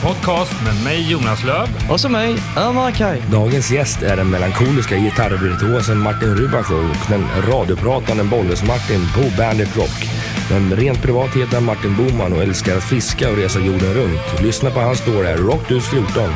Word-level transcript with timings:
en 0.00 0.14
podcast 0.14 0.52
med 0.64 0.84
mig 0.84 1.10
Jonas 1.10 1.44
Löv 1.44 1.68
Och 1.90 2.00
så 2.00 2.08
mig, 2.08 2.36
Ömer 2.56 2.90
Kaj. 2.90 3.22
Dagens 3.32 3.70
gäst 3.70 4.02
är 4.02 4.16
den 4.16 4.30
melankoliska 4.30 4.96
gitarrvirtuosen 4.96 5.98
Martin 5.98 6.36
Rubachov 6.36 6.90
och 6.90 7.10
den 7.10 7.24
radiopratande 7.52 8.24
Bolles-Martin 8.24 9.00
på 9.14 9.36
Bandit 9.38 9.76
Rock. 9.76 10.08
Men 10.50 10.76
rent 10.76 11.02
privat 11.02 11.36
heter 11.36 11.54
han 11.54 11.64
Martin 11.64 11.96
Boman 11.96 12.32
och 12.32 12.42
älskar 12.42 12.76
att 12.76 12.84
fiska 12.84 13.30
och 13.30 13.36
resa 13.36 13.58
jorden 13.58 13.94
runt. 13.94 14.42
Lyssna 14.42 14.70
på 14.70 14.80
hans 14.80 14.98
story 14.98 15.26
här, 15.26 15.36
Rockdus 15.36 15.88
14. 15.88 16.30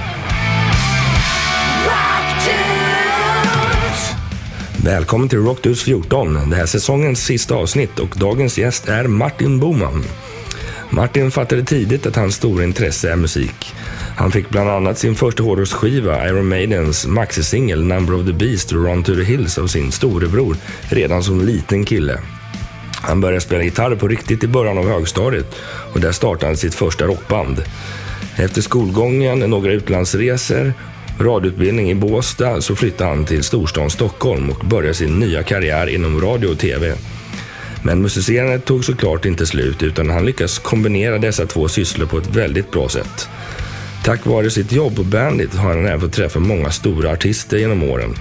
Välkommen 4.85 5.29
till 5.29 5.39
Rockdus 5.39 5.83
14. 5.83 6.51
Det 6.51 6.57
här 6.57 6.63
är 6.63 6.67
säsongens 6.67 7.25
sista 7.25 7.55
avsnitt 7.55 7.99
och 7.99 8.15
dagens 8.17 8.59
gäst 8.59 8.89
är 8.89 9.07
Martin 9.07 9.61
Boman. 9.61 10.05
Martin 10.91 11.31
fattade 11.31 11.65
tidigt 11.65 12.07
att 12.07 12.17
hans 12.17 12.35
stora 12.35 12.65
intresse 12.65 13.13
är 13.13 13.17
musik. 13.17 13.75
Han 14.17 14.31
fick 14.33 14.49
bland 14.49 14.71
annat 14.71 14.99
sin 14.99 15.15
första 15.15 15.43
hårdrocksskiva, 15.43 16.29
Iron 16.29 16.49
Maidens 16.49 17.07
maxisingel 17.07 17.85
Number 17.85 18.15
of 18.15 18.27
the 18.27 18.33
Beast 18.33 18.73
och 18.73 18.85
Run 18.85 19.03
to 19.03 19.15
the 19.15 19.25
Hills 19.25 19.59
av 19.59 19.67
sin 19.67 19.93
storebror 19.93 20.57
redan 20.89 21.23
som 21.23 21.45
liten 21.45 21.85
kille. 21.85 22.19
Han 23.03 23.21
började 23.21 23.41
spela 23.41 23.63
gitarr 23.63 23.97
på 23.97 24.09
riktigt 24.09 24.45
i 24.45 24.47
början 24.47 24.79
av 24.79 24.89
högstadiet 24.89 25.55
och 25.93 26.01
där 26.01 26.13
startade 26.13 26.47
han 26.47 26.57
sitt 26.57 26.75
första 26.75 27.05
rockband. 27.05 27.63
Efter 28.37 28.61
skolgången, 28.61 29.39
några 29.39 29.73
utlandsresor, 29.73 30.73
radioutbildning 31.21 31.91
i 31.91 31.95
Båstad 31.95 32.61
så 32.61 32.77
flyttade 32.77 33.11
han 33.11 33.25
till 33.25 33.45
storstan 33.45 33.91
Stockholm 33.91 34.51
och 34.51 34.65
började 34.67 34.95
sin 34.95 35.19
nya 35.19 35.43
karriär 35.43 35.87
inom 35.87 36.21
radio 36.21 36.49
och 36.49 36.59
TV. 36.59 36.95
Men 37.87 38.03
musicerandet 38.03 38.65
tog 38.65 38.85
såklart 38.85 39.25
inte 39.25 39.47
slut 39.47 39.83
utan 39.83 40.11
han 40.11 40.27
lyckas 40.27 40.59
kombinera 40.59 41.19
dessa 41.19 41.47
två 41.47 41.69
sysslor 41.69 42.07
på 42.07 42.19
ett 42.19 42.37
väldigt 42.37 42.71
bra 42.71 42.89
sätt. 42.89 43.29
Tack 44.05 44.27
vare 44.27 44.51
sitt 44.51 44.73
jobb 44.73 44.97
på 44.97 45.05
Bandit 45.05 45.55
har 45.55 45.69
han 45.69 45.87
även 45.87 46.01
fått 46.01 46.13
träffa 46.13 46.39
många 46.39 46.71
stora 46.71 47.11
artister 47.11 47.57
genom 47.57 47.83
åren. 47.83 48.15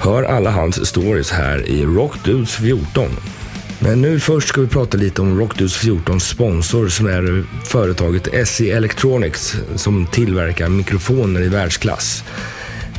Hör 0.00 0.22
alla 0.22 0.50
hans 0.50 0.88
stories 0.88 1.30
här 1.30 1.68
i 1.68 1.84
Rockdudes 1.84 2.56
14. 2.56 3.10
Men 3.78 4.00
nu 4.00 4.20
först 4.20 4.48
ska 4.48 4.60
vi 4.60 4.66
prata 4.66 4.96
lite 4.96 5.22
om 5.22 5.38
Rockdudes 5.38 5.76
14 5.76 6.20
sponsor 6.20 6.88
som 6.88 7.06
är 7.06 7.44
företaget 7.64 8.48
SE 8.48 8.70
Electronics 8.70 9.56
som 9.76 10.06
tillverkar 10.06 10.68
mikrofoner 10.68 11.40
i 11.40 11.48
världsklass. 11.48 12.24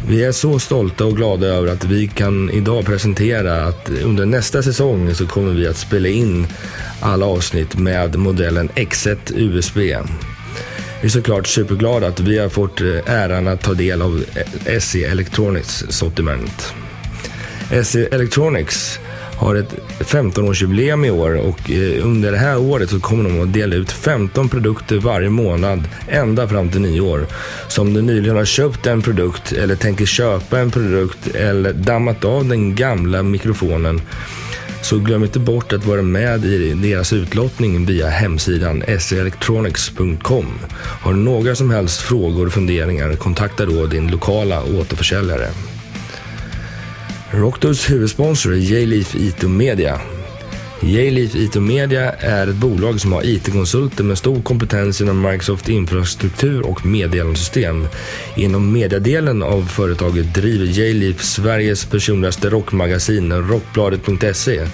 Vi 0.07 0.23
är 0.23 0.31
så 0.31 0.59
stolta 0.59 1.05
och 1.05 1.17
glada 1.17 1.47
över 1.47 1.67
att 1.67 1.85
vi 1.85 2.07
kan 2.07 2.49
idag 2.49 2.85
presentera 2.85 3.65
att 3.65 3.89
under 3.89 4.25
nästa 4.25 4.63
säsong 4.63 5.15
så 5.15 5.27
kommer 5.27 5.53
vi 5.53 5.67
att 5.67 5.77
spela 5.77 6.07
in 6.07 6.47
alla 6.99 7.25
avsnitt 7.25 7.77
med 7.77 8.15
modellen 8.15 8.69
X1 8.69 9.17
USB. 9.35 9.77
Vi 9.77 11.05
är 11.05 11.09
såklart 11.09 11.47
superglada 11.47 12.07
att 12.07 12.19
vi 12.19 12.37
har 12.37 12.49
fått 12.49 12.81
eh, 12.81 13.13
äran 13.13 13.47
att 13.47 13.61
ta 13.61 13.73
del 13.73 14.01
av 14.01 14.23
eh, 14.65 14.79
SE 14.79 15.05
Electronics 15.05 15.85
sortiment. 15.89 16.73
SE 17.83 18.05
Electronics 18.05 18.99
har 19.39 19.55
ett 19.55 19.75
15-årsjubileum 19.99 21.05
i 21.05 21.11
år 21.11 21.35
och 21.35 21.71
eh, 21.71 22.05
under 22.05 22.31
det 22.31 22.37
här 22.37 22.57
året 22.57 22.89
så 22.89 22.99
kommer 22.99 23.29
de 23.29 23.41
att 23.41 23.53
dela 23.53 23.75
ut 23.75 23.91
15 23.91 24.49
produkter 24.49 24.97
varje 24.97 25.29
månad 25.29 25.83
ända 26.07 26.47
fram 26.47 26.69
till 26.69 26.81
nyår. 26.81 27.27
Så 27.67 27.81
om 27.81 27.93
du 27.93 28.01
nyligen 28.01 28.35
har 28.35 28.45
köpt 28.45 28.87
en 28.87 29.01
produkt 29.01 29.51
eller 29.51 29.75
tänker 29.75 30.05
köpa 30.05 30.59
en 30.59 30.71
produkt 30.71 31.27
eller 31.27 31.73
dammat 31.73 32.25
av 32.25 32.45
den 32.45 32.75
gamla 32.75 33.23
mikrofonen 33.23 34.01
så 34.81 34.99
glöm 34.99 35.23
inte 35.23 35.39
bort 35.39 35.73
att 35.73 35.85
vara 35.85 36.01
med 36.01 36.45
i 36.45 36.73
deras 36.73 37.13
utlottning 37.13 37.85
via 37.85 38.09
hemsidan 38.09 38.83
selectronics.com. 38.99 40.45
Har 40.75 41.13
du 41.13 41.19
några 41.19 41.55
som 41.55 41.71
helst 41.71 42.01
frågor 42.01 42.45
och 42.45 42.53
funderingar 42.53 43.15
kontakta 43.15 43.65
då 43.65 43.85
din 43.85 44.11
lokala 44.11 44.63
återförsäljare. 44.63 45.47
Rockdus 47.31 47.89
huvudsponsor 47.89 48.53
är 48.53 48.57
J-Leaf 48.57 49.15
IT 49.15 49.41
Media. 49.41 50.01
J-Leaf 50.81 51.35
IT 51.35 51.55
Media 51.55 52.11
är 52.11 52.47
ett 52.47 52.55
bolag 52.55 53.01
som 53.01 53.13
har 53.13 53.25
IT-konsulter 53.25 54.03
med 54.03 54.17
stor 54.17 54.41
kompetens 54.41 55.01
inom 55.01 55.21
Microsoft 55.21 55.69
infrastruktur 55.69 56.65
och 56.65 56.85
meddelandesystem. 56.85 57.87
Inom 58.35 58.71
mediadelen 58.71 59.43
av 59.43 59.61
företaget 59.61 60.33
driver 60.33 60.65
J-Leaf 60.65 61.23
Sveriges 61.23 61.85
personligaste 61.85 62.49
rockmagasin 62.49 63.33
Rockbladet.se. 63.33 64.67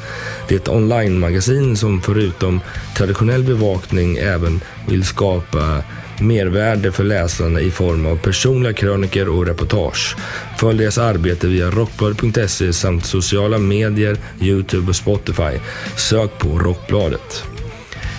Det 0.47 0.55
är 0.55 0.59
ett 0.59 0.69
online-magasin 0.69 1.77
som 1.77 2.01
förutom 2.01 2.61
traditionell 2.97 3.43
bevakning 3.43 4.17
även 4.17 4.61
vill 4.87 5.03
skapa 5.03 5.83
mervärde 6.19 6.91
för 6.91 7.03
läsarna 7.03 7.61
i 7.61 7.71
form 7.71 8.05
av 8.05 8.17
personliga 8.17 8.73
kröniker 8.73 9.29
och 9.29 9.45
reportage. 9.45 10.15
Följ 10.57 10.79
deras 10.79 10.97
arbete 10.97 11.47
via 11.47 11.71
rockbladet.se 11.71 12.73
samt 12.73 13.05
sociala 13.05 13.57
medier, 13.57 14.17
Youtube 14.41 14.89
och 14.89 14.95
Spotify. 14.95 15.59
Sök 15.97 16.37
på 16.37 16.59
Rockbladet. 16.59 17.43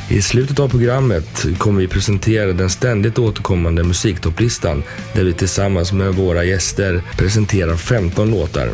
I 0.08 0.22
slutet 0.22 0.58
av 0.58 0.68
programmet 0.68 1.46
kommer 1.58 1.80
vi 1.80 1.88
presentera 1.88 2.52
den 2.52 2.70
ständigt 2.70 3.18
återkommande 3.18 3.82
musiktopplistan 3.82 4.82
där 5.12 5.24
vi 5.24 5.32
tillsammans 5.32 5.92
med 5.92 6.14
våra 6.14 6.44
gäster 6.44 7.02
presenterar 7.16 7.76
15 7.76 8.30
låtar. 8.30 8.70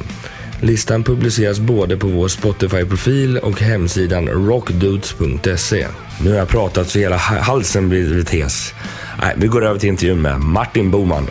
Listan 0.60 1.04
publiceras 1.04 1.60
både 1.60 1.96
på 1.96 2.06
vår 2.06 2.28
Spotify-profil 2.28 3.38
och 3.38 3.60
hemsidan 3.60 4.28
rockdudes.se. 4.28 5.86
Nu 6.24 6.30
har 6.30 6.36
jag 6.36 6.48
pratat 6.48 6.88
så 6.88 6.98
hela 6.98 7.16
halsen 7.16 7.88
blivit 7.88 8.30
hes. 8.30 8.74
Nej, 9.22 9.34
vi 9.36 9.46
går 9.46 9.64
över 9.64 9.78
till 9.78 9.88
intervjun 9.88 10.22
med 10.22 10.40
Martin 10.40 10.90
Boman. 10.90 11.26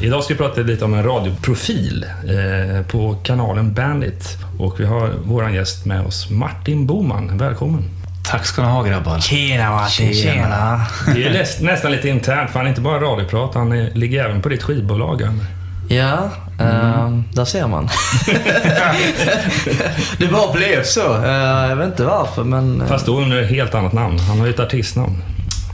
Idag 0.00 0.24
ska 0.24 0.34
vi 0.34 0.38
prata 0.38 0.60
lite 0.60 0.84
om 0.84 0.94
en 0.94 1.02
radioprofil 1.02 2.06
eh, 2.24 2.86
på 2.86 3.16
kanalen 3.22 3.74
Bandit. 3.74 4.38
Och 4.58 4.80
vi 4.80 4.84
har 4.84 5.12
vår 5.24 5.50
gäst 5.50 5.86
med 5.86 6.06
oss, 6.06 6.30
Martin 6.30 6.86
Boman. 6.86 7.38
Välkommen! 7.38 7.84
Tack 8.30 8.46
ska 8.46 8.62
ni 8.62 8.68
ha 8.68 8.82
grabbar. 8.82 9.20
Tjena 9.20 9.70
Martin, 9.70 10.14
tjena. 10.14 10.80
Det 11.14 11.24
är 11.24 11.32
näst, 11.32 11.62
nästan 11.62 11.92
lite 11.92 12.08
internt, 12.08 12.50
för 12.50 12.58
han 12.58 12.66
är 12.66 12.70
inte 12.70 12.80
bara 12.80 13.00
radioprat, 13.00 13.54
han 13.54 13.72
är, 13.72 13.90
ligger 13.94 14.24
även 14.24 14.42
på 14.42 14.48
ditt 14.48 14.62
skivbolag. 14.62 15.22
Ja, 15.88 16.30
mm. 16.58 17.24
där 17.32 17.44
ser 17.44 17.66
man. 17.66 17.84
det 20.18 20.28
bara 20.32 20.52
blev 20.52 20.82
så. 20.82 21.16
Uh, 21.16 21.68
jag 21.68 21.76
vet 21.76 21.86
inte 21.86 22.04
varför, 22.04 22.44
men... 22.44 22.82
Fast 22.88 23.06
då 23.06 23.20
under 23.20 23.42
ett 23.42 23.50
helt 23.50 23.74
annat 23.74 23.92
namn. 23.92 24.18
Han 24.18 24.38
har 24.38 24.46
ju 24.46 24.52
ett 24.52 24.60
artistnamn. 24.60 25.22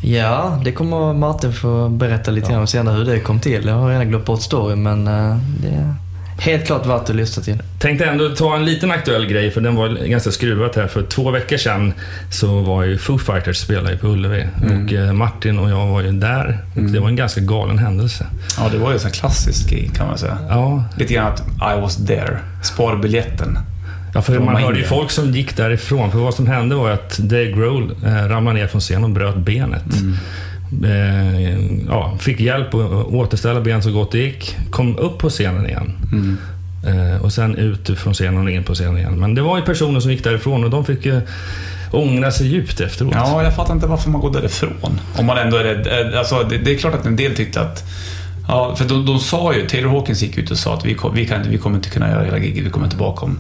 Ja, 0.02 0.60
det 0.64 0.72
kommer 0.72 1.12
Martin 1.12 1.52
få 1.52 1.88
berätta 1.88 2.30
lite 2.30 2.50
grann 2.50 2.60
ja. 2.60 2.66
senare 2.66 2.96
hur 2.96 3.04
det 3.04 3.20
kom 3.20 3.40
till. 3.40 3.66
Jag 3.66 3.74
har 3.74 3.88
redan 3.88 4.08
glömt 4.08 4.24
bort 4.24 4.42
storyn, 4.42 4.82
men 4.82 5.08
uh, 5.08 5.36
det 5.62 5.94
helt 6.38 6.66
klart 6.66 6.86
värt 6.86 7.10
att 7.10 7.16
lyssna 7.16 7.42
till. 7.42 7.62
Tänkte 7.78 8.04
ändå 8.04 8.28
ta 8.28 8.56
en 8.56 8.64
liten 8.64 8.90
aktuell 8.90 9.26
grej, 9.26 9.50
för 9.50 9.60
den 9.60 9.74
var 9.74 9.88
ganska 9.88 10.30
skruvat 10.30 10.76
här. 10.76 10.86
För 10.86 11.02
två 11.02 11.30
veckor 11.30 11.56
sedan 11.56 11.92
så 12.30 12.60
var 12.60 12.84
ju 12.84 12.98
Foo 12.98 13.18
Fighters 13.18 13.56
spelade 13.56 13.96
på 13.96 14.06
Ullevi. 14.06 14.46
Mm. 14.62 14.84
Och 14.84 14.92
uh, 14.92 15.12
Martin 15.12 15.58
och 15.58 15.70
jag 15.70 15.86
var 15.86 16.02
ju 16.02 16.12
där. 16.12 16.58
Och 16.72 16.78
mm. 16.78 16.92
det 16.92 17.00
var 17.00 17.08
en 17.08 17.16
ganska 17.16 17.40
galen 17.40 17.78
händelse. 17.78 18.26
Ja, 18.58 18.68
det 18.72 18.78
var 18.78 18.92
ju 18.92 18.98
en 19.04 19.10
klassisk 19.10 19.70
grej 19.70 19.90
kan 19.94 20.06
man 20.06 20.18
säga. 20.18 20.38
Ja. 20.48 20.84
Lite 20.98 21.14
grann 21.14 21.32
att 21.32 21.40
I 21.76 21.80
was 21.80 22.06
there. 22.06 22.38
Spar 22.62 22.96
biljetten. 22.96 23.58
Ja, 24.14 24.22
för 24.22 24.38
man 24.38 24.56
hörde 24.56 24.78
ju 24.78 24.84
folk 24.84 25.10
som 25.10 25.30
gick 25.30 25.56
därifrån. 25.56 26.10
För 26.10 26.18
vad 26.18 26.34
som 26.34 26.46
hände 26.46 26.74
var 26.74 26.90
att 26.90 27.18
Dave 27.18 27.52
Grohl 27.52 27.96
eh, 28.04 28.28
ramlade 28.28 28.58
ner 28.58 28.66
från 28.66 28.80
scenen 28.80 29.04
och 29.04 29.10
bröt 29.10 29.36
benet. 29.36 29.92
Mm. 29.92 30.16
Eh, 30.84 31.84
ja, 31.88 32.16
fick 32.20 32.40
hjälp 32.40 32.74
att 32.74 33.06
återställa 33.06 33.60
benet 33.60 33.84
så 33.84 33.92
gott 33.92 34.12
det 34.12 34.18
gick. 34.18 34.56
Kom 34.70 34.98
upp 34.98 35.18
på 35.18 35.30
scenen 35.30 35.66
igen. 35.66 35.92
Mm. 36.12 36.36
Eh, 36.86 37.22
och 37.22 37.32
sen 37.32 37.56
ut 37.56 37.98
från 37.98 38.14
scenen 38.14 38.44
och 38.44 38.50
in 38.50 38.64
på 38.64 38.74
scenen 38.74 38.98
igen. 38.98 39.20
Men 39.20 39.34
det 39.34 39.42
var 39.42 39.58
ju 39.58 39.64
personer 39.64 40.00
som 40.00 40.10
gick 40.10 40.24
därifrån 40.24 40.64
och 40.64 40.70
de 40.70 40.84
fick 40.84 41.06
ju 41.06 41.20
ångra 41.90 42.30
sig 42.30 42.46
djupt 42.46 42.80
efteråt. 42.80 43.12
Ja, 43.14 43.42
jag 43.42 43.56
fattar 43.56 43.74
inte 43.74 43.86
varför 43.86 44.10
man 44.10 44.20
går 44.20 44.32
därifrån. 44.32 45.00
Om 45.16 45.26
man 45.26 45.38
ändå 45.38 45.56
är 45.56 45.64
rädd. 45.64 46.12
Eh, 46.12 46.18
alltså, 46.18 46.46
det, 46.50 46.58
det 46.58 46.74
är 46.74 46.78
klart 46.78 46.94
att 46.94 47.06
en 47.06 47.16
del 47.16 47.34
tyckte 47.34 47.60
att 47.60 47.84
Ja, 48.48 48.76
för 48.76 48.84
de, 48.84 49.06
de 49.06 49.18
sa 49.18 49.54
ju, 49.54 49.66
Taylor 49.66 49.90
Hawkins 49.90 50.22
gick 50.22 50.38
ut 50.38 50.50
och 50.50 50.58
sa 50.58 50.74
att 50.74 50.84
vi, 50.84 50.96
vi, 51.14 51.26
kan, 51.26 51.50
vi 51.50 51.58
kommer 51.58 51.76
inte 51.76 51.90
kunna 51.90 52.10
göra 52.10 52.24
hela 52.24 52.38
giget, 52.38 52.64
vi 52.64 52.70
kommer 52.70 52.88
tillbaka 52.88 53.24
om 53.24 53.38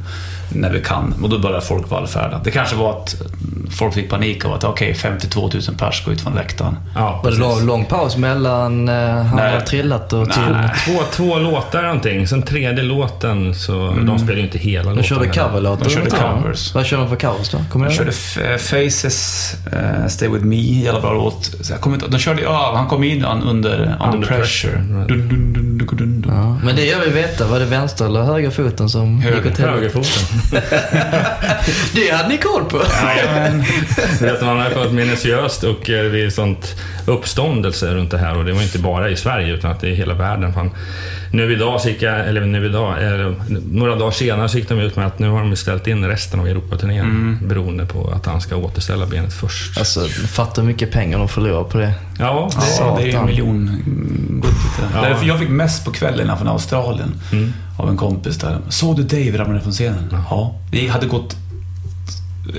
när 0.48 0.70
vi 0.70 0.80
kan. 0.80 1.14
Och 1.22 1.28
då 1.28 1.38
började 1.38 1.64
folk 1.64 1.90
vallfärda. 1.90 2.40
Det 2.44 2.50
kanske 2.50 2.76
var 2.76 2.90
att 2.90 3.22
folk 3.70 3.94
fick 3.94 4.10
panik 4.10 4.44
av 4.44 4.52
att 4.52 4.64
okej, 4.64 4.90
okay, 4.90 4.94
52 4.94 5.40
000 5.40 5.50
pers 5.78 6.04
går 6.04 6.14
ut 6.14 6.20
från 6.20 6.34
läktaren. 6.34 6.76
Ja, 6.94 7.20
var 7.24 7.30
det 7.30 7.36
lång, 7.36 7.66
lång 7.66 7.84
paus 7.84 8.16
mellan 8.16 8.88
uh, 8.88 9.22
han 9.22 9.38
har 9.38 9.60
trillat 9.60 10.12
och 10.12 10.32
till? 10.32 10.42
Nej, 10.52 10.70
två, 10.86 11.02
två 11.12 11.38
låtar 11.38 11.82
någonting. 11.82 12.26
Sen 12.26 12.42
tredje 12.42 12.84
låten, 12.84 13.54
så 13.54 13.86
mm. 13.86 14.06
de 14.06 14.18
spelade 14.18 14.40
ju 14.40 14.46
inte 14.46 14.58
hela 14.58 14.82
låten. 14.82 14.96
De 14.96 15.02
körde 15.02 15.26
coverlåtar? 15.26 15.84
De 15.84 15.90
körde 15.90 16.10
covers. 16.10 16.74
Vad 16.74 16.86
körde 16.86 17.02
de 17.02 17.08
för 17.08 17.16
covers 17.16 17.50
då? 17.50 17.58
Kommer 17.72 17.88
de 17.88 17.94
körde 17.94 18.12
Faces, 18.58 19.56
uh, 19.72 20.06
Stay 20.08 20.28
With 20.28 20.44
Me, 20.44 20.56
jävla 20.56 21.00
bra 21.00 21.12
låt. 21.12 21.44
Så 21.60 21.72
jag 21.72 21.80
kommer 21.80 21.96
inte, 21.96 22.08
de 22.08 22.18
körde, 22.18 22.42
ja, 22.42 22.72
han 22.76 22.86
kom 22.86 23.04
in 23.04 23.24
under, 23.24 23.50
under, 23.50 23.98
under 24.14 24.28
pressure. 24.28 24.72
pressure 24.72 25.04
Dun, 25.08 25.28
dun, 25.28 25.52
dun, 25.52 25.78
dun, 25.78 25.96
dun, 25.96 26.20
dun. 26.20 26.34
Ja. 26.34 26.58
Men 26.64 26.76
det 26.76 26.84
jag 26.84 27.00
vill 27.00 27.12
veta, 27.12 27.46
var 27.46 27.58
det 27.58 27.64
vänster 27.64 28.06
eller 28.06 28.22
höger 28.22 28.50
foten 28.50 28.88
som 28.88 29.20
Höger. 29.20 29.36
gick 29.36 29.46
åt 29.46 29.58
helvete? 29.58 29.78
Högerfoten. 29.78 30.33
Det 31.94 32.10
hade 32.10 32.28
ni 32.28 32.38
koll 32.38 32.64
på! 32.64 32.82
Jajamän. 33.02 33.64
Vet, 34.20 34.40
man 34.40 34.60
har 34.60 34.70
fått 34.70 34.92
minutiöst 34.92 35.64
och 35.64 35.90
eh, 35.90 36.10
det 36.12 36.24
är 36.24 36.30
sånt 36.30 36.76
uppståndelse 37.06 37.94
runt 37.94 38.10
det 38.10 38.18
här 38.18 38.38
och 38.38 38.44
det 38.44 38.52
var 38.52 38.62
inte 38.62 38.78
bara 38.78 39.10
i 39.10 39.16
Sverige 39.16 39.54
utan 39.54 39.70
att 39.70 39.80
det 39.80 39.86
är 39.86 39.90
i 39.90 39.94
hela 39.94 40.14
världen. 40.14 40.52
Fan. 40.52 40.70
Nu 41.32 41.52
idag, 41.52 41.80
jag, 42.00 42.28
eller 42.28 42.40
nu 42.40 42.66
idag, 42.66 43.02
eller, 43.02 43.34
några 43.72 43.96
dagar 43.96 44.10
senare 44.10 44.48
så 44.48 44.58
gick 44.58 44.68
de 44.68 44.78
ut 44.78 44.96
med 44.96 45.06
att 45.06 45.18
nu 45.18 45.28
har 45.28 45.40
de 45.40 45.56
ställt 45.56 45.86
in 45.86 46.04
resten 46.04 46.40
av 46.40 46.48
Europaturnén 46.48 47.38
beroende 47.48 47.86
på 47.86 48.10
att 48.10 48.26
han 48.26 48.40
ska 48.40 48.56
återställa 48.56 49.06
benet 49.06 49.34
först. 49.34 49.78
Alltså, 49.78 50.00
fatta 50.08 50.60
hur 50.60 50.68
mycket 50.68 50.90
pengar 50.90 51.18
de 51.18 51.28
förlorar 51.28 51.64
på 51.64 51.78
det. 51.78 51.92
Ja, 52.18 52.50
det, 52.52 52.60
Ja, 52.80 52.98
det 53.00 53.12
är 53.12 53.18
en 53.18 53.26
miljonbudget. 53.26 54.54
Ja. 54.94 55.22
Jag 55.22 55.38
fick 55.38 55.48
mest 55.48 55.84
på 55.84 55.92
kvällen 55.92 56.36
från 56.38 56.48
Australien 56.48 57.14
av 57.78 57.88
en 57.88 57.96
kompis 57.96 58.38
där. 58.38 58.58
Såg 58.68 58.96
du 58.96 59.02
Dave 59.02 59.38
ramla 59.38 59.60
från 59.60 59.72
scenen? 59.72 60.16
Ja. 60.30 60.54
Det 60.70 60.86
hade 60.86 61.06
gått 61.06 61.36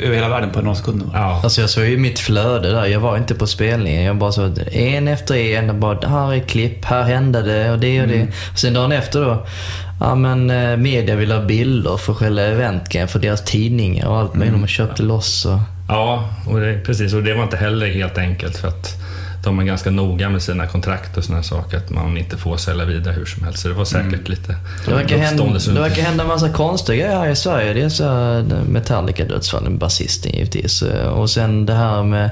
över 0.04 0.16
hela 0.16 0.30
världen 0.30 0.50
på 0.50 0.62
några 0.62 0.76
sekunder. 0.76 1.08
ja. 1.14 1.40
Alltså 1.44 1.62
jag 1.62 1.70
såg 1.70 1.86
ju 1.86 1.98
mitt 1.98 2.20
flöde 2.20 2.72
där. 2.72 2.86
Jag 2.86 3.00
var 3.00 3.18
inte 3.18 3.36
på 3.36 3.48
spelningen. 3.48 4.04
Jag 4.04 4.16
bara 4.18 4.32
så 4.32 4.52
en 4.72 5.08
efter 5.08 5.36
en. 5.36 5.70
och 5.70 5.76
Bara, 5.76 6.08
här 6.08 6.34
är 6.34 6.40
klipp, 6.40 6.86
här 6.86 7.04
hände 7.04 7.42
det 7.42 7.72
och 7.72 7.80
det 7.80 8.02
och 8.02 8.08
det. 8.08 8.28
Och 8.52 8.60
sen 8.60 8.74
dagen 8.74 8.92
efter 8.92 9.22
då. 9.22 9.46
Ja 10.00 10.16
men 10.16 10.50
eh, 10.50 10.78
media 10.78 11.16
vill 11.16 11.32
ha 11.32 11.42
bilder 11.42 11.98
för 11.98 12.14
själva 12.14 12.42
eventgrejen, 12.42 13.08
för 13.08 13.20
deras 13.20 13.44
tidningar 13.46 14.08
och 14.08 14.18
allt 14.18 14.36
möjligt. 14.36 14.62
De 14.62 14.68
köpte 14.68 15.04
loss 15.04 15.46
och... 15.46 15.60
Ja, 15.90 16.30
och 16.48 16.60
det, 16.60 16.80
precis. 16.86 17.14
Och 17.14 17.24
det 17.24 17.34
var 17.34 17.44
inte 17.44 17.58
heller 17.58 17.88
helt 17.88 18.18
enkelt 18.18 18.58
för 18.58 18.68
att 18.68 18.94
de 19.46 19.60
är 19.60 19.64
ganska 19.64 19.92
noga 19.92 20.30
med 20.30 20.42
sina 20.42 20.68
kontrakt 20.68 21.18
och 21.18 21.24
sådana 21.24 21.44
saker. 21.44 21.78
Att 21.78 21.90
man 21.90 22.18
inte 22.18 22.38
får 22.38 22.58
sälja 22.58 22.86
vidare 22.86 23.14
hur 23.14 23.26
som 23.26 23.44
helst. 23.44 23.60
Så 23.60 23.68
det 23.68 23.74
var 23.74 23.86
säkert 23.86 24.30
lite 24.30 24.56
Det 24.86 24.94
verkar, 24.94 25.18
hända, 25.18 25.44
det 25.74 25.80
verkar 25.80 26.02
hända 26.02 26.24
en 26.24 26.28
massa 26.30 26.50
konstiga 26.50 27.06
grejer 27.06 27.20
här 27.20 27.30
i 27.30 27.36
Sverige. 27.36 27.74
Det 27.74 27.82
är 27.82 27.90
så 27.90 28.04
här 28.04 28.44
Metallica-dödsfallen, 28.70 29.78
basisten 29.78 30.32
givetvis. 30.32 30.82
Och 31.16 31.30
sen 31.30 31.66
det 31.66 31.74
här 31.74 32.04
med 32.04 32.30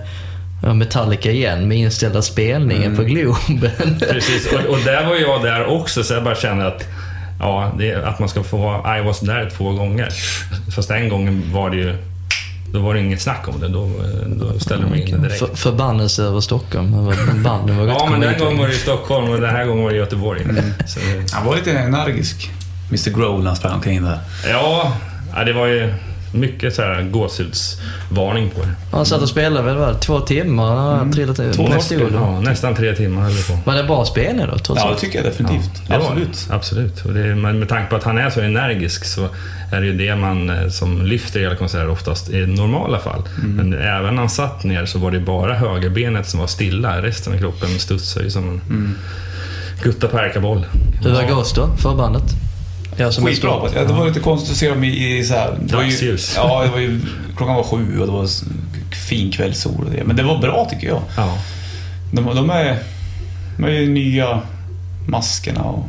Metallica 0.75 1.31
igen, 1.31 1.68
med 1.68 1.77
inställda 1.77 2.21
spelningen 2.21 2.95
på 2.95 3.04
Globen. 3.04 4.00
Precis, 4.00 4.54
och, 4.54 4.74
och 4.74 4.80
där 4.86 5.06
var 5.06 5.15
jag 5.15 5.44
där 5.44 5.65
också, 5.65 6.04
så 6.04 6.13
jag 6.13 6.24
bara 6.24 6.36
kände 6.36 6.68
att 6.68 6.88
Ja, 7.39 7.71
det, 7.77 7.95
att 7.95 8.19
man 8.19 8.30
ska 8.30 8.44
få 8.44 8.57
vara 8.57 9.00
I 9.00 9.01
was 9.01 9.19
there 9.19 9.50
två 9.50 9.71
gånger. 9.71 10.10
Fast 10.75 10.92
en 10.92 11.10
gången 11.10 11.44
var 11.54 11.69
det 11.69 11.77
ju... 11.77 11.98
Då 12.74 12.80
var 12.80 12.94
det 12.94 13.00
inget 13.00 13.22
snack 13.22 13.48
om 13.48 13.60
det. 13.60 13.68
Då, 13.68 13.90
då 14.28 14.60
ställde 14.60 14.86
de 14.86 14.96
in 14.96 15.12
det 15.12 15.18
direkt. 15.18 15.40
För, 15.40 15.56
förbannelse 15.56 16.24
över 16.24 16.42
Stockholm. 16.42 16.92
Banden 17.44 17.78
var 17.78 17.88
Ja, 18.00 18.08
men 18.12 18.20
den 18.20 18.40
gången 18.40 18.58
var 18.58 18.68
det 18.68 18.74
i 18.74 18.78
Stockholm 18.78 19.30
och 19.30 19.42
den 19.42 19.50
här 19.56 19.66
gången 19.66 19.84
var 19.84 19.90
det 19.90 19.96
i 19.96 20.00
Göteborg. 20.00 20.44
Mm. 20.44 20.64
Så, 20.88 21.00
Han 21.34 21.46
var 21.46 21.56
lite 21.56 21.72
energisk. 21.72 22.52
Mr 22.90 23.10
Grohl 23.10 23.40
när 23.40 23.48
han 23.48 23.56
sprang 23.56 23.74
omkring 23.74 24.04
där. 24.04 24.20
ja, 24.48 24.94
ja, 25.36 25.44
det 25.44 25.54
var 25.54 25.68
ju 25.68 25.94
mycket 26.33 26.75
så 26.75 26.81
här 26.81 27.01
gåshudsvarning 27.01 28.50
på 28.50 28.62
det. 28.62 28.69
Han 28.91 29.06
satt 29.06 29.21
och 29.21 29.30
spelade 29.30 29.65
väl, 29.65 29.77
vad, 29.77 30.00
två 30.01 30.19
timmar? 30.19 30.75
Han 30.75 30.94
Mm. 30.94 31.07
har 31.07 31.13
trillat 31.13 31.39
ut. 31.39 31.53
Två 31.56 31.63
ord. 31.63 32.12
ja, 32.13 32.39
nästan 32.39 32.75
tre 32.75 32.95
timmar 32.95 33.21
höll 33.21 33.35
det 33.35 33.47
på. 33.47 33.59
Var 33.65 33.75
det 33.75 33.83
bra 33.83 34.06
spelning 34.06 34.47
då, 34.51 34.57
trots 34.57 34.81
Ja, 34.83 34.89
det 34.94 35.00
tycker 35.00 35.18
jag 35.24 35.25
definitivt. 35.25 35.88
Det 35.88 35.94
var 35.94 36.00
det. 36.00 36.06
Absolut. 36.06 36.47
Absolut. 36.51 37.06
Och 37.06 37.13
det, 37.13 37.35
med 37.35 37.69
tanke 37.69 37.89
på 37.89 37.95
att 37.95 38.03
han 38.03 38.18
är 38.18 38.30
så 38.30 38.41
energisk 38.41 39.06
så 39.06 39.27
är 39.71 39.81
det 39.81 39.85
ju 39.88 39.94
det 39.97 40.15
man 40.15 40.50
eh, 40.50 40.69
som 40.69 41.06
lyfter 41.06 41.39
hela 41.39 41.56
konserter 41.56 41.89
oftast 41.89 42.30
i 42.30 42.45
normala 42.47 43.00
fall. 43.00 43.21
Mm. 43.44 43.56
Men 43.56 43.74
även 43.81 44.15
när 44.15 44.21
han 44.21 44.29
satt 44.29 44.63
ner 44.63 44.86
så 44.86 45.00
var 45.00 45.12
det 45.12 45.19
bara 45.19 45.53
högerbenet 45.53 46.29
som 46.29 46.39
var 46.39 46.47
stilla. 46.47 47.01
Resten 47.01 47.33
av 47.33 47.38
kroppen 47.38 47.69
studsade 47.79 48.25
ju 48.25 48.31
som 48.31 48.44
en 48.50 48.62
Mm. 48.69 48.95
gutta 49.83 50.07
på 50.07 50.18
ärkaboll. 50.18 50.65
Hur 51.03 51.12
var 51.13 51.24
Ghost 51.29 51.56
då, 51.56 51.68
förbandet? 51.77 52.24
Jag 52.98 53.13
som 53.13 53.25
är 53.25 53.30
Skitbra. 53.30 53.68
stor. 53.68 53.81
Ja, 53.81 53.88
det 53.88 53.94
var 53.94 54.07
lite 54.07 54.19
konstigt 54.19 54.51
att 54.51 54.57
se 54.57 54.69
dem 54.69 54.84
i, 54.84 55.18
i 55.18 55.24
så 55.24 55.34
här, 55.34 55.57
det 55.62 55.75
var 55.75 55.84
ju. 55.84 56.18
Ja, 56.36 56.63
det 56.63 56.69
var 56.69 56.80
ju, 56.80 57.01
klockan 57.38 57.56
var 57.56 57.63
sju 57.63 58.00
och 58.00 58.06
det 58.06 58.12
var 58.13 58.28
fin 59.07 59.31
kvällssol 59.31 59.86
och 59.86 59.92
det. 59.92 60.04
Men 60.04 60.16
det 60.16 60.24
var 60.24 60.38
bra 60.38 60.68
tycker 60.69 60.88
jag. 60.88 61.01
Ja. 61.18 61.38
De, 62.12 62.36
de, 62.36 62.50
är, 62.50 62.78
de 63.57 63.63
är 63.63 63.69
ju 63.69 63.90
nya 63.90 64.42
maskerna 65.07 65.62
och... 65.63 65.86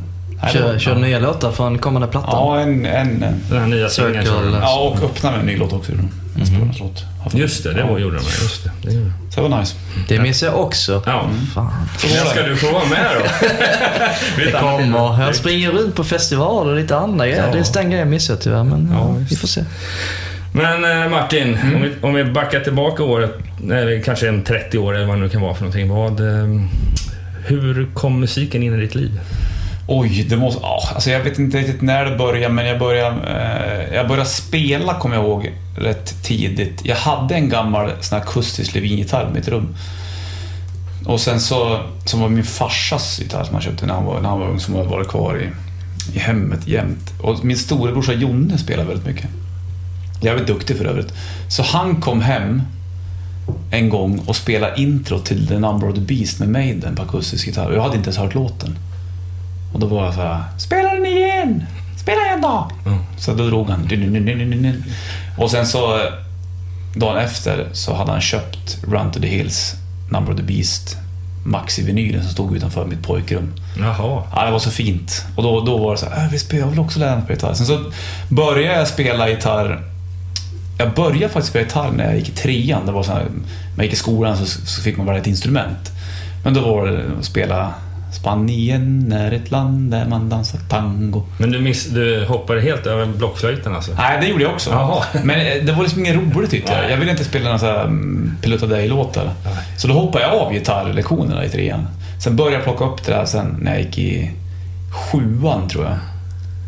Kör, 0.53 0.79
kör 0.79 0.95
nya 0.95 1.19
låtar 1.19 1.53
från 1.53 1.79
kommande 1.79 2.09
plattan? 2.09 2.31
Ja, 2.33 2.61
en... 2.61 2.87
en, 2.87 3.23
en. 3.23 3.41
Den 3.51 3.61
här 3.61 3.67
nya 3.67 3.89
singeln. 3.89 4.27
Ja, 4.63 4.79
och 4.81 5.05
öppna 5.05 5.31
med 5.31 5.41
en 5.41 5.47
ny 5.47 5.57
låt 5.57 5.73
också. 5.73 5.93
En 6.41 6.47
spårande 6.47 6.75
låt. 6.79 7.05
Just 7.35 7.65
det, 7.65 7.73
det 7.73 7.83
var, 7.83 7.99
gjorde 7.99 8.17
de. 8.17 8.23
Just 8.23 8.65
det, 8.65 8.71
det 8.83 8.95
gjorde 8.95 9.07
de. 9.07 9.33
Så 9.33 9.41
det 9.43 9.49
var 9.49 9.61
nice. 9.61 9.75
Det 10.09 10.21
missar 10.21 10.47
jag 10.47 10.61
också. 10.61 11.03
Ja. 11.07 11.29
Fan. 11.55 11.71
När 12.03 12.25
ska 12.25 12.43
du 12.43 12.57
få 12.57 12.73
vara 12.73 12.85
med 12.85 13.07
då? 13.19 13.47
Det 14.45 14.51
kommer. 14.53 15.23
Jag 15.23 15.35
springer 15.37 15.71
runt 15.71 15.95
på 15.95 16.05
festivaler 16.05 16.71
och 16.71 16.77
lite 16.77 16.97
andra 16.97 17.27
grejer. 17.27 17.47
Ja. 17.47 17.53
Det 17.53 17.59
är 17.59 17.73
den 17.75 17.85
grejen 17.85 17.99
jag 17.99 18.09
missar 18.09 18.37
tyvärr, 18.37 18.65
men 18.65 18.89
Ja, 18.93 18.99
ja, 18.99 19.13
visst. 19.13 19.33
vi 19.33 19.37
får 19.37 19.49
se. 19.49 19.65
Men 20.53 21.03
eh, 21.03 21.11
Martin, 21.11 21.59
om, 21.75 21.83
vi, 21.83 21.91
om 22.03 22.15
vi 22.15 22.25
backar 22.25 22.61
tillbaka 22.61 23.03
året, 23.03 23.31
eller 23.71 24.03
kanske 24.03 24.29
en 24.29 24.45
30 24.45 24.79
år 24.79 24.95
eller 24.97 25.07
vad 25.07 25.17
det 25.17 25.21
nu 25.21 25.29
kan 25.29 25.41
vara 25.41 25.55
för 25.55 25.63
någonting. 25.63 25.89
Vad, 25.89 26.21
eh, 26.21 26.61
hur 27.47 27.89
kom 27.95 28.21
musiken 28.21 28.63
in 28.63 28.75
i 28.75 28.81
ditt 28.81 28.95
liv? 28.95 29.21
Oj, 29.87 30.27
det 30.29 30.37
måste... 30.37 30.61
Oh, 30.61 30.95
alltså 30.95 31.11
jag 31.11 31.21
vet 31.21 31.39
inte 31.39 31.59
riktigt 31.59 31.83
när 31.83 32.05
det 32.05 32.17
började, 32.17 32.55
men 32.55 32.67
jag 32.67 32.79
började, 32.79 33.17
eh, 33.27 33.95
jag 33.95 34.09
började 34.09 34.29
spela, 34.29 34.95
kommer 34.95 35.17
jag 35.17 35.25
ihåg, 35.25 35.53
rätt 35.77 36.23
tidigt. 36.23 36.81
Jag 36.85 36.97
hade 36.97 37.35
en 37.35 37.49
gammal 37.49 37.93
sån 38.01 38.19
här 38.19 38.25
akustisk 38.25 38.75
Levin-gitarr 38.75 39.29
i 39.31 39.35
mitt 39.35 39.49
rum. 39.49 39.77
Och 41.07 41.21
sen 41.21 41.41
så, 41.41 41.81
som 42.05 42.21
var 42.21 42.29
min 42.29 42.45
farsas 42.45 43.21
gitarr 43.21 43.45
som 43.45 43.55
han 43.55 43.63
köpte 43.63 43.87
när 43.87 43.95
han 43.95 44.05
var, 44.05 44.21
när 44.21 44.29
han 44.29 44.41
var 44.41 44.49
ung, 44.49 44.61
som 44.61 44.75
har 44.75 44.85
varit 44.85 45.09
kvar 45.09 45.39
i, 45.43 45.51
i 46.17 46.19
hemmet 46.19 46.69
jämt. 46.69 47.13
Och 47.21 47.45
min 47.45 47.57
storebrorsa 47.57 48.13
Jonne 48.13 48.59
spelar 48.59 48.85
väldigt 48.85 49.07
mycket. 49.07 49.27
Jävligt 50.21 50.47
duktig 50.47 50.77
för 50.77 50.85
övrigt. 50.85 51.13
Så 51.49 51.63
han 51.63 52.01
kom 52.01 52.21
hem 52.21 52.63
en 53.71 53.89
gång 53.89 54.19
och 54.27 54.37
spelade 54.37 54.81
intro 54.81 55.19
till 55.19 55.47
The 55.47 55.59
Number 55.59 55.89
of 55.89 55.95
the 55.95 56.01
Beast 56.01 56.39
med 56.39 56.49
Maiden 56.49 56.97
på 56.97 57.03
akustisk 57.03 57.47
gitarr. 57.47 57.67
Och 57.67 57.77
jag 57.77 57.83
hade 57.83 57.97
inte 57.97 58.09
ens 58.09 58.19
hört 58.19 58.35
låten. 58.35 58.79
Och 59.75 59.81
då 59.81 59.87
var 59.87 60.05
jag 60.05 60.15
så 60.15 60.21
här, 60.21 60.43
spela 60.59 60.95
den 60.95 61.07
igen! 61.07 61.65
Spela 61.97 62.27
igen 62.27 62.41
då! 62.41 62.71
Mm. 62.87 62.99
Så 63.19 63.35
då 63.35 63.47
drog 63.47 63.71
han. 63.71 63.89
Och 65.39 65.51
sen 65.51 65.67
så, 65.67 65.95
eh, 65.95 66.13
dagen 66.95 67.17
efter, 67.17 67.69
så 67.73 67.95
hade 67.95 68.11
han 68.11 68.21
köpt 68.21 68.79
Run 68.89 69.11
to 69.13 69.21
the 69.21 69.27
Hills, 69.27 69.75
Number 70.11 70.33
of 70.33 70.39
the 70.39 70.43
Beast, 70.43 70.97
maxi-vinylen 71.45 72.23
som 72.23 72.31
stod 72.31 72.57
utanför 72.57 72.87
mitt 72.87 73.03
pojkrum. 73.03 73.53
Jaha. 73.79 74.23
Ja, 74.35 74.45
det 74.45 74.51
var 74.51 74.59
så 74.59 74.71
fint. 74.71 75.25
Och 75.37 75.43
då, 75.43 75.61
då 75.61 75.79
var 75.79 75.93
det 75.93 75.99
så 75.99 76.07
här, 76.07 76.25
äh, 76.25 76.31
vi 76.31 76.39
spelar, 76.39 76.65
jag 76.65 76.71
vill 76.71 76.81
också 76.81 76.99
lära 76.99 77.17
mig 77.17 77.25
spela 77.25 77.35
gitarr. 77.35 77.55
Sen 77.55 77.67
så 77.67 77.93
började 78.29 78.79
jag 78.79 78.89
spela 78.89 79.29
gitarr. 79.29 79.83
Jag 80.79 80.95
började 80.95 81.29
faktiskt 81.29 81.49
spela 81.49 81.65
gitarr 81.65 81.91
när 81.91 82.05
jag 82.05 82.17
gick 82.17 82.29
i 82.29 82.33
trean. 82.33 82.87
Det 82.87 82.93
var 82.93 83.03
så 83.03 83.13
här, 83.13 83.23
när 83.23 83.77
jag 83.77 83.85
gick 83.85 83.93
i 83.93 83.97
skolan 83.97 84.37
så, 84.37 84.47
så 84.47 84.83
fick 84.83 84.97
man 84.97 85.07
välja 85.07 85.21
ett 85.21 85.27
instrument. 85.27 85.93
Men 86.45 86.55
då 86.55 86.61
var 86.61 86.87
det 86.87 87.03
att 87.19 87.25
spela 87.25 87.75
Spanien 88.15 89.13
är 89.13 89.33
ett 89.33 89.51
land 89.51 89.91
där 89.91 90.07
man 90.07 90.29
dansar 90.29 90.59
tango. 90.69 91.23
Men 91.39 91.51
du, 91.51 91.61
miss, 91.61 91.85
du 91.87 92.25
hoppade 92.29 92.61
helt 92.61 92.87
över 92.87 93.07
blockflöjten 93.07 93.75
alltså? 93.75 93.93
Nej, 93.97 94.19
det 94.21 94.27
gjorde 94.27 94.43
jag 94.43 94.53
också. 94.53 94.71
Jaha. 94.71 95.05
Men 95.25 95.41
eh, 95.41 95.65
det 95.65 95.73
var 95.73 95.83
liksom 95.83 96.01
inget 96.01 96.17
roligt 96.35 96.51
tyckte 96.51 96.73
jag. 96.73 96.91
Jag 96.91 96.97
ville 96.97 97.11
inte 97.11 97.25
spela 97.25 97.45
några 97.45 97.59
så 97.59 97.67
här 97.67 97.85
mm, 97.85 98.37
Pilota 98.43 98.67
Day-låtar. 98.67 99.25
Nej. 99.45 99.55
Så 99.77 99.89
då 99.89 99.95
hoppade 99.95 100.25
jag 100.25 100.35
av 100.35 100.53
gitarrlektionerna 100.53 101.45
i 101.45 101.49
trean. 101.49 101.87
Sen 102.25 102.37
började 102.37 102.55
jag 102.57 102.65
plocka 102.65 102.85
upp 102.85 103.05
det 103.05 103.13
där 103.13 103.25
sen 103.25 103.57
när 103.61 103.73
jag 103.73 103.81
gick 103.83 103.99
i 103.99 104.31
sjuan, 105.13 105.69
tror 105.69 105.85
jag. 105.85 105.95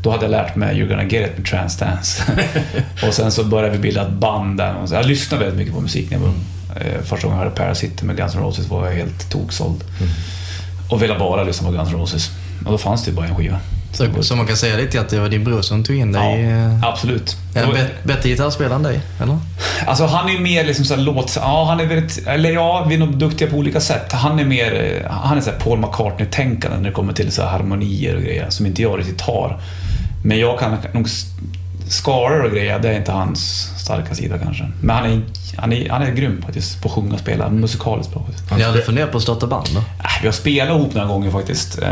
Då 0.03 0.11
hade 0.11 0.23
jag 0.25 0.31
lärt 0.31 0.57
mig 0.57 0.75
You're 0.77 0.89
gonna 0.89 1.03
get 1.05 1.31
it 1.31 1.39
med 1.39 1.47
Trans 1.47 1.77
Dance. 1.79 2.23
och 3.09 3.15
sen 3.15 3.31
så 3.33 3.45
började 3.45 3.73
vi 3.73 3.79
bilda 3.79 4.03
ett 4.03 4.13
band 4.13 4.59
där. 4.59 4.75
Och 4.83 4.89
så- 4.89 4.95
Jag 4.95 5.07
lyssnade 5.07 5.45
väldigt 5.45 5.59
mycket 5.59 5.75
på 5.75 5.81
musik 5.81 6.11
när 6.11 6.17
jag 6.19 6.23
var 6.23 6.29
ung. 6.29 6.45
Eh, 6.77 7.03
Första 7.03 7.27
gången 7.27 7.39
jag 7.39 7.45
hörde 7.45 7.57
Parasite 7.57 8.05
med 8.05 8.17
Guns 8.17 8.35
N' 8.35 8.41
Roses 8.43 8.69
var 8.69 8.87
jag 8.87 8.93
helt 8.95 9.31
toksåld. 9.31 9.85
Och 10.89 11.03
ville 11.03 11.19
bara 11.19 11.43
lyssna 11.45 11.69
på 11.69 11.75
Guns 11.75 11.89
N' 11.93 11.99
Roses. 11.99 12.31
Och 12.65 12.73
då 12.73 12.79
fanns 12.79 13.05
det 13.05 13.11
ju 13.11 13.17
bara 13.17 13.27
en 13.27 13.37
skiva. 13.37 13.57
Så, 13.93 14.23
så 14.23 14.37
man 14.37 14.47
kan 14.47 14.57
säga 14.57 14.77
lite 14.77 15.01
att 15.01 15.09
det 15.09 15.21
var 15.21 15.29
din 15.29 15.45
bror 15.45 15.63
som 15.63 15.85
tog 15.85 15.97
in 15.97 16.13
dig. 16.13 16.41
Ja, 16.43 16.49
eh, 16.51 16.85
absolut. 16.85 17.37
Är 17.55 17.65
han 17.65 17.75
bet- 17.75 18.05
bättre 18.05 18.29
gitarrspelare 18.29 18.75
än 18.75 18.83
dig, 18.83 19.01
eller? 19.23 19.39
Alltså 19.87 20.07
han 20.07 20.31
är 20.31 20.39
mer 20.41 20.65
liksom 20.65 20.85
såhär 20.85 21.01
låt... 21.03 21.37
Ja, 21.41 21.65
han 21.69 21.81
är 21.81 21.87
väldigt... 21.87 22.27
Eller 22.27 22.51
ja, 22.51 22.85
vi 22.89 22.95
är 22.95 22.99
nog 22.99 23.19
duktiga 23.19 23.49
på 23.51 23.57
olika 23.57 23.81
sätt. 23.81 24.13
Han 24.13 24.39
är 24.39 24.45
mer... 24.45 25.03
eh, 25.05 25.11
Han 25.13 25.37
är 25.39 25.41
såhär 25.43 25.59
Paul 25.59 25.79
McCartney-tänkande 25.79 26.77
när 26.77 26.85
det 26.85 26.91
kommer 26.95 27.13
till 27.13 27.33
så 27.33 27.43
harmonier 27.45 28.17
och 28.17 28.23
grejer 28.23 28.47
som 28.51 28.67
inte 28.67 28.83
jag 28.83 28.99
riktigt 28.99 29.21
har. 29.21 29.61
Men 30.25 30.39
jag 30.39 30.59
kan 30.59 30.77
nog... 30.93 31.07
Skaror 31.89 32.45
och 32.45 32.51
grejer, 32.51 32.79
det 32.79 32.89
är 32.89 32.97
inte 32.99 33.13
hans 33.13 33.71
starka 33.79 34.15
sida 34.15 34.39
kanske. 34.39 34.71
Men 34.81 34.97
han 34.97 35.07
är, 35.07 35.23
han 35.57 35.73
är, 35.73 35.89
han 35.91 36.03
är 36.03 36.11
grym 36.11 36.43
faktiskt 36.43 36.83
på 36.83 36.89
att 36.89 36.95
sjunga 36.95 37.15
och 37.15 37.21
spela. 37.21 37.51
Musikaliskt 37.51 38.13
bra 38.13 38.23
faktiskt. 38.23 38.51
Jag 38.59 38.67
hade 38.67 38.83
funderat 38.83 39.11
på 39.11 39.17
att 39.17 39.23
starta 39.23 39.47
band 39.47 39.69
då. 39.75 39.79
Äh, 39.79 39.85
vi 40.21 40.29
har 40.29 40.33
spelat 40.33 40.77
ihop 40.77 40.95
några 40.95 41.09
gånger 41.09 41.31
faktiskt. 41.31 41.79
Eh, 41.83 41.89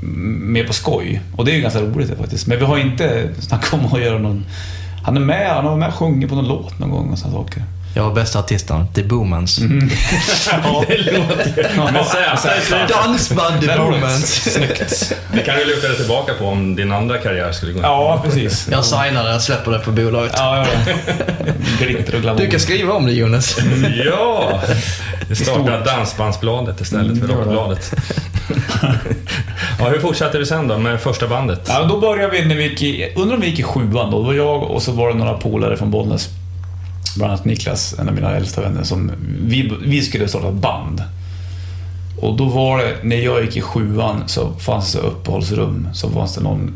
mer 0.00 0.64
på 0.64 0.72
skoj. 0.72 1.20
Och 1.36 1.44
det 1.44 1.52
är 1.52 1.54
ju 1.54 1.60
ganska 1.62 1.80
roligt 1.80 2.08
det, 2.08 2.16
faktiskt. 2.16 2.46
Men 2.46 2.58
vi 2.58 2.64
har 2.64 2.78
inte 2.78 3.28
snackat 3.38 3.72
om 3.72 3.92
att 3.92 4.00
göra 4.00 4.18
någon... 4.18 4.44
Han 5.04 5.16
är 5.16 5.20
med, 5.20 5.50
han 5.50 5.64
har 5.64 5.76
med 5.76 5.88
och 5.88 5.94
sjungit 5.94 6.28
på 6.28 6.34
någon 6.34 6.48
låt 6.48 6.78
någon 6.78 6.90
gång 6.90 7.10
och 7.10 7.18
sådana 7.18 7.36
saker. 7.36 7.62
Jag 7.94 8.02
har 8.02 8.12
bästa 8.12 8.38
artisten, 8.38 8.86
The 8.94 9.02
Boomans. 9.02 9.58
Ja. 10.62 10.84
Det 10.88 10.98
låter. 10.98 12.88
Dansband 12.88 13.60
The 13.60 13.66
Boomans. 13.76 14.52
Snyggt. 14.52 15.12
Det 15.32 15.40
kan 15.40 15.54
du 15.58 15.64
luta 15.64 15.88
dig 15.88 15.96
tillbaka 15.96 16.32
på 16.38 16.46
om 16.46 16.76
din 16.76 16.92
andra 16.92 17.18
karriär 17.18 17.52
skulle 17.52 17.72
gå 17.72 17.80
Ja, 17.82 18.20
precis. 18.24 18.68
Jag 18.70 18.84
signar 18.84 19.24
det, 19.24 19.30
jag 19.32 19.42
släpper 19.42 19.70
det 19.70 19.78
på 19.78 19.90
bolaget. 19.90 20.32
Ja, 20.36 20.66
ja. 20.86 20.92
Glitter 21.80 22.14
och 22.14 22.20
glamour. 22.22 22.40
Du 22.40 22.50
kan 22.50 22.60
skriva 22.60 22.92
om 22.92 23.06
det 23.06 23.12
Jonas. 23.12 23.56
Ja! 24.06 24.60
Vi 25.28 25.34
startar 25.36 25.84
Dansbandsbladet 25.84 26.80
istället 26.80 27.18
för 27.18 27.24
Mm. 27.24 27.36
Rockbladet. 27.36 27.94
ja, 29.78 29.88
hur 29.88 29.98
fortsatte 30.00 30.38
du 30.38 30.46
sen 30.46 30.68
då 30.68 30.78
med 30.78 31.00
första 31.00 31.28
bandet? 31.28 31.60
Ja, 31.68 31.82
då 31.84 32.00
började 32.00 32.32
vi 32.32 32.44
när 32.46 32.54
vi 32.56 32.62
gick 32.68 32.82
i, 32.82 33.12
undrar 33.16 33.34
om 33.34 33.40
vi 33.40 33.46
gick 33.48 33.58
i 33.58 33.62
sjuan 33.62 34.10
då. 34.10 34.20
Det 34.20 34.26
var 34.26 34.34
jag 34.34 34.62
och 34.62 34.82
så 34.82 34.92
var 34.92 35.08
det 35.08 35.14
några 35.14 35.32
polare 35.34 35.76
från 35.76 35.90
Bollnäs. 35.90 36.28
Bland 37.16 37.32
annat 37.32 37.44
Niklas, 37.44 37.94
en 37.98 38.08
av 38.08 38.14
mina 38.14 38.36
äldsta 38.36 38.60
vänner, 38.60 38.82
som 38.82 39.12
vi, 39.40 39.72
vi 39.82 40.02
skulle 40.02 40.28
starta 40.28 40.48
ett 40.48 40.54
band. 40.54 41.02
Och 42.20 42.36
då 42.36 42.44
var 42.44 42.78
det, 42.78 42.96
när 43.02 43.16
jag 43.16 43.44
gick 43.44 43.56
i 43.56 43.60
sjuan 43.60 44.22
så 44.26 44.52
fanns 44.52 44.92
det 44.92 44.98
uppehållsrum. 44.98 45.88
Så 45.92 46.10
fanns 46.10 46.34
det 46.34 46.40
någon... 46.40 46.72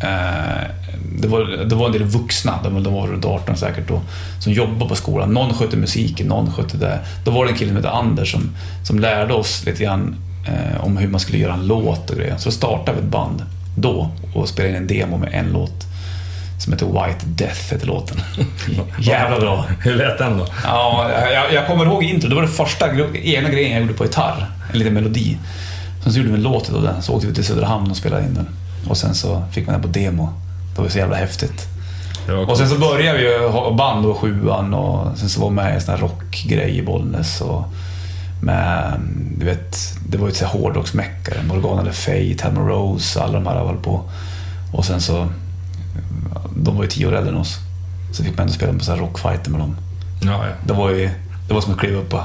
Eh, 0.00 0.70
det, 1.18 1.28
var, 1.28 1.64
det 1.64 1.74
var 1.74 1.86
en 1.86 1.92
del 1.92 2.04
vuxna, 2.04 2.58
de, 2.64 2.82
de 2.82 2.94
var 2.94 3.06
runt 3.06 3.24
18 3.24 3.56
säkert 3.56 3.88
då, 3.88 4.00
som 4.40 4.52
jobbade 4.52 4.88
på 4.88 4.94
skolan. 4.94 5.34
Någon 5.34 5.54
skötte 5.54 5.76
musiken, 5.76 6.26
någon 6.26 6.52
skötte 6.52 6.76
det. 6.76 7.00
Då 7.24 7.30
var 7.30 7.44
det 7.44 7.50
en 7.50 7.56
kille 7.56 7.68
som 7.68 7.76
hette 7.76 7.90
Anders 7.90 8.32
som, 8.32 8.56
som 8.84 8.98
lärde 8.98 9.34
oss 9.34 9.64
lite 9.66 9.84
grann 9.84 10.16
eh, 10.48 10.84
om 10.84 10.96
hur 10.96 11.08
man 11.08 11.20
skulle 11.20 11.38
göra 11.38 11.54
en 11.54 11.66
låt 11.66 12.10
och 12.10 12.16
grejer. 12.16 12.36
Så 12.36 12.50
startade 12.50 12.98
vi 12.98 13.04
ett 13.04 13.12
band 13.12 13.42
då 13.76 14.10
och 14.34 14.48
spelade 14.48 14.76
in 14.76 14.82
en 14.82 14.86
demo 14.86 15.18
med 15.18 15.30
en 15.32 15.52
låt. 15.52 15.86
Som 16.58 16.72
heter 16.72 16.86
White 16.86 17.26
Death, 17.26 17.72
heter 17.72 17.86
låten. 17.86 18.20
Jävla 18.98 19.40
bra. 19.40 19.66
Hur 19.80 19.94
lät 19.94 20.18
den 20.18 20.38
då? 20.38 20.46
Ja, 20.64 21.10
jag, 21.32 21.52
jag 21.52 21.66
kommer 21.66 21.84
ihåg 21.84 22.04
intro. 22.04 22.28
Det 22.28 22.34
var 22.34 22.42
det 22.42 22.48
första 22.48 22.86
egna 23.14 23.48
grejen 23.48 23.72
jag 23.72 23.80
gjorde 23.80 23.94
på 23.94 24.04
gitarr. 24.04 24.50
En 24.72 24.78
liten 24.78 24.94
melodi. 24.94 25.38
Sen 26.02 26.12
så 26.12 26.18
gjorde 26.18 26.30
vi 26.30 26.36
en 26.36 26.42
låt 26.42 26.72
av 26.72 26.82
den. 26.82 27.02
Så 27.02 27.12
åkte 27.12 27.26
vi 27.26 27.34
till 27.34 27.44
Söderhamn 27.44 27.90
och 27.90 27.96
spelade 27.96 28.22
in 28.22 28.34
den. 28.34 28.48
Och 28.88 28.96
sen 28.96 29.14
så 29.14 29.42
fick 29.52 29.66
man 29.66 29.72
den 29.72 29.82
på 29.82 29.88
demo. 29.88 30.28
Det 30.76 30.82
var 30.82 30.88
så 30.88 30.98
jävla 30.98 31.16
häftigt. 31.16 31.66
Och 32.48 32.58
sen 32.58 32.68
så 32.68 32.78
började 32.78 33.18
vi 33.18 33.24
ju 33.24 33.48
ha 33.48 33.72
band 33.72 34.04
då, 34.04 34.14
sjuan 34.14 34.74
och 34.74 35.18
sen 35.18 35.28
så 35.28 35.40
var 35.40 35.46
jag 35.46 35.52
med 35.52 35.72
i 35.72 35.74
en 35.74 35.80
sån 35.80 35.94
här 35.94 36.00
rockgrej 36.00 36.78
i 36.78 36.82
Bollnäs. 36.82 37.40
Och 37.40 37.64
med, 38.42 39.00
du 39.38 39.46
vet, 39.46 39.76
det 40.08 40.18
var 40.18 40.28
ju 40.28 40.46
hårdrocksmäckare. 40.46 41.42
Morgana 41.42 41.82
Le 41.82 41.92
Fay, 41.92 42.36
Thelma 42.36 42.60
Rose, 42.60 43.22
alla 43.22 43.32
de 43.32 43.46
här 43.46 43.64
höll 43.64 43.76
på. 43.76 44.10
Och 44.72 44.84
sen 44.84 45.00
så, 45.00 45.28
de 46.56 46.76
var 46.76 46.82
ju 46.82 46.90
tio 46.90 47.06
år 47.06 47.16
äldre 47.16 47.32
än 47.32 47.38
oss. 47.38 47.56
Så 48.12 48.24
fick 48.24 48.36
man 48.36 48.40
ändå 48.40 48.52
spela 48.52 48.72
på 48.72 48.84
så 48.84 48.92
här 48.92 48.98
rockfighter 48.98 49.50
med 49.50 49.60
dem. 49.60 49.76
Ja, 50.22 50.46
ja. 50.46 50.52
Det 50.66 50.72
var 50.72 50.90
ju, 50.90 51.10
det 51.48 51.54
var 51.54 51.60
som 51.60 51.72
att 51.72 51.78
kliva 51.78 51.98
upp 51.98 52.10
på, 52.10 52.24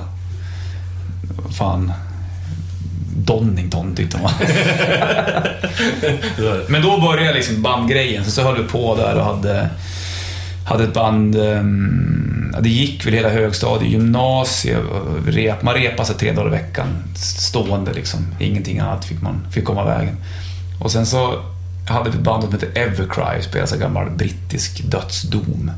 fan, 1.58 1.94
Donington 3.18 3.96
tyckte 3.96 4.18
man. 4.18 4.32
Men 6.68 6.82
då 6.82 7.01
började 7.01 7.34
liksom 7.34 7.62
bandgrejen, 7.62 8.25
så, 8.25 8.32
så 8.32 8.42
höll 8.42 8.58
vi 8.58 8.63
på 8.68 8.96
där 8.96 9.16
och 9.16 9.25
hade, 9.25 9.70
hade 10.66 10.84
ett 10.84 10.94
band, 10.94 11.36
ehm, 11.36 12.56
det 12.60 12.70
gick 12.70 13.06
väl 13.06 13.13
hela 13.13 13.30
högstadiet, 13.30 13.92
gymnasiet, 13.92 14.80
och 14.80 15.28
rep, 15.28 15.63
man 15.63 15.74
repade 15.74 16.06
sig 16.06 16.16
tre 16.16 16.32
dagar 16.32 16.48
i 16.48 16.51
veckan, 16.51 16.88
stående 17.16 17.94
liksom. 17.94 18.28
Ingenting 18.40 18.80
annat 18.80 19.06
fick 19.06 19.22
man 19.22 19.48
fick 19.51 19.66
komma 19.66 19.86
vägen. 19.86 20.18
Och 20.80 20.92
sen 20.92 21.06
så 21.06 21.44
hade 21.86 22.10
vi 22.10 22.18
ett 22.18 22.24
band 22.24 22.44
som 22.44 22.52
hette 22.52 22.66
Evercry, 22.66 23.42
spelade 23.42 23.68
så 23.68 23.78
gammal 23.78 24.10
brittisk 24.10 24.84
dödsdom. 24.84 25.72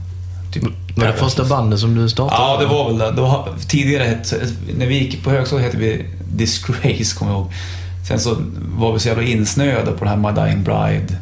Typ 0.54 0.64
Var 0.96 1.08
det 1.08 1.14
första 1.14 1.46
bandet 1.46 1.80
som 1.80 1.96
du 1.96 2.10
startade? 2.10 2.42
Ja, 2.42 2.58
det 2.60 2.66
var 2.66 2.90
väl 2.90 2.98
det. 2.98 3.12
det 3.12 3.22
var, 3.22 3.50
tidigare 3.68 4.18
när 4.78 4.86
vi 4.86 4.98
gick 4.98 5.24
på 5.24 5.30
högstadiet 5.30 5.66
hette 5.66 5.78
vi 5.78 6.06
Disgrace, 6.28 7.16
kommer 7.16 7.32
jag 7.32 7.40
ihåg. 7.40 7.52
Sen 8.08 8.20
så 8.20 8.38
var 8.78 8.94
vi 8.94 9.00
så 9.00 9.08
jävla 9.08 9.24
insnöade 9.24 9.92
på 9.92 10.06
den 10.06 10.08
här 10.08 10.32
My 10.32 10.42
Dying 10.42 10.64
Bride, 10.64 11.18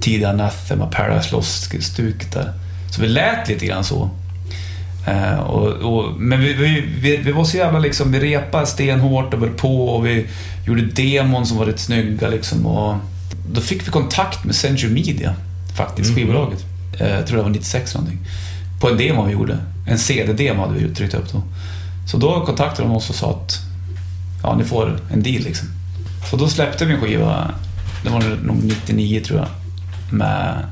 tidiga 0.00 0.28
Anathema, 0.28 0.86
Paradise 0.86 1.32
Lost-stuket 1.32 2.32
där. 2.32 2.52
Så 2.90 3.00
vi 3.00 3.08
lät 3.08 3.48
lite 3.48 3.66
grann 3.66 3.84
så. 3.84 4.10
Eh, 5.06 5.40
och, 5.40 5.68
och, 5.68 6.20
men 6.20 6.40
vi, 6.40 6.52
vi, 6.52 6.80
vi, 7.00 7.16
vi 7.16 7.32
var 7.32 7.44
så 7.44 7.56
jävla 7.56 7.78
liksom, 7.78 8.12
vi 8.12 8.20
repade 8.20 8.66
stenhårt 8.66 9.34
och 9.34 9.40
höll 9.40 9.50
på 9.50 9.88
och 9.88 10.06
vi 10.06 10.26
gjorde 10.66 10.82
demon 10.82 11.46
som 11.46 11.58
var 11.58 11.66
rätt 11.66 11.80
snygga 11.80 12.28
liksom. 12.28 12.66
Och 12.66 12.96
då 13.52 13.60
fick 13.60 13.86
vi 13.86 13.90
kontakt 13.90 14.44
med 14.44 14.54
Century 14.54 14.90
Media, 14.90 15.34
faktiskt, 15.76 16.14
skivbolaget. 16.14 16.64
Eh, 16.98 17.08
jag 17.08 17.26
tror 17.26 17.36
det 17.36 17.42
var 17.42 17.50
96 17.50 17.94
någonting. 17.94 18.18
På 18.80 18.90
en 18.90 18.96
demo 18.96 19.24
vi 19.24 19.32
gjorde. 19.32 19.58
En 19.86 19.98
CD-demo 19.98 20.66
hade 20.66 20.78
vi 20.78 20.94
tryckt 20.94 21.14
upp 21.14 21.32
då. 21.32 21.42
Så 22.06 22.16
då 22.16 22.46
kontaktade 22.46 22.88
de 22.88 22.96
oss 22.96 23.10
och 23.10 23.16
sa 23.16 23.30
att 23.30 23.58
ja, 24.42 24.56
ni 24.56 24.64
får 24.64 25.00
en 25.12 25.22
deal 25.22 25.42
liksom. 25.42 25.68
Så 26.30 26.36
då 26.36 26.48
släppte 26.48 26.84
vi 26.84 26.94
en 26.94 27.00
skiva, 27.00 27.50
det 28.04 28.10
var 28.10 28.20
nog 28.20 28.64
99 28.64 29.20
tror 29.20 29.38
jag, 29.38 29.48
med, 30.10 30.66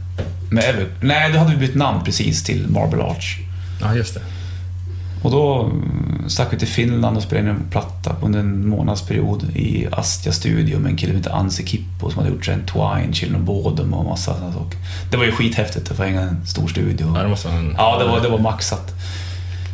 med 0.51 0.65
Ever... 0.65 0.87
Nej, 1.01 1.33
då 1.33 1.39
hade 1.39 1.51
vi 1.51 1.67
bytt 1.67 1.75
namn 1.75 2.05
precis 2.05 2.45
till 2.45 2.69
Marble 2.69 3.03
Arch. 3.03 3.39
ja, 3.81 3.95
just 3.95 4.15
det. 4.15 4.21
Och 5.23 5.31
då 5.31 5.71
stack 6.27 6.53
vi 6.53 6.59
till 6.59 6.69
Finland 6.69 7.17
och 7.17 7.23
spelade 7.23 7.51
in 7.51 7.57
en 7.57 7.71
platta 7.71 8.17
under 8.23 8.41
en 8.41 8.69
månadsperiod 8.69 9.45
i 9.55 9.87
Astia 9.93 10.33
Studio 10.33 10.79
med 10.79 10.91
en 10.91 10.97
kille 10.97 11.13
som 11.13 11.17
heter 11.17 11.31
Anse 11.31 11.67
Kippo 11.67 12.11
som 12.11 12.19
hade 12.19 12.31
gjort 12.35 12.49
en 12.49 12.67
Twine, 12.67 13.13
Children 13.13 13.41
of 13.41 13.47
Bodom 13.47 13.95
och 13.95 14.05
massa 14.05 14.35
sådana 14.35 14.53
saker. 14.53 14.79
Det 15.11 15.17
var 15.17 15.25
ju 15.25 15.33
skithäftigt 15.33 15.91
att 15.91 15.97
få 15.97 16.03
hänga 16.03 16.21
en 16.21 16.47
stor 16.47 16.69
studio. 16.69 17.13
Ja, 17.17 17.23
det 17.23 17.29
måste 17.29 17.49
en... 17.49 17.75
Ja, 17.79 17.99
det 17.99 18.05
var, 18.05 18.21
det 18.21 18.29
var 18.29 18.39
maxat. 18.39 18.95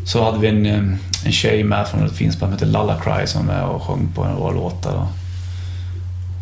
Så 0.06 0.24
hade 0.24 0.38
vi 0.38 0.48
en, 0.48 0.66
eh, 0.66 0.98
en 1.24 1.32
tjej 1.32 1.64
med 1.64 1.88
från 1.88 2.06
ett 2.06 2.12
finskt 2.12 2.40
band 2.40 2.50
som 2.50 2.58
heter 2.58 2.66
Lalla 2.66 3.00
Cry 3.00 3.26
som 3.26 3.46
var 3.46 3.54
med 3.54 3.64
och 3.64 3.82
sjöng 3.82 4.08
på 4.14 4.22
våra 4.22 4.52
låtar. 4.52 4.94
Och. 4.94 5.06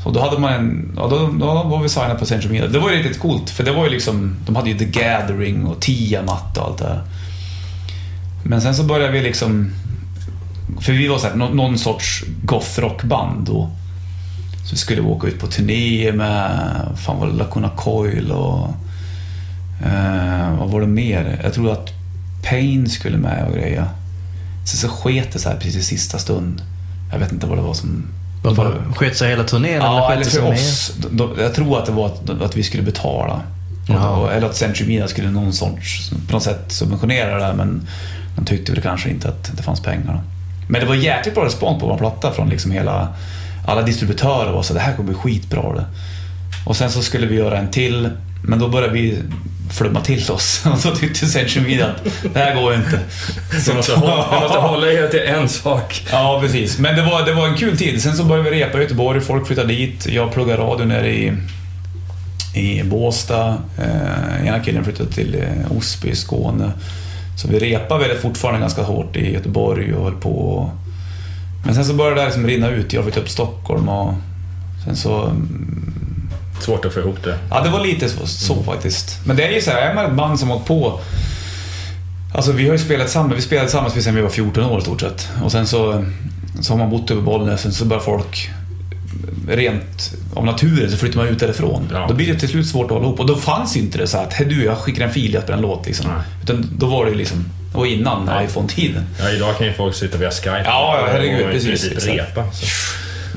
Så 0.04 0.10
då 0.12 0.20
hade 0.20 0.38
man 0.38 0.52
en, 0.52 0.92
ja, 0.96 1.08
då, 1.08 1.30
då 1.40 1.46
var 1.46 1.82
vi 1.82 1.88
signade 1.88 2.14
på 2.14 2.26
Central 2.26 2.52
Media. 2.52 2.68
Det 2.68 2.78
var 2.78 2.90
ju 2.90 2.96
riktigt 2.96 3.18
coolt, 3.18 3.50
för 3.50 3.64
det 3.64 3.72
var 3.72 3.84
ju 3.84 3.90
liksom, 3.90 4.36
de 4.46 4.56
hade 4.56 4.70
ju 4.70 4.78
The 4.78 4.84
Gathering 4.84 5.66
och 5.66 5.80
Tiamat 5.80 6.58
och 6.58 6.64
allt 6.64 6.78
det 6.78 6.84
här. 6.84 7.02
Men 8.49 8.61
sen 8.62 8.75
så 8.75 8.83
började 8.85 9.12
vi 9.12 9.23
liksom, 9.23 9.71
för 10.81 10.93
vi 10.93 11.09
var 11.09 11.19
så 11.19 11.26
här, 11.26 11.35
någon, 11.35 11.79
sorts 11.79 12.25
goth-rockband 12.45 13.45
då. 13.47 13.71
Så 14.65 14.71
vi 14.71 14.76
skulle 14.76 15.00
åka 15.00 15.26
ut 15.29 15.41
på 15.41 15.47
turné 15.47 16.12
med, 16.12 16.50
fan 16.97 17.19
var 17.21 17.26
det 17.26 17.33
Lacuna 17.33 17.69
Coil 17.76 18.33
och 18.33 18.69
Eh, 19.85 20.59
vad 20.59 20.71
var 20.71 20.81
det 20.81 20.87
mer? 20.87 21.41
Jag 21.45 21.55
tror 21.55 21.73
att 21.73 21.88
Pain 22.43 22.88
skulle 22.91 23.17
med 23.19 23.47
och 23.47 23.55
greja. 23.55 23.87
Sen 24.67 24.79
så 24.79 24.88
sket 24.88 25.33
det 25.33 25.38
så 25.38 25.49
här 25.49 25.57
precis 25.57 25.76
i 25.76 25.83
sista 25.83 26.19
stund. 26.19 26.62
Jag 27.12 27.19
vet 27.19 27.33
inte 27.33 27.47
vad 27.47 27.59
det 27.59 27.62
var 27.62 27.75
som... 27.75 28.07
Varför? 28.45 28.83
Sket 28.97 29.17
sig 29.17 29.31
hela 29.31 29.45
turnén? 29.45 29.73
Ja, 29.75 30.12
eller 30.12 30.25
det 30.25 30.31
för 30.31 30.53
oss. 30.53 30.93
De- 31.11 31.35
Jag 31.38 31.55
tror 31.55 31.79
att 31.79 31.87
det 31.87 31.93
var 31.93 32.07
att, 32.07 32.31
att 32.43 32.57
vi 32.57 32.62
skulle 32.62 32.83
betala. 32.83 33.41
Och- 33.88 34.33
Eller 34.33 34.47
att 34.47 34.57
Century 34.57 34.88
Media 34.88 35.09
skulle 35.09 35.31
någon 35.31 35.53
sorts, 35.53 36.11
på 36.29 36.33
något 36.33 36.43
sätt 36.43 36.65
subventionera 36.69 37.35
det 37.35 37.41
där, 37.41 37.55
men 37.55 37.87
de 38.37 38.45
tyckte 38.45 38.73
väl 38.73 38.83
kanske 38.83 39.11
inte 39.11 39.28
att 39.28 39.57
det 39.57 39.62
fanns 39.62 39.83
pengar. 39.83 40.12
då. 40.12 40.21
Men 40.69 40.81
det 40.81 40.87
var 40.87 40.95
jäkligt 40.95 41.35
bra 41.35 41.45
respons 41.45 41.81
på 41.81 41.87
vår 41.87 41.99
platta 41.99 42.33
från 42.33 42.49
liksom 42.49 42.71
hela... 42.71 43.14
Alla 43.69 43.83
distributörer 43.83 44.52
var 44.52 44.62
så 44.62 44.75
det 44.75 44.81
här 44.81 44.97
kommer 44.97 45.09
bli 45.09 45.19
skitbra 45.19 45.75
det. 45.75 45.85
Och 46.66 46.76
sen 46.76 46.90
så 46.90 47.02
skulle 47.02 47.26
vi 47.26 47.37
göra 47.37 47.59
en 47.59 47.71
till, 47.71 48.11
men 48.43 48.59
då 48.59 48.69
började 48.69 48.93
vi 48.93 49.19
flumma 49.71 50.00
till 50.00 50.31
oss. 50.31 50.66
Och 50.73 50.78
så 50.78 50.95
tyckte 50.95 51.26
Century 51.26 51.64
Media 51.64 51.87
att 51.87 52.05
det 52.35 52.38
här 52.38 52.55
går 52.55 52.73
ju 52.73 52.78
inte. 52.78 53.00
Så 53.61 53.71
du 53.71 53.76
måste, 53.76 53.95
hålla, 53.95 54.40
måste 54.40 54.59
hålla 54.59 54.87
er 54.87 55.09
till 55.09 55.21
en 55.21 55.49
sak. 55.49 56.07
Ja, 56.11 56.38
precis. 56.43 56.78
Men 56.78 56.97
det 56.97 57.02
var, 57.02 57.26
det 57.26 57.33
var 57.33 57.49
en 57.49 57.57
kul 57.57 57.78
tid. 57.78 58.02
Sen 58.02 58.16
så 58.16 58.25
började 58.25 58.50
vi 58.50 58.57
repa 58.57 58.78
i 58.78 58.83
Göteborg, 58.83 59.21
folk 59.21 59.47
flyttade 59.47 59.69
dit. 59.69 60.07
Jag 60.07 60.33
pluggade 60.33 60.62
radio 60.62 60.85
nere 60.85 61.09
i, 61.09 61.33
i 62.55 62.83
Båstad. 62.83 63.59
Eh, 63.78 64.47
ena 64.47 64.61
killen 64.61 64.85
flyttade 64.85 65.12
till 65.12 65.35
eh, 65.35 65.76
Osby 65.76 66.09
i 66.09 66.16
Skåne. 66.16 66.73
Så 67.37 67.49
vi 67.49 67.59
repade 67.59 68.09
väl 68.09 68.19
fortfarande 68.19 68.61
ganska 68.61 68.83
hårt 68.83 69.16
i 69.16 69.33
Göteborg 69.33 69.95
och 69.95 70.05
höll 70.05 70.14
på. 70.16 70.71
Men 71.64 71.75
sen 71.75 71.85
så 71.85 71.95
började 71.95 72.21
det 72.21 72.25
liksom 72.25 72.47
rinna 72.47 72.71
ut. 72.71 72.93
Jag 72.93 73.05
flyttade 73.05 73.23
upp 73.23 73.31
Stockholm 73.31 73.88
och 73.88 74.14
sen 74.85 74.97
så... 74.97 75.23
mm, 75.25 75.83
Svårt 76.61 76.85
att 76.85 76.95
få 76.95 77.00
ihop 77.00 77.23
det. 77.25 77.38
Ja, 77.50 77.61
det 77.62 77.71
var 77.71 77.81
lite 77.87 78.09
så, 78.09 78.26
så 78.26 78.62
faktiskt. 78.62 79.21
Men 79.26 79.37
det 79.37 79.45
är 79.47 79.50
ju 79.52 79.61
så 79.61 79.71
här, 79.71 79.78
är 79.90 79.95
man 79.95 80.05
ett 80.05 80.12
band 80.16 80.38
som 80.40 80.49
hållit 80.49 80.66
på... 80.66 81.00
Alltså 82.35 82.52
vi 82.52 82.64
har 82.66 82.73
ju 82.73 82.78
spelat 82.78 83.07
tillsammans, 83.07 83.37
vi 83.37 83.40
spelade 83.43 83.66
tillsammans 83.69 84.05
sedan 84.05 84.14
vi 84.14 84.21
var 84.21 84.28
14 84.28 84.64
år 84.64 84.78
i 84.78 84.83
stort 84.83 85.00
sett. 85.00 85.28
Och 85.43 85.52
sen 85.52 85.66
så, 85.66 86.05
så 86.61 86.73
har 86.73 86.78
man 86.78 86.90
bott 86.90 87.11
över 87.11 87.23
Bollnäs, 87.23 87.61
sen 87.62 87.73
så 87.73 87.85
börjar 87.85 88.02
folk 88.02 88.50
rent 89.49 90.12
av 90.35 90.44
naturen 90.44 90.90
så 90.90 90.96
flyttar 90.96 91.16
man 91.18 91.28
ut 91.28 91.38
därifrån. 91.38 91.88
Ja. 91.92 92.06
Då 92.08 92.14
blir 92.14 92.32
det 92.32 92.38
till 92.38 92.49
slut 92.49 92.66
svårt 92.66 92.85
att 92.85 92.90
hålla 92.90 93.04
ihop. 93.04 93.20
Och 93.20 93.26
då 93.26 93.37
fanns 93.37 93.76
inte 93.76 93.99
det 93.99 94.06
så 94.06 94.18
att, 94.18 94.32
"Hej, 94.32 94.46
du 94.46 94.64
jag 94.64 94.78
skickar 94.78 95.04
en 95.04 95.12
fil, 95.12 95.35
jag 95.35 95.42
spelar 95.42 95.56
en 95.56 95.62
låt 95.62 95.87
liksom. 95.87 96.11
Nej. 96.11 96.23
Utan 96.42 96.70
då 96.78 96.87
var 96.87 97.06
det 97.06 97.14
liksom, 97.14 97.44
var 97.75 97.87
innan 97.87 98.30
iPhone-tiden. 98.44 99.04
Ja, 99.20 99.30
idag 99.30 99.58
kan 99.58 99.66
ju 99.66 99.73
folk 99.73 99.94
sitta 99.94 100.18
via 100.18 100.30
Skype 100.30 100.62
Ja, 100.64 100.99
ja, 101.00 101.08
herregud, 101.12 101.44
och 101.44 101.50
i 101.50 101.52
precis, 101.52 101.68
princip 101.70 101.92
exakt. 101.92 102.37
repa. 102.37 102.52
Så. 102.52 102.66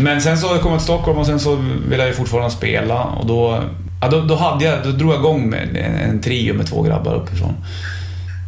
Men 0.01 0.21
sen 0.21 0.38
så 0.38 0.48
kom 0.48 0.71
jag 0.71 0.79
till 0.79 0.83
Stockholm 0.83 1.17
och 1.17 1.25
sen 1.25 1.39
så 1.39 1.55
ville 1.89 2.03
jag 2.03 2.07
ju 2.07 2.13
fortfarande 2.13 2.51
spela 2.51 3.03
och 3.03 3.25
då, 3.27 3.63
ja, 4.01 4.07
då, 4.07 4.21
då, 4.21 4.36
hade 4.36 4.65
jag, 4.65 4.83
då 4.83 4.91
drog 4.91 5.12
jag 5.13 5.19
igång 5.19 5.50
med 5.50 5.77
en, 5.77 5.95
en 6.09 6.21
trio 6.21 6.53
med 6.53 6.67
två 6.67 6.81
grabbar 6.81 7.15
uppifrån. 7.15 7.53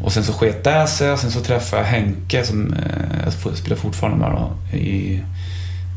Och 0.03 0.11
sen 0.13 0.23
så 0.23 0.33
sket 0.33 0.63
det 0.63 0.87
sig 0.87 1.11
och 1.11 1.19
sen 1.19 1.31
så 1.31 1.39
träffade 1.39 1.81
jag 1.81 1.89
Henke 1.89 2.43
som 2.43 2.73
eh, 2.73 3.33
jag 3.45 3.57
spelar 3.57 3.77
fortfarande 3.77 4.19
med 4.19 4.31
då, 4.31 4.77
i 4.77 5.21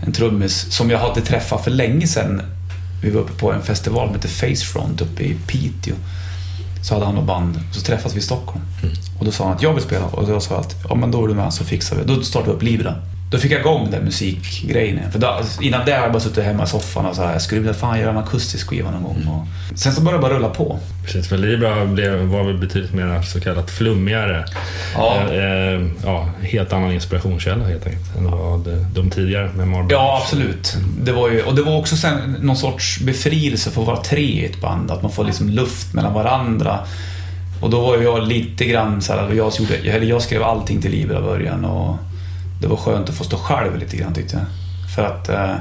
en 0.02 0.12
trummis 0.12 0.72
som 0.72 0.90
jag 0.90 0.98
hade 0.98 1.20
träffat 1.20 1.64
för 1.64 1.70
länge 1.70 2.06
sedan. 2.06 2.42
Vi 3.02 3.10
var 3.10 3.20
uppe 3.20 3.32
på 3.32 3.52
en 3.52 3.62
festival 3.62 4.06
som 4.08 4.16
heter 4.16 4.28
Facefront 4.28 5.00
uppe 5.00 5.22
i 5.22 5.36
Piteå. 5.46 5.94
Så 6.82 6.94
hade 6.94 7.06
han 7.06 7.16
och 7.16 7.24
band, 7.24 7.60
så 7.72 7.80
träffades 7.80 8.14
vi 8.14 8.18
i 8.18 8.22
Stockholm. 8.22 8.64
Mm. 8.82 8.94
Och 9.18 9.24
då 9.24 9.32
sa 9.32 9.44
han 9.44 9.56
att 9.56 9.62
jag 9.62 9.74
vill 9.74 9.82
spela 9.82 10.06
och 10.06 10.30
jag 10.30 10.42
sa 10.42 10.56
att 10.56 10.76
ja 10.88 10.94
men 10.94 11.10
då 11.10 11.24
är 11.24 11.28
du 11.28 11.34
med 11.34 11.54
så 11.54 11.64
fixar 11.64 11.96
vi. 11.96 12.04
Då 12.04 12.22
startade 12.22 12.50
vi 12.50 12.56
upp 12.56 12.62
Libra. 12.62 12.94
Då 13.34 13.40
fick 13.40 13.52
jag 13.52 13.60
igång 13.60 13.90
den 13.90 14.04
musikgrejen. 14.04 15.12
För 15.12 15.18
då, 15.18 15.40
innan 15.60 15.86
det 15.86 15.92
hade 15.92 16.04
jag 16.04 16.12
bara 16.12 16.20
suttit 16.20 16.44
hemma 16.44 16.64
i 16.64 16.66
soffan 16.66 17.06
och 17.06 17.16
så 17.16 17.22
här, 17.22 17.38
skruvat, 17.38 17.76
fan 17.76 18.00
göra 18.00 18.10
en 18.10 18.16
akustisk 18.16 18.68
skiva 18.68 18.90
någon 18.90 19.02
gång. 19.02 19.28
Och 19.28 19.78
sen 19.78 19.92
så 19.92 20.00
började 20.00 20.18
det 20.18 20.28
bara 20.28 20.38
rulla 20.38 20.48
på. 20.48 20.78
Precis, 21.04 21.28
för 21.28 21.36
Libra 21.36 21.86
blev, 21.86 22.18
var 22.18 22.44
väl 22.44 22.58
betydligt 22.58 22.94
mer 22.94 23.22
så 23.22 23.40
kallat 23.40 23.70
flummigare. 23.70 24.44
Ja. 24.94 25.22
Eh, 25.30 25.38
eh, 25.38 25.86
ja, 26.04 26.30
helt 26.42 26.72
annan 26.72 26.92
inspirationskälla 26.92 27.64
helt 27.64 27.86
enkelt 27.86 28.16
än 28.16 28.30
vad 28.30 28.68
de 28.94 29.10
tidigare 29.10 29.50
med. 29.52 29.86
Ja, 29.90 30.20
absolut. 30.22 30.76
Det 31.02 31.12
var 31.12 31.30
ju, 31.30 31.42
och 31.42 31.54
det 31.54 31.62
var 31.62 31.78
också 31.78 31.96
sen 31.96 32.36
någon 32.40 32.56
sorts 32.56 33.00
befrielse 33.00 33.70
för 33.70 33.80
att 33.80 33.86
vara 33.86 34.00
tre 34.00 34.20
i 34.20 34.44
ett 34.44 34.60
band. 34.60 34.90
Att 34.90 35.02
man 35.02 35.12
får 35.12 35.24
liksom 35.24 35.48
luft 35.48 35.94
mellan 35.94 36.14
varandra. 36.14 36.78
Och 37.60 37.70
då 37.70 37.80
var 37.80 37.96
jag 37.96 38.28
lite 38.28 38.64
grann 38.64 39.02
så 39.02 39.12
här, 39.12 39.32
jag, 39.32 39.52
gjorde, 39.58 40.04
jag 40.04 40.22
skrev 40.22 40.42
allting 40.42 40.82
till 40.82 40.90
Libra 40.90 41.18
i 41.18 41.22
början 41.22 41.64
och 41.64 41.96
det 42.64 42.70
var 42.70 42.76
skönt 42.76 43.08
att 43.08 43.14
få 43.14 43.24
stå 43.24 43.36
själv 43.36 43.78
lite 43.78 43.96
grann 43.96 44.14
tyckte 44.14 44.36
jag. 44.36 44.46
För 44.94 45.02
att 45.02 45.28
eh, 45.28 45.56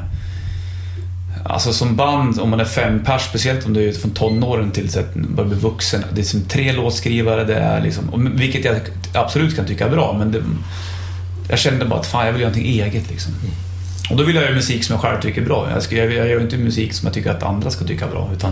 Alltså 1.45 1.73
som 1.73 1.95
band, 1.95 2.39
om 2.39 2.49
man 2.49 2.59
är 2.59 2.65
fem 2.65 3.03
pers, 3.03 3.21
speciellt 3.21 3.65
om 3.65 3.73
du 3.73 3.89
är 3.89 3.93
från 3.93 4.11
tonåren 4.11 4.71
till 4.71 4.99
att 4.99 5.13
börja 5.13 5.49
bli 5.49 5.59
vuxen. 5.59 6.03
Det 6.13 6.21
är 6.21 6.25
som 6.25 6.41
tre 6.41 6.71
låtskrivare, 6.71 7.43
det 7.43 7.55
är 7.55 7.81
liksom, 7.81 8.31
vilket 8.35 8.65
jag 8.65 8.75
absolut 9.13 9.55
kan 9.55 9.65
tycka 9.65 9.85
är 9.85 9.89
bra, 9.89 10.15
men 10.19 10.31
det, 10.31 10.43
jag 11.49 11.59
kände 11.59 11.85
bara 11.85 11.99
att 11.99 12.05
fan, 12.05 12.25
jag 12.25 12.33
vill 12.33 12.41
göra 12.41 12.51
någonting 12.51 12.81
eget 12.81 13.09
liksom. 13.09 13.33
Och 14.09 14.17
då 14.17 14.23
vill 14.23 14.35
jag 14.35 14.43
göra 14.43 14.55
musik 14.55 14.83
som 14.83 14.93
jag 14.93 15.01
själv 15.01 15.21
tycker 15.21 15.41
är 15.41 15.45
bra. 15.45 15.67
Jag, 15.73 15.83
ska, 15.83 15.95
jag, 15.95 16.13
jag 16.13 16.27
gör 16.27 16.41
inte 16.41 16.57
musik 16.57 16.93
som 16.93 17.05
jag 17.05 17.13
tycker 17.13 17.31
att 17.31 17.43
andra 17.43 17.71
ska 17.71 17.85
tycka 17.85 18.05
är 18.05 18.09
bra, 18.09 18.29
utan 18.33 18.51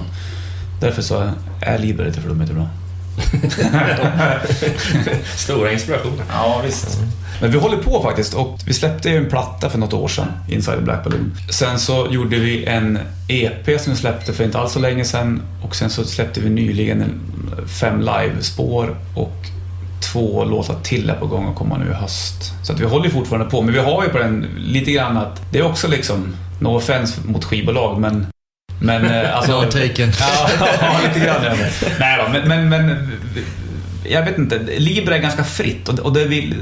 därför 0.80 1.02
så 1.02 1.32
är 1.62 1.78
Liber 1.78 2.06
lite 2.06 2.22
flummigt 2.22 2.52
bra. 2.52 2.68
Stora 5.38 5.72
inspirationer. 5.72 6.26
Ja, 6.30 6.62
visst. 6.66 7.00
Men 7.42 7.52
vi 7.52 7.58
håller 7.58 7.78
på 7.78 8.02
faktiskt 8.02 8.34
och 8.34 8.60
vi 8.66 8.74
släppte 8.74 9.10
ju 9.10 9.18
en 9.18 9.30
platta 9.30 9.70
för 9.70 9.78
något 9.78 9.94
år 9.94 10.08
sedan, 10.08 10.28
Inside 10.50 10.78
the 10.78 10.84
Black 10.84 11.04
Balloon. 11.04 11.38
Sen 11.50 11.80
så 11.80 12.08
gjorde 12.10 12.40
vi 12.40 12.66
en 12.66 13.00
EP 13.28 13.82
som 13.82 13.94
vi 13.94 14.00
släppte 14.00 14.34
för 14.34 14.44
inte 14.44 14.60
alls 14.60 14.74
så 14.74 14.80
länge 14.80 15.06
sedan 15.06 15.42
och 15.64 15.76
sen 15.76 15.90
så 15.90 16.04
släppte 16.04 16.40
vi 16.40 16.50
nyligen 16.50 17.02
en 17.02 17.20
fem 17.68 18.00
live-spår 18.00 18.96
och 19.16 19.36
två 20.12 20.46
låtar 20.46 20.76
till 20.84 21.10
är 21.10 21.16
på 21.16 21.28
gång 21.28 21.50
att 21.50 21.56
komma 21.56 21.78
nu 21.78 21.92
i 21.92 21.94
höst. 21.94 22.54
Så 22.64 22.74
att 22.74 22.80
vi 22.80 22.86
håller 22.86 23.10
fortfarande 23.10 23.50
på, 23.50 23.62
men 23.62 23.74
vi 23.74 23.80
har 23.80 24.04
ju 24.04 24.10
på 24.10 24.18
den 24.18 24.48
lite 24.58 24.92
grann 24.92 25.18
att 25.18 25.42
det 25.52 25.60
är 25.60 25.64
också 25.64 25.88
liksom, 25.88 26.36
no 26.60 26.68
offense 26.68 27.22
mot 27.26 27.46
skivbolag, 27.46 28.00
men 28.00 28.28
men 28.82 29.06
eh, 29.06 29.36
alltså... 29.38 29.62
No 29.62 29.72
taken. 29.72 30.12
Ja, 30.20 30.50
ja, 30.82 31.00
lite 31.08 31.26
grann. 31.26 31.44
Ja. 31.44 31.56
Nej 32.00 32.20
då, 32.26 32.32
men, 32.32 32.48
men, 32.48 32.70
men 32.70 33.12
jag 34.04 34.26
vet 34.26 34.38
inte. 34.38 34.60
Libra 34.78 35.16
är 35.16 35.20
ganska 35.20 35.44
fritt 35.44 35.90
och, 35.90 36.00
och 36.00 36.14
det 36.14 36.26
vill, 36.26 36.56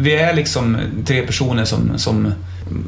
vi 0.00 0.14
är 0.14 0.34
liksom 0.34 0.78
tre 1.06 1.22
personer 1.22 1.64
som, 1.64 1.98
som 1.98 2.32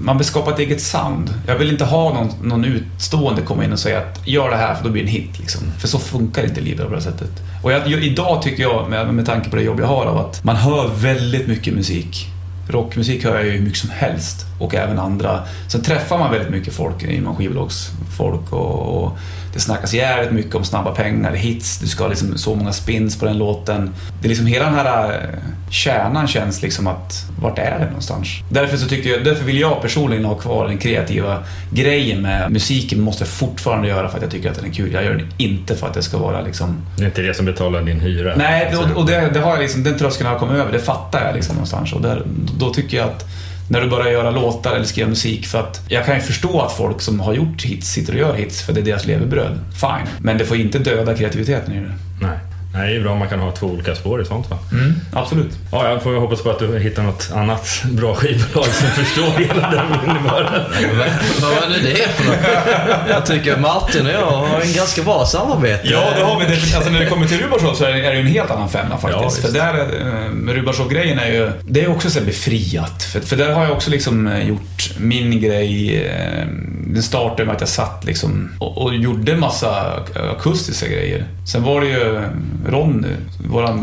man 0.00 0.18
vill 0.18 0.26
skapa 0.26 0.50
ett 0.50 0.58
eget 0.58 0.80
sound. 0.80 1.34
Jag 1.46 1.56
vill 1.56 1.68
inte 1.68 1.84
ha 1.84 2.14
någon, 2.14 2.48
någon 2.48 2.64
utstående 2.64 3.42
komma 3.42 3.64
in 3.64 3.72
och 3.72 3.78
säga 3.78 3.98
att 3.98 4.28
gör 4.28 4.50
det 4.50 4.56
här 4.56 4.74
för 4.74 4.84
då 4.84 4.90
blir 4.90 5.02
det 5.02 5.08
en 5.08 5.12
hit. 5.12 5.38
Liksom. 5.38 5.62
För 5.78 5.88
så 5.88 5.98
funkar 5.98 6.44
inte 6.44 6.60
Libra 6.60 6.86
på 6.86 6.94
det 6.94 7.00
sättet. 7.00 7.30
Och 7.62 7.72
jag, 7.72 7.92
idag 7.92 8.42
tycker 8.42 8.62
jag, 8.62 8.90
med, 8.90 9.14
med 9.14 9.26
tanke 9.26 9.50
på 9.50 9.56
det 9.56 9.62
jobb 9.62 9.80
jag 9.80 9.86
har, 9.86 10.06
av 10.06 10.18
att 10.18 10.44
man 10.44 10.56
hör 10.56 10.90
väldigt 10.94 11.46
mycket 11.46 11.74
musik. 11.74 12.31
Rockmusik 12.68 13.24
hör 13.24 13.34
jag 13.34 13.44
ju 13.44 13.50
hur 13.50 13.60
mycket 13.60 13.78
som 13.78 13.90
helst 13.90 14.46
och 14.60 14.74
även 14.74 14.98
andra. 14.98 15.42
Sen 15.68 15.82
träffar 15.82 16.18
man 16.18 16.30
väldigt 16.30 16.50
mycket 16.50 16.74
folk 16.74 17.02
inom 17.02 17.36
skivbolagsfolk 17.36 18.52
och, 18.52 19.04
och 19.04 19.18
det 19.52 19.60
snackas 19.60 19.94
jävligt 19.94 20.32
mycket 20.32 20.54
om 20.54 20.64
snabba 20.64 20.94
pengar, 20.94 21.32
hits, 21.32 21.78
du 21.78 21.86
ska 21.86 22.04
ha 22.04 22.08
liksom 22.08 22.38
så 22.38 22.54
många 22.54 22.72
spins 22.72 23.18
på 23.18 23.24
den 23.24 23.38
låten. 23.38 23.94
Det 24.20 24.26
är 24.26 24.28
liksom 24.28 24.46
hela 24.46 24.64
den 24.64 24.74
här 24.74 25.12
eh, 25.12 25.70
kärnan 25.70 26.28
känns 26.28 26.62
liksom 26.62 26.86
att, 26.86 27.24
vart 27.40 27.58
är 27.58 27.78
det 27.78 27.86
någonstans? 27.86 28.28
Därför 28.50 28.76
så 28.76 28.88
tycker 28.88 29.10
jag, 29.10 29.24
därför 29.24 29.44
vill 29.44 29.60
jag 29.60 29.82
personligen 29.82 30.24
ha 30.24 30.34
kvar 30.34 30.68
den 30.68 30.78
kreativa 30.78 31.42
grejen 31.72 32.22
med 32.22 32.52
musiken 32.52 33.00
måste 33.00 33.22
jag 33.22 33.28
fortfarande 33.28 33.88
göra 33.88 34.08
för 34.08 34.16
att 34.16 34.22
jag 34.22 34.30
tycker 34.30 34.50
att 34.50 34.56
den 34.56 34.64
är 34.64 34.72
kul. 34.72 34.92
Jag 34.92 35.04
gör 35.04 35.14
den 35.14 35.28
inte 35.36 35.76
för 35.76 35.86
att 35.86 35.94
det 35.94 36.02
ska 36.02 36.18
vara 36.18 36.40
liksom... 36.40 36.76
Det 36.96 37.02
är 37.02 37.06
inte 37.06 37.22
det 37.22 37.34
som 37.34 37.46
betalar 37.46 37.82
din 37.82 38.00
hyra? 38.00 38.34
Nej, 38.36 38.76
och, 38.76 38.96
och 38.96 39.06
det, 39.06 39.30
det, 39.34 39.40
har 39.40 39.50
jag 39.50 39.60
liksom, 39.60 39.82
den 39.82 39.98
tröskeln 39.98 40.26
har 40.26 40.34
jag 40.34 40.40
kommit 40.40 40.56
över, 40.56 40.72
det 40.72 40.78
fattar 40.78 41.26
jag 41.26 41.34
liksom 41.34 41.54
någonstans. 41.54 41.92
Och 41.92 42.02
där, 42.02 42.22
då 42.58 42.74
tycker 42.74 42.96
jag 42.96 43.06
att 43.06 43.24
när 43.68 43.80
du 43.80 43.90
börjar 43.90 44.12
göra 44.12 44.30
låtar 44.30 44.74
eller 44.74 44.84
skriva 44.84 45.08
musik. 45.08 45.46
För 45.46 45.58
att 45.58 45.80
jag 45.88 46.06
kan 46.06 46.14
ju 46.14 46.20
förstå 46.20 46.60
att 46.60 46.72
folk 46.72 47.00
som 47.00 47.20
har 47.20 47.34
gjort 47.34 47.62
hits 47.62 47.88
sitter 47.88 48.12
och 48.12 48.18
gör 48.18 48.34
hits 48.34 48.62
för 48.62 48.72
det 48.72 48.80
är 48.80 48.84
deras 48.84 49.06
levebröd. 49.06 49.58
Fine. 49.80 50.08
Men 50.20 50.38
det 50.38 50.44
får 50.44 50.56
inte 50.56 50.78
döda 50.78 51.14
kreativiteten 51.14 51.74
i 51.74 51.80
det. 51.80 51.92
Nej. 52.20 52.38
Nej, 52.74 52.92
det 52.92 52.98
är 52.98 53.02
bra 53.02 53.12
om 53.12 53.18
man 53.18 53.28
kan 53.28 53.40
ha 53.40 53.52
två 53.52 53.66
olika 53.66 53.94
spår 53.94 54.22
i 54.22 54.24
sånt 54.24 54.46
fall. 54.46 54.58
Mm, 54.72 54.94
absolut. 55.12 55.52
Ja, 55.72 55.88
jag 55.88 56.02
får 56.02 56.14
hoppas 56.14 56.42
på 56.42 56.50
att 56.50 56.58
du 56.58 56.78
hittar 56.78 57.02
något 57.02 57.30
annat 57.34 57.82
bra 57.84 58.14
skivbolag 58.14 58.66
som 58.66 58.88
förstår 59.04 59.30
hela 59.38 59.70
den 59.70 60.10
innebörden. 60.10 60.62
Vad 61.40 61.50
var 61.50 61.68
det 61.68 61.80
det 61.90 62.08
för 62.08 62.24
något? 62.24 62.38
Jag 63.08 63.26
tycker 63.26 63.56
Martin 63.56 64.06
och 64.06 64.12
jag 64.12 64.26
har 64.26 64.60
en 64.60 64.72
ganska 64.72 65.02
bra 65.02 65.26
samarbete. 65.26 65.88
Ja, 65.88 66.10
det 66.16 66.22
har 66.24 66.40
vi. 66.40 66.46
Det, 66.46 66.76
alltså 66.76 66.90
när 66.90 67.00
det 67.00 67.06
kommer 67.06 67.26
till 67.26 67.40
Rubashov 67.40 67.74
så 67.74 67.84
är 67.84 67.92
det 67.92 68.14
ju 68.14 68.20
en 68.20 68.26
helt 68.26 68.50
annan 68.50 68.68
femma 68.68 68.98
faktiskt. 68.98 69.44
Ja, 69.44 69.48
för 69.48 69.54
där, 69.58 70.00
eh, 70.00 70.30
med 70.30 70.54
Rubashov-grejen 70.54 71.18
är 71.18 71.32
ju, 71.32 71.50
det 71.64 71.80
är 71.84 71.90
också 71.90 72.10
så 72.10 72.20
befriat. 72.20 73.02
För, 73.02 73.20
för 73.20 73.36
där 73.36 73.52
har 73.52 73.62
jag 73.62 73.72
också 73.72 73.90
liksom 73.90 74.26
eh, 74.26 74.48
gjort 74.48 74.90
min 74.98 75.40
grej. 75.40 75.96
Eh, 76.04 76.46
den 76.86 77.02
startade 77.02 77.44
med 77.44 77.54
att 77.54 77.60
jag 77.60 77.68
satt 77.68 78.04
liksom 78.04 78.52
och, 78.58 78.82
och 78.82 78.94
gjorde 78.94 79.32
en 79.32 79.40
massa 79.40 80.02
akustiska 80.38 80.88
grejer. 80.88 81.24
Sen 81.52 81.62
var 81.62 81.80
det 81.80 81.86
ju 81.86 82.22
Ronny, 82.66 83.08
vår 83.48 83.62
eh, 83.62 83.76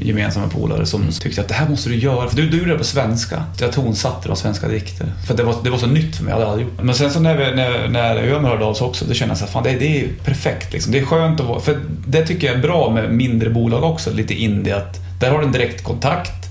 gemensamma 0.00 0.48
polare, 0.48 0.86
som 0.86 1.08
tyckte 1.20 1.40
att 1.40 1.48
det 1.48 1.54
här 1.54 1.68
måste 1.68 1.88
du 1.88 1.96
göra. 1.96 2.28
För 2.28 2.36
du, 2.36 2.48
du 2.48 2.58
gjorde 2.58 2.72
det 2.72 2.78
på 2.78 2.84
svenska. 2.84 3.44
Jag 3.60 3.72
tonsatte 3.72 4.28
de 4.28 4.36
svenska 4.36 4.68
dikter. 4.68 5.06
För 5.26 5.36
det 5.36 5.42
var, 5.42 5.54
det 5.64 5.70
var 5.70 5.78
så 5.78 5.86
nytt 5.86 6.16
för 6.16 6.24
mig, 6.24 6.30
jag 6.30 6.38
hade 6.38 6.50
aldrig 6.50 6.66
gjort 6.68 6.78
det. 6.78 6.84
Men 6.84 6.94
sen 6.94 7.10
så 7.10 7.20
när, 7.20 7.36
vi, 7.36 7.56
när, 7.56 7.88
när 7.88 8.16
Ömer 8.16 8.48
hörde 8.48 8.64
av 8.64 8.74
sig 8.74 8.86
också, 8.86 9.04
då 9.04 9.14
kände 9.14 9.36
jag 9.40 9.58
att 9.58 9.64
det, 9.64 9.78
det 9.78 10.00
är 10.00 10.08
perfekt. 10.24 10.72
Liksom. 10.72 10.92
Det 10.92 10.98
är 10.98 11.04
skönt 11.04 11.40
att 11.40 11.46
vara... 11.46 11.60
För 11.60 11.80
det 12.06 12.26
tycker 12.26 12.46
jag 12.46 12.56
är 12.56 12.62
bra 12.62 12.90
med 12.90 13.14
mindre 13.14 13.50
bolag 13.50 13.84
också, 13.84 14.12
lite 14.12 14.34
indie. 14.34 14.76
Att 14.76 15.20
där 15.20 15.30
har 15.30 15.38
du 15.38 15.44
en 15.44 15.52
direkt 15.52 15.84
kontakt. 15.84 16.46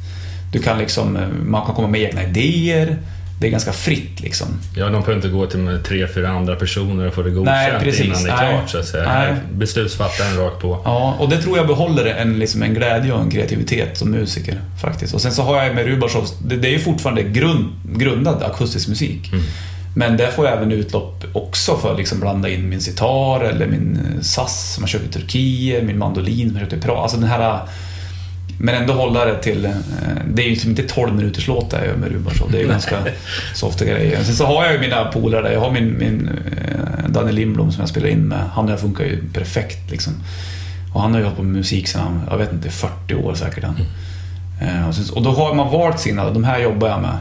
Du 0.52 0.60
kan 0.60 0.78
liksom, 0.78 1.18
eh, 1.18 1.28
man 1.28 1.65
kan 1.65 1.76
komma 1.76 1.88
med 1.88 2.02
egna 2.02 2.24
idéer 2.24 2.98
det 3.39 3.47
är 3.47 3.52
ganska 3.52 3.73
fritt 3.73 4.19
liksom. 4.19 4.47
Ja, 4.75 4.84
de 4.84 4.91
behöver 4.91 5.15
inte 5.15 5.28
gå 5.28 5.45
till 5.45 5.80
tre, 5.88 6.08
fyra 6.08 6.30
andra 6.30 6.56
personer 6.56 7.08
och 7.08 7.13
få 7.13 7.21
det 7.21 7.30
godkänt 7.30 7.82
Nej, 7.82 8.06
innan 8.06 8.23
det 8.23 8.30
är 8.30 8.38
klart. 8.38 8.52
Nej. 8.52 8.62
Så 8.67 8.78
att 8.78 8.86
säga. 8.86 9.13
Nej. 9.13 9.36
Beslutsfattaren 9.54 10.38
rakt 10.38 10.62
på. 10.62 10.82
Ja, 10.86 11.15
och 11.19 11.30
det 11.30 11.38
tror 11.41 11.58
jag 11.58 11.67
behåller 11.67 12.06
en, 12.06 12.39
liksom 12.39 12.63
en 12.63 12.73
glädje 12.73 13.13
och 13.13 13.21
en 13.21 13.32
kreativitet 13.32 13.97
som 13.97 14.12
musiker 14.12 14.62
faktiskt. 14.82 15.13
Och 15.13 15.21
sen 15.21 15.32
så 15.32 15.41
har 15.41 15.63
jag 15.63 15.75
med 15.75 15.86
Rubashov, 15.86 16.25
det, 16.41 16.56
det 16.56 16.67
är 16.67 16.71
ju 16.71 16.80
fortfarande 16.80 17.23
grund, 17.23 17.65
grundad 17.84 18.43
akustisk 18.43 18.88
musik. 18.88 19.30
Mm. 19.34 19.43
Men 19.95 20.17
där 20.17 20.32
får 20.32 20.45
jag 20.45 20.58
även 20.58 20.71
utlopp 20.71 21.23
också 21.34 21.78
för 21.78 21.91
att 21.91 21.97
liksom 21.97 22.19
blanda 22.19 22.49
in 22.49 22.69
min 22.69 22.82
sitar 22.82 23.41
eller 23.41 23.67
min 23.67 23.99
sass 24.21 24.73
som 24.73 24.84
jag 24.84 24.89
köpt 24.89 25.06
i 25.06 25.19
Turkiet, 25.19 25.84
min 25.84 25.97
mandolin 25.97 26.49
som 26.49 26.60
jag 26.60 26.69
köpt 26.69 26.84
i 26.84 26.88
Prag. 26.88 26.97
Alltså 26.97 27.17
den 27.17 27.30
här 27.30 27.60
men 28.62 28.76
ändå 28.76 28.93
hålla 28.93 29.26
det 29.26 29.43
till... 29.43 29.65
Eh, 29.65 29.72
det 30.34 30.41
är 30.41 30.43
ju 30.43 30.50
liksom 30.50 30.69
inte 30.69 30.84
12 30.84 31.15
minuters 31.15 31.48
låt 31.48 31.72
där 31.72 31.95
med 31.95 32.12
Rubarsson. 32.12 32.52
Det 32.52 32.58
är 32.58 32.62
ju 32.62 32.67
ganska 32.67 32.98
softa 33.56 33.86
grejer. 33.86 34.24
Sen 34.24 34.36
så 34.36 34.45
har 34.45 34.63
jag 34.63 34.74
ju 34.74 34.80
mina 34.80 35.06
polare 35.06 35.41
där. 35.41 35.52
Jag 35.52 35.60
har 35.60 35.72
min, 35.72 35.98
min 35.98 36.30
eh, 36.30 37.10
Daniel 37.10 37.36
Lindblom 37.36 37.72
som 37.72 37.82
jag 37.82 37.89
spelar 37.89 38.08
in 38.08 38.28
med. 38.28 38.39
Han 38.54 38.65
och 38.65 38.72
jag 38.72 38.80
funkar 38.80 39.04
ju 39.04 39.24
perfekt 39.34 39.91
liksom. 39.91 40.13
Och 40.93 41.02
han 41.02 41.12
har 41.12 41.19
ju 41.19 41.26
hållit 41.26 41.38
på 41.38 41.43
med 41.43 41.54
musik 41.54 41.88
sedan 41.88 42.22
jag 42.30 42.38
vet 42.38 42.54
inte, 42.54 42.69
40 42.69 43.15
år 43.15 43.36
säkert. 43.36 43.63
Han. 43.63 43.76
Mm. 44.62 44.88
Och, 44.88 44.95
sen, 44.95 45.15
och 45.15 45.24
då 45.24 45.32
har 45.32 45.54
man 45.54 45.72
valt 45.72 46.00
sina, 46.00 46.30
de 46.30 46.43
här 46.43 46.60
jobbar 46.60 46.88
jag 46.88 47.02
med. 47.02 47.17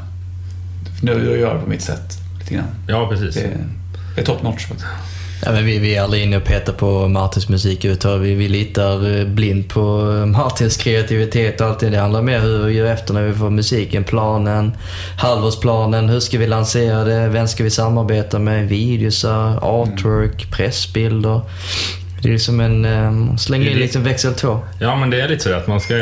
Nu 1.02 1.12
gör 1.12 1.36
jag 1.36 1.64
på 1.64 1.70
mitt 1.70 1.82
sätt. 1.82 2.18
Lite 2.38 2.54
grann. 2.54 2.66
Ja, 2.88 3.08
precis. 3.08 3.34
Det, 3.34 3.50
det 4.14 4.20
är 4.20 4.24
top 4.24 4.42
notch 4.42 4.66
faktiskt. 4.66 4.88
Ja, 5.44 5.52
men 5.52 5.64
vi, 5.64 5.78
vi 5.78 5.94
är 5.94 6.02
aldrig 6.02 6.22
inne 6.22 6.36
och 6.36 6.44
petar 6.44 6.72
på 6.72 7.08
Martins 7.08 7.48
musik 7.48 7.84
utan 7.84 8.20
vi, 8.20 8.34
vi 8.34 8.48
litar 8.48 9.18
eh, 9.18 9.26
blind 9.26 9.68
på 9.68 9.80
eh, 10.12 10.26
Martins 10.26 10.76
kreativitet 10.76 11.60
och 11.60 11.66
allt 11.66 11.80
det. 11.80 11.90
Det 11.90 11.98
handlar 11.98 12.22
mer 12.22 12.40
hur 12.40 12.64
vi 12.64 12.72
gör 12.72 12.86
efter 12.86 13.14
när 13.14 13.22
vi 13.22 13.34
får 13.34 13.50
musiken, 13.50 14.04
planen, 14.04 14.72
halvårsplanen, 15.18 16.08
hur 16.08 16.20
ska 16.20 16.38
vi 16.38 16.46
lansera 16.46 17.04
det, 17.04 17.28
vem 17.28 17.48
ska 17.48 17.64
vi 17.64 17.70
samarbeta 17.70 18.38
med, 18.38 18.68
videosar, 18.68 19.50
eh, 19.50 19.64
artwork, 19.64 20.50
pressbilder. 20.50 21.40
Det 22.22 22.34
är 22.34 22.38
som 22.38 22.60
en... 22.60 23.38
Släng 23.38 23.60
Det 23.60 23.66
är 23.66 23.70
in 23.70 23.76
det- 23.76 23.82
lite 23.82 23.98
växel 23.98 24.34
2. 24.34 24.60
Ja, 24.80 24.96
men 24.96 25.10
det 25.10 25.20
är 25.20 25.28
lite 25.28 25.42
så 25.44 25.54
att 25.54 25.66
man 25.66 25.80
ska... 25.80 25.96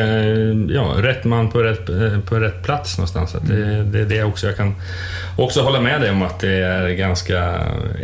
Ja, 0.75 0.95
rätt 0.97 1.25
man 1.25 1.51
på 1.51 1.59
rätt, 1.63 1.87
på 2.27 2.35
rätt 2.41 2.63
plats 2.63 2.99
någonstans. 2.99 3.35
Att 3.35 3.49
det, 3.49 3.83
det 3.85 4.01
är 4.01 4.05
det 4.05 4.23
också 4.23 4.47
jag 4.47 4.57
kan 4.57 4.75
också 5.39 5.63
hålla 5.63 5.81
med 5.81 6.01
dig 6.01 6.11
om 6.11 6.23
att 6.23 6.41
det 6.41 6.53
är 6.53 6.89
ganska 6.89 7.55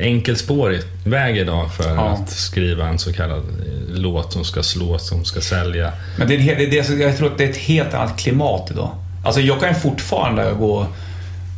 enkelspårig 0.00 0.80
väg 1.04 1.38
idag 1.38 1.74
för 1.74 1.94
Ja. 1.94 2.08
att 2.08 2.30
skriva 2.30 2.86
en 2.86 2.98
så 2.98 3.12
kallad 3.12 3.38
eh, 3.38 3.94
låt 3.94 4.32
som 4.32 4.44
ska 4.44 4.62
slå, 4.62 4.98
som 4.98 5.24
ska 5.24 5.40
sälja. 5.40 5.92
Men 6.18 6.28
det 6.28 6.34
är, 6.34 6.56
det 6.56 6.64
är, 6.78 6.88
det 6.98 7.02
jag 7.04 7.16
tror 7.16 7.32
att 7.32 7.38
det 7.38 7.44
är 7.44 7.50
ett 7.50 7.56
helt 7.56 7.94
annat 7.94 8.18
klimat 8.18 8.70
idag. 8.70 8.90
Alltså 9.24 9.40
jag 9.40 9.60
kan 9.60 9.74
fortfarande 9.74 10.52
gå... 10.58 10.86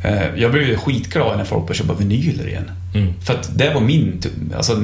Eh, 0.04 0.22
jag 0.36 0.52
blir 0.52 0.62
ju 0.62 0.76
skitglad 0.76 1.36
när 1.38 1.44
folk 1.44 1.66
börjar 1.66 1.76
köpa 1.78 1.94
vinyler 1.94 2.48
igen. 2.48 2.70
Mm. 2.94 3.14
För 3.20 3.35
att 3.35 3.59
det 3.59 3.74
var 3.74 3.80
min... 3.80 4.22
Alltså, 4.57 4.74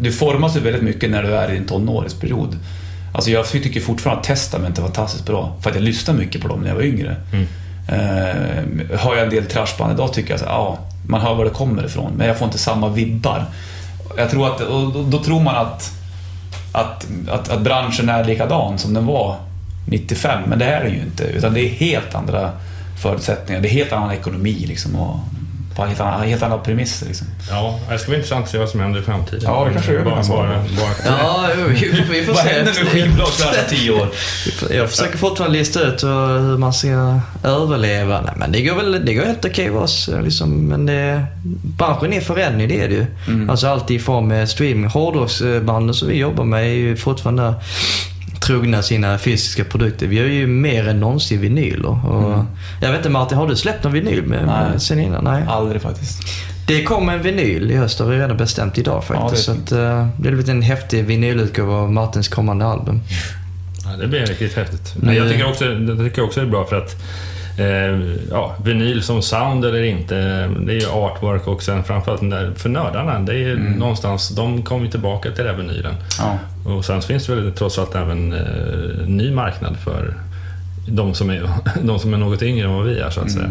du 0.00 0.12
formas 0.12 0.56
ju 0.56 0.60
väldigt 0.60 0.82
mycket 0.82 1.10
när 1.10 1.22
du 1.22 1.36
är 1.36 1.52
i 1.52 1.56
en 1.56 1.66
tonårsperiod. 1.66 2.56
Alltså 3.12 3.30
jag 3.30 3.48
tycker 3.48 3.80
fortfarande 3.80 4.20
att 4.20 4.26
Testament 4.26 4.78
är 4.78 4.82
fantastiskt 4.82 5.26
bra. 5.26 5.56
För 5.62 5.70
att 5.70 5.76
jag 5.76 5.84
lyssnade 5.84 6.18
mycket 6.18 6.40
på 6.42 6.48
dem 6.48 6.60
när 6.60 6.68
jag 6.68 6.74
var 6.74 6.82
yngre. 6.82 7.16
Mm. 7.32 7.46
Eh, 7.88 8.98
har 8.98 9.14
jag 9.14 9.24
en 9.24 9.30
del 9.30 9.46
trashband 9.46 9.92
idag 9.92 10.12
tycker 10.12 10.32
jag 10.32 10.38
här, 10.38 10.46
ja, 10.46 10.78
man 11.06 11.20
hör 11.20 11.34
var 11.34 11.44
det 11.44 11.50
kommer 11.50 11.86
ifrån. 11.86 12.12
Men 12.16 12.26
jag 12.26 12.38
får 12.38 12.46
inte 12.46 12.58
samma 12.58 12.88
vibbar. 12.88 13.44
Jag 14.16 14.30
tror 14.30 14.46
att, 14.46 14.60
och 14.60 14.92
då, 14.92 15.02
då 15.02 15.18
tror 15.18 15.40
man 15.40 15.56
att, 15.56 15.92
att, 16.72 17.06
att, 17.28 17.48
att 17.48 17.60
branschen 17.60 18.08
är 18.08 18.24
likadan 18.24 18.78
som 18.78 18.94
den 18.94 19.06
var 19.06 19.36
95, 19.86 20.42
men 20.46 20.58
det 20.58 20.64
är 20.64 20.84
den 20.84 20.92
ju 20.92 21.00
inte. 21.00 21.24
Utan 21.24 21.54
det 21.54 21.60
är 21.60 21.68
helt 21.68 22.14
andra 22.14 22.50
förutsättningar. 23.02 23.60
Det 23.60 23.68
är 23.68 23.72
helt 23.72 23.92
annan 23.92 24.12
ekonomi 24.12 24.64
liksom. 24.68 24.96
Och 24.96 25.18
på 25.80 25.86
helt 25.86 26.00
andra, 26.00 26.26
helt 26.26 26.42
andra 26.42 26.58
premisser 26.58 27.06
liksom. 27.06 27.26
Ja, 27.50 27.78
det 27.90 27.98
ska 27.98 28.08
bli 28.08 28.16
intressant 28.16 28.44
att 28.44 28.50
se 28.50 28.58
vad 28.58 28.68
som 28.68 28.80
händer 28.80 29.00
i 29.00 29.02
framtiden. 29.02 29.40
Ja, 29.44 29.64
det 29.64 29.72
kanske 29.72 29.92
det, 29.92 30.04
bara, 30.04 30.22
bara, 30.28 30.46
bara, 30.48 31.06
Ja, 31.18 31.48
jo, 31.58 31.64
vi, 31.68 32.04
vi 32.10 32.24
får 32.24 32.32
Vad 32.34 32.42
se. 32.42 32.48
händer 32.48 32.72
med 32.84 32.92
skivbolagsvärlden 32.92 33.64
tio 33.68 33.90
år? 33.90 34.08
Jag 34.70 34.90
försöker 34.90 35.18
fortfarande 35.18 35.58
lista 35.58 35.80
ut 35.80 36.04
hur 36.04 36.38
hur 36.50 36.58
man 36.58 36.72
ska 36.72 37.20
överleva. 37.44 38.20
Nej, 38.20 38.32
men 38.36 38.52
det 38.52 38.62
går 38.62 38.74
väl 38.74 39.04
det 39.06 39.14
går 39.14 39.24
helt 39.24 39.44
okej 39.44 39.68
för 39.68 39.76
oss. 39.78 40.10
Liksom. 40.24 40.50
Men 40.68 40.86
det, 40.86 41.24
branschen 41.62 42.12
är 42.12 42.20
förändring, 42.20 42.68
det 42.68 42.80
är 42.84 42.88
det 42.88 42.94
ju. 42.94 43.06
Alltså 43.50 43.66
allt 43.68 43.90
ifrån 43.90 44.28
med 44.28 44.48
streaming. 44.48 44.86
Hårdrocksbanden 44.90 45.94
som 45.94 46.08
vi 46.08 46.14
jobbar 46.18 46.44
med 46.44 46.60
är 46.64 46.68
ju 46.74 46.96
fortfarande 46.96 47.54
trogna 48.46 48.82
sina 48.82 49.18
fysiska 49.18 49.64
produkter. 49.64 50.06
Vi 50.06 50.18
har 50.18 50.26
ju 50.26 50.46
mer 50.46 50.88
än 50.88 51.00
någonsin 51.00 51.40
vinyler. 51.40 52.06
Och 52.06 52.44
Jag 52.82 52.88
vet 52.88 52.98
inte 52.98 53.10
Martin, 53.10 53.38
har 53.38 53.48
du 53.48 53.56
släppt 53.56 53.84
någon 53.84 53.92
vinyl 53.92 54.22
med, 54.22 54.46
med, 54.46 54.82
sen 54.82 55.00
innan? 55.00 55.24
Nej. 55.24 55.44
Aldrig 55.48 55.82
faktiskt. 55.82 56.22
Det 56.66 56.82
kommer 56.82 57.12
en 57.12 57.22
vinyl 57.22 57.70
i 57.70 57.76
höst, 57.76 57.98
har 57.98 58.06
vi 58.06 58.16
redan 58.18 58.36
bestämt 58.36 58.78
idag 58.78 59.04
faktiskt. 59.04 59.48
Ja, 59.48 59.54
så 59.54 59.74
det 59.74 59.92
att, 59.92 60.02
uh, 60.02 60.08
det 60.16 60.28
blivit 60.28 60.48
en 60.48 60.62
häftig 60.62 61.04
vinylutgåva 61.04 61.74
av 61.74 61.92
Martins 61.92 62.28
kommande 62.28 62.66
album. 62.66 63.00
Ja, 63.84 63.96
det 63.96 64.06
blir 64.06 64.26
riktigt 64.26 64.56
häftigt. 64.56 64.94
Men- 64.96 65.16
jag 65.16 65.28
tycker 65.30 65.48
också, 65.48 65.64
jag 65.64 65.98
tycker 65.98 66.22
också 66.22 66.40
det 66.40 66.46
är 66.46 66.50
bra 66.50 66.64
för 66.64 66.76
att 66.76 67.02
eh, 67.58 67.66
ja, 68.30 68.54
vinyl 68.64 69.02
som 69.02 69.22
sound 69.22 69.64
eller 69.64 69.82
inte, 69.82 70.14
det 70.46 70.72
är 70.72 70.80
ju 70.80 70.86
artwork 70.90 71.46
och 71.46 71.62
sen 71.62 71.84
framförallt 71.84 72.20
den 72.20 72.30
där, 72.30 72.52
för 72.56 72.68
nördarna, 72.68 73.18
det 73.18 73.32
är 73.32 73.38
ju 73.38 73.58
någonstans, 73.58 74.28
de 74.28 74.62
kommer 74.62 74.84
ju 74.84 74.90
tillbaka 74.90 75.30
till 75.30 75.44
den 75.44 75.56
här 75.56 75.62
vinylen. 75.62 75.94
Ja. 76.18 76.38
Och 76.64 76.84
sen 76.84 77.02
finns 77.02 77.26
det 77.26 77.34
väl 77.34 77.52
trots 77.52 77.78
allt 77.78 77.94
även 77.94 78.32
eh, 78.32 79.06
ny 79.06 79.30
marknad 79.32 79.76
för 79.84 80.14
de 80.86 81.14
som, 81.14 81.30
är, 81.30 81.50
de 81.82 81.98
som 81.98 82.14
är 82.14 82.18
något 82.18 82.42
yngre 82.42 82.66
än 82.66 82.74
vad 82.74 82.86
vi 82.86 82.98
är 82.98 83.10
så 83.10 83.20
att 83.20 83.30
säga. 83.32 83.50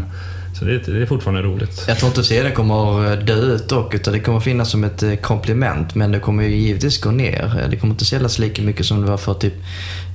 Så 0.60 0.66
det, 0.66 0.72
är- 0.74 0.94
det 0.94 1.02
är 1.02 1.06
fortfarande 1.06 1.42
roligt. 1.42 1.86
Jag 1.88 1.98
tror 1.98 2.08
inte 2.10 2.24
serien 2.24 2.56
kommer 2.56 3.06
att 3.14 3.28
dö 3.28 3.34
ut 3.36 3.70
dock, 3.70 3.94
utan 3.94 4.14
det 4.14 4.20
kommer 4.20 4.40
finnas 4.40 4.70
som 4.72 4.84
ett 4.84 5.04
eh, 5.04 5.16
komplement. 5.16 5.96
Men 5.96 6.12
det 6.12 6.20
kommer 6.20 6.44
ju 6.44 6.56
givetvis 6.56 7.02
gå 7.02 7.12
ner. 7.12 7.60
Eh, 7.64 7.70
Det 7.70 7.78
kommer 7.78 7.94
inte 7.94 8.06
säljas 8.06 8.40
lika 8.40 8.62
mycket 8.62 8.86
som 8.86 9.02
det 9.02 9.08
var 9.08 9.18
för 9.18 9.34
typ 9.34 9.54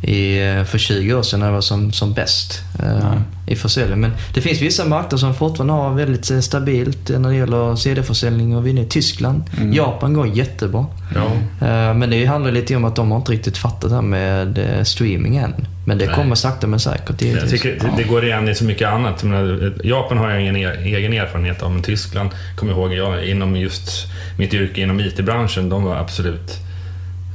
i, 0.06 0.48
eh, 0.48 0.64
för 0.64 0.78
20 0.78 1.14
år 1.14 1.22
sedan 1.22 1.40
när 1.40 1.46
det 1.46 1.52
var 1.52 1.60
som, 1.60 1.92
som 1.92 2.12
bäst 2.12 2.62
eh, 2.82 3.14
i 3.46 3.56
försäljning. 3.56 4.00
Men 4.00 4.10
det 4.34 4.40
finns 4.40 4.60
vissa 4.62 4.84
marknader 4.84 5.16
som 5.16 5.34
fortfarande 5.34 5.72
har 5.72 5.94
väldigt 5.94 6.30
eh, 6.30 6.40
stabilt 6.40 7.10
eh, 7.10 7.18
när 7.18 7.28
det 7.28 7.36
gäller 7.36 7.76
CD-försäljning 7.76 8.56
och 8.56 8.66
vinner. 8.66 8.84
Tyskland, 8.84 9.42
Japan 9.72 10.14
går 10.14 10.26
jättebra. 10.28 10.86
Ja. 11.14 11.24
Eh, 11.66 11.94
Men 11.94 12.10
det 12.10 12.24
handlar 12.26 12.52
lite 12.52 12.76
om 12.76 12.84
att 12.84 12.96
de 12.96 13.10
har 13.10 13.18
inte 13.18 13.32
riktigt 13.32 13.58
fattat 13.58 13.90
det 13.90 13.94
här 13.94 14.02
med 14.02 14.58
streaming 14.86 15.36
än. 15.36 15.54
Men 15.86 15.98
det 15.98 16.06
Nej. 16.06 16.14
kommer 16.14 16.34
sakta 16.34 16.66
men 16.66 16.80
säkert. 16.80 17.22
Jag 17.22 17.28
givetvis. 17.28 17.50
tycker 17.50 17.78
det, 17.80 17.90
det 17.96 18.02
går 18.04 18.24
igen 18.24 18.48
i 18.48 18.54
så 18.54 18.64
mycket 18.64 18.88
annat. 18.88 19.22
Jag 19.22 19.30
menar, 19.30 19.72
Japan 19.84 20.18
har 20.18 20.30
jag 20.30 20.40
ingen 20.40 20.56
e- 20.56 20.76
egen 20.84 21.12
erfarenhet 21.12 21.62
av, 21.62 21.70
men 21.72 21.82
Tyskland 21.82 22.30
kommer 22.56 22.72
jag 22.72 22.80
ihåg, 22.80 22.94
jag, 22.94 23.26
inom 23.28 23.56
just 23.56 24.06
mitt 24.38 24.54
yrke 24.54 24.80
inom 24.80 25.00
IT-branschen, 25.00 25.68
de 25.68 25.84
var 25.84 25.96
absolut 25.96 26.52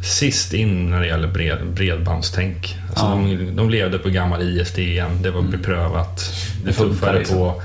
sist 0.02 0.54
in 0.54 0.90
när 0.90 1.00
det 1.00 1.08
gäller 1.08 1.28
bred, 1.28 1.58
bredbandstänk. 1.74 2.76
Alltså 2.90 3.06
Ja. 3.06 3.16
de, 3.16 3.56
de 3.56 3.70
levde 3.70 3.98
på 4.00 4.10
gammal 4.10 4.42
ISDN, 4.42 5.22
det 5.22 5.32
var 5.32 5.42
beprövat, 5.42 6.34
det 6.66 6.74
tuffade 6.74 7.20
liksom. 7.20 7.38
på. 7.38 7.62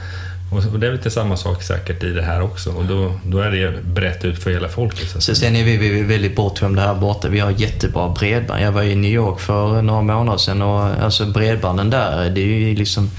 Och 0.56 0.74
och 0.74 0.80
det 0.80 0.86
är 0.86 0.92
lite 0.92 1.10
samma 1.10 1.36
sak 1.36 1.62
säkert 1.62 2.02
i 2.02 2.10
det 2.10 2.22
här 2.22 2.42
också. 2.42 2.70
Och 2.70 2.84
då, 2.84 3.12
då 3.24 3.38
är 3.38 3.50
det 3.50 3.84
brett 3.84 4.24
ut 4.24 4.38
för 4.38 4.50
hela 4.50 4.68
folket. 4.68 5.10
Så 5.10 5.20
Så 5.20 5.34
sen 5.34 5.56
är 5.56 5.64
vi, 5.64 5.76
vi 5.76 6.00
är 6.00 6.04
väldigt 6.04 6.36
bortskämda 6.36 6.82
här 6.82 6.94
borta. 6.94 7.28
Vi 7.28 7.40
har 7.40 7.50
jättebra 7.50 8.08
bredband. 8.08 8.62
Jag 8.62 8.72
var 8.72 8.82
i 8.82 8.94
New 8.94 9.10
York 9.10 9.40
för 9.40 9.82
några 9.82 10.02
månader 10.02 10.38
sedan 10.38 10.62
och 10.62 10.80
alltså 10.80 11.26
bredbanden 11.26 11.90
där, 11.90 12.30
det 12.30 12.40
är 12.40 12.46
ju 12.46 12.74
liksom... 12.74 13.10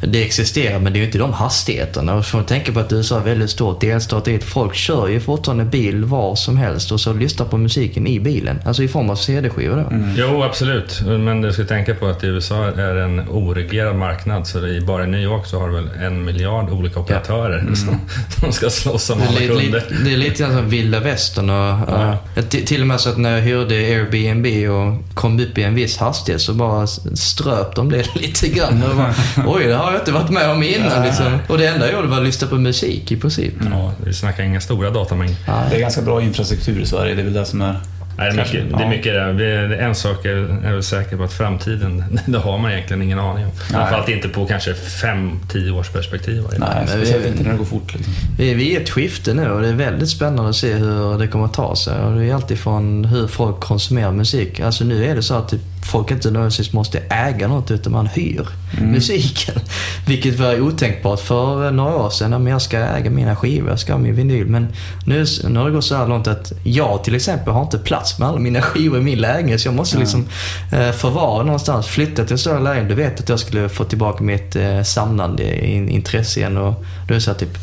Det 0.00 0.24
existerar 0.24 0.78
men 0.78 0.92
det 0.92 0.98
är 0.98 1.00
ju 1.00 1.06
inte 1.06 1.18
de 1.18 1.32
hastigheterna. 1.32 2.14
Och 2.14 2.26
får 2.26 2.38
man 2.38 2.46
tänka 2.46 2.72
på 2.72 2.80
att 2.80 2.92
USA 2.92 3.20
är 3.20 3.24
väldigt 3.24 3.50
stort 3.50 3.80
delstat. 3.80 4.28
är 4.28 4.36
att 4.36 4.44
Folk 4.44 4.74
kör 4.74 5.08
ju 5.08 5.20
fortfarande 5.20 5.64
bil 5.64 6.04
var 6.04 6.34
som 6.34 6.56
helst 6.56 6.92
och 6.92 7.00
så 7.00 7.12
lyssnar 7.12 7.46
på 7.46 7.56
musiken 7.56 8.06
i 8.06 8.20
bilen. 8.20 8.58
Alltså 8.64 8.82
i 8.82 8.88
form 8.88 9.10
av 9.10 9.16
CD-skivor 9.16 9.76
då. 9.76 9.96
Jo, 10.16 10.42
absolut. 10.42 11.02
Men 11.06 11.42
du 11.42 11.52
ska 11.52 11.64
tänka 11.64 11.94
på 11.94 12.06
att 12.06 12.24
USA 12.24 12.64
är 12.64 12.96
en 12.96 13.28
oreglerad 13.28 13.96
marknad. 13.96 14.46
Så 14.46 14.60
det 14.60 14.76
är 14.76 14.80
bara 14.80 15.04
i 15.04 15.06
New 15.06 15.20
York 15.20 15.46
så 15.46 15.60
har 15.60 15.68
du 15.68 15.74
väl 15.74 15.88
en 16.02 16.24
miljard 16.24 16.70
olika 16.78 17.00
operatörer 17.00 17.74
som, 17.74 18.00
som 18.40 18.52
ska 18.52 18.70
slåss 18.70 19.10
om 19.10 19.18
Det 19.18 19.26
alla 19.26 19.38
kunder. 19.38 19.84
det 20.04 20.12
är 20.12 20.16
lite 20.16 20.42
grann 20.42 20.52
som 20.52 20.68
vilda 20.68 21.00
västern. 21.00 21.50
Och, 21.50 21.56
Ja. 21.88 22.16
uh, 22.36 22.42
till, 22.44 22.66
till 22.66 22.80
och 22.80 22.86
med 22.86 23.00
så 23.00 23.08
att 23.08 23.16
när 23.18 23.34
jag 23.36 23.42
hyrde 23.42 23.74
Airbnb 23.74 24.70
och 24.70 25.14
kom 25.14 25.40
upp 25.40 25.58
i 25.58 25.62
en 25.62 25.74
viss 25.74 25.96
hastighet 25.96 26.40
så 26.42 26.54
bara 26.54 26.86
ströp 26.86 27.74
de 27.76 27.90
det 27.90 28.14
lite 28.16 28.48
grann. 28.48 28.82
Och 28.90 28.96
bara, 28.96 29.14
Oj, 29.46 29.64
det 29.66 29.74
har 29.74 29.92
jag 29.92 30.00
inte 30.00 30.12
varit 30.12 30.30
med 30.30 30.50
om 30.50 30.62
innan. 30.62 31.02
Liksom. 31.06 31.38
Och 31.48 31.58
det 31.58 31.66
enda 31.66 31.86
jag 31.86 31.94
gjorde 31.94 32.08
var 32.08 32.16
att 32.18 32.24
lyssna 32.24 32.48
på 32.48 32.54
musik 32.54 33.12
i 33.12 33.16
princip. 33.16 33.54
Ja, 33.70 33.92
vi 34.04 34.12
snackar 34.12 34.42
inga 34.44 34.60
stora 34.60 34.90
datamängder. 34.90 35.36
Det 35.70 35.76
är 35.76 35.80
ganska 35.80 36.02
bra 36.02 36.22
infrastruktur 36.22 36.80
i 36.80 36.86
Sverige, 36.86 37.14
det 37.14 37.20
är 37.20 37.24
väl 37.24 37.32
det 37.32 37.44
som 37.46 37.60
är... 37.62 37.80
Nej, 38.18 38.32
det, 38.32 38.40
är 38.40 38.44
mycket, 38.44 38.78
det 38.78 38.84
är 38.84 38.88
mycket 38.88 39.14
det. 39.38 39.44
Är 39.46 39.70
En 39.70 39.94
sak 39.94 40.24
är 40.24 40.36
är 40.66 40.72
väl 40.72 40.82
säker 40.82 41.16
på 41.16 41.24
att 41.24 41.32
framtiden, 41.32 42.04
det 42.26 42.38
har 42.38 42.58
man 42.58 42.70
egentligen 42.72 43.02
ingen 43.02 43.18
aning 43.18 43.44
om. 43.44 43.52
Framförallt 43.52 44.08
inte 44.08 44.28
på 44.28 44.46
kanske 44.46 44.74
fem, 44.74 45.40
tio 45.52 45.70
års 45.70 45.88
perspektiv. 45.90 46.42
Nej, 46.58 46.68
men 46.88 47.00
vi- 47.00 47.28
inte 47.28 47.42
när 47.42 47.50
det 47.52 47.58
går 47.58 47.64
fort 47.64 47.94
liksom. 47.94 48.12
Vi 48.38 48.54
vi 48.54 48.74
är 48.76 48.80
i 48.80 48.82
ett 48.82 48.90
skifte 48.90 49.34
nu 49.34 49.50
och 49.50 49.62
det 49.62 49.68
är 49.68 49.72
väldigt 49.72 50.08
spännande 50.08 50.50
att 50.50 50.56
se 50.56 50.72
hur 50.72 51.18
det 51.18 51.26
kommer 51.28 51.44
att 51.44 51.54
ta 51.54 51.76
sig. 51.76 52.00
Och 52.00 52.18
det 52.18 52.24
är 52.24 52.34
alltid 52.34 52.58
från 52.58 53.04
hur 53.04 53.26
folk 53.26 53.60
konsumerar 53.60 54.12
musik. 54.12 54.60
Alltså 54.60 54.84
nu 54.84 55.04
är 55.04 55.14
det 55.14 55.22
så 55.22 55.34
att 55.34 55.48
typ 55.48 55.60
folk 55.84 56.10
inte 56.10 56.30
nödvändigtvis 56.30 56.72
måste 56.72 56.98
äga 56.98 57.48
något 57.48 57.70
utan 57.70 57.92
man 57.92 58.06
hyr 58.06 58.48
musiken. 58.80 59.54
Vilket 60.06 60.38
var 60.38 60.60
otänkbart 60.60 61.20
för 61.20 61.70
några 61.70 61.96
år 61.96 62.10
sedan. 62.10 62.30
Men 62.30 62.46
jag 62.46 62.62
ska 62.62 62.78
äga 62.78 63.10
mina 63.10 63.36
skivor, 63.36 63.70
jag 63.70 63.78
ska 63.78 63.92
ha 63.92 63.98
min 63.98 64.14
vinyl. 64.14 64.46
Men 64.46 64.68
nu, 65.04 65.24
nu 65.48 65.58
har 65.58 65.66
det 65.66 65.72
gått 65.72 65.84
så 65.84 65.96
här 65.96 66.08
långt 66.08 66.26
att 66.26 66.52
jag 66.62 67.04
till 67.04 67.14
exempel 67.14 67.52
har 67.52 67.62
inte 67.62 67.78
plats 67.78 68.18
med 68.18 68.28
alla 68.28 68.38
mina 68.38 68.62
skivor 68.62 68.98
i 68.98 69.02
min 69.02 69.18
lägenhet. 69.18 69.60
Så 69.60 69.68
jag 69.68 69.74
måste 69.74 69.98
liksom 69.98 70.26
eh, 70.72 70.90
förvara 70.90 71.42
någonstans. 71.42 71.86
Flytta 71.86 72.24
till 72.24 72.32
en 72.32 72.38
större 72.38 72.60
lägenhet. 72.62 72.88
Du 72.88 72.94
vet 72.94 73.20
att 73.20 73.28
jag 73.28 73.40
skulle 73.40 73.68
få 73.68 73.84
tillbaka 73.84 74.24
mitt 74.24 74.56
eh, 74.56 74.82
samlande 74.82 75.66
in, 75.66 75.88
intresse 75.88 76.40
igen. 76.40 76.56
Och 76.56 76.84
då 77.08 77.14
är 77.14 77.14
det 77.14 77.20
så 77.20 77.30
här 77.30 77.38
typ 77.38 77.58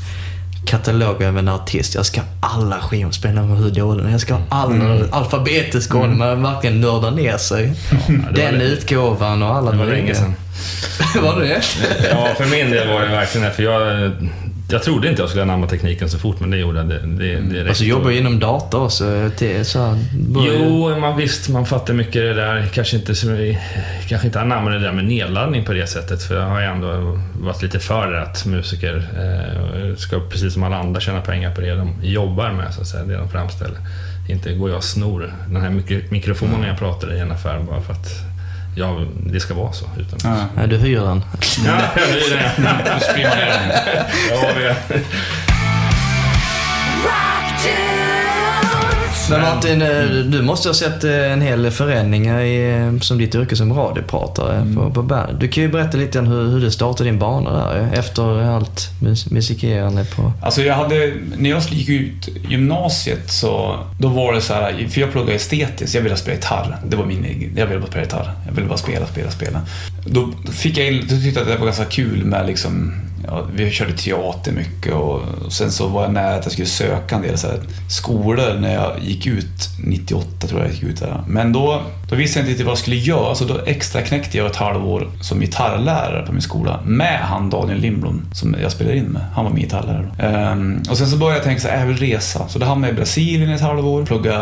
katalog 0.65 1.21
över 1.21 1.39
en 1.39 1.47
artist. 1.47 1.95
Jag 1.95 2.05
ska 2.05 2.21
ha 2.21 2.27
alla 2.39 2.81
skivor, 2.81 3.11
spelar 3.11 3.41
roll 3.41 3.57
hur 3.57 3.71
dålig. 3.71 4.13
Jag 4.13 4.21
ska 4.21 4.33
ha 4.33 4.41
alla 4.49 5.05
alfabetisk 5.11 5.95
ordning. 5.95 6.17
Man 6.17 6.43
verkligen 6.43 6.81
nördar 6.81 7.11
ner 7.11 7.37
sig. 7.37 7.73
var 8.07 8.31
Den 8.31 8.59
det. 8.59 8.65
utgåvan 8.65 9.43
och 9.43 9.55
alla 9.55 9.71
Det 9.71 9.77
var 9.77 9.85
länge 9.85 10.15
sedan. 10.15 10.33
var 11.23 11.39
det 11.39 11.47
det? 11.47 11.61
Ja, 12.11 12.27
för 12.37 12.45
min 12.45 12.71
del 12.71 12.87
var 12.87 13.01
det 13.01 13.07
verkligen 13.07 13.47
det. 13.47 13.53
För 13.53 13.63
jag, 13.63 14.11
jag 14.73 14.83
trodde 14.83 15.09
inte 15.09 15.21
jag 15.21 15.29
skulle 15.29 15.43
anamma 15.43 15.67
tekniken 15.67 16.09
så 16.09 16.19
fort, 16.19 16.39
men 16.39 16.49
det 16.49 16.57
gjorde 16.57 16.77
jag. 16.77 16.87
Det, 16.89 16.99
det, 16.99 17.63
det 17.63 17.69
Och 17.69 17.77
så 17.77 17.83
jobbar 17.83 18.09
jag 18.09 18.19
inom 18.19 18.39
data 18.39 18.77
också. 18.77 19.29
Till, 19.37 19.65
så 19.65 19.97
Jo, 20.47 20.99
man 20.99 21.17
visst, 21.17 21.49
man 21.49 21.65
fattar 21.65 21.93
mycket 21.93 22.13
det 22.13 22.33
där. 22.33 22.65
Kanske 22.73 22.95
inte, 22.97 23.15
så- 23.15 23.55
kanske 24.07 24.27
inte 24.27 24.41
anammar 24.41 24.71
det 24.71 24.79
där 24.79 24.91
med 24.91 25.05
nedladdning 25.05 25.65
på 25.65 25.73
det 25.73 25.87
sättet. 25.87 26.23
För 26.23 26.35
jag 26.35 26.47
har 26.47 26.59
ju 26.59 26.65
ändå 26.65 27.19
varit 27.41 27.61
lite 27.61 27.79
för 27.79 28.13
att 28.13 28.45
musiker 28.45 28.95
eh, 29.17 29.95
ska, 29.95 30.19
precis 30.19 30.53
som 30.53 30.63
alla 30.63 30.77
andra, 30.77 31.01
tjäna 31.01 31.21
pengar 31.21 31.55
på 31.55 31.61
det 31.61 31.75
de 31.75 31.93
jobbar 32.01 32.51
med, 32.51 32.73
så 32.73 32.81
att 32.81 32.87
säga. 32.87 33.03
Det 33.03 33.15
de 33.17 33.29
framställer. 33.29 33.77
Inte 34.29 34.53
går 34.53 34.69
jag 34.69 34.77
och 34.77 34.83
snor 34.83 35.33
den 35.47 35.61
här 35.61 35.69
mik- 35.69 36.11
mikrofonen 36.11 36.63
jag 36.67 36.79
pratar 36.79 37.13
i 37.13 37.19
en 37.19 37.31
affär 37.31 37.59
bara 37.69 37.81
för 37.81 37.93
att 37.93 38.07
ja, 38.75 39.05
det 39.25 39.39
ska 39.39 39.53
vara 39.53 39.71
så. 39.71 39.85
Utan, 39.99 40.19
ja. 40.23 40.45
Nej, 40.55 40.67
du 40.67 40.77
hyr 40.77 40.99
den. 40.99 41.23
det 41.63 41.69
är 41.69 42.29
det. 42.29 42.93
Då 42.93 42.99
springer 42.99 43.29
man 43.29 43.37
ner 43.37 43.45
den. 43.45 43.69
Ja, 44.29 44.49
vi- 44.57 44.99
Rock 47.03 47.61
tunes. 47.63 48.02
Men 49.29 49.41
Martin, 49.41 49.81
eh, 49.81 50.03
du 50.25 50.41
måste 50.41 50.69
ha 50.69 50.73
sett 50.73 51.03
eh, 51.03 51.31
en 51.31 51.41
hel 51.41 51.63
del 51.63 51.71
förändringar 51.71 52.39
i, 52.41 52.79
eh, 52.79 52.99
som 52.99 53.17
ditt 53.17 53.35
yrke 53.35 53.55
som 53.55 53.73
radiopratare 53.73 54.55
Mm. 54.55 54.75
på, 54.75 54.89
på 54.91 55.01
bandet. 55.03 55.39
Du 55.39 55.47
kan 55.47 55.63
ju 55.63 55.69
berätta 55.69 55.97
lite 55.97 56.19
om 56.19 56.27
hur, 56.27 56.47
hur 56.51 56.61
du 56.61 56.71
startade 56.71 57.09
din 57.09 57.19
bana 57.19 57.51
där 57.67 57.89
efter 57.93 58.41
allt 58.43 58.89
mus- 59.01 59.31
musikerande 59.31 60.05
på... 60.05 60.31
Alltså 60.41 60.61
jag 60.61 60.75
hade, 60.75 61.13
när 61.37 61.49
jag 61.49 61.61
gick 61.69 61.89
ut 61.89 62.29
gymnasiet 62.49 63.31
så, 63.31 63.79
då 63.99 64.07
var 64.07 64.33
det 64.33 64.41
så 64.41 64.53
här, 64.53 64.87
för 64.89 65.01
jag 65.01 65.11
pluggade 65.11 65.33
estetiskt, 65.33 65.95
jag 65.95 66.01
ville 66.01 66.15
spela 66.17 66.35
gitarr. 66.35 66.77
Det 66.87 66.95
var 66.97 67.05
min 67.05 67.53
jag 67.57 67.65
ville 67.67 67.79
bara 67.79 67.87
spela 67.89 68.03
gitarr. 68.03 68.31
Jag 68.47 68.53
ville 68.53 68.67
bara 68.67 68.77
spela, 68.77 69.05
spela, 69.07 69.31
spela. 69.31 69.61
Då 70.05 70.29
fick 70.51 70.77
jag 70.77 70.87
in, 70.87 71.01
då 71.09 71.15
tyckte 71.15 71.39
jag 71.39 71.47
att 71.47 71.53
det 71.53 71.57
var 71.57 71.65
ganska 71.65 71.85
kul 71.85 72.25
med 72.25 72.47
liksom, 72.47 72.93
ja, 73.27 73.47
vi 73.53 73.71
körde 73.71 73.93
teater 73.97 74.51
mycket 74.51 74.93
och, 74.93 75.21
och 75.45 75.53
sen 75.53 75.71
så 75.71 75.87
var 75.87 76.03
jag 76.03 76.13
nära 76.13 76.35
att 76.35 76.45
jag 76.45 76.51
skulle 76.51 76.67
söka 76.67 77.15
en 77.15 77.21
del 77.21 77.37
så 77.37 77.47
här, 77.47 77.59
skolor 77.89 78.59
när 78.59 78.73
jag 78.73 78.99
gick 79.01 79.27
ut, 79.27 79.69
98 79.83 80.47
tror 80.47 80.59
jag 80.59 80.69
jag 80.69 80.73
gick 80.73 80.83
ut 80.83 80.99
där. 80.99 81.23
Men 81.27 81.53
då, 81.53 81.81
då 82.13 82.17
visste 82.17 82.39
jag 82.39 82.43
inte 82.43 82.51
riktigt 82.51 82.65
vad 82.65 82.71
jag 82.71 82.77
skulle 82.77 82.95
göra, 82.95 83.35
så 83.35 83.45
då 83.45 83.59
extra 83.65 84.01
knäckte 84.01 84.37
jag 84.37 84.47
ett 84.47 84.55
halvår 84.55 85.07
som 85.21 85.39
gitarrlärare 85.39 86.25
på 86.25 86.31
min 86.31 86.41
skola 86.41 86.79
med 86.85 87.19
han 87.19 87.49
Daniel 87.49 87.79
Lindblom 87.79 88.21
som 88.33 88.55
jag 88.61 88.71
spelade 88.71 88.97
in 88.97 89.05
med. 89.05 89.21
Han 89.35 89.45
var 89.45 89.51
min 89.51 89.63
gitarrlärare 89.63 90.11
då. 90.17 90.23
Ehm, 90.25 90.81
och 90.89 90.97
sen 90.97 91.07
så 91.07 91.17
började 91.17 91.37
jag 91.37 91.43
tänka 91.43 91.61
så 91.61 91.67
här, 91.67 91.75
äh, 91.75 91.81
jag 91.81 91.87
vill 91.87 91.97
resa. 91.97 92.47
Så 92.47 92.59
då 92.59 92.65
hamnade 92.65 92.87
jag 92.87 92.95
i 92.95 92.97
Brasilien 92.97 93.49
ett 93.49 93.61
halvår, 93.61 94.05
plugga 94.05 94.35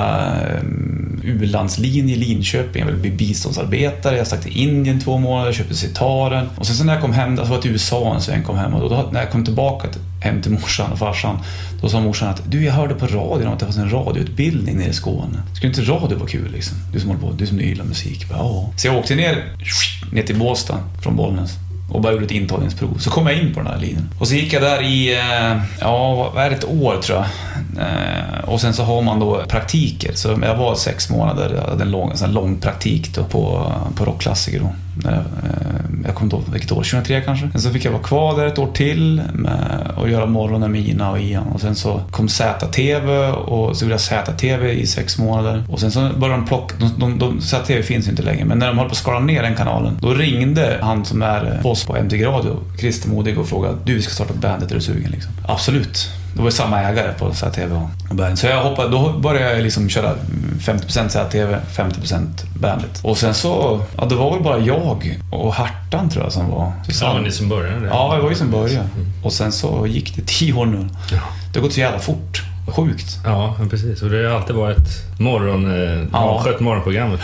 um, 0.61 1.21
ehm, 1.21 1.21
u-landslinje 1.23 2.15
i 2.15 2.17
Linköping. 2.17 2.79
Jag 2.79 2.87
ville 2.87 3.01
bli 3.01 3.11
biståndsarbetare. 3.11 4.17
Jag 4.17 4.27
stack 4.27 4.41
till 4.41 4.57
Indien 4.57 4.99
två 4.99 5.17
månader, 5.17 5.53
köpte 5.53 5.75
sitaren. 5.75 6.49
Och 6.55 6.65
sen 6.65 6.75
så 6.75 6.83
när 6.83 6.93
jag 6.93 7.01
kom 7.01 7.13
hem, 7.13 7.29
alltså 7.29 7.45
var 7.45 7.55
jag 7.55 7.61
till 7.61 7.71
USA 7.71 8.15
en 8.15 8.21
sväng, 8.21 8.43
kom 8.43 8.57
hem 8.57 8.73
och 8.73 8.89
då, 8.89 9.09
när 9.11 9.19
jag 9.19 9.31
kom 9.31 9.45
tillbaka 9.45 9.87
till, 9.87 10.01
hem 10.21 10.41
till 10.41 10.51
morsan 10.51 10.91
och 10.91 10.99
farsan, 10.99 11.39
då 11.81 11.89
sa 11.89 12.01
morsan 12.01 12.29
att 12.29 12.41
du, 12.45 12.65
jag 12.65 12.73
hörde 12.73 12.95
på 12.95 13.05
radion 13.05 13.47
om 13.47 13.53
att 13.53 13.59
det 13.59 13.65
fanns 13.65 13.77
en 13.77 13.89
radioutbildning 13.89 14.77
nere 14.77 14.89
i 14.89 14.93
Skåne. 14.93 15.41
Skulle 15.55 15.69
inte 15.69 15.91
radio 15.91 16.17
vara 16.17 16.29
kul 16.29 16.51
liksom? 16.51 16.77
Du 16.93 16.99
som 16.99 17.09
håller 17.09 17.21
på, 17.21 17.31
du 17.31 17.47
som 17.47 17.59
gillar 17.59 17.85
musik. 17.85 18.29
Bara, 18.29 18.37
Ja. 18.37 18.69
Så 18.77 18.87
jag 18.87 18.97
åkte 18.97 19.15
ner, 19.15 19.43
ner 20.11 20.23
till 20.23 20.39
Båstad 20.39 20.77
från 21.03 21.15
Bollnäs 21.15 21.51
och 21.91 22.01
bara 22.01 22.13
gjorde 22.13 22.25
ett 22.25 22.31
intagningsprov. 22.31 22.97
Så 22.99 23.09
kom 23.09 23.27
jag 23.27 23.37
in 23.37 23.53
på 23.53 23.59
den 23.59 23.67
här 23.67 23.77
linjen. 23.77 24.09
Och 24.19 24.27
så 24.27 24.33
gick 24.35 24.53
jag 24.53 24.61
där 24.61 24.81
i, 24.81 25.13
eh, 25.13 25.61
ja, 25.81 26.31
vad 26.35 26.45
är 26.45 26.49
det, 26.49 26.55
ett 26.55 26.65
år 26.65 26.97
tror 27.01 27.17
jag. 27.17 27.27
Eh, 27.85 28.39
och 28.43 28.61
sen 28.61 28.73
så 28.73 28.83
har 28.83 29.01
man 29.01 29.19
då 29.19 29.43
praktiker. 29.47 30.11
Så 30.13 30.39
jag 30.41 30.55
var 30.55 30.75
sex 30.75 31.09
månader, 31.09 31.53
jag 31.55 31.69
hade 31.69 31.83
en 31.83 31.91
lång, 31.91 32.11
en 32.11 32.17
sån 32.17 32.33
lång 32.33 32.57
praktik 32.57 33.15
då 33.15 33.23
på, 33.23 33.73
på 33.95 34.05
rockklassiker 34.05 34.59
då. 34.59 34.73
När 34.95 35.11
jag, 35.11 35.19
eh, 35.19 36.05
jag 36.05 36.15
kommer 36.15 36.25
inte 36.25 36.35
ihåg 36.35 36.53
vilket 36.53 36.71
år, 36.71 36.75
2003 36.75 37.21
kanske. 37.21 37.49
Sen 37.51 37.61
så 37.61 37.69
fick 37.69 37.85
jag 37.85 37.91
vara 37.91 38.03
kvar 38.03 38.37
där 38.37 38.45
ett 38.45 38.59
år 38.59 38.71
till 38.73 39.21
med 39.33 39.91
och 39.97 40.09
göra 40.09 40.25
morgonen 40.25 40.71
med 40.71 40.81
Ina 40.81 41.11
och 41.11 41.19
Ian. 41.19 41.47
Och 41.47 41.61
sen 41.61 41.75
så 41.75 42.01
kom 42.11 42.29
ZTV 42.29 43.31
och 43.31 43.77
så 43.77 43.85
gjorde 43.85 43.93
jag 43.93 44.01
ZTV 44.01 44.71
i 44.71 44.87
sex 44.87 45.17
månader. 45.17 45.63
Och 45.69 45.79
sen 45.79 45.91
så 45.91 46.09
började 46.17 46.41
de 46.41 46.47
plocka, 46.47 46.75
de, 46.79 46.99
de, 46.99 47.19
de, 47.19 47.41
ZTV 47.41 47.83
finns 47.83 48.07
ju 48.07 48.11
inte 48.11 48.23
längre, 48.23 48.45
men 48.45 48.59
när 48.59 48.67
de 48.67 48.77
höll 48.77 48.87
på 48.87 48.91
att 48.91 48.97
skala 48.97 49.19
ner 49.19 49.43
den 49.43 49.55
kanalen, 49.55 49.97
då 50.01 50.13
ringde 50.13 50.79
han 50.81 51.05
som 51.05 51.21
är 51.21 51.55
eh, 51.55 51.61
boss 51.61 51.85
på 51.85 51.97
MTG 51.97 52.25
Radio, 52.25 52.59
Christer 52.79 53.09
Modig, 53.09 53.37
och 53.37 53.47
frågade 53.47 53.77
du 53.83 53.93
vi 53.93 54.01
ska 54.01 54.13
starta 54.13 54.33
bandet, 54.33 54.71
är 54.71 54.75
du 54.75 54.81
sugen? 54.81 55.11
Liksom. 55.11 55.31
Absolut. 55.47 56.20
Det 56.33 56.41
var 56.41 56.49
samma 56.49 56.81
ägare 56.81 57.13
på 57.19 57.33
ZTV 57.33 57.73
och 58.09 58.15
Bandit. 58.15 58.39
Så 58.39 58.47
jag 58.47 58.63
hoppade, 58.63 58.89
då 58.89 59.13
började 59.19 59.53
jag 59.53 59.63
liksom 59.63 59.89
köra 59.89 60.15
50% 60.59 61.07
ZTV, 61.09 61.57
50% 61.75 62.27
Bandit. 62.59 62.99
Och 63.03 63.17
sen 63.17 63.33
så, 63.33 63.81
ja 63.97 64.05
det 64.05 64.15
var 64.15 64.33
väl 64.33 64.43
bara 64.43 64.59
jag 64.59 65.13
och 65.31 65.53
Hartan 65.53 66.09
tror 66.09 66.23
jag 66.23 66.33
som 66.33 66.49
var 66.51 66.59
Ja, 66.65 66.73
tillsammans. 66.85 67.23
ni 67.25 67.31
som 67.31 67.49
började. 67.49 67.87
Ja, 67.87 68.15
det 68.15 68.21
var 68.21 68.29
ju 68.29 68.35
som 68.35 68.51
början. 68.51 68.85
Och 69.23 69.33
sen 69.33 69.51
så 69.51 69.87
gick 69.87 70.15
det 70.15 70.21
tio 70.25 70.53
år 70.53 70.65
nu. 70.65 70.89
Det 71.53 71.59
har 71.59 71.63
gått 71.63 71.73
så 71.73 71.79
jävla 71.79 71.99
fort. 71.99 72.41
Sjukt. 72.67 73.19
Ja, 73.25 73.55
precis. 73.69 74.01
Och 74.01 74.09
det 74.09 74.27
har 74.29 74.35
alltid 74.35 74.55
varit 74.55 75.19
morgon... 75.19 75.83
Eh, 75.83 76.03
Ja. 76.13 76.41
Skött 76.45 76.59
morgonprogrammet. 76.59 77.19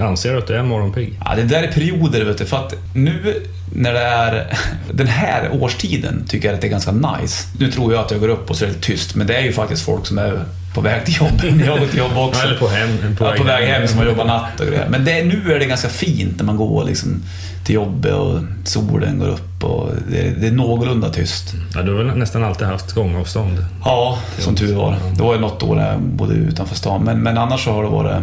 Anser 0.00 0.32
du 0.32 0.38
att 0.38 0.46
du 0.46 0.54
är 0.56 0.62
morgonpigg? 0.62 1.20
Ja, 1.24 1.34
det 1.36 1.42
där 1.42 1.62
är 1.62 1.72
perioder, 1.72 2.24
vet 2.24 2.38
du. 2.38 2.44
För 2.46 2.56
att 2.56 2.74
nu 2.94 3.42
när 3.74 3.92
det 3.92 4.00
är 4.00 4.56
den 4.92 5.06
här 5.06 5.48
årstiden 5.62 6.24
tycker 6.28 6.48
jag 6.48 6.54
att 6.54 6.60
det 6.60 6.66
är 6.66 6.70
ganska 6.70 6.92
nice. 6.92 7.48
Nu 7.58 7.70
tror 7.72 7.92
jag 7.92 8.04
att 8.04 8.10
jag 8.10 8.20
går 8.20 8.28
upp 8.28 8.50
och 8.50 8.56
så 8.56 8.64
är 8.64 8.68
det 8.68 8.74
tyst, 8.80 9.14
men 9.14 9.26
det 9.26 9.36
är 9.36 9.42
ju 9.42 9.52
faktiskt 9.52 9.84
folk 9.84 10.06
som 10.06 10.18
är 10.18 10.44
på 10.74 10.80
väg 10.80 11.04
till 11.04 11.16
jobb. 11.16 11.62
Jag 11.66 11.78
går 11.80 11.86
till 11.86 11.98
jobb 11.98 12.16
också. 12.16 12.42
Eller 12.42 12.58
på 12.58 12.68
hem. 12.68 13.16
På, 13.18 13.24
ja, 13.24 13.34
på 13.38 13.44
väg 13.44 13.68
hem 13.68 13.88
som 13.88 13.98
har 13.98 14.06
jobbat 14.06 14.26
natt 14.26 14.60
och 14.60 14.66
grejer. 14.66 14.86
Men 14.90 15.04
det, 15.04 15.24
nu 15.24 15.52
är 15.54 15.58
det 15.58 15.64
ganska 15.64 15.88
fint 15.88 16.36
när 16.36 16.44
man 16.44 16.56
går 16.56 16.84
liksom 16.84 17.22
till 17.64 17.74
jobbet 17.74 18.12
och 18.14 18.38
solen 18.64 19.18
går 19.18 19.28
upp 19.28 19.49
och 19.64 19.90
det, 20.10 20.30
det 20.40 20.46
är 20.46 20.52
någorlunda 20.52 21.10
tyst. 21.10 21.54
Ja, 21.74 21.82
du 21.82 21.94
har 21.96 22.04
väl 22.04 22.16
nästan 22.18 22.44
alltid 22.44 22.66
haft 22.66 22.92
gångavstånd? 22.92 23.64
Ja, 23.84 24.18
som 24.38 24.54
tur 24.54 24.74
var. 24.76 24.96
Det 25.16 25.22
var 25.22 25.34
ju 25.34 25.40
något 25.40 25.62
år 25.62 25.76
när 25.76 25.92
jag 25.92 26.00
bodde 26.00 26.34
utanför 26.34 26.74
stan, 26.74 27.02
men, 27.04 27.22
men 27.22 27.38
annars 27.38 27.64
så 27.64 27.72
har 27.72 27.82
det 27.82 27.88
varit... 27.88 28.16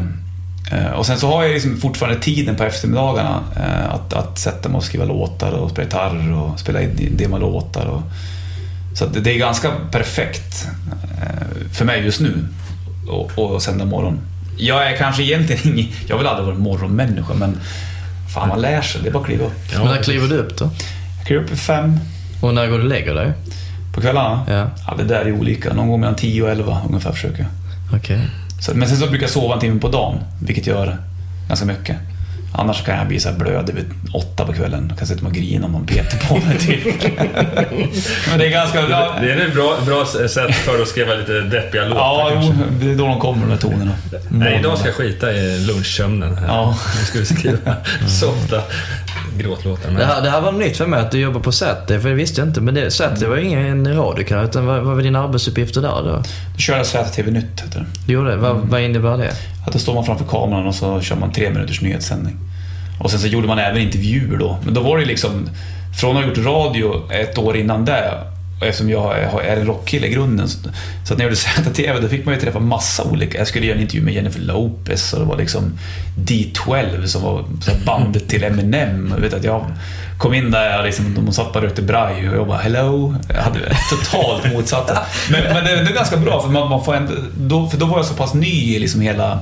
eh, 0.72 0.92
Och 0.92 1.06
sen 1.06 1.18
så 1.18 1.28
har 1.28 1.44
jag 1.44 1.54
liksom 1.54 1.78
fortfarande 1.78 2.20
tiden 2.20 2.56
på 2.56 2.64
eftermiddagarna 2.64 3.40
eh, 3.56 3.94
att, 3.94 4.14
att 4.14 4.40
sätta 4.40 4.70
mig 4.70 4.78
och 4.78 4.84
skriva 4.84 5.06
låtar 5.06 5.52
och 5.52 5.70
spela 5.72 5.86
gitarr 5.86 6.34
och 6.34 6.60
spela 6.60 6.82
in 6.82 7.18
demolåtar. 7.18 7.86
Och, 7.86 8.02
så 8.96 9.06
att 9.06 9.24
det, 9.24 9.32
är 9.32 9.38
ganska 9.38 9.72
perfekt 9.92 10.68
eh, 11.22 11.72
för 11.74 11.86
mig 11.86 12.04
just 12.06 12.20
nu 12.22 12.48
och, 13.08 13.32
och 13.40 13.62
sända 13.62 13.86
morgon. 13.86 14.20
Jag 14.58 14.92
är 14.92 14.98
kanske 14.98 15.24
egentligen 15.24 15.74
ingen... 15.78 15.92
Jag 16.08 16.18
väl 16.18 16.28
aldrig 16.28 16.48
varit 16.48 16.60
morgonmänniska, 16.60 17.34
men 17.34 17.58
fan 18.34 18.50
man 18.50 18.62
lär 18.62 18.82
sig. 18.82 19.02
Det 19.02 19.10
är 19.10 19.14
bara 19.14 19.20
att 19.20 19.26
kliva 19.26 19.46
upp. 19.46 19.52
Ja, 19.74 19.80
Men 19.84 19.88
när 19.96 20.04
kliver 20.04 20.28
du 20.28 20.38
upp 20.38 20.58
då? 20.58 20.70
Jag 21.28 21.30
kliver 21.30 21.44
upp 21.44 21.52
vid 21.52 21.60
fem 21.60 22.00
Och 22.42 22.54
när 22.54 22.68
går 22.68 22.78
du 22.78 22.84
och 22.84 22.90
lägger 22.90 23.14
dig? 23.14 23.32
på 23.96 24.02
kvällarna. 24.02 24.42
Ja. 24.48 24.70
Ja, 24.88 24.94
det 24.98 25.04
där 25.04 25.26
är 25.26 25.32
olika. 25.32 25.74
Någon 25.74 25.88
gång 25.88 26.00
mellan 26.00 26.16
10 26.16 26.44
och 26.44 26.50
11 26.50 26.82
ungefär 26.88 27.12
försöker 27.12 27.40
jag. 27.40 27.48
Okej. 28.00 28.20
Så, 28.62 28.72
men 28.76 28.88
sen 28.88 28.98
så 28.98 29.08
brukar 29.08 29.24
jag 29.24 29.32
sova 29.32 29.54
en 29.54 29.60
timme 29.60 29.80
på 29.80 29.88
dagen, 29.90 30.20
vilket 30.42 30.68
gör 30.68 30.98
ganska 31.48 31.66
mycket. 31.66 31.96
Annars 32.54 32.84
kan 32.84 32.98
jag 32.98 33.08
bli 33.08 33.20
så 33.20 33.30
här 33.30 33.36
blödig 33.38 33.76
vid 33.76 33.86
åtta 34.14 34.46
på 34.46 34.54
kvällen. 34.54 34.86
Jag 34.90 34.98
kan 34.98 35.08
sitta 35.08 35.26
och 35.26 35.34
grina 35.34 35.66
om 35.66 35.72
man 35.72 35.86
petar 35.86 36.28
på 36.28 36.34
mig 36.48 36.58
typ. 36.60 36.84
men 38.30 38.40
det 38.40 38.46
är 38.48 38.52
ganska... 38.52 38.90
Ja, 38.90 39.16
Det 39.22 39.32
är 39.32 39.48
ett 39.48 39.54
bra, 39.54 39.78
bra 39.86 40.06
sätt 40.06 40.56
för 40.56 40.82
att 40.82 40.88
skriva 40.88 41.14
lite 41.14 41.42
deppiga 41.42 41.86
låtar 41.86 42.00
ja 42.02 42.30
kanske. 42.34 42.54
det 42.86 42.92
är 42.92 42.96
då 42.96 43.06
de 43.08 43.20
kommer 43.20 43.42
de 43.42 43.50
där 43.50 43.58
tonerna. 43.58 43.92
Nej, 44.30 44.58
idag 44.60 44.78
ska 44.78 44.88
jag 44.88 44.96
skita 44.96 45.32
i 45.34 45.60
lunchsömnen. 45.60 46.38
Här. 46.38 46.48
Ja. 46.48 46.78
Nu 47.00 47.06
ska 47.06 47.20
vi 47.20 47.26
skriva 47.26 47.76
softa 48.08 48.62
gråtlåtar. 49.38 49.88
Men... 49.88 50.00
Det 50.00 50.06
här, 50.06 50.22
det 50.22 50.30
här 50.30 50.42
var 50.42 50.52
nytt 50.52 50.78
för 50.78 50.88
mig 50.88 51.00
att 51.00 51.12
du 51.12 51.20
jobbar 51.20 51.40
på 51.40 51.52
Säter, 51.52 52.00
för 52.00 52.10
det 52.10 52.16
visste 52.16 52.42
jag 52.42 52.48
inte. 52.48 52.62
Men 52.62 52.74
det, 52.74 52.92
Säter 52.92 53.28
var 53.28 53.38
ingen 53.38 53.96
radiokanal, 53.96 54.46
utan 54.46 54.66
vad, 54.66 54.82
vad 54.82 54.96
var 54.96 55.04
dina 55.04 55.24
arbetsuppgifter 55.24 55.82
där 55.82 56.04
då? 56.04 56.24
Då 56.54 56.60
kör 56.60 56.78
jag 56.78 56.86
ZTV 56.86 57.32
Nytt, 57.32 57.62
heter 57.62 57.80
det. 57.80 57.86
Du 58.08 58.14
gjorde 58.14 58.30
det? 58.30 58.38
Vad, 58.38 58.56
vad 58.56 58.82
innebär 58.82 59.18
det? 59.18 59.32
Att 59.66 59.74
då 59.74 59.80
står 59.80 59.94
man 59.94 60.06
framför 60.06 60.26
kameran 60.26 60.68
och 60.68 60.76
så 60.76 61.02
kör 61.02 61.16
man 61.16 61.32
tre 61.32 61.50
minuters 61.50 61.82
nyhetssändning. 61.82 62.38
Och 63.00 63.12
sen 63.12 63.20
så 63.20 63.28
gjorde 63.28 63.48
man 63.48 63.60
även 63.60 63.82
intervjuer 63.82 64.38
då. 64.38 64.58
Men 64.66 64.74
då 64.74 64.82
var 64.82 64.98
det 64.98 65.06
liksom, 65.06 65.50
från 66.02 66.18
att 66.18 66.24
ha 66.24 66.30
gjort 66.30 66.38
radio 66.38 67.12
ett 67.12 67.38
år 67.38 67.58
innan 67.58 67.86
det, 67.86 68.12
eftersom 68.62 68.90
jag 68.90 69.20
är 69.20 69.42
är 69.42 69.58
en 69.58 69.66
rockkille 69.66 70.08
i 70.08 70.10
grunden, 70.10 70.50
så 70.50 70.58
så 71.04 71.14
att 71.14 71.20
när 71.20 71.26
jag 71.26 71.32
gjorde 71.32 71.72
ZTV 71.72 72.00
då 72.02 72.08
fick 72.08 72.26
man 72.26 72.34
ju 72.34 72.40
träffa 72.40 72.60
massa 72.60 73.04
olika. 73.04 73.38
Jag 73.38 73.48
skulle 73.48 73.66
göra 73.66 73.76
en 73.76 73.82
intervju 73.82 74.06
med 74.06 74.14
Jennifer 74.14 74.40
Lopez 74.40 75.14
och 75.14 75.20
det 75.20 75.26
var 75.26 75.38
liksom 75.38 75.80
D12 76.16 77.06
som 77.06 77.22
var 77.22 77.46
så 77.62 77.72
här 77.72 77.80
bandet 77.86 78.30
till 78.30 78.44
Eminem. 78.44 79.12
Jag 79.16 79.22
vet 79.22 79.34
att 79.34 79.44
jag 79.44 79.66
kom 80.18 80.34
in 80.34 80.52
där, 80.52 80.84
liksom, 80.84 81.14
de 81.16 81.34
satt 81.34 81.54
bara 81.54 81.64
rökte 81.64 81.82
braj 81.82 82.30
och 82.30 82.36
jag 82.36 82.48
bara 82.48 82.58
“Hello”. 82.58 83.16
Jag 83.30 83.42
hade 83.42 83.60
totalt 83.90 84.54
motsatta. 84.54 85.00
Men, 85.32 85.44
men 85.44 85.64
det 85.64 85.72
är 85.72 85.94
ganska 85.94 86.18
bra 86.18 86.42
för 86.42 86.50
man, 86.50 86.70
man 86.70 86.86
får 86.86 86.96
ändå, 86.96 87.14
då, 87.38 87.68
för 87.68 87.78
då 87.78 87.86
var 87.86 87.98
jag 87.98 88.06
så 88.06 88.14
pass 88.14 88.34
ny 88.34 88.76
i 88.76 88.80
liksom 88.80 89.02
hela 89.02 89.40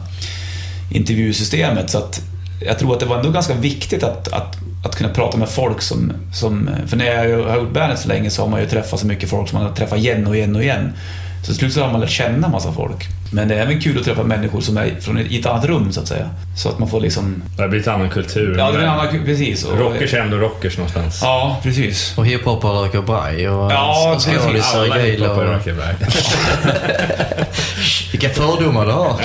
intervjusystemet 0.92 1.90
så 1.90 1.98
att 1.98 2.22
jag 2.66 2.80
tror 2.80 2.94
att 2.94 3.00
det 3.00 3.06
var 3.06 3.18
ändå 3.18 3.30
ganska 3.30 3.54
viktigt 3.54 4.04
att, 4.04 4.28
att, 4.28 4.58
att 4.86 4.96
kunna 4.96 5.10
prata 5.10 5.38
med 5.38 5.50
folk 5.50 5.82
som, 5.82 6.14
som... 6.34 6.70
För 6.88 6.98
när 6.98 7.06
jag 7.06 7.44
har 7.50 7.58
gjort 7.58 7.74
bandet 7.74 8.00
så 8.00 8.08
länge 8.08 8.30
så 8.30 8.42
har 8.42 8.50
man 8.50 8.62
ju 8.62 8.68
träffat 8.68 9.00
så 9.00 9.08
mycket 9.08 9.30
folk 9.30 9.50
som 9.50 9.60
man 9.60 9.68
har 9.68 9.76
träffat 9.76 10.00
igen 10.00 10.28
och 10.28 10.36
igen 10.36 10.56
och 10.56 10.64
igen. 10.64 10.94
Så 11.42 11.46
till 11.46 11.56
slut 11.56 11.74
så 11.74 11.82
har 11.82 11.92
man 11.92 12.02
lärt 12.02 12.10
känna 12.10 12.48
massa 12.48 12.72
folk. 12.72 13.08
Men 13.32 13.48
det 13.48 13.56
är 13.56 13.60
även 13.62 13.82
kul 13.82 13.98
att 14.00 14.06
träffa 14.06 14.24
människor 14.24 14.62
som 14.62 14.78
är 14.78 14.96
från 15.02 15.18
ett, 15.18 15.32
i 15.32 15.40
ett 15.40 15.46
annat 15.46 15.66
rum 15.66 15.92
så 15.92 16.02
att 16.02 16.08
säga. 16.08 16.30
Så 16.58 16.70
att 16.70 16.80
man 16.80 16.90
får 16.90 17.02
liksom... 17.02 17.44
Det 17.56 17.62
har 17.62 17.70
blivit 17.70 17.88
annan 17.88 18.10
kultur. 18.10 18.56
Ja, 18.58 18.72
det 18.72 18.78
är 18.78 18.82
en 18.82 18.90
annan... 18.90 19.26
Precis. 19.26 19.64
Och, 19.66 19.80
Rockers 19.80 20.14
är 20.14 20.20
ändå 20.20 20.38
rockers 20.38 20.78
någonstans. 20.78 21.20
Ja, 21.22 21.60
precis. 21.64 22.18
Och 22.18 22.26
hiphopare 22.26 22.86
röker 22.86 23.02
braj 23.02 23.50
och 23.50 23.72
Ja, 23.72 24.14
och 24.16 24.22
skådisar 24.22 24.52
precis. 24.52 24.74
och 24.76 24.82
Alla 24.82 25.32
och- 25.32 25.44
röker 25.44 25.72
iväg. 25.72 25.96
Vilka 28.12 28.30
fördomar 28.30 28.86
du 28.86 28.92
har. 28.92 29.20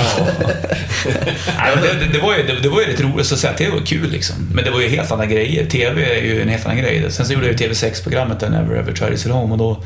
Nej, 1.58 1.72
men 1.74 1.82
det, 1.84 2.06
det, 2.06 2.12
det, 2.12 2.18
var 2.18 2.36
ju, 2.36 2.42
det, 2.46 2.60
det 2.62 2.68
var 2.68 2.80
ju 2.80 2.86
rätt 2.86 3.00
roligt, 3.00 3.26
så 3.26 3.34
att 3.34 3.40
säga, 3.40 3.52
TV 3.52 3.72
var 3.72 3.80
kul 3.86 4.10
liksom. 4.10 4.36
Men 4.54 4.64
det 4.64 4.70
var 4.70 4.80
ju 4.80 4.88
helt 4.88 5.12
andra 5.12 5.26
grejer. 5.26 5.66
TV 5.66 6.18
är 6.18 6.22
ju 6.22 6.42
en 6.42 6.48
helt 6.48 6.64
annan 6.66 6.78
grej. 6.78 7.06
Sen 7.12 7.26
så 7.26 7.32
gjorde 7.32 7.46
jag 7.46 7.60
ju 7.60 7.68
TV6-programmet 7.68 8.40
där 8.40 8.50
Never 8.50 8.76
Ever 8.76 8.92
Try 8.92 9.10
This 9.10 9.26
At 9.26 9.32
Home 9.32 9.52
och 9.52 9.58
då... 9.58 9.82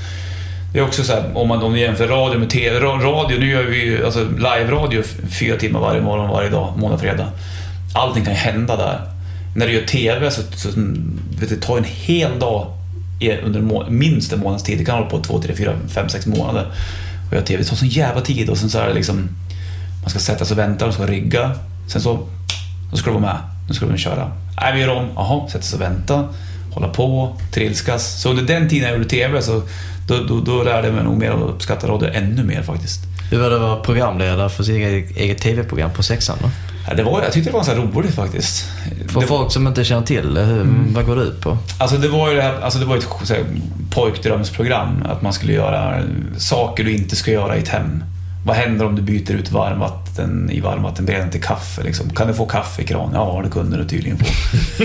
Det 0.74 0.80
är 0.80 0.84
också 0.84 1.04
så 1.04 1.12
här, 1.12 1.36
om 1.36 1.48
man 1.48 1.62
om 1.62 1.76
jämför 1.76 2.08
radio 2.08 2.38
med 2.38 2.50
TV. 2.50 2.80
Radio, 2.80 3.38
nu 3.38 3.50
gör 3.50 3.62
vi 3.62 3.84
ju 3.84 4.04
alltså 4.04 4.24
live-radio 4.24 5.02
fyra 5.30 5.56
timmar 5.56 5.80
varje 5.80 6.00
morgon, 6.00 6.30
varje 6.30 6.50
dag, 6.50 6.74
måndag, 6.76 6.98
fredag. 6.98 7.28
Allting 7.94 8.24
kan 8.24 8.32
ju 8.32 8.38
hända 8.38 8.76
där. 8.76 9.00
När 9.56 9.66
du 9.66 9.72
gör 9.72 9.86
TV 9.86 10.30
så, 10.30 10.42
så 10.54 10.68
vet 11.38 11.48
du, 11.48 11.56
det 11.56 11.60
tar 11.60 11.78
en 11.78 11.84
hel 11.84 12.38
dag 12.38 12.66
under 13.44 13.60
må, 13.60 13.86
minst 13.90 14.32
en 14.32 14.40
månads 14.40 14.64
tid. 14.64 14.78
Det 14.78 14.84
kan 14.84 14.94
hålla 14.94 15.10
på 15.10 15.22
två, 15.22 15.42
tre, 15.42 15.54
fyra, 15.56 15.72
fem, 15.88 16.08
sex 16.08 16.26
månader. 16.26 16.66
Och 17.28 17.34
göra 17.34 17.44
TV. 17.44 17.62
Det 17.62 17.68
tar 17.68 17.76
sån 17.76 17.88
jävla 17.88 18.20
tid 18.20 18.50
och 18.50 18.58
sen 18.58 18.70
så 18.70 18.78
är 18.78 18.88
det 18.88 18.94
liksom 18.94 19.28
Man 20.00 20.10
ska 20.10 20.18
sätta 20.18 20.44
sig 20.44 20.54
och 20.54 20.58
vänta, 20.58 20.84
man 20.84 20.94
ska 20.94 21.06
rigga. 21.06 21.50
Sen 21.88 22.00
så, 22.00 22.28
då 22.90 22.96
ska 22.96 23.10
du 23.10 23.14
vara 23.14 23.32
med. 23.32 23.38
Nu 23.68 23.74
ska 23.74 23.86
du 23.86 23.98
köra. 23.98 24.30
Nej, 24.60 24.74
vi 24.74 24.80
gör 24.80 24.88
om. 24.88 25.08
Jaha, 25.14 25.48
sätta 25.48 25.64
sig 25.64 25.76
och 25.76 25.82
vänta. 25.82 26.28
Hålla 26.72 26.88
på, 26.88 27.36
trilskas. 27.52 28.22
Så 28.22 28.30
under 28.30 28.42
den 28.42 28.68
tiden 28.68 28.88
jag 28.88 28.98
gjorde 28.98 29.08
TV 29.08 29.42
så 29.42 29.62
då, 30.06 30.14
då, 30.28 30.40
då 30.40 30.62
lärde 30.62 30.86
jag 30.88 30.94
mig 30.94 31.04
nog 31.04 31.18
mer 31.18 31.30
att 31.30 31.50
uppskatta 31.50 31.86
radio 31.88 32.08
ännu 32.12 32.44
mer 32.44 32.62
faktiskt. 32.62 33.00
Hur 33.30 33.38
var 33.38 33.50
det 33.50 33.56
att 33.56 33.62
vara 33.62 33.76
programledare 33.76 34.48
för 34.50 34.62
sitt 34.62 34.74
eget, 34.76 35.16
eget 35.16 35.38
TV-program 35.38 35.90
på 35.90 36.02
sexan 36.02 36.36
då? 36.42 36.50
Ja, 36.88 36.94
det 36.94 37.02
var, 37.02 37.22
jag 37.22 37.32
tyckte 37.32 37.50
det 37.50 37.56
var 37.56 37.62
så 37.64 37.74
roligt 37.74 38.14
faktiskt. 38.14 38.66
För 39.08 39.20
det, 39.20 39.26
folk 39.26 39.52
som 39.52 39.66
inte 39.66 39.84
känner 39.84 40.02
till 40.06 40.34
det, 40.34 40.40
hur, 40.44 40.60
Mm. 40.60 40.94
vad 40.94 41.06
går 41.06 41.16
det 41.16 41.22
ut 41.22 41.40
på? 41.40 41.58
Alltså 41.78 41.96
det 41.96 42.08
var 42.08 42.30
ju 42.30 42.36
det 42.36 42.42
här, 42.42 42.60
alltså 42.60 42.78
det 42.78 42.84
var 42.84 42.96
ett 42.96 43.06
så 43.24 43.34
här, 43.34 43.44
pojkdrömsprogram. 43.90 45.02
Att 45.08 45.22
man 45.22 45.32
skulle 45.32 45.52
göra 45.52 46.02
saker 46.38 46.84
du 46.84 46.92
inte 46.92 47.16
ska 47.16 47.30
göra 47.30 47.56
i 47.56 47.58
ett 47.60 47.68
hem. 47.68 48.04
Vad 48.46 48.56
händer 48.56 48.86
om 48.86 48.96
du 48.96 49.02
byter 49.02 49.32
ut 49.32 49.50
varmvatten 49.52 50.50
i 50.52 50.60
varmvattenberedaren 50.60 51.30
till 51.30 51.42
kaffe? 51.42 51.82
Liksom? 51.82 52.10
Kan 52.10 52.28
du 52.28 52.34
få 52.34 52.46
kaffe 52.46 52.82
i 52.82 52.86
kran? 52.86 53.10
Ja, 53.14 53.40
det 53.44 53.50
kunde 53.50 53.76
du 53.76 53.88
tydligen 53.88 54.18
få. 54.18 54.24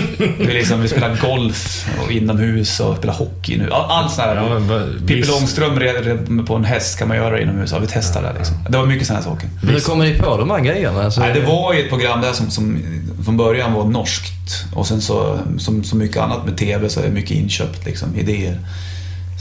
Vi, 0.38 0.44
liksom, 0.52 0.82
vi 0.82 0.88
spelade 0.88 1.16
golf 1.22 1.88
och 2.04 2.12
inomhus 2.12 2.80
och 2.80 2.96
spelade 2.96 3.18
hockey 3.18 3.58
nu. 3.58 3.70
All- 3.72 3.90
Allt 3.90 4.12
sånt 4.12 4.26
här. 4.28 4.36
Ja, 4.36 4.60
Pippi 5.00 5.14
visst. 5.14 5.30
Långstrump 5.30 5.78
red 5.78 6.04
red 6.04 6.46
på 6.46 6.54
en 6.54 6.64
häst, 6.64 6.98
kan 6.98 7.08
man 7.08 7.16
göra 7.16 7.30
det 7.36 7.42
inomhus? 7.42 7.72
Ja, 7.72 7.78
vi 7.78 7.86
testade 7.86 8.28
det. 8.32 8.38
Liksom. 8.38 8.56
Det 8.68 8.78
var 8.78 8.86
mycket 8.86 9.06
sådana 9.06 9.24
saker. 9.24 9.48
Men 9.62 9.74
hur 9.74 9.80
kommer 9.80 10.04
ni 10.04 10.18
på 10.18 10.36
de 10.36 10.50
här 10.50 10.60
grejerna? 10.60 11.02
Alltså, 11.04 11.20
Nej, 11.20 11.34
det 11.34 11.40
var 11.40 11.72
ju 11.74 11.80
ett 11.82 11.88
program 11.88 12.20
där 12.20 12.32
som, 12.32 12.50
som 12.50 12.78
från 13.24 13.36
början 13.36 13.72
var 13.72 13.84
norskt 13.84 14.64
och 14.74 14.86
sen 14.86 15.00
så, 15.00 15.38
som 15.58 15.84
så 15.84 15.96
mycket 15.96 16.16
annat 16.16 16.44
med 16.44 16.56
TV 16.56 16.88
så 16.88 17.00
är 17.00 17.04
det 17.04 17.10
mycket 17.10 17.30
inköpt 17.30 17.86
liksom, 17.86 18.16
idéer. 18.16 18.58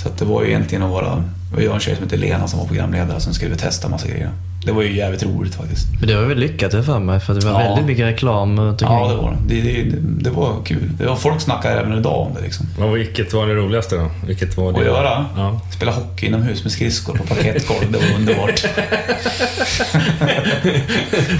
Så 0.03 0.09
att 0.09 0.17
det 0.17 0.25
var 0.25 0.43
ju 0.43 0.49
egentligen 0.49 0.83
att 0.83 0.91
vara, 0.91 1.15
det 1.49 1.55
var 1.55 1.61
jag 1.61 1.69
och 1.69 1.75
en 1.75 1.81
tjej 1.81 1.95
som 1.95 2.03
hette 2.03 2.17
Lena 2.17 2.47
som 2.47 2.59
var 2.59 2.67
programledare 2.67 3.19
som 3.19 3.33
skulle 3.33 3.55
testa 3.55 3.89
massa 3.89 4.07
grejer. 4.07 4.31
Det 4.65 4.71
var 4.71 4.81
ju 4.81 4.95
jävligt 4.97 5.23
roligt 5.23 5.55
faktiskt. 5.55 5.87
Men 5.99 6.07
det 6.09 6.15
var 6.15 6.23
väl 6.23 6.37
lyckat 6.37 6.71
det 6.71 6.83
för 6.83 6.99
mig, 6.99 7.19
för 7.19 7.33
det 7.33 7.45
var 7.45 7.51
Ja. 7.61 7.67
väldigt 7.67 7.85
mycket 7.85 8.05
reklam 8.05 8.59
runt 8.59 8.81
omkring. 8.81 8.97
Ja, 8.99 9.07
det 9.09 9.15
var 9.15 9.37
det. 9.47 9.61
Det, 9.61 9.83
det, 9.83 9.97
det 10.23 10.29
var 10.29 10.55
kul. 10.65 10.89
Det 10.97 11.05
var, 11.05 11.15
folk 11.15 11.41
snackar 11.41 11.71
även 11.77 11.97
idag 11.97 12.27
om 12.27 12.33
det 12.35 12.41
liksom. 12.41 12.65
Vad- 12.79 12.91
Vilket 12.93 13.33
var 13.33 13.47
det 13.47 13.53
roligaste 13.53 13.95
då? 13.95 14.11
Vilket 14.27 14.57
var 14.57 14.71
det? 14.73 14.79
Att 14.79 14.85
göra? 14.85 15.25
Ja. 15.37 15.61
Spela 15.75 15.91
hockey 15.91 16.25
inomhus 16.27 16.63
med 16.63 16.71
skridskor 16.71 17.13
på 17.17 17.23
parkettgolv, 17.23 17.91
det 17.91 17.97
var 17.97 18.15
underbart. 18.15 18.61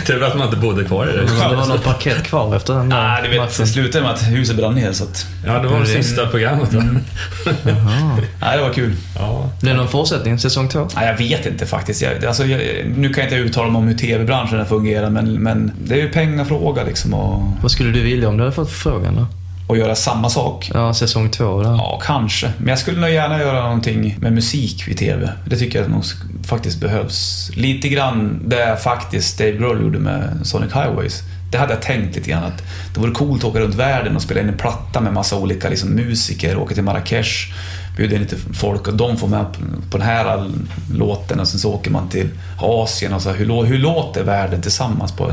Tur 0.06 0.24
att 0.24 0.38
man 0.38 0.48
inte 0.48 0.58
bodde 0.60 0.84
kvar 0.86 1.08
i 1.10 1.18
det. 1.18 1.26
Det 1.26 1.56
var 1.56 1.68
någon 1.68 1.80
parkett 1.80 2.24
kvar 2.24 2.56
efter 2.56 2.74
den 2.74 2.90
Nej, 2.90 3.22
du 3.24 3.30
vet, 3.30 3.40
matchen. 3.40 3.54
det 3.60 3.68
slutade 3.68 4.04
med 4.04 4.14
att 4.14 4.22
huset 4.24 4.56
brann 4.58 4.76
ner 4.76 4.92
så 4.92 5.04
att... 5.04 5.26
Ja, 5.46 5.60
det 5.60 5.68
var 5.68 5.80
det 5.80 5.86
sista 5.86 6.28
programmet 6.28 6.74
va? 6.74 6.84
Nej, 8.42 8.58
det 8.58 8.62
var 8.64 8.74
kul. 8.74 8.96
Ja. 9.16 9.50
Blir 9.62 9.72
det 9.72 9.78
någon 9.78 9.88
fortsättning? 9.88 10.40
Säsong 10.40 10.70
två? 10.70 10.88
Nej, 10.96 11.08
jag 11.08 11.18
vet 11.18 11.46
inte 11.46 11.66
faktiskt. 11.66 12.02
Jag, 12.02 12.26
alltså, 12.26 12.46
jag, 12.46 12.62
nu 12.98 13.09
kan 13.14 13.24
jag 13.24 13.34
inte 13.34 13.50
uttala 13.50 13.70
mig 13.70 13.80
om 13.80 13.88
hur 13.88 13.96
TV-branschen 13.96 14.66
fungerar, 14.66 15.10
men, 15.10 15.34
men 15.34 15.72
det 15.84 15.94
är 15.94 15.98
ju 15.98 16.10
pengafråga 16.10 16.84
liksom 16.84 17.14
och, 17.14 17.44
Vad 17.62 17.72
skulle 17.72 17.92
du 17.92 18.02
vilja 18.02 18.30
om 18.30 18.38
du 18.38 18.44
hade 18.44 18.56
fått 18.56 18.72
frågan 18.72 19.16
då? 19.16 19.26
och 19.70 19.78
göra 19.78 19.96
samma 19.96 20.30
sak. 20.30 20.72
Ja, 20.74 20.94
säsong 20.94 21.30
två 21.30 21.64
där. 21.64 21.70
Ja, 21.70 22.00
kanske. 22.04 22.52
Men 22.58 22.68
jag 22.68 22.80
skulle 22.80 23.00
nog 23.00 23.10
gärna 23.10 23.40
göra 23.40 23.64
någonting 23.64 24.18
med 24.22 24.34
musik 24.34 24.88
vid 24.88 24.98
TV. 24.98 25.30
Det 25.46 25.58
tycker 25.58 25.82
jag 25.82 25.90
nog 25.90 26.04
faktiskt 26.44 26.80
behövs. 26.80 27.52
Lite 27.56 27.90
grann 27.90 28.42
det 28.46 28.78
faktiskt 28.84 29.38
Dave 29.38 29.52
Grohl 29.52 29.82
gjorde 29.82 30.00
med 30.00 30.40
Sonic 30.44 30.74
Highways. 30.74 31.24
Det 31.52 31.58
hade 31.58 31.74
jag 31.74 31.82
tänkt 31.82 32.16
lite 32.16 32.30
grann 32.30 32.44
att 32.44 32.64
det 32.94 33.00
vore 33.00 33.12
coolt 33.12 33.44
att 33.44 33.50
åka 33.50 33.60
runt 33.60 33.76
världen 33.76 34.16
och 34.16 34.22
spela 34.22 34.42
in 34.42 34.50
en 34.50 34.58
platta 34.58 35.02
med 35.02 35.14
massa 35.14 35.38
olika 35.38 35.70
liksom, 35.70 35.90
musiker, 35.90 36.58
åka 36.58 36.74
till 36.74 36.84
Marrakesh, 36.84 37.54
bjuda 38.00 38.16
in 38.16 38.22
lite 38.22 38.36
folk 38.54 38.88
och 38.88 38.94
de 38.94 39.18
får 39.18 39.28
med 39.28 39.46
på- 39.92 39.98
den 39.98 40.08
här 40.08 40.52
låten 40.94 41.40
och 41.40 41.48
sen 41.48 41.60
så 41.60 41.74
åker 41.74 41.92
man 41.92 42.10
till 42.10 42.30
Asien 42.60 43.14
och 43.14 43.22
så. 43.22 43.32
Hur, 43.32 43.64
hur 43.64 43.78
låter 43.78 44.24
världen 44.24 44.62
tillsammans 44.62 45.12
på, 45.12 45.32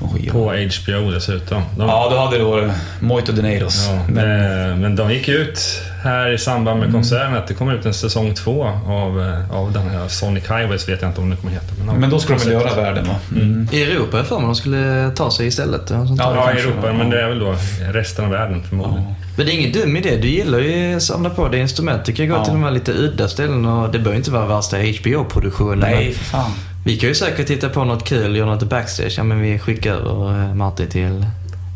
på 0.00 0.06
en 0.06 0.12
skiva? 0.12 0.32
På 0.32 0.40
HBO 0.50 1.10
dessutom. 1.10 1.62
De, 1.76 1.88
Ja, 1.88 2.08
då 2.10 2.18
hade 2.18 2.38
det 2.38 2.44
varit 2.44 2.70
Moito 3.00 3.32
de 3.32 3.42
Neiros. 3.42 3.86
Ja, 3.88 4.02
Men, 4.08 4.28
men, 4.28 4.80
men 4.80 4.96
de 4.96 5.12
gick 5.12 5.28
ut 5.28 5.60
här 6.04 6.30
i 6.32 6.38
samband 6.38 6.80
med 6.80 6.92
konserten 6.92 7.36
att 7.36 7.46
det 7.48 7.54
kommer 7.54 7.74
ut 7.74 7.86
en 7.86 7.94
säsong 7.94 8.34
två 8.34 8.64
av, 8.86 9.20
eh, 9.20 9.56
av 9.56 9.72
den 9.72 9.88
här 9.88 10.08
Sonic 10.08 10.44
Highways, 10.44 10.88
vet 10.88 11.02
jag 11.02 11.10
inte 11.10 11.20
om 11.20 11.30
det 11.30 11.36
kommer 11.36 11.52
heta. 11.52 11.66
av 11.90 11.98
men 11.98 12.10
då 12.10 12.18
ska 12.18 12.32
de 12.34 12.38
väl 12.38 12.52
göra 12.52 12.74
världen 12.74 13.04
va? 13.08 13.14
Mm. 13.36 13.68
I 13.72 13.82
Europa 13.82 14.16
är 14.16 14.20
jag 14.20 14.26
för 14.26 14.36
mig 14.38 14.46
de 14.46 14.54
skulle 14.54 15.10
ta 15.16 15.30
sig 15.30 15.46
istället. 15.46 15.82
Ja. 15.90 16.06
Ja, 16.18 16.52
i 16.52 16.60
Europa, 16.60 16.92
men 16.92 17.10
det 17.10 17.22
är 17.22 17.28
väl 17.28 17.38
då 17.38 17.54
resten 17.92 18.24
av 18.24 18.30
världen 18.30 18.62
förmodligen. 18.68 19.02
Ja. 19.02 19.14
Men 19.36 19.46
det 19.46 19.52
är 19.52 19.58
ingen 19.58 19.72
dum 19.72 19.96
idé. 19.96 20.16
Du 20.22 20.28
gillar 20.28 20.58
ju 20.58 20.96
att 20.96 21.02
samla 21.02 21.30
på 21.30 21.48
dig 21.48 21.60
instrument. 21.60 22.04
Du 22.04 22.12
kan 22.12 22.24
ju 22.24 22.30
gå 22.30 22.36
Ja. 22.38 22.44
till 22.44 22.52
de 22.52 22.62
här 22.64 22.70
lite 22.70 22.92
udda 22.92 23.28
ställen 23.28 23.64
och 23.66 23.92
det 23.92 23.98
behöver 23.98 24.16
inte 24.16 24.30
vara 24.30 24.46
värsta 24.46 24.76
HBO-produktionen. 24.76 25.78
Nej, 25.78 26.12
för 26.12 26.24
fan. 26.24 26.50
Vi 26.84 26.96
kan 26.96 27.08
ju 27.08 27.14
säkert 27.14 27.46
titta 27.46 27.68
på 27.68 27.84
något 27.84 28.04
kul, 28.04 28.36
göra 28.36 28.54
något 28.54 28.62
backstage. 28.62 29.14
Ja, 29.16 29.22
men 29.24 29.40
vi 29.40 29.58
skickar 29.58 29.94
över 29.94 30.42
eh, 30.42 30.54
Martin 30.54 30.88
till 30.88 31.26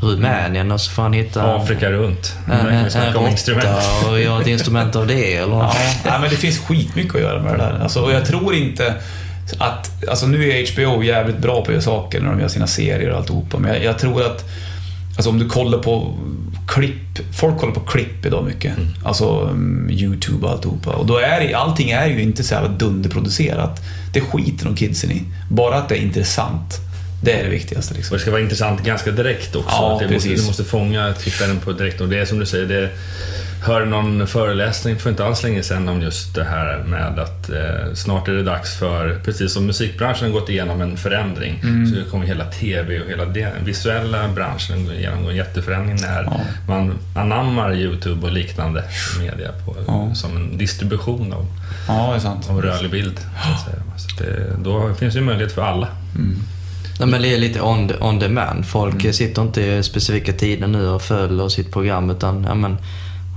Rumänien 0.01 0.73
och 0.73 0.81
så 0.81 0.91
får 0.91 1.03
han 1.03 1.13
hitta 1.13 1.55
Afrika 1.57 1.91
runt. 1.91 2.37
en, 2.47 2.67
en, 2.67 2.85
en 2.85 3.13
råtta 3.13 4.11
och 4.11 4.21
göra 4.21 4.41
ett 4.41 4.47
instrument 4.47 4.97
av 4.97 5.07
det. 5.07 5.35
Eller? 5.35 5.57
Ja, 5.57 5.75
nej, 6.05 6.21
men 6.21 6.31
det 6.31 6.37
finns 6.37 6.59
skitmycket 6.59 7.15
att 7.15 7.21
göra 7.21 7.43
med 7.43 7.53
det 7.53 7.57
där. 7.57 7.79
Alltså, 7.83 8.01
och 8.01 8.13
jag 8.13 8.25
tror 8.25 8.55
inte 8.55 8.95
att... 9.59 10.09
Alltså 10.09 10.27
nu 10.27 10.51
är 10.51 10.73
HBO 10.73 11.03
jävligt 11.03 11.39
bra 11.39 11.55
på 11.55 11.63
att 11.63 11.69
göra 11.69 11.81
saker 11.83 12.21
när 12.21 12.31
de 12.31 12.41
gör 12.41 12.49
sina 12.49 12.67
serier 12.67 13.11
och 13.11 13.17
alltihopa, 13.17 13.59
men 13.59 13.75
jag, 13.75 13.85
jag 13.85 13.99
tror 13.99 14.23
att... 14.23 14.45
Alltså 15.17 15.31
om 15.31 15.39
du 15.39 15.49
kollar 15.49 15.79
på 15.79 16.15
klipp, 16.67 17.35
folk 17.35 17.59
kollar 17.59 17.75
på 17.75 17.81
klipp 17.81 18.27
idag 18.27 18.45
mycket. 18.45 18.77
Mm. 18.77 18.89
Alltså 19.05 19.41
um, 19.41 19.91
YouTube 19.91 20.47
och 20.47 20.53
alltihopa. 20.53 20.91
Och 20.91 21.07
då 21.07 21.19
är 21.19 21.41
det, 21.41 21.55
allting 21.55 21.91
är 21.91 22.07
ju 22.07 22.23
inte 22.23 22.45
så 22.45 22.55
jävla 22.55 22.69
dunderproducerat. 22.69 23.81
Det 24.13 24.21
skiter 24.21 24.65
de 24.65 24.77
kidsen 24.77 25.11
i. 25.11 25.23
Bara 25.51 25.77
att 25.77 25.89
det 25.89 25.97
är 25.97 26.03
intressant. 26.03 26.81
Det 27.23 27.33
är 27.33 27.45
det 27.45 27.51
viktigaste 27.51 27.95
Och 27.95 27.99
liksom. 27.99 28.17
det 28.17 28.21
ska 28.21 28.31
vara 28.31 28.41
intressant 28.41 28.85
ganska 28.85 29.11
direkt 29.11 29.57
också. 29.57 29.71
Ja, 29.71 29.93
Att 29.93 29.99
det 29.99 30.15
måste, 30.15 30.29
precis. 30.29 30.41
du 30.41 30.47
måste 30.47 30.65
fånga 30.65 31.13
tittaren 31.13 31.61
på 31.61 31.73
direkt. 31.73 32.01
Och 32.01 32.09
det 32.09 32.19
är 32.19 32.25
som 32.25 32.39
du 32.39 32.47
säger, 32.47 32.67
det 32.67 32.91
hörde 33.65 33.85
någon 33.85 34.27
föreläsning 34.27 34.97
för 34.99 35.11
inte 35.11 35.25
alls 35.27 35.43
länge 35.43 35.63
sedan 35.63 35.89
om 35.89 36.03
just 36.03 36.35
det 36.35 36.45
här 36.45 36.79
med 36.87 37.19
att 37.19 37.51
eh, 37.51 37.95
snart 37.95 38.29
är 38.29 38.33
det 38.33 38.43
dags 38.43 38.79
för, 38.79 39.21
precis 39.25 39.53
som 39.53 39.67
musikbranschen 39.67 40.25
har 40.33 40.41
gått 40.41 40.49
igenom 40.49 40.81
en 40.81 40.97
förändring, 40.97 41.61
Mm. 41.63 41.87
så 42.05 42.11
kommer 42.11 42.27
hela 42.27 42.45
TV 42.45 43.01
och 43.01 43.11
hela 43.11 43.25
den 43.25 43.65
visuella 43.65 44.29
branschen 44.29 44.87
gå 44.87 44.93
igenom 44.93 45.29
en 45.29 45.37
jätteförändring 45.37 45.97
när 46.01 46.23
Ja. 46.23 46.41
man 46.69 46.99
anammar 47.17 47.75
YouTube 47.75 48.27
och 48.27 48.33
liknande 48.33 48.85
media 49.21 49.53
på, 49.67 49.77
Ja. 49.87 50.15
som 50.15 50.37
en 50.37 50.59
distribution 50.59 51.33
av, 51.33 51.47
Ja, 51.89 52.09
det 52.11 52.17
är 52.17 52.21
sant. 52.21 52.51
av 52.51 52.63
rörlig 52.63 52.91
bild. 52.91 53.19
Så 53.19 53.53
att 53.53 53.65
säga. 53.65 53.83
Så 53.97 54.25
det, 54.25 54.57
då 54.65 54.95
finns 54.95 55.15
det 55.15 55.21
ju 55.21 55.27
möjlighet 55.27 55.53
för 55.53 55.63
alla. 55.63 55.89
Nej, 56.99 57.09
men 57.09 57.23
det 57.23 57.35
är 57.35 57.39
lite 57.39 57.61
on, 57.61 57.91
on 58.01 58.19
demand. 58.19 58.67
Folk 58.67 58.95
Mm. 58.95 59.13
sitter 59.13 59.43
inte 59.43 59.63
i 59.63 59.83
specifika 59.83 60.33
tider 60.33 60.67
nu 60.67 60.89
och 60.89 61.03
följer 61.03 61.49
sitt 61.49 61.73
program 61.73 62.11
utan 62.11 62.45
ja, 62.45 62.55
men, 62.55 62.77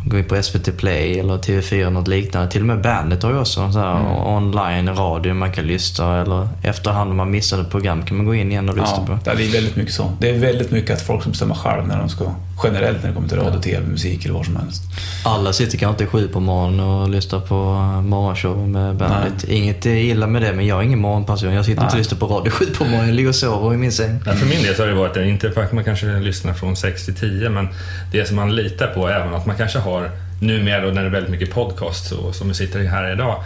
går 0.09 0.19
in 0.19 0.25
på 0.25 0.43
SVT 0.43 0.77
Play 0.77 1.19
eller 1.19 1.37
TV4 1.37 1.73
eller 1.81 1.89
något 1.89 2.07
liknande. 2.07 2.51
Till 2.51 2.61
och 2.61 2.67
med 2.67 2.81
Bandet 2.81 3.23
har 3.23 3.31
ju 3.31 3.39
också 3.39 3.71
sån 3.71 3.81
här 3.81 3.99
Mm. 3.99 4.11
online 4.27 4.95
radio 4.95 5.33
man 5.33 5.51
kan 5.51 5.67
lyssna 5.67 6.21
eller 6.21 6.47
efterhand 6.63 7.11
om 7.11 7.17
man 7.17 7.31
missade 7.31 7.61
ett 7.61 7.69
program 7.71 8.05
kan 8.05 8.17
man 8.17 8.25
gå 8.25 8.35
in 8.35 8.51
igen 8.51 8.69
och 8.69 8.75
lyssna 8.77 8.97
Ja, 9.07 9.17
på. 9.23 9.35
det 9.37 9.43
är 9.45 9.51
väldigt 9.53 9.75
mycket 9.75 9.93
så. 9.93 10.11
Det 10.19 10.29
är 10.29 10.37
väldigt 10.39 10.71
mycket 10.71 10.91
att 10.95 11.01
folk 11.01 11.23
som 11.23 11.31
bestämmer 11.31 11.55
själv 11.55 11.87
när 11.87 11.97
de 11.97 12.09
ska, 12.09 12.25
generellt 12.63 13.01
när 13.01 13.07
det 13.09 13.13
kommer 13.15 13.27
till 13.27 13.37
radio, 13.37 13.61
TV, 13.61 13.87
musik 13.87 14.25
eller 14.25 14.33
vad 14.33 14.45
som 14.45 14.55
helst. 14.55 14.83
Alla 15.25 15.53
sitter 15.53 15.77
kanske 15.77 16.03
inte 16.03 16.17
sju 16.17 16.27
på 16.27 16.39
morgonen 16.39 16.79
och 16.79 17.09
lyssnar 17.09 17.39
på 17.39 17.55
morgonshow 18.01 18.67
med 18.69 18.95
Bandet. 18.95 19.43
Inget 19.43 19.85
är 19.85 19.95
illa 19.95 20.27
med 20.27 20.41
det, 20.41 20.53
men 20.53 20.67
jag 20.67 20.79
är 20.79 20.83
ingen 20.83 20.99
morgonperson. 20.99 21.53
Jag 21.53 21.65
sitter 21.65 21.71
inte 21.81 21.85
och 21.85 21.91
Nej. 21.93 21.97
lyssnar 21.99 22.19
på 22.19 22.25
radio 22.27 22.51
sju 22.51 22.65
på 22.65 22.83
morgonen. 22.83 23.07
Jag 23.07 23.15
ligger 23.15 23.29
och 23.29 23.35
sover 23.35 23.73
i 23.73 23.77
min 23.77 23.91
säng. 23.91 24.19
Ja, 24.25 24.31
för 24.33 24.45
min 24.45 24.63
del 24.63 24.75
så 24.75 24.81
har 24.81 24.87
det 24.87 24.95
varit, 24.95 25.17
inte 25.17 25.51
för 25.51 25.63
att 25.63 25.71
man 25.71 25.83
kanske 25.83 26.19
lyssnar 26.19 26.53
från 26.53 26.75
6 26.75 27.05
till 27.05 27.15
10, 27.15 27.49
men 27.49 27.67
det 28.11 28.25
som 28.27 28.35
man 28.35 28.55
litar 28.55 28.87
på 28.87 29.07
även 29.09 29.33
att 29.33 29.45
man 29.45 29.55
kanske 29.57 29.79
har 29.79 30.11
numera 30.41 30.81
då 30.85 30.87
när 30.91 31.01
det 31.01 31.07
är 31.07 31.11
väldigt 31.11 31.31
mycket 31.31 31.51
podcast 31.53 32.11
och 32.11 32.35
som 32.35 32.47
vi 32.47 32.53
sitter 32.53 32.83
här 32.83 33.13
idag, 33.13 33.43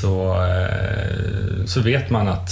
så, 0.00 0.32
eh, 0.32 1.64
så 1.66 1.80
vet 1.80 2.10
man 2.10 2.28
att 2.28 2.50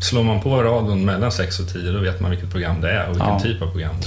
slår 0.00 0.22
man 0.22 0.40
på 0.40 0.62
radion 0.62 1.04
mellan 1.04 1.32
6 1.32 1.60
och 1.60 1.68
10 1.68 1.92
då 1.92 1.98
vet 1.98 2.20
man 2.20 2.30
vilket 2.30 2.50
program 2.50 2.80
det 2.80 2.90
är 2.90 3.04
och 3.06 3.12
vilken 3.14 3.28
Ja. 3.28 3.40
typ 3.40 3.62
av 3.62 3.66
program 3.70 3.94
det, 4.00 4.06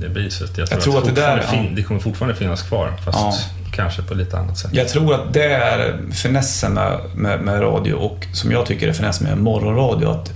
det 0.00 0.08
blir. 0.08 0.30
Så 0.30 0.44
att 0.44 0.58
jag, 0.58 0.68
tror 0.68 0.80
tror 0.80 0.98
att 0.98 1.04
det 1.14 1.20
där- 1.20 1.40
fin, 1.42 1.74
det 1.74 1.82
kommer 1.82 2.00
fortfarande 2.00 2.34
finnas 2.38 2.62
kvar, 2.62 2.92
fast 3.04 3.18
Ja. 3.18 3.34
kanske 3.72 4.02
på 4.02 4.14
lite 4.14 4.38
annat 4.38 4.58
sätt. 4.58 4.70
Jag 4.74 4.88
tror 4.88 5.14
att 5.14 5.32
det 5.32 5.44
är 5.44 5.98
finessen 6.12 6.72
med, 6.74 6.98
med, 7.14 7.40
med 7.40 7.60
radio 7.62 7.94
och 7.94 8.26
som 8.32 8.52
jag 8.52 8.66
tycker 8.66 8.88
är 8.88 8.92
finess 8.92 9.20
med 9.20 9.38
morgonradio. 9.38 10.06
Att 10.10 10.32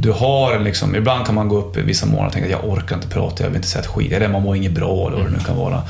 du 0.00 0.12
har 0.12 0.52
en 0.52 0.64
liksom, 0.64 0.96
ibland 0.96 1.26
kan 1.26 1.34
man 1.34 1.48
gå 1.48 1.56
upp 1.58 1.76
vissa 1.76 2.06
morgnar 2.06 2.26
och 2.26 2.32
tänka 2.32 2.46
att 2.56 2.62
jag 2.62 2.72
orkar 2.72 2.96
inte 2.96 3.08
prata, 3.08 3.42
jag 3.42 3.48
vill 3.50 3.56
inte 3.56 3.68
säga 3.68 3.82
ett 3.82 3.86
skit, 3.88 4.12
eller 4.12 4.28
man 4.28 4.42
mår 4.42 4.56
inget 4.56 4.72
bra 4.72 5.06
eller 5.08 5.16
vad 5.16 5.26
det 5.26 5.30
nu 5.38 5.44
kan 5.46 5.56
vara. 5.56 5.82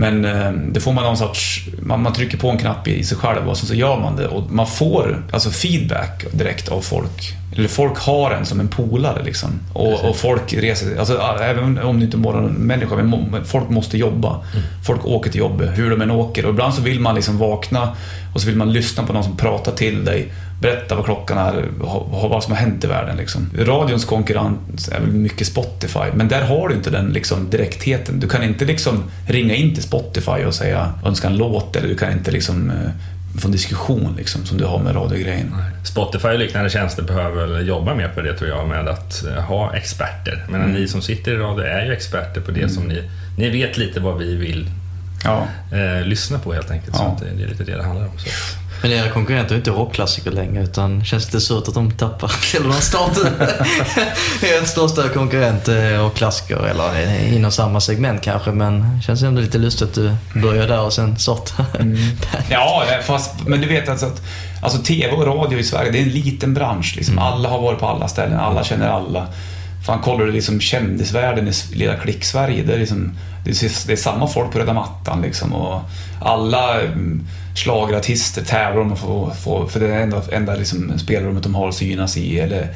Men 0.00 0.24
eh, 0.24 0.52
det 0.52 0.80
får 0.80 0.92
man 0.92 1.04
någon 1.04 1.16
sorts, 1.16 1.68
man, 1.82 2.02
man 2.02 2.12
trycker 2.12 2.38
på 2.38 2.50
en 2.50 2.58
knapp 2.58 2.88
i 2.88 3.04
sig 3.04 3.18
själv 3.18 3.48
och 3.48 3.56
sen 3.56 3.68
så 3.68 3.74
gör 3.74 4.00
man 4.00 4.16
det 4.16 4.28
och 4.28 4.50
man 4.50 4.66
får 4.66 5.24
alltså 5.32 5.50
feedback 5.50 6.24
direkt 6.32 6.68
av 6.68 6.80
folk. 6.80 7.34
Eller 7.56 7.68
folk 7.68 7.98
har 7.98 8.30
en 8.30 8.46
som 8.46 8.60
en 8.60 8.68
polare 8.68 9.22
liksom. 9.24 9.50
Och, 9.72 10.04
och 10.04 10.16
folk 10.16 10.52
reser 10.52 10.98
alltså 10.98 11.20
även 11.42 11.78
om 11.78 11.98
du 11.98 12.04
inte 12.04 12.16
är 12.16 12.18
morgonmänniska, 12.18 12.96
men 12.96 13.44
folk 13.44 13.68
måste 13.68 13.98
jobba. 13.98 14.40
Folk 14.86 15.06
åker 15.06 15.30
till 15.30 15.40
jobbet, 15.40 15.78
hur 15.78 15.90
de 15.90 16.02
än 16.02 16.10
åker. 16.10 16.44
Och 16.44 16.50
ibland 16.50 16.74
så 16.74 16.82
vill 16.82 17.00
man 17.00 17.14
liksom 17.14 17.38
vakna 17.38 17.96
och 18.34 18.40
så 18.40 18.46
vill 18.46 18.56
man 18.56 18.72
lyssna 18.72 19.06
på 19.06 19.12
någon 19.12 19.24
som 19.24 19.36
pratar 19.36 19.72
till 19.72 20.04
dig 20.04 20.32
berätta 20.60 20.94
vad 20.94 21.04
klockan 21.04 21.38
är, 21.38 21.64
vad 22.30 22.44
som 22.44 22.52
har 22.52 22.60
hänt 22.60 22.84
i 22.84 22.86
världen. 22.86 23.16
Liksom. 23.16 23.50
Radions 23.58 24.04
konkurrens 24.04 24.88
är 24.88 25.00
väl 25.00 25.10
mycket 25.10 25.46
Spotify, 25.46 26.04
men 26.14 26.28
där 26.28 26.42
har 26.42 26.68
du 26.68 26.74
inte 26.74 26.90
den 26.90 27.06
liksom, 27.12 27.50
direktheten. 27.50 28.20
Du 28.20 28.28
kan 28.28 28.42
inte 28.42 28.64
liksom 28.64 29.04
ringa 29.28 29.54
in 29.54 29.74
till 29.74 29.82
Spotify 29.82 30.44
och 30.46 30.54
säga 30.54 30.92
önska 31.06 31.26
en 31.28 31.36
låt, 31.36 31.76
eller 31.76 31.88
du 31.88 31.96
kan 31.96 32.12
inte 32.12 32.30
liksom, 32.30 32.70
eh, 32.70 32.90
få 33.40 33.48
en 33.48 33.52
diskussion 33.52 34.14
liksom, 34.16 34.44
som 34.46 34.58
du 34.58 34.64
har 34.64 34.78
med 34.78 34.96
radiogrejen. 34.96 35.54
Spotify 35.84 36.28
och 36.28 36.38
liknande 36.38 36.70
tjänster 36.70 37.02
behöver 37.02 37.46
väl 37.46 37.68
jobba 37.68 37.94
mer 37.94 38.08
på 38.08 38.20
det 38.20 38.34
tror 38.34 38.50
jag, 38.50 38.68
med 38.68 38.88
att 38.88 39.24
eh, 39.26 39.42
ha 39.42 39.74
experter. 39.74 40.46
Men 40.50 40.60
Mm. 40.62 40.72
ni 40.72 40.88
som 40.88 41.02
sitter 41.02 41.32
i 41.32 41.36
radio 41.36 41.64
är 41.64 41.84
ju 41.86 41.92
experter 41.92 42.40
på 42.40 42.50
det 42.50 42.68
som 42.68 42.82
ni... 42.84 43.02
Ni 43.38 43.50
vet 43.50 43.76
lite 43.78 44.00
vad 44.00 44.18
vi 44.18 44.36
vill 44.36 44.70
Ja. 45.24 45.46
eh, 45.72 46.06
lyssna 46.06 46.38
på 46.38 46.52
helt 46.52 46.70
enkelt. 46.70 46.96
Så 46.96 47.02
Ja. 47.02 47.06
att 47.08 47.18
det, 47.20 47.26
det 47.36 47.42
är 47.42 47.48
lite 47.48 47.64
det 47.64 47.76
det 47.76 47.82
handlar 47.82 48.06
om. 48.06 48.18
Så. 48.18 48.28
Men 48.82 48.92
era 48.92 49.08
konkurrenter 49.08 49.54
är 49.54 49.58
inte 49.58 49.70
rockklassiker 49.70 50.30
längre 50.30 50.62
utan 50.62 51.04
känns 51.04 51.26
det 51.26 51.40
surt 51.40 51.68
att 51.68 51.74
de 51.74 51.90
tappar? 51.90 52.32
Eller 52.56 52.68
de 52.68 52.80
startar 52.80 53.26
er 54.42 54.64
största 54.64 55.08
konkurrent 55.08 55.68
är 55.68 55.98
rockklassiker 55.98 56.56
eller 56.56 57.24
inom 57.34 57.50
samma 57.50 57.80
segment 57.80 58.22
kanske 58.22 58.50
men 58.50 59.02
känns 59.02 59.22
ändå 59.22 59.40
lite 59.40 59.58
lustigt 59.58 59.88
att 59.88 59.94
du 59.94 60.16
börjar 60.40 60.68
där 60.68 60.80
och 60.80 60.92
sen 60.92 61.18
startar 61.18 61.66
Ja, 62.50 62.84
eh, 62.90 63.04
fast, 63.04 63.46
men 63.46 63.60
du 63.60 63.68
vet 63.68 63.88
alltså 63.88 64.06
att 64.06 64.22
alltså, 64.60 64.82
TV 64.82 65.12
och 65.12 65.26
radio 65.26 65.58
i 65.58 65.64
Sverige, 65.64 65.90
det 65.90 65.98
är 65.98 66.02
en 66.02 66.08
liten 66.08 66.54
bransch. 66.54 66.94
Liksom. 66.96 67.18
Alla 67.18 67.48
har 67.48 67.60
varit 67.60 67.78
på 67.78 67.86
alla 67.86 68.08
ställen, 68.08 68.40
alla 68.40 68.64
känner 68.64 68.88
alla. 68.88 69.26
Fan, 69.86 70.00
kollar 70.00 70.26
du 70.26 70.32
liksom 70.32 70.60
kändisvärlden 70.60 71.48
i 71.48 71.52
lilla 71.72 71.96
klick-Sverige, 71.96 72.62
det 72.62 72.74
är, 72.74 72.78
liksom, 72.78 73.16
det, 73.44 73.50
är, 73.50 73.86
det 73.86 73.92
är 73.92 73.96
samma 73.96 74.26
folk 74.26 74.52
på 74.52 74.58
röda 74.58 74.72
mattan. 74.72 75.22
Liksom, 75.22 75.52
och 75.52 75.80
alla 76.20 76.80
mm, 76.80 77.26
slagartister 77.54 78.42
schlagerartister 78.42 78.44
tävlar 78.44 78.82
om 78.82 78.92
att 78.92 78.98
få, 78.98 79.30
få 79.30 79.66
för 79.66 79.80
det 79.80 79.86
är 79.86 79.90
det 79.90 80.02
enda, 80.02 80.22
enda 80.32 80.54
liksom, 80.54 80.98
spelrummet 80.98 81.42
de 81.42 81.54
har 81.54 81.68
att 81.68 81.74
synas 81.74 82.16
i. 82.16 82.38
Eller, 82.38 82.68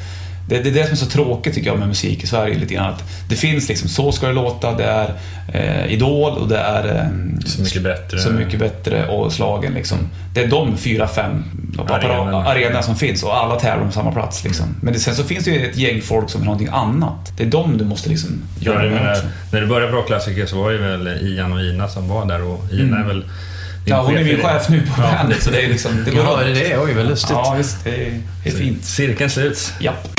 det, 0.47 0.59
det 0.59 0.69
är 0.69 0.73
det 0.73 0.83
som 0.83 0.91
är 0.91 0.95
så 0.95 1.05
tråkigt 1.05 1.53
tycker 1.53 1.69
jag 1.69 1.79
med 1.79 1.87
musik 1.87 2.23
i 2.23 2.27
Sverige. 2.27 2.57
lite 2.59 2.73
grann. 2.73 2.93
Att 2.93 3.03
det 3.29 3.35
finns 3.35 3.69
liksom, 3.69 3.89
så 3.89 4.11
ska 4.11 4.27
det 4.27 4.33
låta, 4.33 4.71
det 4.77 4.83
är 4.83 5.13
eh, 5.53 5.93
Idol 5.93 6.31
och 6.37 6.47
det 6.47 6.57
är 6.57 6.95
eh, 6.95 7.45
Så 7.45 7.61
mycket 7.61 7.83
bättre. 7.83 8.19
så 8.19 8.29
mycket 8.29 8.59
bättre 8.59 9.07
och 9.07 9.31
slagen 9.33 9.73
liksom. 9.73 9.97
Det 10.33 10.43
är 10.43 10.47
de 10.47 10.77
fyra, 10.77 11.07
fem 11.07 11.43
Arenorna. 11.89 12.81
som 12.83 12.95
finns 12.95 13.23
och 13.23 13.37
alla 13.37 13.55
tävlar 13.59 13.85
om 13.85 13.91
samma 13.91 14.11
plats 14.11 14.43
liksom. 14.43 14.65
Men 14.81 14.93
det, 14.93 14.99
sen 14.99 15.15
så 15.15 15.23
finns 15.23 15.45
det 15.45 15.51
ju 15.51 15.69
ett 15.69 15.77
gäng 15.77 16.01
folk 16.01 16.29
som 16.29 16.41
vill 16.41 16.47
ha 16.47 16.53
någonting 16.53 16.75
annat. 16.75 17.31
Det 17.37 17.43
är 17.43 17.47
de 17.47 17.77
du 17.77 17.85
måste 17.85 18.09
liksom 18.09 18.29
Ja, 18.59 18.71
göra 18.73 18.83
jag 18.85 18.93
med 18.93 19.17
när 19.51 19.61
du 19.61 19.67
började 19.67 19.91
på 19.91 19.97
Rockklassiker 19.97 20.45
så 20.45 20.57
var 20.63 20.71
det 20.71 20.77
väl 20.77 21.07
Ian 21.21 21.53
och 21.53 21.61
Ina 21.61 21.87
som 21.87 22.07
var 22.07 22.25
där 22.25 22.43
och 22.43 22.63
Ina 22.73 22.99
är 22.99 23.03
väl 23.03 23.25
Ja, 23.87 24.01
hon 24.01 24.17
är 24.17 24.23
min 24.23 24.35
det. 24.37 24.41
chef 24.43 24.69
nu 24.69 24.81
på 24.81 25.01
Ja. 25.01 25.11
bandet 25.17 25.43
så 25.43 25.49
det 25.51 25.61
är 25.65 25.67
liksom... 25.69 26.03
Det 26.05 26.11
går 26.11 26.23
Ja, 26.23 26.39
det 26.43 26.49
är 26.49 26.69
det. 26.69 26.77
Oj, 26.83 26.93
vad 26.93 27.05
lustigt. 27.07 27.31
Ja, 27.31 27.55
visst. 27.57 27.83
Det 27.83 27.89
är, 28.07 28.21
det 28.43 28.49
är 28.49 28.53
fint. 28.53 28.85
Cirkeln 28.85 29.29
sluts. 29.29 29.73
Japp. 29.79 30.14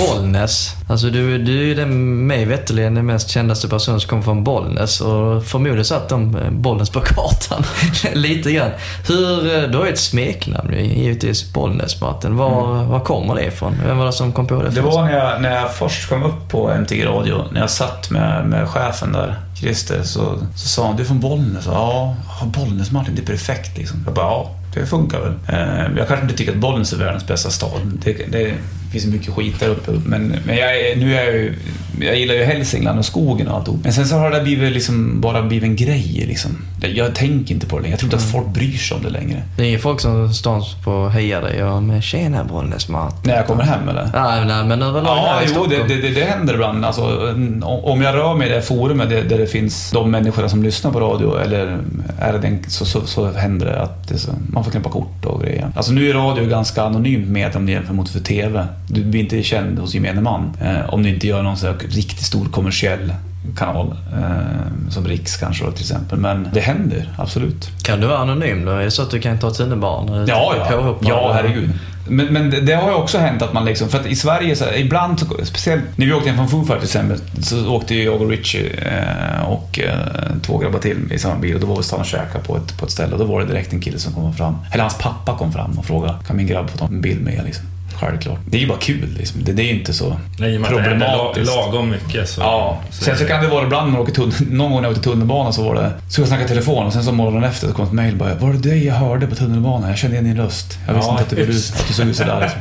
Bollnäs. 0.00 0.74
Alltså 0.88 1.10
du, 1.10 1.38
du 1.38 1.60
är 1.60 1.64
ju 1.64 1.74
den, 1.74 2.26
mig 2.26 2.44
veterligen 2.44 2.94
den 2.94 3.06
mest 3.06 3.30
kändaste 3.30 3.68
personen 3.68 4.00
som 4.00 4.10
kommer 4.10 4.22
från 4.22 4.44
Bollnäs 4.44 5.00
och 5.00 5.44
förmodligen 5.44 5.84
satt 5.84 6.08
de 6.08 6.36
eh, 6.36 6.50
Bollnäs 6.50 6.90
på 6.90 7.00
kartan 7.00 7.64
lite 8.12 8.52
grann. 8.52 8.70
Hur, 9.08 9.56
eh, 9.56 9.70
du 9.70 9.78
har 9.78 9.84
ju 9.84 9.92
ett 9.92 9.98
smeknamn 9.98 10.72
givetvis, 10.72 11.52
Bollnäs 11.52 12.00
Martin. 12.00 12.36
Var, 12.36 12.84
var 12.84 13.00
kommer 13.00 13.34
det 13.34 13.44
ifrån? 13.44 13.76
Vem 13.86 13.98
var 13.98 14.06
det 14.06 14.12
som 14.12 14.32
kom 14.32 14.46
på 14.46 14.62
det? 14.62 14.68
Det 14.68 14.82
först? 14.82 14.84
var 14.84 15.04
när 15.04 15.16
jag, 15.18 15.42
när 15.42 15.56
jag 15.56 15.74
först 15.74 16.08
kom 16.08 16.22
upp 16.22 16.48
på 16.48 16.70
MTG 16.70 17.04
Radio, 17.04 17.44
när 17.52 17.60
jag 17.60 17.70
satt 17.70 18.10
med, 18.10 18.46
med 18.46 18.68
chefen 18.68 19.12
där, 19.12 19.40
Christer, 19.60 20.02
så, 20.02 20.38
så 20.56 20.68
sa 20.68 20.86
han 20.86 20.96
du 20.96 21.02
är 21.02 21.06
från 21.06 21.20
Bollnäs? 21.20 21.66
Ja, 21.66 22.16
Bollnäs 22.44 22.90
Martin, 22.90 23.14
det 23.14 23.22
är 23.22 23.26
perfekt 23.26 23.78
liksom. 23.78 24.02
Jag 24.06 24.14
bara, 24.14 24.26
ja, 24.26 24.50
det 24.74 24.86
funkar 24.86 25.20
väl. 25.20 25.34
Eh, 25.48 25.98
jag 25.98 26.08
kanske 26.08 26.24
inte 26.24 26.36
tycker 26.36 26.52
att 26.52 26.58
Bollnäs 26.58 26.92
är 26.92 26.96
världens 26.96 27.26
bästa 27.26 27.50
stad. 27.50 27.80
Det, 28.04 28.12
det 28.12 28.54
finns 28.90 29.06
mycket 29.06 29.34
skit 29.34 29.60
där 29.60 29.68
uppe. 29.68 29.90
Men, 30.04 30.34
men 30.46 30.56
jag, 30.56 30.68
nu 30.98 31.14
är 31.16 31.24
jag 31.24 31.34
ju, 31.34 31.54
jag 32.00 32.18
gillar 32.18 32.34
ju 32.34 32.42
Hälsingland 32.44 32.98
och 32.98 33.04
skogen 33.04 33.48
och 33.48 33.56
alltihop. 33.56 33.80
Men 33.84 33.92
sen 33.92 34.06
så 34.06 34.16
har 34.16 34.30
det 34.30 34.40
blivit 34.40 34.72
liksom 34.72 35.20
bara 35.20 35.42
blivit 35.42 35.64
en 35.64 35.76
grej 35.76 36.24
liksom. 36.28 36.50
Jag, 36.82 36.90
jag 36.90 37.14
tänker 37.14 37.54
inte 37.54 37.66
på 37.66 37.76
det 37.76 37.82
längre. 37.82 37.92
Jag 37.92 37.98
tror 38.00 38.06
inte 38.06 38.16
att 38.16 38.32
folk 38.32 38.46
bryr 38.46 38.76
sig 38.76 38.96
om 38.96 39.02
det 39.02 39.10
längre. 39.10 39.42
Det 39.56 39.62
är 39.62 39.68
ju 39.70 39.78
folk 39.78 40.00
som 40.00 40.34
står 40.34 40.82
på 40.84 41.08
hejar 41.08 41.42
dig 41.42 41.64
och 41.64 41.82
med 41.82 42.02
“Tjena 42.02 42.44
Bollnäs 42.44 42.88
Martin”. 42.88 43.18
När 43.22 43.36
jag 43.36 43.46
kommer 43.46 43.62
hem 43.64 43.88
eller? 43.88 44.10
Nej, 44.14 44.44
nej 44.46 44.64
men 44.64 44.82
överlag 44.82 45.16
Ja, 45.18 45.32
här 45.40 45.42
i 45.46 45.52
jo, 45.56 45.66
det, 45.66 45.94
det, 45.94 46.00
det, 46.02 46.14
det 46.14 46.24
händer 46.24 46.54
ibland. 46.54 46.84
Alltså, 46.84 47.02
en- 47.30 47.62
om 47.62 48.02
jag 48.02 48.14
rör 48.14 48.34
mig 48.34 48.48
i 48.48 48.52
det 48.52 48.62
forumet 48.62 49.08
där, 49.10 49.22
där 49.22 49.38
det 49.38 49.46
finns 49.46 49.90
de 49.90 50.10
människorna 50.10 50.48
som 50.48 50.62
lyssnar 50.62 50.90
på 50.90 51.00
radio, 51.00 51.38
eller 51.38 51.78
är 52.18 52.32
det 52.32 52.38
den, 52.38 52.58
så, 52.68 52.84
så, 52.84 53.06
så 53.06 53.32
händer 53.32 53.66
det 53.66 53.82
att 53.82 54.08
det, 54.08 54.26
man 54.52 54.64
får 54.64 54.70
knäppa 54.70 54.90
kort 54.90 55.24
och 55.24 55.42
grejer. 55.42 55.68
Alltså 55.76 55.92
nu 55.92 56.10
är 56.10 56.14
radio 56.14 56.46
ganska 56.46 56.82
anonymt 56.82 57.28
med 57.28 57.56
om 57.56 57.66
du 57.66 57.72
jämför 57.72 57.94
mot 57.94 58.08
för 58.08 58.20
TV. 58.20 58.66
Du 58.92 59.04
blir 59.04 59.20
inte 59.20 59.42
känd 59.42 59.78
hos 59.78 59.94
gemene 59.94 60.20
man. 60.20 60.52
Eh, 60.60 60.94
om 60.94 61.02
du 61.02 61.08
inte 61.08 61.26
gör 61.26 61.42
någon 61.42 61.56
så 61.56 61.72
riktigt 61.88 62.24
stor 62.24 62.44
kommersiell 62.44 63.14
kanal. 63.56 63.94
Eh, 64.12 64.90
som 64.90 65.04
Riks 65.08 65.36
kanske 65.36 65.64
då, 65.64 65.70
till 65.72 65.82
exempel. 65.82 66.18
Men 66.18 66.48
det 66.52 66.60
händer, 66.60 67.08
absolut. 67.18 67.70
Kan 67.82 68.00
du 68.00 68.06
vara 68.06 68.18
anonym 68.18 68.64
då? 68.64 68.72
Är 68.72 68.84
det 68.84 68.90
så 68.90 69.02
att 69.02 69.10
du 69.10 69.20
kan 69.20 69.38
ta 69.38 69.50
tunnelbanan? 69.50 70.26
Ja, 70.28 70.54
ja. 70.58 70.64
Påhoppare? 70.70 71.08
Ja, 71.08 71.32
herregud. 71.34 71.70
Men, 72.08 72.26
men 72.26 72.50
det, 72.50 72.60
det 72.60 72.72
har 72.74 72.88
ju 72.88 72.94
också 72.94 73.18
hänt 73.18 73.42
att 73.42 73.52
man 73.52 73.64
liksom, 73.64 73.88
för 73.88 74.00
att 74.00 74.06
i 74.06 74.14
Sverige, 74.16 74.56
så 74.56 74.64
ibland, 74.76 75.20
så- 75.20 75.26
speciellt 75.44 75.82
när 75.96 76.06
vi 76.06 76.12
åkte 76.12 76.28
hem 76.30 76.36
från 76.36 76.48
Foo 76.48 76.64
Fighters 76.64 76.90
till 76.90 77.00
exempel, 77.00 77.44
så 77.44 77.68
åkte 77.74 77.94
ju 77.94 78.04
jag 78.04 78.22
och 78.22 78.28
Richie 78.28 78.70
eh, 78.70 79.42
och 79.48 79.78
eh, 79.78 79.94
två 80.42 80.58
grabbar 80.58 80.78
till 80.78 81.12
i 81.12 81.18
samma 81.18 81.38
bil 81.40 81.54
och 81.54 81.60
då 81.60 81.66
var 81.66 81.76
vi 81.76 81.82
stanna 81.82 82.00
och 82.00 82.06
käka 82.06 82.38
på 82.38 82.56
ett, 82.56 82.78
på 82.78 82.84
ett 82.86 82.92
ställe 82.92 83.12
och 83.12 83.18
då 83.18 83.24
var 83.24 83.40
det 83.40 83.46
direkt 83.46 83.72
en 83.72 83.80
kille 83.80 83.98
som 83.98 84.12
kom 84.12 84.34
fram, 84.34 84.56
eller 84.72 84.82
hans 84.82 84.98
pappa 84.98 85.38
kom 85.38 85.52
fram 85.52 85.78
och 85.78 85.84
frågade, 85.86 86.14
kan 86.26 86.36
min 86.36 86.46
grabb 86.46 86.70
få 86.70 86.78
ta 86.78 86.86
en 86.86 87.00
bild 87.00 87.20
med 87.24 87.34
er?" 87.34 87.42
liksom. 87.44 87.64
Självklart. 88.00 88.38
Det 88.46 88.56
är 88.56 88.60
ju 88.60 88.66
bara 88.66 88.78
kul 88.78 89.08
liksom. 89.18 89.44
Det, 89.44 89.52
det 89.52 89.62
är 89.62 89.64
ju 89.64 89.78
inte 89.78 89.92
så 89.92 90.16
Nej, 90.38 90.58
problematiskt. 90.62 91.46
lagom 91.56 91.90
mycket 91.90 92.28
så... 92.28 92.40
Ja, 92.40 92.80
sen 92.90 93.16
så 93.18 93.24
kan 93.24 93.42
det 93.42 93.48
vara 93.48 93.64
ibland 93.64 93.86
när 93.86 93.92
man 93.92 94.02
åker 94.02 94.12
tunnel, 94.12 94.34
någon 94.50 94.70
gång 94.70 94.82
när 94.82 94.88
jag 94.88 94.96
åkte 94.96 95.10
tunnelbana 95.10 95.52
så 95.52 95.62
var 95.62 95.74
det, 95.74 95.92
så 96.08 96.20
jag 96.20 96.28
snackade 96.28 96.46
i 96.46 96.48
telefon 96.48 96.86
och 96.86 96.92
sen 96.92 97.04
så 97.04 97.12
morgonen 97.12 97.44
efter 97.50 97.66
så 97.68 97.72
kom 97.74 97.84
ett 97.86 97.92
mejl 97.92 98.16
bara, 98.16 98.34
var 98.34 98.52
det 98.52 98.58
dig 98.58 98.86
jag 98.86 98.94
hörde 98.94 99.26
på 99.26 99.34
tunnelbanan? 99.34 99.88
Jag 99.88 99.98
kände 99.98 100.16
igen 100.16 100.34
din 100.34 100.44
röst. 100.44 100.78
Jag 100.86 100.94
visste 100.94 101.10
Ja, 101.10 101.12
inte 101.12 101.22
att, 101.22 101.30
det 101.30 101.36
var 101.36 101.46
du, 101.46 101.58
att 101.80 101.88
du 101.88 101.94
såg 101.94 102.06
ut 102.06 102.16
sådär 102.16 102.40
liksom. 102.40 102.60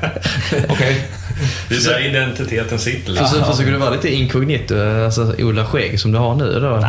Okej. 0.70 1.08
Det 1.70 1.76
är 1.76 1.80
så 1.80 1.92
här 1.92 2.10
identiteten 2.10 2.80
sitter 2.80 3.10
liksom. 3.12 3.28
Försöker, 3.28 3.52
försöker 3.52 3.72
du 3.72 3.78
vara 3.78 3.90
lite 3.90 4.10
inkognito, 4.14 4.76
alltså 5.06 5.34
odla 5.40 5.66
skägg 5.66 6.00
som 6.00 6.12
du 6.12 6.18
har 6.18 6.36
nu 6.36 6.60
då? 6.60 6.80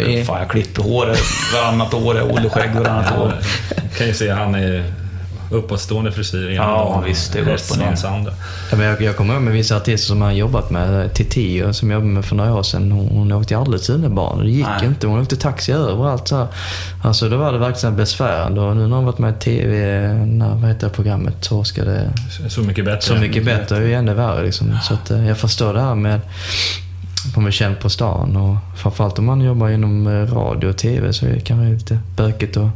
Nej. 0.00 0.24
Fan, 0.24 0.38
jag 0.40 0.50
klipper 0.50 0.82
håret 0.82 1.18
varannat 1.54 1.94
år, 1.94 2.16
jag 2.16 2.30
odlar 2.30 2.48
skägg 2.48 2.70
varannat 2.74 3.18
år. 3.18 3.32
kan 3.98 4.06
ju 4.06 4.14
se 4.14 4.30
han 4.30 4.54
är 4.54 4.84
uppåtstående 5.50 6.12
frisyr 6.12 6.46
ena 6.46 6.54
Ja, 6.54 6.62
dagen, 6.62 7.04
visst, 7.04 7.32
det 7.32 7.40
går 7.40 7.52
upp 7.52 7.70
och 7.70 7.78
ner. 7.78 7.98
Ja, 8.02 8.76
men 8.76 8.80
jag, 8.80 9.02
jag 9.02 9.16
kommer 9.16 9.34
ihåg 9.34 9.42
med 9.42 9.52
vissa 9.52 9.76
artister 9.76 10.06
som 10.06 10.20
jag 10.20 10.28
har 10.28 10.32
jobbat 10.32 10.70
med. 10.70 11.14
Titi 11.14 11.72
som 11.72 11.90
jag 11.90 11.96
jobbade 11.96 12.12
med 12.12 12.24
för 12.24 12.36
några 12.36 12.54
år 12.54 12.62
sedan. 12.62 12.92
Hon, 12.92 13.08
hon 13.08 13.32
åkte 13.32 13.58
aldrig 13.58 13.82
tunnelbana. 13.82 14.42
Det 14.42 14.50
gick 14.50 14.66
Nej. 14.66 14.86
inte. 14.86 15.06
Hon 15.06 15.20
åkte 15.20 15.36
taxi 15.36 15.72
överallt. 15.72 16.28
Så. 16.28 16.36
här. 16.36 16.46
Alltså 17.02 17.28
då 17.28 17.36
var 17.36 17.52
det 17.52 17.58
verkligen 17.58 17.96
besvärande. 17.96 18.60
Och 18.60 18.76
nu 18.76 18.86
när 18.86 18.96
hon 18.96 19.04
varit 19.04 19.18
med 19.18 19.34
i 19.34 19.38
TV, 19.38 20.08
när, 20.14 20.54
vad 20.54 20.68
heter 20.68 20.86
det 20.86 20.92
programmet, 20.92 21.42
Torskade 21.42 22.10
Så 22.48 22.60
mycket 22.60 22.84
bättre. 22.84 23.00
Så 23.00 23.14
mycket 23.14 23.44
bättre 23.44 23.76
är 23.76 23.80
ju 23.80 23.94
ännu 23.94 24.14
värre 24.14 24.44
liksom. 24.44 24.78
Så 24.82 24.94
att, 24.94 25.10
eh, 25.10 25.26
jag 25.26 25.38
förstår 25.38 25.74
det 25.74 25.80
här 25.80 25.94
med 25.94 26.20
att 27.26 27.36
man 27.36 27.44
blir 27.44 27.52
känd 27.52 27.80
på 27.80 27.90
stan. 27.90 28.36
Och 28.36 28.56
framförallt 28.76 29.18
om 29.18 29.24
man 29.24 29.40
jobbar 29.40 29.68
inom 29.68 30.06
eh, 30.06 30.34
radio 30.34 30.68
och 30.68 30.76
TV 30.76 31.12
så 31.12 31.26
är 31.26 31.30
det 31.30 31.40
kanske 31.40 31.74
lite 31.74 31.98
bökigt 32.16 32.56
att 32.56 32.70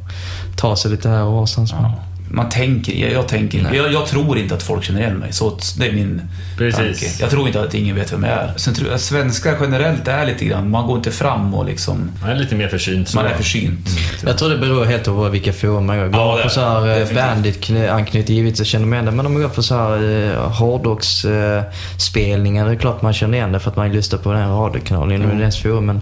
ta 0.56 0.76
sig 0.76 0.90
lite 0.90 1.08
här 1.08 1.24
och 1.24 1.32
varstans. 1.32 1.72
Ja. 1.72 1.94
Man 2.34 2.48
tänker, 2.48 2.92
jag, 2.92 3.12
jag 3.12 3.28
tänker 3.28 3.68
jag, 3.74 3.92
jag 3.92 4.06
tror 4.06 4.38
inte 4.38 4.54
att 4.54 4.62
folk 4.62 4.84
känner 4.84 5.00
igen 5.00 5.16
mig. 5.18 5.32
Så 5.32 5.58
det 5.78 5.86
är 5.86 5.92
min 5.92 6.22
Precis. 6.58 6.76
tanke. 7.00 7.06
Jag 7.20 7.30
tror 7.30 7.46
inte 7.46 7.60
att 7.62 7.74
ingen 7.74 7.96
vet 7.96 8.12
vem 8.12 8.24
jag 8.24 8.32
är. 8.32 8.52
Sen 8.56 8.74
tror 8.74 8.88
jag 8.88 8.94
att 8.94 9.00
svenskar 9.00 9.56
generellt 9.60 10.08
är 10.08 10.26
lite 10.26 10.44
grann, 10.44 10.70
man 10.70 10.86
går 10.86 10.96
inte 10.96 11.10
fram 11.10 11.54
och 11.54 11.64
liksom, 11.66 12.10
Han 12.22 12.30
är 12.30 12.34
lite 12.36 12.54
mer 12.54 12.68
försynt. 12.68 13.14
man 13.14 13.26
är 13.26 13.34
försynt. 13.34 13.88
Jag 14.26 14.38
tror 14.38 14.50
det 14.50 14.58
beror 14.58 14.84
helt 14.84 15.04
på 15.04 15.28
vilka 15.28 15.52
forum 15.52 15.86
man 15.86 15.98
går. 15.98 16.06
Går 16.06 16.20
Ja, 16.20 16.32
man 16.34 16.42
på 16.42 16.48
så 16.48 16.60
här 16.60 17.00
eh, 17.00 17.06
bandit-anknytning, 17.14 18.36
givetvis 18.36 18.58
så 18.58 18.64
känner 18.64 18.86
man 18.86 18.92
igen 18.92 19.04
det. 19.06 19.10
Men 19.12 19.26
om 19.26 19.32
man 19.32 19.42
går 19.42 19.48
på 19.48 19.62
så 19.62 19.74
här 19.74 20.30
eh, 20.32 20.50
hårdrocksspelningar, 20.50 22.66
det 22.66 22.70
är 22.72 22.76
klart 22.76 23.02
man 23.02 23.12
känner 23.12 23.38
igen 23.38 23.52
det 23.52 23.60
för 23.60 23.70
att 23.70 23.76
man 23.76 23.92
lyssnar 23.92 24.18
på 24.18 24.32
den 24.32 24.48
radiokanalen 24.50 25.12
inom 25.16 25.26
Mm. 25.26 25.38
deras 25.38 25.58
forum. 25.62 25.86
Men 25.86 26.00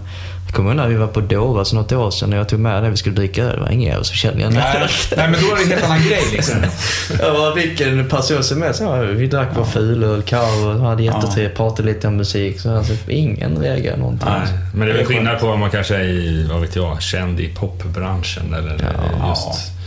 jag 0.51 0.55
kommer 0.55 0.69
ihåg 0.69 0.77
när 0.77 0.87
vi 0.87 0.95
var 0.95 1.07
på 1.07 1.21
Dovas 1.21 1.69
för 1.69 1.75
något 1.75 1.91
år 1.91 2.11
sedan 2.11 2.33
och 2.33 2.39
jag 2.39 2.49
tog 2.49 2.59
med 2.59 2.83
det 2.83 2.89
vi 2.89 2.97
skulle 2.97 3.15
dricka 3.15 3.43
öl. 3.43 3.55
Det 3.55 3.61
var 3.61 3.69
ingen 3.69 3.89
jävel 3.89 4.05
som 4.05 4.15
kände 4.15 4.39
igen 4.39 4.53
Nej, 4.53 4.87
nej, 5.17 5.29
men 5.29 5.41
då 5.41 5.51
är 5.51 5.55
det 5.55 5.63
en 5.63 5.69
helt 5.69 5.83
annan 5.83 6.03
grej 6.03 6.23
liksom. 6.31 6.55
Jag 7.19 7.33
bara, 7.33 7.53
vilken 7.53 8.09
person 8.09 8.43
som 8.43 8.61
helst. 8.61 8.81
Ja, 8.81 8.95
vi 9.01 9.27
drack 9.27 9.47
vår 9.55 9.63
fulöl, 9.63 10.21
karo, 10.21 10.77
hade 10.79 11.03
jättetrevligt, 11.03 11.57
pratade 11.57 11.87
lite 11.87 12.07
om 12.07 12.15
musik. 12.17 12.59
Så 12.59 12.77
alltså, 12.77 12.93
ingen 13.07 13.57
reagerade 13.57 13.99
någonting. 13.99 14.29
Nej. 14.29 14.47
Men 14.73 14.87
det 14.87 14.93
är 14.93 14.97
väl 14.97 15.05
skillnad 15.05 15.39
på 15.39 15.47
om 15.47 15.59
man 15.59 15.71
kanske 15.71 15.95
är 15.95 16.03
i, 16.03 16.47
vad 16.51 16.61
vet 16.61 16.75
jag, 16.75 17.01
känd 17.01 17.39
i 17.39 17.47
popbranschen 17.47 18.53
eller 18.53 18.77
Ja. 19.19 19.29
just 19.29 19.80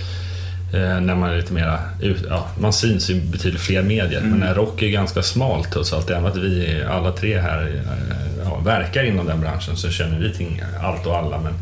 när 0.78 1.14
man 1.14 1.30
är 1.30 1.36
lite 1.36 1.52
mera, 1.52 1.78
ut- 2.00 2.24
ja, 2.30 2.46
man 2.60 2.72
syns 2.72 3.10
i 3.10 3.20
betydligt 3.20 3.60
fler 3.62 3.82
medier. 3.82 4.20
Men 4.20 4.38
när 4.38 4.54
rock 4.54 4.82
är 4.82 4.88
ganska 4.88 5.22
smalt 5.22 5.70
trots 5.72 5.92
allt, 5.92 6.10
även 6.10 6.26
att 6.26 6.36
vi 6.36 6.82
alla 6.90 7.12
tre 7.12 7.38
här 7.40 7.62
eh, 7.62 8.44
ja, 8.44 8.58
verkar 8.64 9.02
inom 9.04 9.26
den 9.26 9.40
branschen 9.40 9.76
så 9.76 9.90
känner 9.90 10.18
vi 10.18 10.32
till 10.32 10.64
allt 10.82 11.06
och 11.06 11.16
alla. 11.16 11.38
Men 11.40 11.52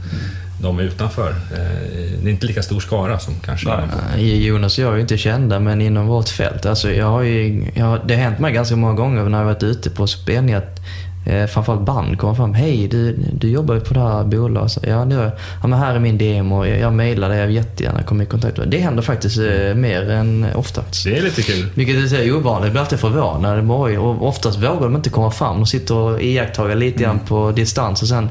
de 0.62 0.80
utanför. 0.80 1.30
Eh, 1.30 2.20
det 2.22 2.28
är 2.28 2.30
inte 2.30 2.46
lika 2.46 2.62
stor 2.62 2.80
skara 2.80 3.18
som 3.18 3.34
kanske 3.44 3.68
Nej. 4.16 4.46
Jonas 4.46 4.78
och 4.78 4.84
jag 4.84 4.90
är 4.92 4.96
ju 4.96 5.00
inte 5.02 5.18
kända, 5.18 5.60
men 5.60 5.80
inom 5.80 6.06
vårt 6.06 6.28
fält. 6.28 6.66
Alltså, 6.66 6.92
jag 6.92 7.06
har 7.06 7.22
ju, 7.22 7.64
jag, 7.74 7.84
har- 7.86 8.00
det 8.06 8.14
har 8.14 8.22
hänt 8.22 8.38
mig 8.38 8.52
ganska 8.52 8.76
många 8.76 8.94
gånger 8.94 9.22
när 9.24 9.38
jag 9.38 9.44
varit 9.44 9.62
ute 9.62 9.90
på 9.90 10.06
spelningar 10.06 10.58
att 10.58 10.80
eh, 11.24 11.46
framförallt 11.46 11.82
band 11.82 12.18
kommer 12.18 12.34
fram. 12.34 12.54
Hej, 12.54 12.88
du, 12.88 13.16
du 13.32 13.50
jobbar 13.50 13.74
ju 13.74 13.80
på 13.80 13.94
det 13.94 14.00
här 14.00 14.24
bolaget. 14.24 14.78
Ja, 14.82 15.06
jag. 15.10 15.30
Ja, 15.62 15.66
men 15.66 15.78
här 15.78 15.94
är 15.94 15.98
min 15.98 16.18
demo. 16.18 16.66
Jag, 16.66 16.78
jag 16.78 16.92
mejlar 16.92 17.28
dig. 17.28 17.38
Jag 17.38 17.46
vill 17.46 17.56
jättegärna 17.56 18.02
komma 18.02 18.22
i 18.22 18.26
kontakt 18.26 18.58
med. 18.58 18.68
Det 18.68 18.78
händer 18.78 19.02
faktiskt 19.02 19.38
eh, 19.38 19.74
mer 19.74 20.10
än 20.10 20.46
ofta. 20.54 20.82
Det 21.04 21.18
är 21.18 21.22
lite 21.22 21.42
kul. 21.42 21.66
Vilket 21.74 22.12
är 22.12 22.36
ovanligt. 22.36 22.64
Jag 22.64 22.72
blir 22.72 22.80
alltid 22.80 22.98
förvånad. 23.00 23.70
Och 23.98 24.28
oftast 24.28 24.58
vågar 24.58 24.80
de 24.80 24.96
inte 24.96 25.10
komma 25.10 25.30
fram. 25.30 25.56
De 25.56 25.66
sitter 25.66 25.94
och 25.94 26.22
iakttar 26.22 26.74
lite 26.74 27.02
grann 27.02 27.18
på 27.18 27.52
distans 27.52 28.02
och 28.02 28.08
sen 28.08 28.28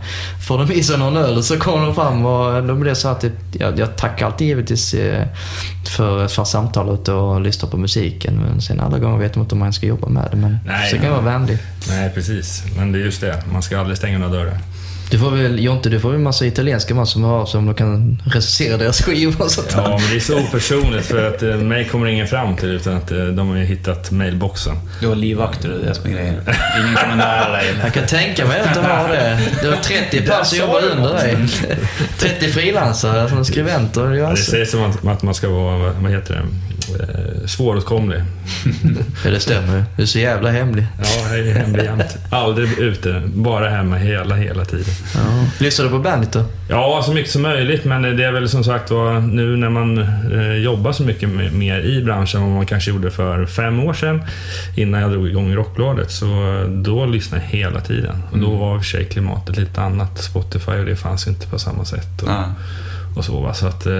får 0.47 0.57
de 0.57 0.71
i 0.71 0.83
sig 0.83 0.97
någon 0.97 1.17
öl 1.17 1.37
och 1.37 1.43
så 1.45 1.57
kommer 1.57 1.85
de 1.85 1.95
fram 1.95 2.25
och 2.25 2.63
då 2.63 2.75
blir 2.75 2.89
det 2.89 2.95
så 2.95 3.07
att 3.07 3.21
det, 3.21 3.31
jag, 3.59 3.79
jag 3.79 3.95
tackar 3.95 4.25
alltid 4.25 4.47
givetvis 4.47 4.93
eh, 4.93 5.25
för, 5.97 6.27
för 6.27 6.43
samtalet 6.43 7.07
och 7.07 7.41
lyssnar 7.41 7.69
på 7.69 7.77
musiken. 7.77 8.33
Men 8.33 8.61
sen 8.61 8.79
alla 8.79 8.99
gånger 8.99 9.17
vet 9.17 9.33
de 9.33 9.39
inte 9.39 9.55
om 9.55 9.59
man 9.59 9.73
ska 9.73 9.85
jobba 9.85 10.09
med 10.09 10.27
det. 10.31 10.37
Men 10.37 10.57
Nej, 10.65 10.89
så 10.89 10.95
kan 10.95 11.05
jag 11.05 11.11
vara 11.11 11.25
vänlig. 11.25 11.57
Nej, 11.89 12.11
precis. 12.15 12.63
Men 12.81 12.91
det 12.91 12.99
är 12.99 13.03
just 13.03 13.21
det. 13.21 13.43
Man 13.51 13.61
ska 13.61 13.79
aldrig 13.79 13.97
stänga 13.97 14.17
några 14.17 14.33
dörrar. 14.33 14.57
Du 15.11 15.19
får 15.19 15.31
väl, 15.31 15.59
Jonte, 15.63 15.89
du 15.89 15.99
får 15.99 16.09
väl 16.09 16.17
en 16.17 16.23
massa 16.23 16.45
italienska 16.45 16.95
man 16.95 17.07
som 17.07 17.23
hör 17.23 17.31
av 17.31 17.45
sig 17.45 17.57
om 17.57 17.65
de 17.65 17.75
kan 17.75 18.21
recensera 18.25 18.77
deras 18.77 19.01
skivor 19.01 19.41
och 19.45 19.51
sånt 19.51 19.69
där. 19.69 19.81
Ja, 19.81 19.97
men 20.01 20.09
det 20.09 20.15
är 20.15 20.19
så 20.19 20.39
opersonligt 20.39 21.05
för 21.05 21.27
att 21.27 21.43
eh, 21.43 21.55
mig 21.55 21.85
kommer 21.89 22.07
ingen 22.07 22.27
fram 22.27 22.55
till 22.55 22.69
utan 22.69 22.93
att 22.97 23.11
eh, 23.11 23.17
de 23.25 23.49
har 23.49 23.55
ju 23.57 23.63
hittat 23.63 24.11
mailboxen. 24.11 24.75
Du 24.99 25.07
har 25.07 25.15
livvakter 25.15 25.71
och 25.73 25.79
det 25.79 25.85
är 25.85 25.89
det 25.89 25.95
som 25.95 26.05
är 26.09 26.13
grejen. 26.13 26.35
Ingen 26.83 26.95
kommer 26.95 27.15
nära 27.15 27.51
dig. 27.51 27.65
Jag 27.83 27.93
kan 27.93 28.05
tänka 28.07 28.45
mig 28.45 28.59
att 28.61 28.73
de 28.75 28.85
har 28.85 29.09
det. 29.09 29.39
Det 29.61 29.69
var 29.69 29.77
30 29.77 30.21
pers 30.21 30.47
som 30.47 30.57
jobbar 30.57 30.81
under 30.95 31.13
dig. 31.13 31.37
30 32.17 32.47
frilansare 32.47 33.29
som 33.29 33.45
skribenter. 33.45 34.05
Det 34.05 34.27
alltså- 34.27 34.51
sägs 34.51 34.71
som 34.71 34.83
att, 34.83 35.07
att 35.07 35.23
man 35.23 35.33
ska 35.33 35.49
vara, 35.49 35.77
vad- 35.77 35.93
vad 35.95 36.11
heter 36.11 36.33
det, 36.33 36.41
eh, 36.99 37.45
svåråtkomlig. 37.47 38.21
Ja, 39.25 39.31
det 39.31 39.39
stämmer. 39.39 39.83
Du 39.97 40.01
är 40.03 40.07
så 40.07 40.19
jävla 40.19 40.49
hemlig. 40.51 40.85
Ja, 41.03 41.35
jag 41.37 41.47
är 41.47 41.53
hemlig 41.53 41.83
jämt. 41.83 42.17
Aldrig 42.31 42.79
ute, 42.79 43.21
bara 43.25 43.69
hemma 43.69 43.95
hela, 43.95 44.35
hela 44.35 44.65
tiden. 44.65 44.93
Ja. 45.15 45.19
Lyssnar 45.59 45.85
du 45.85 45.91
på 45.91 45.99
Bandit 45.99 46.31
då? 46.31 46.45
Ja, 46.69 47.01
så 47.05 47.13
mycket 47.13 47.31
som 47.31 47.41
möjligt, 47.41 47.85
men 47.85 48.01
det 48.01 48.23
är 48.25 48.31
väl 48.31 48.49
som 48.49 48.63
sagt 48.63 48.91
var 48.91 49.19
nu 49.19 49.57
när 49.57 49.69
man 49.69 49.97
eh, 50.33 50.53
jobbar 50.55 50.91
så 50.91 51.03
mycket 51.03 51.29
me- 51.29 51.51
mer 51.53 51.79
i 51.79 52.03
branschen 52.03 52.41
än 52.41 52.47
vad 52.47 52.55
man 52.55 52.65
kanske 52.65 52.91
gjorde 52.91 53.11
för 53.11 53.45
fem 53.45 53.79
år 53.79 53.93
sedan, 53.93 54.21
innan 54.75 55.01
jag 55.01 55.11
drog 55.11 55.27
igång 55.27 55.55
Rockbladet, 55.55 56.11
så 56.11 56.25
då 56.83 57.05
lyssnade 57.05 57.43
jag 57.43 57.57
hela 57.59 57.81
tiden. 57.81 58.23
Och 58.31 58.39
då 58.39 58.55
var 58.55 58.75
i 58.75 58.79
och 58.79 58.83
för 58.83 58.89
sig 58.89 59.05
klimatet 59.05 59.57
lite 59.57 59.81
annat. 59.81 60.23
Spotify 60.23 60.71
och 60.71 60.85
det 60.85 60.95
fanns 60.95 61.27
inte 61.27 61.47
på 61.47 61.59
samma 61.59 61.85
sätt. 61.85 62.21
Och, 62.21 62.29
Ja. 62.29 62.45
och 63.15 63.25
så, 63.25 63.41
va? 63.41 63.53
så 63.53 63.67
att, 63.67 63.85
eh, 63.85 63.93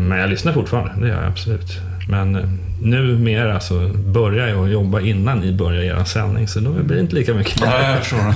men 0.00 0.18
jag 0.18 0.30
lyssnar 0.30 0.52
fortfarande, 0.52 0.92
det 1.00 1.08
gör 1.08 1.16
jag 1.22 1.26
absolut. 1.30 1.78
Men 2.08 2.36
eh, 2.36 2.42
numera 2.80 3.60
så 3.60 3.88
börjar 3.88 4.48
jag 4.48 4.72
jobba 4.72 5.00
innan 5.00 5.38
ni 5.38 5.52
börjar 5.52 5.82
er 6.00 6.04
sändning, 6.04 6.48
så 6.48 6.60
då 6.60 6.70
blir 6.70 6.96
det 6.96 7.02
inte 7.02 7.14
lika 7.14 7.34
mycket. 7.34 7.60
Ja, 7.60 7.90
jag 7.90 7.98
förstår. 7.98 8.34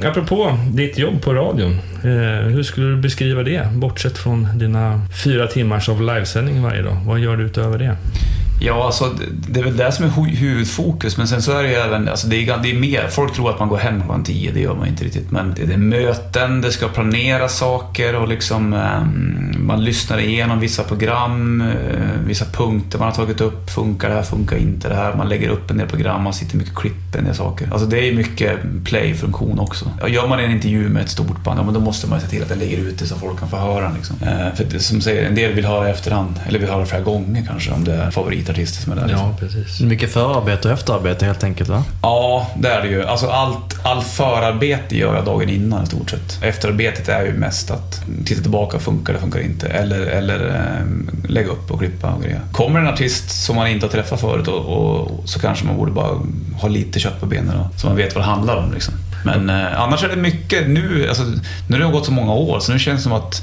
Apropå 0.08 0.58
ditt 0.72 0.98
jobb 0.98 1.22
på 1.22 1.34
radion, 1.34 1.72
eh, 2.02 2.48
hur 2.48 2.62
skulle 2.62 2.86
du 2.86 2.96
beskriva 2.96 3.42
det? 3.42 3.68
Bortsett 3.72 4.18
från 4.18 4.58
dina 4.58 5.00
fyra 5.24 5.46
timmars 5.46 5.88
av 5.88 6.02
livesändning 6.02 6.62
varje 6.62 6.82
dag. 6.82 6.96
Vad 7.06 7.20
gör 7.20 7.36
du 7.36 7.44
utöver 7.44 7.78
det? 7.78 7.96
Ja, 8.66 8.86
alltså 8.86 9.12
det- 9.48 9.60
är 9.60 9.64
väl 9.64 9.76
det 9.76 9.92
som 9.92 10.04
är 10.04 10.08
hu- 10.08 10.36
huvudfokus. 10.36 11.16
Men 11.16 11.28
sen 11.28 11.42
så 11.42 11.52
är 11.52 11.62
det 11.62 11.68
ju 11.68 11.74
även, 11.74 12.08
alltså 12.08 12.26
det 12.26 12.36
är, 12.48 12.58
det 12.62 12.70
är 12.70 12.78
mer. 12.78 13.08
Folk 13.10 13.34
tror 13.34 13.50
att 13.50 13.58
man 13.58 13.68
går 13.68 13.76
hem 13.76 14.00
klockan 14.02 14.24
tio, 14.24 14.52
det 14.52 14.60
gör 14.60 14.74
man 14.74 14.88
inte 14.88 15.04
riktigt. 15.04 15.30
Men 15.30 15.54
det 15.54 15.72
är 15.74 15.76
möten, 15.76 16.60
det 16.60 16.72
ska 16.72 16.88
planeras 16.88 17.58
saker 17.58 18.14
och 18.16 18.28
liksom 18.28 18.72
ehm, 18.72 19.54
man 19.58 19.84
lyssnar 19.84 20.18
igenom 20.18 20.60
vissa 20.60 20.82
program, 20.82 21.60
eh, 21.60 22.26
vissa 22.26 22.44
punkter 22.44 22.98
man 22.98 23.08
har 23.08 23.14
tagit 23.14 23.40
upp. 23.40 23.70
Funkar 23.70 24.08
det 24.08 24.14
här, 24.14 24.22
funkar 24.22 24.56
inte 24.56 24.88
det 24.88 24.94
här? 24.94 25.14
Man 25.14 25.28
lägger 25.28 25.48
upp 25.48 25.70
en 25.70 25.76
del 25.78 25.88
program, 25.88 26.22
man 26.22 26.32
sitter 26.32 26.56
mycket 26.56 26.74
klipp, 26.74 27.14
en 27.18 27.24
del 27.24 27.34
saker. 27.34 27.68
Alltså 27.72 27.86
det 27.86 28.08
är 28.08 28.12
mycket 28.14 28.58
play-funktion 28.84 29.58
också. 29.58 29.90
Gör 30.08 30.28
man 30.28 30.40
en 30.40 30.50
intervju 30.50 30.88
med 30.88 31.02
ett 31.02 31.08
stort 31.10 31.44
band, 31.44 31.58
ja, 31.58 31.64
men 31.64 31.74
då 31.74 31.80
måste 31.80 32.06
man 32.06 32.20
se 32.20 32.26
till 32.26 32.42
att 32.42 32.48
den 32.48 32.58
ligger 32.58 32.78
ute 32.78 33.06
så 33.06 33.16
folk 33.16 33.38
kan 33.38 33.48
få 33.48 33.56
höra 33.56 33.80
den. 33.84 33.94
Liksom. 33.94 34.16
Eh, 34.22 34.54
för 34.56 34.64
det, 34.64 34.78
som 34.80 35.00
säger, 35.00 35.26
en 35.28 35.34
del 35.34 35.52
vill 35.52 35.64
höra 35.64 35.88
i 35.88 35.90
efterhand, 35.90 36.40
eller 36.46 36.58
vill 36.58 36.68
höra 36.70 36.86
flera 36.86 37.02
gånger 37.02 37.44
kanske, 37.48 37.70
om 37.70 37.84
det 37.84 37.94
är 37.94 38.10
favoriter 38.10 38.53
som 38.56 38.92
är 38.92 38.96
där. 38.96 39.06
Liksom. 39.06 39.36
precis. 39.36 39.80
Mycket 39.80 40.12
förarbete 40.12 40.68
och 40.68 40.74
efterarbete 40.74 41.26
helt 41.26 41.44
enkelt 41.44 41.70
va? 41.70 41.84
Ja, 42.02 42.50
det 42.56 42.68
är 42.68 42.82
det 42.82 42.88
ju. 42.88 43.04
Alltså 43.04 43.26
allt, 43.26 43.76
all 43.82 44.02
förarbete 44.02 44.96
gör 44.96 45.14
jag 45.14 45.24
dagen 45.24 45.48
innan 45.48 45.82
i 45.82 45.86
stort 45.86 46.10
sett. 46.10 46.42
Efterarbetet 46.42 47.08
är 47.08 47.24
ju 47.24 47.32
mest 47.32 47.70
att 47.70 48.00
titta 48.24 48.42
tillbaka, 48.42 48.78
funkar 48.78 49.12
det, 49.12 49.20
funkar 49.20 49.38
det 49.38 49.44
inte? 49.44 49.66
Eller, 49.66 50.00
eller 50.00 50.48
eh, 50.48 51.30
lägga 51.30 51.48
upp 51.48 51.70
och 51.70 51.78
klippa 51.78 52.10
och 52.10 52.22
grejer. 52.22 52.40
Kommer 52.52 52.80
en 52.80 52.86
artist 52.86 53.44
som 53.44 53.56
man 53.56 53.68
inte 53.68 53.86
har 53.86 53.90
träffat 53.90 54.20
förut 54.20 54.48
och, 54.48 54.64
och, 54.64 55.28
så 55.28 55.40
kanske 55.40 55.66
man 55.66 55.76
borde 55.76 55.92
bara 55.92 56.20
ha 56.60 56.68
lite 56.68 57.00
kött 57.00 57.20
på 57.20 57.26
benen 57.26 57.56
då, 57.56 57.68
så 57.76 57.86
man 57.86 57.96
vet 57.96 58.14
vad 58.14 58.24
det 58.24 58.28
handlar 58.28 58.56
om. 58.56 58.72
Liksom. 58.72 58.94
Men 59.24 59.50
eh, 59.50 59.80
annars 59.80 60.04
är 60.04 60.08
det 60.08 60.16
mycket 60.16 60.68
nu, 60.68 61.08
alltså, 61.08 61.22
nu 61.68 61.80
har 61.80 61.86
det 61.86 61.92
gått 61.92 62.06
så 62.06 62.12
många 62.12 62.32
år 62.32 62.60
så 62.60 62.72
nu 62.72 62.78
känns 62.78 62.98
det 62.98 63.02
som 63.02 63.12
att 63.12 63.42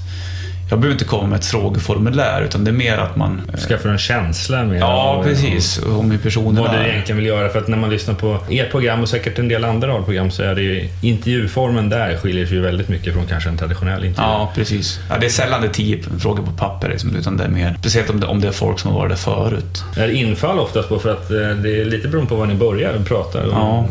jag 0.72 0.80
behöver 0.80 0.93
inte 0.93 1.05
komma 1.05 1.28
med 1.28 1.39
ett 1.39 1.45
frågeformulär 1.45 2.41
utan 2.41 2.63
det 2.63 2.72
är 2.72 2.74
mer 2.74 2.97
att 2.97 3.15
man... 3.15 3.41
eh, 3.53 3.59
Skaffa 3.59 3.89
en 3.89 3.97
känsla 3.97 4.63
med 4.63 4.80
Ja, 4.82 5.22
precis. 5.26 5.82
Om 5.84 6.11
hur 6.11 6.17
personen 6.17 6.63
Vad 6.63 6.72
du 6.74 6.78
egentligen 6.88 7.17
vill 7.17 7.26
göra. 7.26 7.49
För 7.49 7.59
att 7.59 7.67
när 7.67 7.78
man 7.78 7.89
lyssnar 7.89 8.13
på 8.13 8.38
ert 8.49 8.72
program 8.72 9.01
och 9.01 9.09
säkert 9.09 9.39
en 9.39 9.47
del 9.47 9.65
andra 9.65 9.88
radioprogram 9.88 10.32
så 10.32 10.43
är 10.43 10.55
det 10.55 10.61
ju 10.61 10.89
intervjuformen 11.01 11.89
där 11.89 12.17
skiljer 12.17 12.45
sig 12.45 12.55
ju 12.55 12.61
väldigt 12.61 12.89
mycket 12.89 13.13
från 13.13 13.26
kanske 13.28 13.49
en 13.49 13.57
traditionell 13.57 14.05
intervju. 14.05 14.30
Ja, 14.30 14.51
precis. 14.55 14.99
Ja, 15.09 15.15
det 15.19 15.26
är 15.26 15.30
sällan 15.30 15.61
det 15.61 15.67
är 15.67 15.72
tio 15.72 16.03
frågor 16.19 16.43
på 16.43 16.51
papper, 16.51 16.89
liksom, 16.89 17.15
utan 17.15 17.38
det 17.38 17.43
är 17.43 17.49
mer... 17.49 17.76
Speciellt 17.80 18.09
om 18.09 18.19
det, 18.19 18.28
om 18.28 18.41
det 18.41 18.47
är 18.47 18.51
folk 18.51 18.80
som 18.80 18.91
har 18.91 18.99
varit 18.99 19.09
där 19.09 19.17
förut. 19.17 19.84
Är 19.97 20.07
det 20.07 20.13
infall 20.13 20.59
oftast 20.59 20.89
på 20.89 20.99
för 20.99 21.11
att 21.11 21.32
eh, 21.32 21.38
det 21.38 21.82
är 21.82 21.86
lite 21.86 22.07
beroende 22.07 22.30
på 22.30 22.36
var 22.36 22.45
ni 22.45 22.55
börjar 22.55 22.99
prata? 23.07 23.39
Ja. 23.51 23.86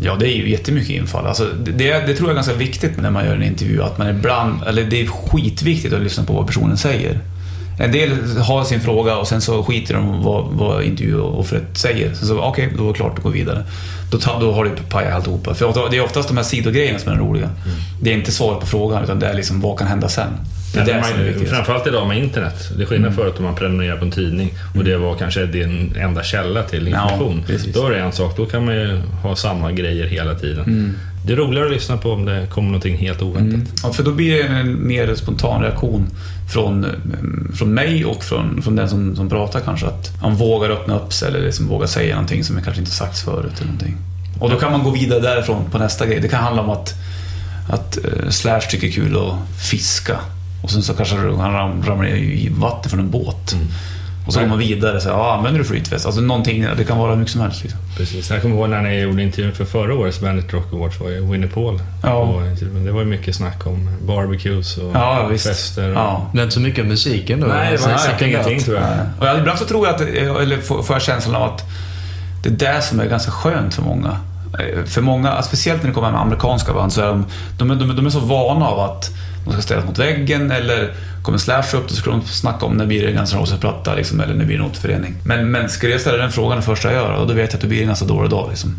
Ja, 0.00 0.16
det 0.16 0.28
är 0.28 0.36
ju 0.36 0.50
jättemycket 0.50 0.90
infall. 0.90 1.26
Alltså, 1.26 1.44
det, 1.44 1.70
det, 1.70 2.06
det 2.06 2.14
tror 2.14 2.28
jag 2.28 2.30
är 2.30 2.34
ganska 2.34 2.54
viktigt 2.54 2.96
när 2.96 3.10
man 3.10 3.24
gör 3.24 3.34
en 3.34 3.42
intervju, 3.42 3.82
att 3.82 3.98
man 3.98 4.08
ibland... 4.08 4.62
Eller 4.66 4.84
det 4.84 5.00
är 5.00 5.06
skitviktigt 5.06 5.94
att 5.94 6.02
lyssna 6.02 6.24
på 6.24 6.32
vad 6.32 6.46
personen 6.46 6.76
säger. 6.76 7.20
En 7.78 7.92
del 7.92 8.36
har 8.38 8.64
sin 8.64 8.80
fråga 8.80 9.16
och 9.16 9.28
sen 9.28 9.40
så 9.40 9.64
skiter 9.64 9.94
de 9.94 10.22
vad, 10.22 10.44
vad 10.52 10.82
intervjuoffret 10.82 11.78
säger. 11.78 12.14
Sen 12.14 12.28
så, 12.28 12.40
okej, 12.40 12.72
då 12.76 12.82
var 12.84 12.92
det 12.92 12.96
klart 12.96 13.18
att 13.18 13.24
gå 13.24 13.28
vidare. 13.30 13.64
Då, 14.10 14.18
då 14.40 14.52
har 14.52 14.64
du 14.64 14.70
pajat 14.90 15.14
alltihopa. 15.14 15.54
För 15.54 15.90
det 15.90 15.96
är 15.96 16.04
oftast 16.04 16.28
de 16.28 16.36
här 16.36 16.44
sidogrejerna 16.44 16.98
som 16.98 17.12
är 17.12 17.16
roliga. 17.16 17.50
Det 18.02 18.10
är 18.10 18.14
inte 18.14 18.32
svaret 18.32 18.60
på 18.60 18.66
frågan, 18.66 19.04
utan 19.04 19.18
det 19.18 19.26
är 19.26 19.34
liksom 19.34 19.60
vad 19.60 19.78
kan 19.78 19.86
hända 19.88 20.08
sen. 20.08 20.28
Det 20.74 20.78
är 20.80 20.86
Ja, 20.86 20.92
det 20.94 21.00
man- 21.00 21.10
som 21.10 21.20
är 21.20 21.24
viktigt. 21.24 21.48
Framförallt 21.48 21.86
idag 21.86 22.08
med 22.08 22.18
internet. 22.18 22.70
Det 22.76 22.82
är 22.82 22.86
skillnad 22.86 23.14
förut 23.14 23.34
om 23.38 23.44
man 23.44 23.54
prenumererar 23.54 23.96
på 23.96 24.04
en 24.04 24.10
tidning 24.10 24.54
och 24.76 24.84
det 24.84 24.96
var 24.96 25.14
kanske 25.14 25.46
din 25.46 25.94
enda 26.00 26.22
källa 26.22 26.62
till 26.62 26.88
information. 26.88 27.42
Ja, 27.48 27.54
då 27.74 27.86
är 27.86 27.90
det 27.90 27.98
en 28.00 28.12
sak, 28.12 28.36
då 28.36 28.46
kan 28.46 28.64
man 28.64 28.74
ju 28.74 29.00
ha 29.22 29.36
samma 29.36 29.72
grejer 29.72 30.06
hela 30.06 30.34
tiden. 30.34 30.94
Det 31.26 31.32
är 31.32 31.36
roligare 31.36 31.66
att 31.66 31.72
lyssna 31.72 31.96
på 31.96 32.12
om 32.12 32.24
det 32.24 32.46
kommer 32.50 32.68
någonting 32.68 32.96
helt 32.98 33.22
oväntat. 33.22 33.54
Mm. 33.54 33.66
Ja, 33.82 33.92
för 33.92 34.02
då 34.02 34.12
blir 34.12 34.34
det 34.34 34.42
en 34.48 34.86
mer 34.88 35.14
spontan 35.14 35.62
reaktion 35.62 36.06
från, 36.52 36.84
mm, 36.84 37.52
från 37.56 37.74
mig 37.74 38.04
och 38.04 38.24
från, 38.24 38.62
från 38.62 38.76
den 38.76 38.88
som, 38.88 39.16
som 39.16 39.28
pratar 39.28 39.60
kanske. 39.60 39.86
Att 39.86 40.10
han 40.20 40.34
vågar 40.36 40.70
öppna 40.70 40.96
upp 40.98 41.12
sig 41.12 41.28
eller 41.28 41.40
liksom 41.40 41.66
vågar 41.68 41.86
säga 41.86 42.14
någonting 42.14 42.44
som 42.44 42.62
kanske 42.62 42.80
inte 42.80 42.92
sagts 42.92 43.22
förut. 43.22 43.52
Eller 43.56 43.64
någonting. 43.64 43.96
Och 44.40 44.50
då 44.50 44.56
kan 44.56 44.72
man 44.72 44.82
gå 44.82 44.90
vidare 44.90 45.20
därifrån 45.20 45.64
på 45.70 45.78
nästa 45.78 46.06
grej. 46.06 46.20
Det 46.20 46.28
kan 46.28 46.42
handla 46.44 46.62
om 46.62 46.70
att, 46.70 46.94
att 47.70 47.96
eh, 47.96 48.28
Slash 48.30 48.60
tycker 48.60 48.86
det 48.86 48.90
är 48.90 48.94
kul 48.94 49.16
att 49.16 49.60
fiska. 49.70 50.18
Och 50.62 50.70
sen 50.70 50.82
så 50.82 50.94
kanske 50.94 51.16
han 51.16 51.52
ram- 51.52 51.82
ramlar 51.82 52.04
ner 52.04 52.16
i 52.16 52.48
vatten 52.58 52.90
från 52.90 53.00
en 53.00 53.10
båt. 53.10 53.56
Och 54.28 54.34
så 54.34 54.40
går 54.40 54.46
man 54.46 54.58
vidare. 54.58 55.00
Så, 55.00 55.08
ja, 55.08 55.34
använder 55.36 55.58
du 55.58 55.64
flytväst? 55.64 56.06
Alltså 56.06 56.20
någonting, 56.20 56.66
det 56.76 56.84
kan 56.84 56.98
vara 56.98 57.10
hur 57.10 57.16
mycket 57.18 57.32
som 57.32 57.40
helst. 57.40 57.62
Liksom. 57.62 57.80
Precis. 57.96 58.30
Jag 58.30 58.42
kommer 58.42 58.56
ihåg 58.56 58.68
när 58.70 58.82
ni 58.82 59.00
gjorde 59.00 59.22
intervjun 59.22 59.54
för 59.54 59.64
förra 59.64 59.94
årets 59.94 60.20
Bandit 60.20 60.52
Rock 60.52 60.72
Awards 60.72 61.00
var 61.00 61.08
ju 61.10 61.20
Winnie 61.32 61.46
Paul. 61.48 61.80
Ja. 62.02 62.12
Och 62.14 62.42
det 62.84 62.90
var 62.90 63.00
ju 63.00 63.06
mycket 63.06 63.36
snack 63.36 63.66
om 63.66 63.90
barbecues 64.06 64.76
och 64.78 64.90
Ja, 64.94 65.26
visst. 65.26 65.48
fester. 65.48 65.90
Och... 65.90 65.96
Ja. 65.96 66.30
Det 66.32 66.38
är 66.38 66.42
inte 66.42 66.54
så 66.54 66.60
mycket 66.60 66.86
musiken 66.86 67.40
då? 67.40 67.46
Nej, 67.46 67.72
det 67.72 67.82
var 67.84 67.92
Alltså, 67.92 68.06
säkert 68.08 68.22
ingenting 68.28 68.60
tror 68.60 68.76
jag. 68.76 68.84
Och 69.20 69.26
jag, 69.26 69.38
ibland 69.38 69.58
så 69.58 69.64
tror 69.64 69.86
jag 69.86 69.94
att, 69.94 70.00
eller 70.00 70.58
får 70.82 70.94
jag 70.94 71.02
känslan 71.02 71.34
av 71.36 71.42
att 71.42 71.64
det 72.42 72.48
är 72.68 72.74
det 72.74 72.82
som 72.82 73.00
är 73.00 73.06
ganska 73.06 73.30
skönt 73.30 73.74
för 73.74 73.82
många. 73.82 74.16
Eh, 74.58 74.84
För 74.84 75.00
många, 75.00 75.42
speciellt 75.42 75.82
när 75.82 75.88
det 75.88 75.94
kommer 75.94 76.10
med 76.10 76.20
amerikanska 76.20 76.72
band, 76.72 76.92
så 76.92 77.00
är 77.00 77.06
de, 77.06 77.26
de, 77.58 77.70
är- 77.70 77.74
de, 77.74 77.96
de 77.96 78.06
är 78.06 78.10
så 78.10 78.20
vana 78.20 78.66
av 78.68 78.80
att 78.80 79.10
de 79.44 79.52
ska 79.52 79.62
ställas 79.62 79.84
mot 79.84 79.98
väggen 79.98 80.50
eller 80.50 80.94
kommer 81.28 81.38
Slash 81.38 81.76
upp, 81.78 81.88
då 81.88 81.94
ska 81.94 82.10
de 82.10 82.22
snacka 82.26 82.66
om 82.66 82.76
när 82.76 82.86
blir 82.86 83.02
det 83.02 83.08
en 83.08 83.16
Guns 83.16 83.32
N' 83.32 83.38
Roses-platta 83.40 83.94
liksom, 83.94 84.20
eller 84.20 84.34
när 84.34 84.44
blir 84.44 84.56
det 84.58 84.62
en 84.64 84.70
återförening. 84.70 85.14
Men, 85.24 85.50
men 85.50 85.68
skulle 85.68 85.92
jag 85.92 86.00
ställa 86.00 86.16
den 86.18 86.32
frågan 86.32 86.56
det 86.56 86.62
första 86.62 86.92
jag 86.92 87.02
gör, 87.02 87.12
och 87.12 87.26
då 87.26 87.34
vet 87.34 87.50
jag 87.50 87.54
att 87.54 87.60
det 87.60 87.66
blir 87.66 87.80
en 87.80 87.86
ganska 87.86 88.04
dålig 88.06 88.30
dag. 88.30 88.46
Liksom. 88.50 88.76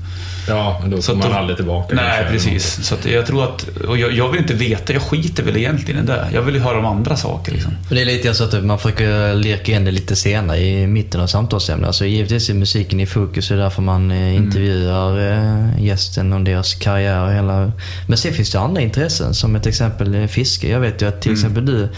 Ja, 0.47 0.79
men 0.81 0.91
då 0.91 1.01
Så 1.01 1.11
kommer 1.11 1.23
att 1.25 1.29
man 1.29 1.35
då- 1.35 1.39
aldrig 1.41 1.57
tillbaka. 1.57 1.95
Nej, 1.95 2.25
precis. 2.31 2.79
Så 2.87 2.95
att 2.95 3.05
jag 3.05 3.25
tror 3.25 3.43
att, 3.43 3.67
och 3.87 3.97
jag, 3.97 4.11
jag 4.11 4.29
vill 4.31 4.41
inte 4.41 4.53
veta, 4.53 4.93
jag 4.93 5.01
skiter 5.01 5.43
väl 5.43 5.57
egentligen 5.57 6.03
i 6.03 6.07
det. 6.07 6.27
Jag 6.33 6.41
vill 6.41 6.55
ju 6.55 6.61
höra 6.61 6.79
om 6.79 6.85
andra 6.85 7.15
saker. 7.15 7.51
Liksom. 7.51 7.71
Men 7.87 7.95
Det 7.95 8.01
är 8.01 8.05
lite 8.05 8.33
så 8.33 8.43
att 8.43 8.63
man 8.63 8.79
försöker 8.79 9.33
lirka 9.35 9.71
in 9.71 9.85
det 9.85 9.91
lite 9.91 10.15
senare 10.15 10.59
i 10.59 10.87
mitten 10.87 11.21
av 11.21 11.27
samtalsämnet. 11.27 11.87
Alltså 11.87 12.05
givetvis 12.05 12.49
är 12.49 12.53
musiken 12.53 12.99
i 12.99 13.05
fokus, 13.05 13.47
det 13.47 13.53
är 13.55 13.57
därför 13.57 13.81
man 13.81 14.11
eh, 14.11 14.35
intervjuar 14.35 15.31
eh, 15.31 15.83
gästen 15.83 16.33
om 16.33 16.43
deras 16.43 16.73
karriär 16.73 17.23
och 17.23 17.33
hela... 17.33 17.71
Men 18.07 18.17
sen 18.17 18.33
finns 18.33 18.51
det 18.51 18.59
andra 18.59 18.81
intressen, 18.81 19.33
som 19.33 19.55
ett 19.55 19.65
exempel 19.65 20.15
eh, 20.15 20.21
fiske 20.21 20.39
fiske. 20.39 20.69
Jag 20.69 20.79
vet 20.79 21.01
ju 21.01 21.07
att 21.07 21.21
till 21.21 21.29
Mm. 21.31 21.39
exempel 21.39 21.65
du, 21.65 21.89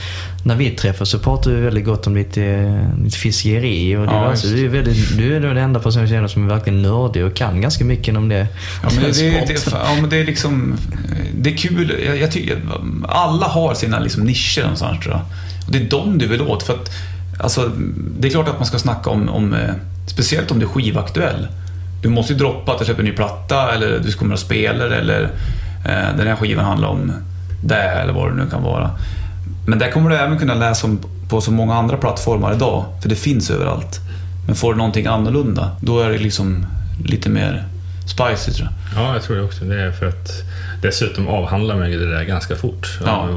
när 0.43 0.55
vi 0.55 0.71
träffas 0.71 1.09
så 1.09 1.19
pratar 1.19 1.51
vi 1.51 1.61
väldigt 1.61 1.85
gott 1.85 2.07
om 2.07 2.13
ditt, 2.13 2.37
eh, 2.37 2.87
ditt 2.97 3.15
fiskeri 3.15 3.95
och 3.95 4.05
Ja, 4.05 4.21
diverse. 4.21 4.47
du, 4.47 4.65
är 4.65 4.69
väldigt, 4.69 5.17
du 5.17 5.35
är 5.35 5.39
den 5.39 5.57
enda 5.57 5.79
personen 5.79 6.03
jag 6.07 6.09
känner 6.09 6.27
som 6.27 6.43
är 6.49 6.53
verkligen 6.53 6.81
nördig 6.81 7.25
och 7.25 7.35
kan 7.35 7.61
ganska 7.61 7.85
mycket 7.85 8.17
om 8.17 8.29
det. 8.29 8.47
Ja 8.83 8.89
men 8.95 9.03
det, 9.03 9.11
det, 9.11 9.45
det, 9.47 9.67
ja, 9.71 9.95
men 10.01 10.09
det 10.09 10.17
är 10.17 10.25
liksom... 10.25 10.77
Det 11.37 11.53
är 11.53 11.57
kul. 11.57 11.95
Jag, 12.05 12.17
jag 12.17 12.31
tycker 12.31 12.57
alla 13.07 13.45
har 13.47 13.73
sina 13.73 13.99
liksom 13.99 14.23
nischer 14.23 14.61
någonstans 14.61 14.99
tror 15.03 15.13
jag. 15.13 15.21
Och 15.65 15.71
det 15.71 15.79
är 15.79 15.89
dem 15.89 16.17
du 16.17 16.27
vill 16.27 16.41
åt. 16.41 16.63
För 16.63 16.73
att, 16.73 16.91
alltså, 17.39 17.71
det 18.19 18.27
är 18.27 18.31
klart 18.31 18.47
att 18.47 18.57
man 18.57 18.65
ska 18.65 18.79
snacka 18.79 19.09
om, 19.09 19.29
om 19.29 19.53
eh, 19.53 19.69
speciellt 20.07 20.51
om 20.51 20.59
du 20.59 20.65
är 20.65 20.69
skivaktuell. 20.69 21.47
Du 22.01 22.09
måste 22.09 22.33
ju 22.33 22.39
droppa 22.39 22.71
att 22.71 22.79
du 22.79 22.85
släpper 22.85 23.01
en 23.01 23.09
ny 23.09 23.15
platta 23.15 23.73
eller 23.73 23.99
du 23.99 24.11
kommer 24.11 24.33
att 24.33 24.39
spela 24.39 24.95
eller 24.95 25.21
eh, 25.85 26.17
den 26.17 26.27
här 26.27 26.35
skivan 26.35 26.65
handlar 26.65 26.87
om 26.87 27.11
det 27.63 27.75
eller 27.83 28.13
vad 28.13 28.31
det 28.31 28.43
nu 28.43 28.49
kan 28.49 28.63
vara. 28.63 28.91
Men 29.65 29.79
där 29.79 29.91
kommer 29.91 30.09
du 30.09 30.15
även 30.15 30.39
kunna 30.39 30.53
läsa 30.55 30.87
om 30.87 30.99
på 31.29 31.41
så 31.41 31.51
många 31.51 31.75
andra 31.75 31.97
plattformar 31.97 32.53
idag, 32.53 32.85
för 33.01 33.09
det 33.09 33.15
finns 33.15 33.51
överallt. 33.51 33.99
Men 34.47 34.55
får 34.55 34.71
du 34.73 34.77
någonting 34.77 35.05
annorlunda, 35.07 35.75
då 35.81 35.99
är 35.99 36.09
det 36.09 36.17
liksom 36.17 36.65
lite 37.05 37.29
mer 37.29 37.65
spicy 38.07 38.51
tror 38.51 38.69
jag. 38.95 39.03
Ja, 39.03 39.13
jag 39.13 39.23
tror 39.23 39.35
det 39.37 39.43
också. 39.43 39.65
Det 39.65 39.81
är 39.81 39.91
för 39.91 40.05
att 40.05 40.29
dessutom 40.81 41.27
avhandlar 41.27 41.75
man 41.77 41.91
ju 41.91 41.99
det 41.99 42.11
där 42.15 42.23
ganska 42.23 42.55
fort. 42.55 42.99
Ja. 43.05 43.27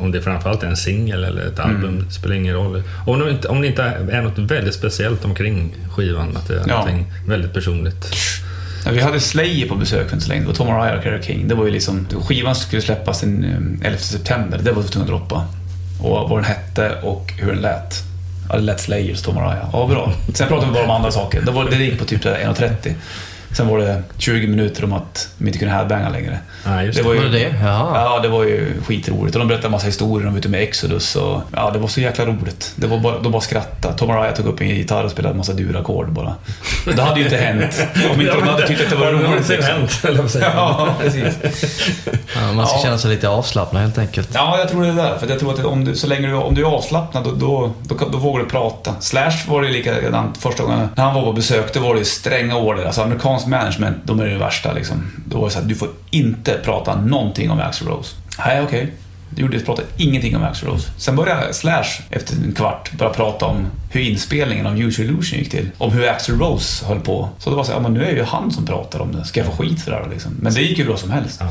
Om, 0.00 0.12
det 0.12 0.22
framförallt 0.22 0.62
är 0.62 0.66
en 0.66 0.76
singel 0.76 1.24
eller 1.24 1.46
ett 1.46 1.58
album, 1.60 2.04
det 2.08 2.12
spelar 2.14 2.34
ingen 2.36 2.54
roll. 2.54 2.82
Om 3.06 3.18
det, 3.20 3.30
inte, 3.30 3.48
om 3.48 3.60
det 3.60 3.66
inte 3.66 3.82
är 4.10 4.22
något 4.22 4.38
väldigt 4.38 4.74
speciellt 4.74 5.24
omkring 5.24 5.74
skivan, 5.90 6.36
att 6.36 6.48
det 6.48 6.54
är 6.54 6.58
Ja. 6.58 6.66
någonting 6.66 7.12
väldigt 7.26 7.52
personligt. 7.54 8.10
Ja, 8.86 8.90
vi 8.92 9.00
hade 9.00 9.20
Slayer 9.20 9.68
på 9.68 9.74
besök 9.74 10.06
för 10.08 10.14
inte 10.14 10.24
så 10.26 10.28
länge. 10.28 10.40
Det 10.40 10.46
var 10.46 10.54
Tom 10.54 10.68
Araya 10.68 10.96
och 10.96 11.02
Carole 11.04 11.22
King. 11.22 11.48
Det 11.48 11.54
var 11.54 11.64
ju 11.64 11.70
liksom, 11.70 12.06
skivan 12.28 12.54
skulle 12.54 12.82
släppas 12.82 13.20
den 13.20 13.44
eh, 13.82 13.86
11 13.88 13.98
september. 13.98 14.60
Det 14.62 14.72
var 14.72 14.82
vi 14.82 14.88
tvungna 14.88 15.04
att 15.14 15.20
droppa. 15.20 15.46
Och 16.00 16.28
vad 16.28 16.38
den 16.38 16.44
hette 16.44 17.00
och 17.02 17.32
hur 17.38 17.52
den 17.52 17.60
lät. 17.60 18.02
Ja, 18.48 18.56
det 18.56 18.62
lät 18.62 18.80
Slayer, 18.80 19.14
står 19.14 19.32
Tom 19.32 19.42
Ja, 19.72 19.86
bra. 19.86 20.12
Sen 20.34 20.48
pratade 20.48 20.66
vi 20.66 20.72
bara 20.72 20.84
om 20.84 20.90
andra 20.90 21.10
saker. 21.10 21.42
Det, 21.42 21.50
var, 21.50 21.64
det 21.64 21.76
gick 21.76 21.98
på 21.98 22.04
typ 22.04 22.24
1.30. 22.24 22.94
Sen 23.56 23.68
var 23.68 23.78
det 23.78 24.02
20 24.18 24.46
minuter 24.46 24.84
om 24.84 24.92
att 24.92 25.28
de 25.38 25.46
inte 25.46 25.58
kunde 25.58 25.74
headbanga 25.74 26.08
längre. 26.08 26.38
Ja, 26.64 26.82
just 26.82 26.96
Det 26.98 27.02
det. 27.02 27.08
var 27.08 27.14
ju, 27.14 27.20
Var 27.20 27.26
det 27.28 27.38
det? 27.38 27.54
Ja, 27.64 28.20
det 28.22 28.28
var 28.28 28.44
ju 28.44 28.72
skitroligt. 28.86 29.34
Och 29.36 29.40
de 29.40 29.48
berättade 29.48 29.66
en 29.68 29.72
massa 29.72 29.86
historier. 29.86 30.30
Var 30.30 30.38
ute 30.38 30.48
med 30.48 30.62
Exodus 30.62 31.16
och... 31.16 31.40
Ja, 31.56 31.70
det 31.70 31.78
var 31.78 31.88
så 31.88 32.00
jäkla 32.00 32.26
roligt. 32.26 32.72
Det 32.76 32.86
var 32.86 32.98
bara, 32.98 33.18
de 33.18 33.32
bara 33.32 33.42
skrattade. 33.42 33.98
Tom 33.98 34.10
Araya 34.10 34.32
tog 34.32 34.46
upp 34.46 34.60
en 34.60 34.68
gitarr 34.68 35.04
och 35.04 35.10
spelade 35.10 35.32
en 35.32 35.38
massa 35.38 35.52
durackord 35.52 36.08
bara. 36.12 36.34
Det 36.96 37.02
hade 37.02 37.18
ju 37.20 37.24
inte 37.24 37.36
hänt 37.36 37.86
om 38.14 38.20
inte 38.20 38.32
de 38.34 38.42
hade 38.42 38.66
tyckt 38.66 38.80
att 38.80 38.90
det 38.90 38.96
var 38.96 39.06
Har 39.06 39.12
roligt. 39.12 39.28
någonsin 39.28 39.56
Liksom. 39.56 39.74
hänt, 39.74 40.00
eller 40.04 40.22
vad 40.22 40.30
säger 40.30 40.46
man? 40.54 40.56
Ja, 40.56 40.94
precis. 41.00 41.34
Ja, 42.36 42.52
man 42.52 42.66
ska 42.66 42.76
Ja. 42.76 42.82
känna 42.82 42.98
sig 42.98 43.10
lite 43.10 43.28
avslappnad 43.28 43.82
helt 43.82 43.98
enkelt. 43.98 44.28
Ja, 44.32 44.58
jag 44.58 44.68
tror 44.68 44.82
det 44.82 44.88
är 44.88 44.92
där. 44.92 45.18
För 45.18 45.26
jag 45.28 45.38
tror 45.38 45.52
att 45.54 45.64
om 45.64 45.84
du, 45.84 45.96
så 45.96 46.06
länge 46.06 46.26
du, 46.28 46.34
om 46.34 46.54
du 46.54 46.62
är 46.62 46.66
avslappnad, 46.66 47.24
då, 47.24 47.30
då, 47.32 47.72
då, 47.82 48.08
då 48.12 48.18
vågar 48.18 48.44
du 48.44 48.50
prata. 48.50 48.94
Slash 49.00 49.32
var 49.48 49.62
det 49.62 49.68
likadant 49.68 50.38
första 50.38 50.62
gången. 50.62 50.88
När 50.96 51.04
han 51.04 51.14
var 51.14 51.22
på 51.22 51.32
besök, 51.32 51.74
då 51.74 51.80
var 51.80 51.94
det 51.94 51.98
ju 51.98 52.04
stränga 52.04 52.56
order. 52.56 52.84
Alltså 52.84 53.02
amerikansk 53.02 53.43
management, 53.46 53.96
de 54.04 54.20
är 54.20 54.26
det 54.26 54.38
värsta 54.38 54.72
liksom. 54.72 55.10
Då 55.26 55.38
var 55.38 55.44
det 55.44 55.52
så 55.52 55.60
här, 55.60 55.66
du 55.66 55.74
får 55.74 55.88
inte 56.10 56.60
prata 56.64 57.00
någonting 57.00 57.50
om 57.50 57.60
Axl 57.60 57.86
Rose. 57.86 58.16
Nej, 58.38 58.62
okej. 58.62 58.92
Det 59.30 59.42
gjorde 59.42 59.60
pratade 59.60 59.88
ingenting 59.96 60.36
om 60.36 60.42
Axl 60.42 60.66
Rose. 60.66 60.90
Sen 60.96 61.16
började 61.16 61.54
Slash, 61.54 61.84
efter 62.10 62.36
en 62.36 62.52
kvart, 62.52 62.92
börja 62.92 63.12
prata 63.12 63.46
om 63.46 63.66
hur 63.90 64.00
inspelningen 64.00 64.66
av 64.66 64.80
Your 64.80 65.00
Illusion 65.00 65.38
gick 65.38 65.50
till. 65.50 65.70
Om 65.78 65.92
hur 65.92 66.08
Axl 66.08 66.32
Rose 66.32 66.86
höll 66.86 67.00
på. 67.00 67.28
Så 67.38 67.50
det 67.50 67.56
var 67.56 67.64
så 67.64 67.72
här, 67.72 67.78
ja, 67.78 67.82
men 67.82 67.94
nu 67.94 68.04
är 68.04 68.12
det 68.12 68.18
ju 68.18 68.24
han 68.24 68.50
som 68.50 68.66
pratar 68.66 69.00
om 69.00 69.12
det. 69.12 69.24
Ska 69.24 69.40
jag 69.40 69.46
få 69.46 69.62
skit 69.62 69.82
för 69.82 69.90
det 69.90 69.96
här 69.96 70.08
liksom? 70.10 70.36
Men 70.40 70.54
det 70.54 70.60
gick 70.60 70.78
ju 70.78 70.84
bra 70.84 70.96
som 70.96 71.10
helst. 71.10 71.36
Ja. 71.40 71.50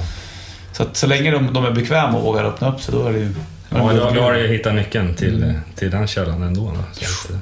Så 0.73 0.85
så 0.93 1.07
länge 1.07 1.31
de, 1.31 1.53
de 1.53 1.65
är 1.65 1.71
bekväma 1.71 2.17
och 2.17 2.23
vågar 2.23 2.43
öppna 2.43 2.73
upp 2.73 2.81
sig, 2.81 2.93
då 2.93 3.07
är 3.07 3.13
det 3.13 3.19
ju... 3.19 3.33
Ja, 3.69 3.93
då, 3.93 4.11
då 4.15 4.21
har 4.21 4.33
du 4.33 4.39
ju 4.39 4.47
hittat 4.47 4.75
nyckeln 4.75 5.15
till, 5.15 5.53
till 5.75 5.91
den 5.91 6.07
källan 6.07 6.43
ändå. 6.43 6.61
Då. 6.61 7.35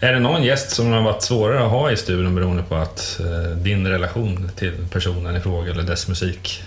Är 0.00 0.12
det 0.12 0.18
någon 0.18 0.42
gäst 0.42 0.70
som 0.70 0.92
har 0.92 1.02
varit 1.02 1.22
svårare 1.22 1.64
att 1.64 1.70
ha 1.70 1.90
i 1.90 1.96
studion 1.96 2.34
beroende 2.34 2.62
på 2.62 2.74
att 2.74 3.20
eh, 3.20 3.56
din 3.56 3.86
relation 3.86 4.50
till 4.56 4.72
personen 4.92 5.36
i 5.36 5.40
fråga 5.40 5.70
eller 5.70 5.82
dess 5.82 6.08
musik 6.08 6.62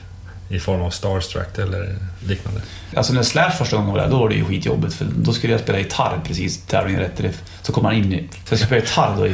i 0.49 0.59
form 0.59 0.81
av 0.81 0.89
starstruck 0.89 1.57
eller 1.57 1.95
liknande? 2.27 2.61
Alltså 2.95 3.13
när 3.13 3.23
Slash 3.23 3.51
första 3.51 3.75
gången 3.75 3.91
var 3.91 3.99
där, 3.99 4.09
då 4.09 4.17
var 4.19 4.29
det 4.29 4.35
ju 4.35 4.45
skitjobbigt 4.45 4.93
för 4.93 5.05
då 5.15 5.33
skulle 5.33 5.53
jag 5.53 5.61
spela 5.61 5.79
gitarr 5.79 6.19
precis 6.27 6.65
tävlingen 6.65 7.01
rätt 7.01 7.19
riff. 7.19 7.41
Så 7.61 7.73
kom 7.73 7.85
han 7.85 7.95
in 7.95 8.13
i... 8.13 8.27
Så 8.45 8.53
jag 8.53 8.59
skulle 8.59 8.81
spela 8.81 8.81
gitarr 8.81 9.15
då 9.17 9.27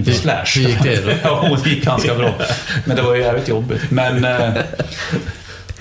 inför 0.00 0.12
Slash. 0.12 0.44
hur 0.56 0.68
gick 0.68 0.82
det 0.82 1.04
då? 1.04 1.10
ja, 1.22 1.58
det 1.64 1.70
gick 1.70 1.84
ganska 1.84 2.14
bra. 2.14 2.34
Men 2.84 2.96
det 2.96 3.02
var 3.02 3.14
ju 3.14 3.20
jävligt 3.22 3.48
jobbigt. 3.48 3.90
Men... 3.90 4.24
Eh, 4.24 4.62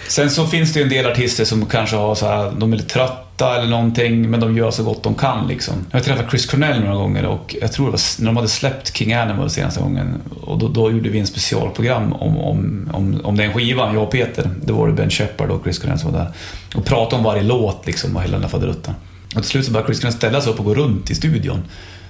sen 0.08 0.30
så 0.30 0.48
finns 0.48 0.74
det 0.74 0.80
ju 0.80 0.84
en 0.84 0.90
del 0.90 1.06
artister 1.06 1.46
som 1.46 1.66
kanske 1.66 1.96
har 1.96 2.16
så 2.16 2.28
här, 2.28 2.52
de 2.58 2.74
är 2.74 2.78
lite 2.78 2.94
trötta 2.94 3.31
eller 3.46 3.68
någonting, 3.68 4.30
men 4.30 4.40
de 4.40 4.58
gör 4.58 4.72
så 4.72 4.84
gott 4.84 5.04
de 5.04 5.16
kan 5.16 5.48
liksom. 5.48 5.74
Jag 5.92 6.00
har 6.00 6.04
träffat 6.04 6.30
Chris 6.30 6.46
Cornell 6.46 6.80
några 6.80 6.96
gånger 6.96 7.26
och 7.26 7.56
jag 7.62 7.72
tror 7.72 7.86
det 7.86 7.92
var 7.92 8.22
när 8.22 8.26
de 8.26 8.36
hade 8.36 8.48
släppt 8.48 8.98
King 8.98 9.14
Animal 9.14 9.50
senaste 9.50 9.80
gången 9.80 10.22
och 10.42 10.58
då, 10.58 10.68
då 10.68 10.92
gjorde 10.92 11.10
vi 11.10 11.20
en 11.20 11.28
specialprogram 11.28 12.14
om, 12.14 12.38
om, 12.38 12.90
om, 12.94 13.22
om 13.24 13.38
den 13.38 13.54
skivan, 13.54 13.94
jag 13.94 14.04
och 14.04 14.12
Peter. 14.12 14.50
Det 14.64 14.74
var 14.74 14.88
det 14.88 14.94
Ben 14.94 15.10
Shepard 15.10 15.50
och 15.52 15.64
Chris 15.64 15.80
Cornell 15.80 16.00
som 16.00 16.12
var 16.12 16.20
där. 16.20 16.32
Och 16.76 16.86
pratade 16.86 17.16
om 17.16 17.24
varje 17.24 17.44
låt 17.44 17.86
liksom 17.86 18.16
och 18.16 18.22
hela 18.22 18.32
den 18.32 18.42
där 18.42 18.50
faderuttan. 18.50 18.94
Och 19.36 19.42
till 19.42 19.50
slut 19.52 19.66
så 19.66 19.72
började 19.72 19.88
Chris 19.88 20.00
Cornell 20.00 20.18
ställa 20.18 20.42
sig 20.42 20.54
upp 20.54 20.60
och 20.60 20.66
gå 20.66 20.76
runt 20.76 21.12
i 21.12 21.16
studion. 21.16 21.64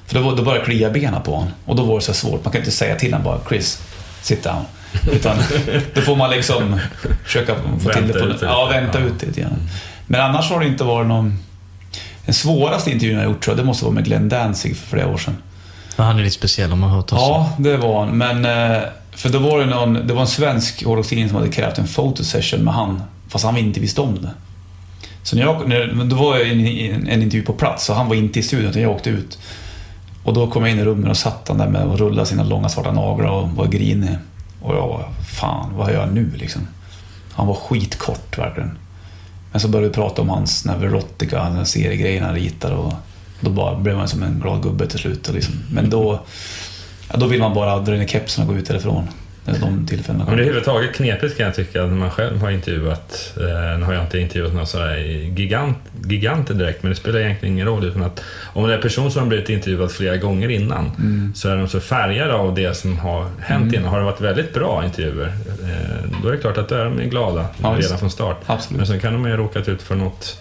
För 0.05 0.19
då, 0.19 0.35
då 0.35 0.43
började 0.43 0.65
klia 0.65 0.89
benen 0.89 1.21
på 1.21 1.35
honom. 1.35 1.53
Och 1.65 1.75
då 1.75 1.83
var 1.83 1.95
det 1.95 2.01
så 2.01 2.13
svårt, 2.13 2.45
man 2.45 2.51
kan 2.51 2.61
inte 2.61 2.71
säga 2.71 2.95
till 2.95 3.13
honom 3.13 3.25
bara 3.25 3.39
Chris, 3.49 3.81
sit 4.21 4.43
down. 4.43 4.65
Utan 5.11 5.37
då 5.93 6.01
får 6.01 6.15
man 6.15 6.29
liksom 6.29 6.79
försöka 7.23 7.55
få 7.79 7.89
till 7.89 8.07
det 8.07 8.13
på... 8.13 8.19
ut 8.19 8.39
det. 8.39 8.45
Ja, 8.45 8.69
vänta 8.71 8.99
ut 8.99 9.19
det 9.19 9.25
lite 9.25 9.41
grann. 9.41 9.69
Men 10.11 10.21
annars 10.21 10.49
har 10.51 10.59
det 10.59 10.67
inte 10.67 10.83
varit 10.83 11.07
någon... 11.07 11.39
Den 12.25 12.33
svåraste 12.33 12.91
intervjun 12.91 13.17
jag 13.19 13.25
gjort 13.25 13.43
tror 13.43 13.57
jag, 13.57 13.63
det 13.65 13.67
måste 13.67 13.85
vara 13.85 13.93
med 13.95 14.05
Glenn 14.05 14.29
Danzig 14.29 14.77
för 14.77 14.87
flera 14.87 15.07
år 15.07 15.17
sedan. 15.17 15.37
Ja, 15.97 16.03
han 16.03 16.19
är 16.19 16.23
lite 16.23 16.35
speciell 16.35 16.71
om 16.73 16.79
man 16.79 16.89
hört 16.89 17.11
oss. 17.11 17.19
Ja, 17.19 17.53
det 17.59 17.77
var 17.77 18.05
han. 18.05 18.17
Men... 18.17 18.45
eh, 18.45 18.81
För 19.11 19.29
då 19.29 19.39
var 19.39 19.59
det 19.59 19.65
någon... 19.65 19.93
Det 20.07 20.13
var 20.13 20.21
en 20.21 20.27
svensk 20.27 20.83
hårdrockstidning 20.85 21.27
som 21.29 21.37
hade 21.37 21.49
krävt 21.49 21.77
en 21.77 21.87
fotosession 21.87 22.63
med 22.63 22.73
han, 22.73 23.01
fast 23.29 23.45
han 23.45 23.57
inte 23.57 23.79
visste 23.79 24.01
om 24.01 24.21
det. 24.21 24.29
Så 25.23 25.35
när 25.35 25.43
jag... 25.43 25.69
När, 25.69 25.91
men 25.93 26.09
då 26.09 26.15
var 26.15 26.37
jag 26.37 26.47
en, 26.49 26.59
en 27.07 27.21
intervju 27.21 27.41
på 27.43 27.53
plats, 27.53 27.85
så 27.85 27.93
han 27.93 28.07
var 28.07 28.15
inte 28.15 28.39
i 28.39 28.43
studion, 28.43 28.69
utan 28.69 28.81
jag 28.81 28.91
åkte 28.91 29.09
ut. 29.09 29.37
Och 30.23 30.33
då 30.33 30.47
kom 30.47 30.63
jag 30.63 30.71
in 30.71 30.79
i 30.79 30.83
rummet 30.85 31.09
och 31.09 31.17
satt 31.17 31.47
han 31.47 31.57
där 31.57 31.67
med 31.67 31.83
och 31.83 31.99
rullade 31.99 32.25
sina 32.27 32.43
långa 32.43 32.69
svarta 32.69 32.91
naglar 32.91 33.29
och 33.29 33.49
var 33.49 33.67
grinig. 33.67 34.17
Och 34.61 34.75
jag 34.75 34.87
var, 34.87 35.09
fan, 35.39 35.69
vad 35.75 35.91
gör 35.93 35.99
jag 35.99 36.13
nu 36.13 36.31
liksom? 36.35 36.67
Han 37.33 37.47
var 37.47 37.53
skitkort 37.55 38.37
verkligen. 38.37 38.77
Men 39.51 39.61
så 39.61 39.67
började 39.67 39.87
vi 39.87 39.93
prata 39.93 40.21
om 40.21 40.29
hans 40.29 40.65
Neverotica, 40.65 41.43
den 41.43 41.65
seriegrejen 41.65 42.23
han 42.23 42.35
ritar 42.35 42.71
och 42.71 42.93
då 43.39 43.51
bara 43.51 43.75
blev 43.75 43.97
man 43.97 44.07
som 44.07 44.23
en 44.23 44.39
glad 44.39 44.63
gubbe 44.63 44.87
till 44.87 44.99
slut. 44.99 45.27
Och 45.27 45.35
liksom. 45.35 45.53
Men 45.71 45.89
då, 45.89 46.19
ja, 47.11 47.17
då 47.17 47.25
vill 47.25 47.39
man 47.39 47.53
bara 47.53 47.79
dra 47.79 47.93
ner 47.93 48.07
kepsen 48.07 48.43
och 48.43 48.53
gå 48.53 48.59
ut 48.59 48.67
därifrån. 48.67 49.07
När 49.51 49.59
de 49.59 49.87
tillfällena 49.87 50.25
Men 50.25 50.35
det 50.35 50.39
är 50.41 50.43
överhuvudtaget 50.43 50.95
knepigt 50.95 51.37
kan 51.37 51.45
jag 51.45 51.55
tycka 51.55 51.79
när 51.81 51.87
man 51.95 52.11
själv 52.11 52.41
har 52.41 52.49
intervjuat. 52.51 53.33
Eh, 53.37 53.79
nu 53.79 53.85
har 53.85 53.93
jag 53.93 54.03
inte 54.03 54.19
intervjuat 54.19 54.53
några 54.53 54.65
sådär 54.65 54.97
gigant, 55.37 55.77
giganter 56.05 56.53
direkt, 56.53 56.83
men 56.83 56.89
det 56.89 56.95
spelar 56.95 57.19
egentligen 57.19 57.53
ingen 57.55 57.67
roll. 57.67 57.85
Utan 57.85 58.03
att 58.03 58.23
om 58.53 58.67
det 58.67 58.73
är 58.73 58.75
en 58.75 58.81
person 58.81 59.11
som 59.11 59.21
har 59.21 59.27
blivit 59.29 59.49
intervjuad 59.49 59.91
flera 59.91 60.17
gånger 60.17 60.49
innan 60.49 60.91
Mm. 60.99 61.31
så 61.35 61.49
är 61.49 61.55
de 61.55 61.67
så 61.67 61.79
färgade 61.79 62.33
av 62.33 62.55
det 62.55 62.73
som 62.77 62.97
har 62.99 63.25
hänt 63.39 63.73
innan. 63.73 63.87
Har 63.89 63.99
det 63.99 64.05
varit 64.05 64.21
väldigt 64.21 64.53
bra 64.53 64.85
intervjuer, 64.85 65.27
eh, 65.63 66.21
då 66.23 66.27
är 66.27 66.31
det 66.31 66.37
klart 66.37 66.57
att 66.57 66.69
då 66.69 66.75
är 66.75 66.85
de 66.85 67.09
glada 67.09 67.45
Ja, 67.63 67.75
redan 67.79 67.97
från 67.99 68.11
start. 68.11 68.37
Absolut. 68.45 68.77
Men 68.77 68.87
sen 68.87 68.99
kan 68.99 69.13
de 69.13 69.25
ju 69.25 69.31
ha 69.31 69.37
råkat 69.37 69.67
ut 69.69 69.81
för 69.81 69.95
något 69.95 70.37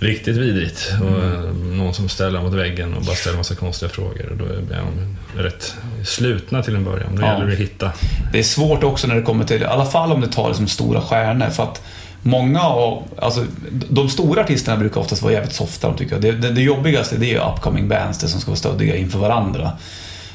riktigt 0.00 0.36
vidrigt. 0.36 0.92
Och 1.02 1.08
Mm. 1.08 1.32
eh, 1.72 1.76
någon 1.76 1.94
som 1.94 2.08
ställer 2.08 2.42
mot 2.42 2.54
väggen 2.54 2.94
och 2.94 3.02
bara 3.02 3.16
ställer 3.16 3.36
massa 3.36 3.54
konstiga 3.54 3.88
frågor. 3.88 4.28
Och 4.30 4.36
då 4.36 4.44
är 4.44 4.82
de 4.82 5.16
rätt 5.42 5.74
slutna 6.04 6.62
till 6.62 6.74
en 6.76 6.84
början. 6.84 7.16
Då 7.16 7.22
Ja. 7.22 7.32
gäller 7.32 7.46
det 7.46 7.52
att 7.52 7.58
hitta 7.58 7.92
Det 8.32 8.38
är 8.38 8.42
svårt 8.42 8.84
också 8.84 9.06
när 9.06 9.14
det 9.14 9.22
kommer 9.22 9.44
till, 9.44 9.62
i 9.62 9.64
alla 9.64 9.86
fall 9.86 10.12
om 10.12 10.20
det 10.20 10.28
tar 10.28 10.48
liksom 10.48 10.68
stora 10.68 11.00
stjärnor. 11.00 11.46
För 11.50 11.62
att 11.62 11.82
många 12.22 12.60
av, 12.62 13.02
alltså 13.18 13.44
de 13.90 14.08
stora 14.08 14.40
artisterna 14.42 14.76
brukar 14.76 15.00
oftast 15.00 15.22
vara 15.22 15.32
jävligt 15.32 15.52
softa, 15.54 15.92
tycker 15.94 16.12
jag. 16.12 16.22
Det, 16.22 16.32
det, 16.32 16.50
det 16.50 16.62
jobbigaste 16.62 17.16
det 17.16 17.26
är 17.26 17.30
ju 17.34 17.38
upcoming 17.54 17.88
bands, 17.88 18.18
det 18.18 18.28
som 18.28 18.40
ska 18.40 18.50
vara 18.50 18.58
stöddiga 18.58 18.96
inför 18.96 19.18
varandra. 19.18 19.72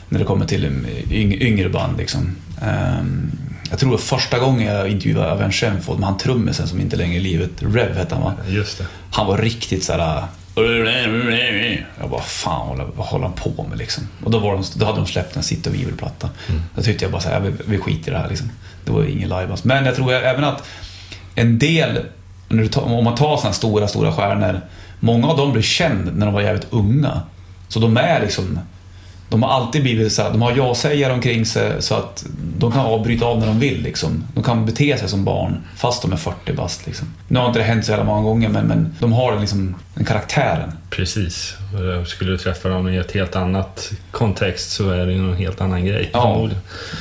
När 0.10 0.20
det 0.20 0.26
kommer 0.26 0.46
till 0.46 0.66
yng, 1.12 1.34
yngre 1.34 1.70
band 1.70 1.98
liksom. 1.98 2.36
Ehm, 2.62 3.32
jag 3.70 3.80
tror 3.80 3.98
första 3.98 4.40
gången 4.40 4.76
jag 4.76 4.90
intervjuade 4.90 5.32
Avenged 5.32 5.54
Sevenfold 5.60 6.00
med 6.00 6.10
han 6.10 6.18
trummisen 6.18 6.68
som 6.68 6.80
inte 6.82 6.96
längre 6.96 7.16
är 7.16 7.18
i 7.18 7.20
livet, 7.20 7.50
Rev 7.60 7.96
hette 7.98 8.16
han 8.16 8.24
va? 8.24 8.34
Just 8.48 8.78
det. 8.78 8.86
Han 9.12 9.28
var 9.28 9.38
riktigt 9.38 9.84
såhär... 9.84 10.24
Jag 12.00 12.10
bara, 12.10 12.22
fan 12.22 12.68
håller- 12.68 12.88
vad 12.96 13.08
håller 13.08 13.26
han 13.26 13.34
på 13.34 13.64
med 13.70 13.78
liksom? 13.78 14.08
Och 14.24 14.32
då, 14.32 14.40
var 14.40 14.54
de, 14.54 14.64
då 14.76 14.86
hade 14.86 14.98
de 14.98 15.08
släppt 15.08 15.36
en 15.36 15.44
Sitt 15.44 15.68
och 15.68 15.74
Vivel-platta. 15.76 16.30
Då 16.76 16.82
tyckte 16.82 17.06
jag 17.06 17.12
bara 17.12 17.22
såhär, 17.22 17.40
vi, 17.40 17.52
vi 17.66 17.78
skiter 17.78 18.12
i 18.12 18.14
det 18.14 18.20
här 18.20 18.30
liksom. 18.30 18.52
Det 18.86 18.92
var 18.92 19.04
ingen 19.04 19.30
live 19.30 19.48
alltså. 19.52 19.68
Men 19.68 19.86
jag 19.86 19.96
tror 19.96 20.14
även 20.14 20.44
att 20.44 20.64
en 21.36 21.60
del, 21.60 22.00
om 22.76 23.04
man 23.04 23.16
tar 23.16 23.38
sådana 23.38 23.54
stora, 23.54 23.88
stora 23.88 24.12
stjärnor. 24.12 24.62
Många 25.00 25.28
av 25.28 25.38
dem 25.38 25.52
blev 25.52 25.62
känd 25.62 26.18
när 26.18 26.26
de 26.26 26.34
var 26.36 26.42
jävligt 26.42 26.68
unga. 26.70 27.22
Så 27.68 27.80
de 27.80 27.98
är 27.98 28.22
liksom 28.22 28.60
De 29.30 29.44
har 29.44 29.50
alltid 29.50 29.84
blivit 29.84 30.14
så 30.14 30.22
här, 30.22 30.32
de 30.32 30.42
har 30.42 30.54
ja-sägare 30.58 31.14
omkring 31.14 31.46
sig 31.46 31.82
så 31.82 31.96
att 31.96 32.26
de 32.58 32.72
kan 32.72 32.86
avbryta 32.86 33.26
av 33.26 33.40
när 33.40 33.48
de 33.48 33.60
vill. 33.60 33.82
Liksom. 33.82 34.24
De 34.34 34.44
kan 34.44 34.66
bete 34.66 34.98
sig 34.98 35.10
som 35.10 35.24
barn 35.24 35.62
fast 35.76 36.02
de 36.02 36.14
är 36.14 36.18
40 36.18 36.54
bast. 36.54 36.86
Liksom. 36.86 37.08
Nu 37.28 37.40
har 37.40 37.48
inte 37.48 37.60
det 37.60 37.66
hänt 37.66 37.86
så 37.86 37.92
jävla 37.92 38.06
många 38.06 38.22
gånger 38.22 38.50
men, 38.50 38.66
men 38.66 38.96
de 39.00 39.14
har 39.14 39.40
liksom, 39.40 39.76
den 39.96 40.06
karaktären. 40.06 40.72
Precis. 40.90 41.56
Skulle 42.08 42.32
du 42.32 42.38
träffa 42.38 42.70
dem 42.70 42.90
i 42.90 42.98
ett 42.98 43.12
helt 43.12 43.36
annat 43.36 43.92
kontext 44.12 44.72
så 44.72 44.90
är 44.90 45.06
det 45.06 45.14
ju 45.14 45.32
en 45.32 45.38
helt 45.38 45.62
annan 45.62 45.86
grej. 45.86 46.10
Ja. 46.14 46.50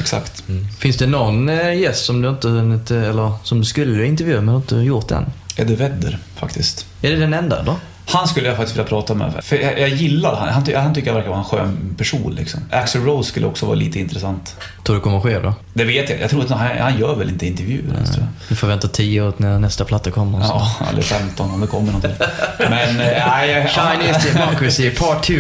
Exakt. 0.01 0.45
Finns 0.79 0.97
det 0.97 1.07
någon 1.07 1.49
eh, 1.49 1.81
gäst 1.81 2.05
som 2.05 2.23
du 2.23 2.29
inte 2.29 2.49
hunnit, 2.49 2.91
eh, 2.91 3.09
eller 3.09 3.33
som 3.43 3.59
du 3.59 3.65
skulle 3.65 4.07
intervjua 4.07 4.41
men 4.41 4.55
inte 4.55 4.77
gjort 4.77 5.11
än? 5.11 5.25
Eddie 5.57 5.77
Vedder 5.77 6.19
faktiskt. 6.37 6.87
Är 7.03 7.11
det 7.11 7.17
den 7.17 7.35
enda 7.35 7.63
då? 7.63 7.77
Han 8.07 8.29
skulle 8.29 8.49
jag 8.49 8.57
faktiskt 8.57 8.77
vilja 8.77 8.89
prata 8.89 9.15
med. 9.15 9.45
För 9.45 9.57
jag, 9.57 9.81
jag 9.81 9.89
gillar 9.89 10.37
han. 10.37 10.49
Han, 10.49 10.65
ty, 10.65 10.75
han 10.75 10.95
tycker 10.95 11.09
jag 11.09 11.15
verkar 11.15 11.29
vara 11.29 11.39
en 11.39 11.45
skön 11.45 11.95
person. 11.99 12.35
Liksom. 12.35 12.61
Axl 12.71 12.99
Rose 12.99 13.29
skulle 13.29 13.47
också 13.47 13.67
vara 13.67 13.77
lite 13.77 13.99
intressant. 13.99 14.57
Tror 14.85 14.97
du 14.97 15.03
kommer 15.03 15.21
ske 15.21 15.39
då? 15.39 15.55
Det 15.75 15.85
vet 15.85 16.11
jag 16.11 16.21
Jag 16.21 16.31
tror 16.31 16.43
att 16.43 16.51
han, 16.51 16.79
han 16.79 16.99
gör 16.99 17.15
väl 17.15 17.29
inte 17.29 17.47
intervjuer 17.47 17.95
ens, 17.95 18.11
tror 18.11 18.21
jag. 18.25 18.29
Vi 18.49 18.57
får 18.57 18.67
vänta 18.67 18.89
tio 18.89 19.23
år 19.23 19.33
när 19.37 19.59
nästa 19.59 19.85
platta 19.85 20.11
kommer. 20.11 20.41
så. 20.41 20.47
Ja, 20.81 20.87
eller 20.93 21.03
15 21.03 21.51
om 21.51 21.61
det 21.61 21.67
kommer 21.67 21.87
någonting. 21.87 22.13
Men 22.59 23.01
eh, 23.01 23.27
nej, 23.27 23.69
Chinese 23.69 24.33
Democracy 24.39 24.91
Part 24.91 25.27
2. 25.27 25.35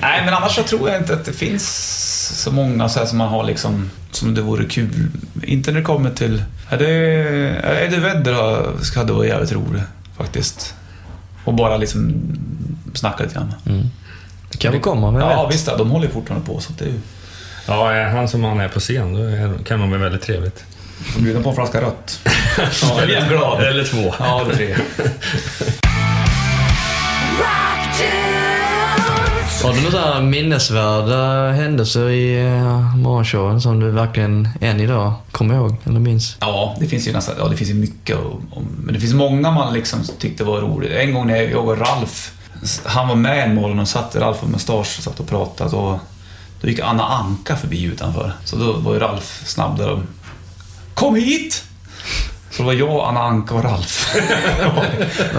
nej, 0.00 0.22
men 0.24 0.34
annars 0.34 0.54
så 0.54 0.62
tror 0.62 0.90
jag 0.90 0.98
inte 1.00 1.12
att 1.14 1.24
det 1.24 1.32
finns 1.32 1.66
så 2.42 2.50
många 2.52 2.88
så 2.88 2.98
här 2.98 3.06
som 3.06 3.18
man 3.18 3.28
har 3.28 3.44
liksom, 3.44 3.90
som 4.10 4.34
det 4.34 4.40
vore 4.42 4.64
kul. 4.64 5.08
Inte 5.42 5.72
när 5.72 5.78
det 5.80 5.84
kommer 5.86 6.10
till... 6.10 6.42
Ja, 6.70 6.76
det, 6.76 6.86
Eddie 7.84 7.96
Vedder 8.00 8.32
har- 8.32 8.96
hade 8.96 9.12
varit 9.12 9.28
jävligt 9.30 9.52
rolig 9.52 9.82
faktiskt. 10.16 10.74
Och 11.46 11.54
bara 11.54 11.76
liksom 11.76 12.12
snacka 12.94 13.22
lite 13.22 13.34
grann. 13.34 13.54
Mm. 13.66 13.86
Det 14.50 14.58
kanske 14.58 14.80
kommer, 14.80 15.10
vem 15.10 15.20
Ja, 15.20 15.46
vet? 15.46 15.54
visst 15.54 15.66
de 15.66 15.90
håller 15.90 16.06
ju 16.06 16.12
fortfarande 16.12 16.46
på 16.46 16.60
så 16.60 16.72
att 16.72 16.78
det 16.78 16.84
är 16.84 16.88
ju... 16.88 17.00
Ja, 17.66 17.92
är 17.92 18.04
han 18.08 18.28
som 18.28 18.44
han 18.44 18.60
är 18.60 18.68
på 18.68 18.80
scen, 18.80 19.14
då 19.14 19.22
är, 19.22 19.64
kan 19.64 19.80
man 19.80 19.90
vara 19.90 20.00
väldigt 20.00 20.22
trevligt. 20.22 20.64
Får 21.14 21.20
bjuda 21.20 21.42
på 21.42 21.48
en 21.48 21.54
flaska 21.54 21.80
rött. 21.80 22.20
Ja, 22.82 23.24
glad. 23.28 23.62
Eller 23.62 23.84
två. 23.84 24.14
Ja, 24.18 24.44
det 24.48 24.52
är 24.52 24.56
tre. 24.56 24.76
Har 29.62 29.72
du 29.74 29.82
några 29.82 30.20
minnesvärda 30.20 31.52
händelser 31.52 32.08
i 32.08 32.44
eh, 32.44 32.96
morgonshowen 32.96 33.60
som 33.60 33.80
du 33.80 33.90
verkligen 33.90 34.48
än 34.60 34.80
idag 34.80 35.12
kommer 35.30 35.54
ihåg 35.54 35.76
eller 35.84 36.00
minns? 36.00 36.36
Ja, 36.40 36.76
det 36.80 36.86
finns 36.86 37.08
ju 37.08 37.12
nästan, 37.12 37.34
ja 37.38 37.48
det 37.48 37.56
finns 37.56 37.70
ju 37.70 37.74
mycket 37.74 38.16
om, 38.50 38.66
men 38.84 38.94
det 38.94 39.00
finns 39.00 39.14
många 39.14 39.50
man 39.50 39.74
liksom 39.74 40.00
tyckte 40.18 40.44
var 40.44 40.60
roligt. 40.60 40.90
En 40.90 41.14
gång 41.14 41.26
när 41.26 41.36
jag 41.36 41.68
och 41.68 41.78
Ralf, 41.78 42.32
han 42.84 43.08
var 43.08 43.14
med 43.14 43.44
en 43.48 43.54
morgon 43.54 43.78
och 43.78 43.88
satt, 43.88 44.16
Ralf 44.16 44.42
och 44.42 44.50
Mustasch 44.50 44.86
satt 45.02 45.20
och 45.20 45.28
pratade 45.28 45.76
och 45.76 45.98
då 46.60 46.68
gick 46.68 46.80
Anna 46.80 47.02
Anka 47.04 47.56
förbi 47.56 47.82
utanför. 47.82 48.32
Så 48.44 48.56
då 48.56 48.72
var 48.72 48.94
ju 48.94 49.00
Ralf 49.00 49.42
snabb 49.46 49.78
där 49.78 49.90
och 49.90 50.00
Kom 50.94 51.14
hit! 51.14 51.64
Så 52.56 52.62
det 52.62 52.66
var 52.66 52.72
jag, 52.72 53.04
Anna 53.08 53.20
Anka 53.20 53.54
och 53.54 53.64
Ralf. 53.64 54.14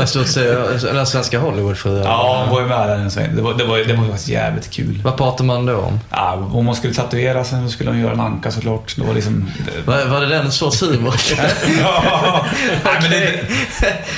Säger, 0.28 0.88
eller 0.90 1.06
svenska 1.06 1.40
Hollywoodfruar. 1.40 2.04
ja, 2.04 2.44
hon 2.46 2.56
var 2.56 2.62
ju 2.62 2.68
med 2.68 2.90
där 2.90 2.96
en 2.98 3.12
sväng. 3.12 3.36
Det 3.36 3.42
var, 3.42 3.54
det 3.54 3.64
var, 3.64 3.78
det 3.78 3.94
var 3.94 4.04
faktiskt 4.06 4.30
jävligt 4.30 4.72
kul. 4.72 5.02
Vad 5.04 5.18
pratar 5.18 5.44
man 5.46 5.66
då 5.66 5.76
om? 5.78 6.00
Ja, 6.10 6.34
om 6.54 6.66
man 6.66 6.76
skulle 6.76 6.94
tatuera 6.94 7.44
sig 7.44 7.64
så 7.64 7.70
skulle 7.70 7.90
hon 7.90 8.00
göra 8.00 8.14
en 8.14 8.20
anka 8.20 8.52
såklart. 8.52 8.96
Det 8.98 9.04
var 9.04 9.14
liksom... 9.14 9.52
Var, 9.86 10.06
var 10.06 10.22
det 10.22 10.28
den 10.28 10.52
sorts 10.52 10.82
humor? 10.82 11.14
Ja, 11.82 12.46
nej, 12.84 12.98
men 13.02 13.12
det, 13.12 13.40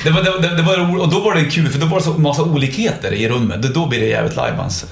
det, 0.04 0.10
var, 0.10 0.42
det, 0.42 0.56
det 0.56 0.62
var 0.62 0.76
roligt. 0.76 1.02
Och 1.02 1.08
då 1.08 1.20
var 1.20 1.34
det 1.34 1.44
kul, 1.44 1.68
för 1.68 1.78
då 1.80 1.86
var 1.86 1.98
det 1.98 2.04
så 2.04 2.10
massa 2.10 2.42
olikheter 2.42 3.12
i 3.12 3.28
rummet. 3.28 3.62
Då 3.74 3.86
blir 3.86 4.00
det 4.00 4.06
jävligt 4.06 4.36
lajbans. 4.36 4.86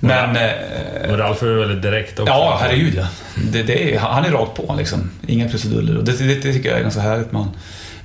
Men... 0.00 0.36
eh, 0.36 1.10
Och 1.10 1.18
Ralf 1.18 1.42
är 1.42 1.46
väldigt 1.46 1.82
direkt 1.82 2.18
också. 2.18 2.32
Ja, 2.32 2.58
herregud 2.62 2.94
ja. 2.96 3.06
Det, 3.52 3.62
det 3.62 3.94
är, 3.94 3.98
han 3.98 4.24
är 4.24 4.30
rakt 4.30 4.54
på 4.54 4.74
liksom. 4.78 5.10
Inga 5.26 5.48
krusiduller. 5.48 5.96
Och 5.98 6.04
det, 6.04 6.12
det, 6.12 6.34
det 6.34 6.52
tycker 6.52 6.68
jag 6.68 6.78
är 6.78 6.82
ganska 6.82 7.00
härligt. 7.00 7.32
Man. 7.32 7.50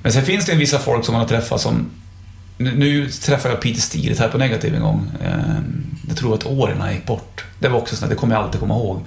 Men 0.04 0.12
sen 0.14 0.26
finns 0.26 0.46
det 0.46 0.52
en 0.52 0.58
vissa 0.58 0.80
folk 0.80 1.06
som 1.06 1.14
man 1.14 1.22
har 1.22 1.28
träffat 1.28 1.62
som... 1.62 1.90
Nu, 2.58 3.10
träffade 3.10 3.54
jag 3.54 3.62
Peter 3.62 3.82
Steele 3.82 4.16
här 4.20 4.28
på 4.28 4.38
Negativ 4.38 4.76
en 4.76 4.82
gång. 4.82 5.12
Eh, 5.24 5.32
Jag 6.08 6.18
tror 6.18 6.34
att 6.34 6.46
år 6.46 6.70
innan 6.70 6.82
han 6.82 6.94
gick 6.94 7.06
bort. 7.06 7.46
Det 7.60 7.68
var 7.68 7.80
också 7.80 7.96
sånt, 7.96 8.10
det 8.10 8.16
kommer 8.16 8.36
jag 8.36 8.44
alltid 8.44 8.60
komma 8.60 8.74
ihåg. 8.74 9.00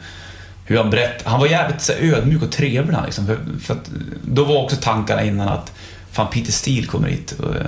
Hur 0.65 0.77
han 0.77 0.91
berättade. 0.91 1.31
Han 1.31 1.41
var 1.41 1.47
jävligt 1.47 1.81
så 1.81 1.93
ödmjuk 1.93 2.43
och 2.43 2.53
trevlig 2.53 2.97
liksom. 3.05 3.27
För, 3.27 3.39
för 3.61 3.75
att, 3.75 3.91
då 4.25 4.45
var 4.45 4.63
också 4.63 4.77
tankarna 4.81 5.25
innan 5.25 5.49
att 5.49 5.73
fan 6.13 6.27
Peter 6.33 6.53
Steele 6.53 6.87
kommer 6.87 7.09
hit. 7.09 7.33
Och, 7.33 7.55
eh, 7.57 7.63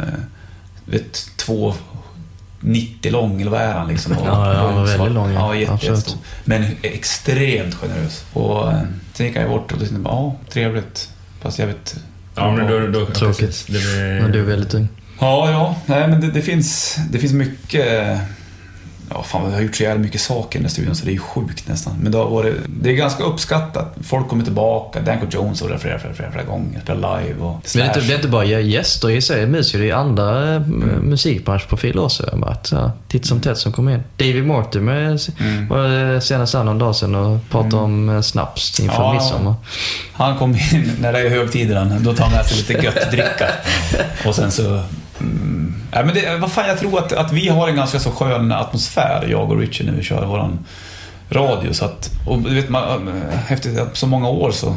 vet, 0.85 1.27
två 1.37 1.75
90 2.61 3.13
lång, 3.13 3.41
eller 3.41 3.51
vad 3.51 3.61
är 3.61 3.73
han 3.73 3.89
liksom? 3.89 4.13
Och, 4.13 4.23
Ja, 4.27 4.55
han 4.55 4.75
var 4.75 4.85
väldigt 4.85 5.13
lång, 5.13 5.33
ja. 5.33 5.55
Ja, 5.55 5.61
jätte, 5.61 5.73
Absolut. 5.73 6.17
Men 6.45 6.65
extremt 6.83 7.75
generös. 7.75 8.25
Och 8.33 8.73
eh, 8.73 8.79
sen 9.13 9.27
gick 9.27 9.37
han 9.37 9.45
ju 9.45 9.51
bort 9.51 9.73
och 9.73 9.79
då 9.79 9.85
tänkte 9.85 10.09
jag 10.09 10.13
ja, 10.13 10.37
trevligt. 10.51 11.11
Fast 11.41 11.59
jag 11.59 11.67
vet... 11.67 11.97
Ja, 12.35 12.53
men 12.53 12.67
då... 12.67 12.87
då 13.01 13.07
Tråkigt. 13.07 13.65
Det 13.67 13.73
blir, 13.73 14.21
Men 14.23 14.33
du 14.33 14.41
är 14.41 14.45
väldigt 14.45 14.75
ung. 14.75 14.89
Ja, 15.21 15.51
ja. 15.51 15.77
Nej, 15.87 16.09
men 16.09 16.21
det, 16.21 16.31
det, 16.31 16.43
finns, 16.43 16.99
det 17.11 17.19
finns 17.19 17.33
mycket... 17.33 18.19
Ja, 19.11 19.23
fan, 19.23 19.49
vi 19.49 19.55
har 19.55 19.61
gjort 19.63 19.77
så 19.77 19.83
jävla 19.83 20.03
mycket 20.03 20.21
saker 20.21 20.59
i 20.59 20.63
den 20.63 20.67
här 20.67 20.71
studion 20.73 20.95
så 20.97 21.05
det 21.05 21.11
är 21.11 21.13
ju 21.13 21.19
sjukt 21.19 21.69
nästan. 21.69 21.95
Men 22.01 22.13
det, 22.13 22.19
har 22.19 22.31
varit, 22.31 22.55
det 22.81 22.91
är 22.91 22.95
ganska 22.95 23.25
uppskattat. 23.25 23.95
Folk 24.03 24.29
kommer 24.29 24.45
tillbaka. 24.45 25.01
Danko 25.01 25.27
Jones 25.31 25.63
var 25.63 25.69
där 25.69 25.79
flera, 25.79 25.99
flera, 25.99 26.15
flera, 26.15 26.31
flera 26.33 26.45
gånger. 26.45 26.81
Spelar 26.85 27.21
live 27.21 27.41
och 27.41 27.51
Men 27.53 27.61
det 27.75 27.81
är, 27.83 27.87
inte, 27.87 28.01
det 28.01 28.13
är 28.13 28.17
inte 28.17 28.29
bara 28.29 28.45
gäster 28.45 29.11
i 29.11 29.23
sig, 29.23 29.47
musiker. 29.47 29.79
Det 29.79 29.91
är 29.91 29.95
andra 29.95 30.55
eh, 30.55 30.61
musikbranschprofiler 31.03 32.05
också. 32.05 32.29
Har 32.33 32.39
varit 32.39 32.67
så 32.67 32.91
titt 33.09 33.27
som 33.27 33.41
tätt 33.41 33.59
som 33.59 33.73
kommer 33.73 33.93
in. 33.95 34.03
David 34.17 34.47
Mortimer 34.47 34.97
Mm. 35.41 35.69
var 35.69 36.15
eh, 36.15 36.21
senast 36.21 36.55
här 36.55 36.65
någon 36.65 36.79
dag 36.79 36.97
sedan 36.97 37.15
och 37.15 37.39
pratade 37.51 37.77
om 37.77 38.09
eh, 38.09 38.21
snaps 38.21 38.81
inför 38.81 39.03
Ja. 39.03 39.13
midsommar. 39.13 39.55
Han 40.13 40.39
kom 40.39 40.51
in 40.55 40.93
när 41.01 41.13
det 41.13 41.19
är 41.19 41.31
högtider, 41.31 41.99
då 42.01 42.15
tar 42.15 42.25
han 42.25 42.33
med 42.33 42.47
sig 42.47 42.57
lite 42.57 42.73
gött 42.85 43.11
dricka. 43.11 43.49
Och 44.29 44.35
sen 44.35 44.51
så... 44.53 44.83
Mm, 45.21 45.75
ja, 45.93 46.05
men 46.05 46.15
det, 46.15 46.39
vad 46.41 46.53
fan, 46.53 46.69
jag 46.69 46.79
tror 46.79 46.99
att, 46.99 47.13
att 47.13 47.33
vi 47.33 47.49
har 47.49 47.69
en 47.69 47.77
ganska 47.77 47.99
så 48.01 48.11
skön 48.11 48.53
atmosfär, 48.53 49.27
jag 49.31 49.51
och 49.53 49.59
Richard, 49.61 49.87
när 49.87 49.93
vi 49.95 50.03
kör 50.03 50.27
våran 50.27 50.59
radio. 51.31 51.73
Så 51.73 51.85
att, 51.85 52.11
och 52.27 52.39
du 52.39 52.55
vet, 52.55 52.69
man, 52.69 53.23
efter 53.49 53.87
så 53.93 54.07
många 54.07 54.29
år 54.29 54.51
så... 54.51 54.77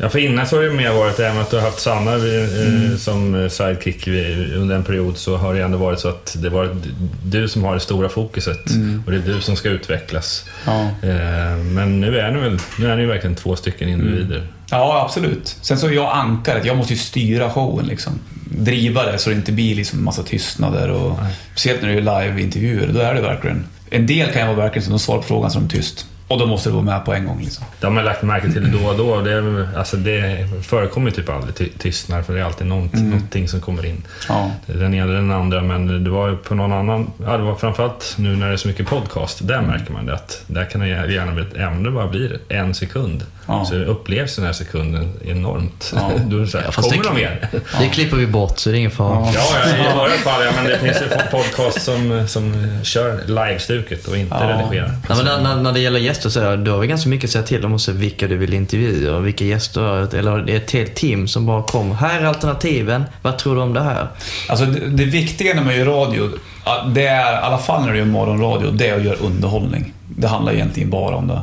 Ja, 0.00 0.08
för 0.08 0.18
innan 0.18 0.46
så 0.46 0.56
har 0.56 0.62
det 0.62 0.70
mer 0.70 0.92
varit, 0.92 1.20
även 1.20 1.38
att 1.40 1.50
du 1.50 1.56
har 1.56 1.62
haft 1.64 1.80
Sanna 1.80 2.12
eh, 2.14 2.66
Mm. 2.68 2.98
som 2.98 3.48
sidekick 3.50 4.06
vid- 4.08 4.54
under 4.56 4.76
en 4.76 4.84
period, 4.84 5.16
så 5.18 5.36
har 5.36 5.54
det 5.54 5.62
ändå 5.62 5.78
varit 5.78 6.00
så 6.00 6.08
att 6.08 6.36
det 6.38 6.48
var 6.50 6.76
du 7.24 7.48
som 7.48 7.64
har 7.64 7.74
det 7.74 7.80
stora 7.80 8.08
fokuset 8.08 8.70
Mm. 8.70 9.02
och 9.06 9.12
det 9.12 9.18
är 9.18 9.22
du 9.22 9.40
som 9.40 9.56
ska 9.56 9.68
utvecklas. 9.68 10.44
Ja. 10.66 10.80
Eh, 10.82 11.56
Men 11.56 12.00
nu 12.00 12.18
är 12.18 12.30
ni 12.30 12.40
väl, 12.40 12.58
nu 12.78 12.90
är 12.90 12.96
ni 12.96 13.04
verkligen 13.06 13.36
två 13.36 13.56
stycken 13.56 13.88
individer. 13.88 14.46
Ja, 14.70 15.02
absolut. 15.04 15.56
Sen 15.62 15.78
så 15.78 15.86
är 15.86 15.90
jag 15.92 16.10
ankaret. 16.16 16.64
Jag 16.64 16.76
måste 16.76 16.92
ju 16.92 16.98
styra 16.98 17.50
showen 17.50 17.86
liksom. 17.86 18.12
Driva 18.50 19.02
det 19.12 19.18
så 19.18 19.30
det 19.30 19.36
inte 19.36 19.52
blir 19.52 19.74
liksom 19.74 20.04
massa 20.04 20.22
tystnader 20.22 20.90
och... 20.90 21.18
Nej. 21.22 21.32
Speciellt 21.52 21.82
när 21.82 21.88
det 21.88 21.94
är 21.94 22.00
live-intervjuer, 22.00 22.88
då 22.92 23.00
är 23.00 23.14
det 23.14 23.20
verkligen... 23.20 23.64
En 23.90 24.06
del 24.06 24.32
kan 24.32 24.42
ju 24.42 24.46
vara 24.54 24.56
verkligen 24.56 24.84
som 24.84 24.92
de 24.92 24.98
svarar 24.98 25.18
på 25.20 25.26
frågan 25.26 25.50
så 25.50 25.58
är 25.58 25.62
de 25.62 25.68
tyst. 25.68 26.06
Och 26.28 26.38
då 26.38 26.46
måste 26.46 26.68
du 26.68 26.72
vara 26.72 26.84
med 26.84 27.04
på 27.04 27.14
en 27.14 27.26
gång 27.26 27.40
liksom. 27.42 27.64
Det 27.80 27.86
har 27.86 28.02
lagt 28.02 28.22
märke 28.22 28.52
till 28.52 28.72
då 28.72 28.88
och 28.88 28.96
då. 28.96 29.20
Det, 29.20 29.32
är, 29.32 29.68
alltså 29.78 29.96
det 29.96 30.48
förekommer 30.62 31.10
typ 31.10 31.28
aldrig 31.28 31.54
ty- 31.54 31.68
tystnad, 31.78 32.26
för 32.26 32.34
det 32.34 32.40
är 32.40 32.44
alltid 32.44 32.66
något, 32.66 32.94
Mm. 32.94 33.10
någonting 33.10 33.48
som 33.48 33.60
kommer 33.60 33.86
in. 33.86 34.02
Ja. 34.28 34.50
Den 34.66 34.94
ena 34.94 35.04
eller 35.04 35.14
den 35.14 35.30
andra, 35.30 35.62
men 35.62 36.04
det 36.04 36.10
var 36.10 36.34
på 36.34 36.54
någon 36.54 36.72
annan... 36.72 37.10
Ja, 37.26 37.36
det 37.36 37.42
var 37.42 37.54
framförallt 37.54 38.14
nu 38.18 38.36
när 38.36 38.46
det 38.46 38.52
är 38.52 38.56
så 38.56 38.68
mycket 38.68 38.86
podcast. 38.86 39.46
Där 39.48 39.58
Mm. 39.58 39.70
märker 39.70 39.92
man 39.92 40.06
det 40.06 40.14
att 40.14 40.42
där 40.46 40.64
kan 40.64 40.80
det 40.80 40.88
gärna 40.88 41.32
bli, 41.32 41.64
om 41.64 41.82
det 41.82 41.90
bara 41.90 42.08
blir 42.08 42.38
en 42.48 42.74
sekund, 42.74 43.24
Ja. 43.50 43.64
så 43.64 43.74
upplevs 43.74 44.36
den 44.36 44.44
här 44.44 44.52
sekunden 44.52 45.12
enormt. 45.24 45.92
Ja. 45.96 46.10
Det 46.26 46.46
så 46.46 46.58
här, 46.58 46.64
Ja, 46.64 46.72
fast 46.72 46.90
kommer 46.90 47.02
det- 47.04 47.08
de 47.08 47.14
mer? 47.14 47.48
Det 47.80 47.88
klipper 47.88 48.16
vi 48.16 48.26
bort 48.26 48.58
så 48.58 48.70
det 48.70 48.76
är 48.76 48.78
ingen 48.78 48.90
fara. 48.90 49.14
Ja. 49.20 49.32
Ja, 49.34 49.70
ja, 49.78 49.92
i 49.92 49.96
några 49.96 50.10
fall, 50.10 50.44
ja, 50.44 50.50
men 50.56 50.64
det 50.64 50.78
finns 50.78 50.96
ju 51.02 51.08
podcast 51.30 51.82
som, 51.82 52.24
som 52.28 52.54
kör 52.82 53.20
live-stuket 53.26 54.06
och 54.08 54.16
inte 54.16 54.36
Ja. 54.40 54.48
redigerar. 54.50 54.92
Ja, 55.08 55.14
men 55.16 55.24
när, 55.24 55.40
när, 55.42 55.56
när 55.62 55.72
det 55.72 55.80
gäller 55.80 56.00
gäster 56.00 56.30
så 56.30 56.56
då 56.56 56.70
har 56.72 56.78
vi 56.78 56.86
ganska 56.86 57.08
mycket 57.08 57.24
att 57.28 57.30
säga 57.32 57.44
till 57.44 57.64
om 57.64 57.74
också 57.74 57.92
vilka 57.92 58.26
du 58.26 58.36
vill 58.36 58.54
intervjua 58.54 59.16
och 59.16 59.26
vilka 59.26 59.44
gäster, 59.44 60.14
eller 60.14 60.38
det 60.38 60.52
är 60.52 60.56
ett 60.56 60.70
helt 60.70 60.94
team 60.94 61.28
som 61.28 61.46
bara 61.46 61.62
kommer. 61.62 61.94
Här 61.94 62.20
är 62.20 62.24
alternativen, 62.24 63.04
vad 63.22 63.38
tror 63.38 63.54
du 63.54 63.60
om 63.60 63.74
det 63.74 63.80
här? 63.82 64.06
Alltså 64.48 64.64
det, 64.66 64.80
det 64.88 65.04
viktiga 65.04 65.54
när 65.54 65.62
man 65.62 65.76
gör 65.76 65.86
radio, 65.86 66.30
ja, 66.64 66.84
det 66.94 67.06
är, 67.06 67.32
i 67.32 67.36
alla 67.36 67.58
fall 67.58 67.84
när 67.84 67.92
du 67.92 67.98
gör 67.98 68.04
morgonradio, 68.06 68.70
det 68.70 68.88
är 68.88 68.96
att 68.96 69.04
göra 69.04 69.16
underhållning. 69.16 69.92
Det 70.16 70.28
handlar 70.28 70.52
egentligen 70.52 70.90
bara 70.90 71.16
om 71.16 71.26
det. 71.28 71.40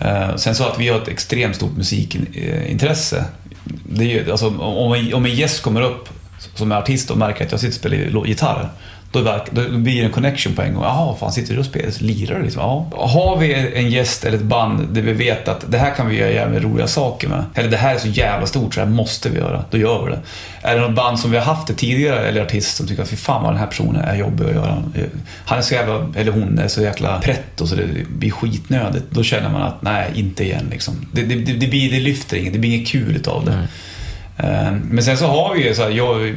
Eh, 0.00 0.36
sen 0.36 0.54
så 0.54 0.64
att 0.64 0.78
vi 0.80 0.88
har 0.88 1.00
ett 1.00 1.08
extremt 1.08 1.56
stort 1.56 1.76
musikintresse. 1.76 3.24
Det 3.84 4.04
är 4.04 4.08
ju, 4.08 4.30
alltså, 4.30 4.48
om, 4.58 4.92
en- 4.92 5.14
om 5.14 5.24
en 5.26 5.34
gäst 5.34 5.62
kommer 5.62 5.82
upp 5.82 6.08
som 6.54 6.72
är 6.72 6.76
artist 6.76 7.10
och 7.10 7.18
märker 7.18 7.44
att 7.46 7.50
jag 7.52 7.60
sitter 7.60 7.74
och 7.74 7.80
spelar 7.80 8.26
gitarr, 8.26 8.68
då, 9.12 9.40
då 9.50 9.68
blir 9.68 10.00
det 10.00 10.06
en 10.06 10.12
connection 10.12 10.54
på 10.54 10.62
en 10.62 10.74
gång. 10.74 10.82
Jaha, 10.82 11.16
fan 11.16 11.32
sitter 11.32 11.54
du 11.54 11.60
och 11.60 11.66
spelar, 11.66 12.02
lirar 12.02 12.38
du 12.38 12.42
liksom? 12.42 12.62
Ja. 12.62 13.06
Har 13.06 13.36
vi 13.36 13.72
en 13.74 13.90
gäst 13.90 14.24
eller 14.24 14.38
ett 14.38 14.44
band 14.44 14.88
där 14.88 15.02
vi 15.02 15.12
vet 15.12 15.48
att 15.48 15.64
det 15.68 15.78
här 15.78 15.94
kan 15.94 16.08
vi 16.08 16.16
göra 16.18 16.30
jävligt 16.30 16.62
roliga 16.62 16.86
saker 16.86 17.28
med. 17.28 17.44
Eller 17.54 17.70
det 17.70 17.76
här 17.76 17.94
är 17.94 17.98
så 17.98 18.08
jävla 18.08 18.46
stort 18.46 18.74
så 18.74 18.80
det 18.80 18.86
här 18.86 18.92
måste 18.92 19.28
vi 19.28 19.38
göra. 19.38 19.64
Då 19.70 19.78
gör 19.78 20.04
vi 20.04 20.10
det. 20.10 20.18
Är 20.62 20.74
det 20.74 20.80
något 20.80 20.94
band 20.94 21.18
som 21.18 21.30
vi 21.30 21.38
har 21.38 21.44
haft 21.44 21.66
det 21.66 21.74
tidigare, 21.74 22.28
eller 22.28 22.42
artist 22.42 22.76
som 22.76 22.86
tycker 22.86 23.02
att 23.02 23.08
fy 23.08 23.16
fan 23.16 23.42
vad 23.42 23.52
den 23.52 23.58
här 23.58 23.66
personen 23.66 24.04
är 24.04 24.16
jobbig 24.16 24.44
att 24.44 24.54
göra. 24.54 24.82
Han 25.44 25.58
är 25.58 25.62
så 25.62 25.74
jävla, 25.74 26.06
eller 26.16 26.32
hon 26.32 26.58
är 26.58 26.68
så 26.68 26.82
jäkla 26.82 27.20
pretto 27.20 27.66
så 27.66 27.74
det 27.74 27.86
blir 28.08 28.30
skitnödigt. 28.30 29.04
Då 29.10 29.22
känner 29.22 29.48
man 29.48 29.62
att 29.62 29.82
nej, 29.82 30.10
inte 30.14 30.44
igen 30.44 30.66
liksom. 30.70 31.06
Det, 31.12 31.22
det, 31.22 31.34
det, 31.34 31.66
blir, 31.66 31.90
det 31.90 32.00
lyfter 32.00 32.36
inget, 32.36 32.52
det 32.52 32.58
blir 32.58 32.74
inget 32.74 32.88
kul 32.88 33.16
utav 33.16 33.44
det. 33.44 33.56
Nej. 33.56 33.66
Eh, 34.42 34.72
Men 34.90 35.04
sen 35.04 35.16
så 35.16 35.26
har 35.26 35.54
vi 35.54 35.68
ju 35.68 35.74
så 35.74 35.82
här, 35.82 35.90
jag, 35.90 36.34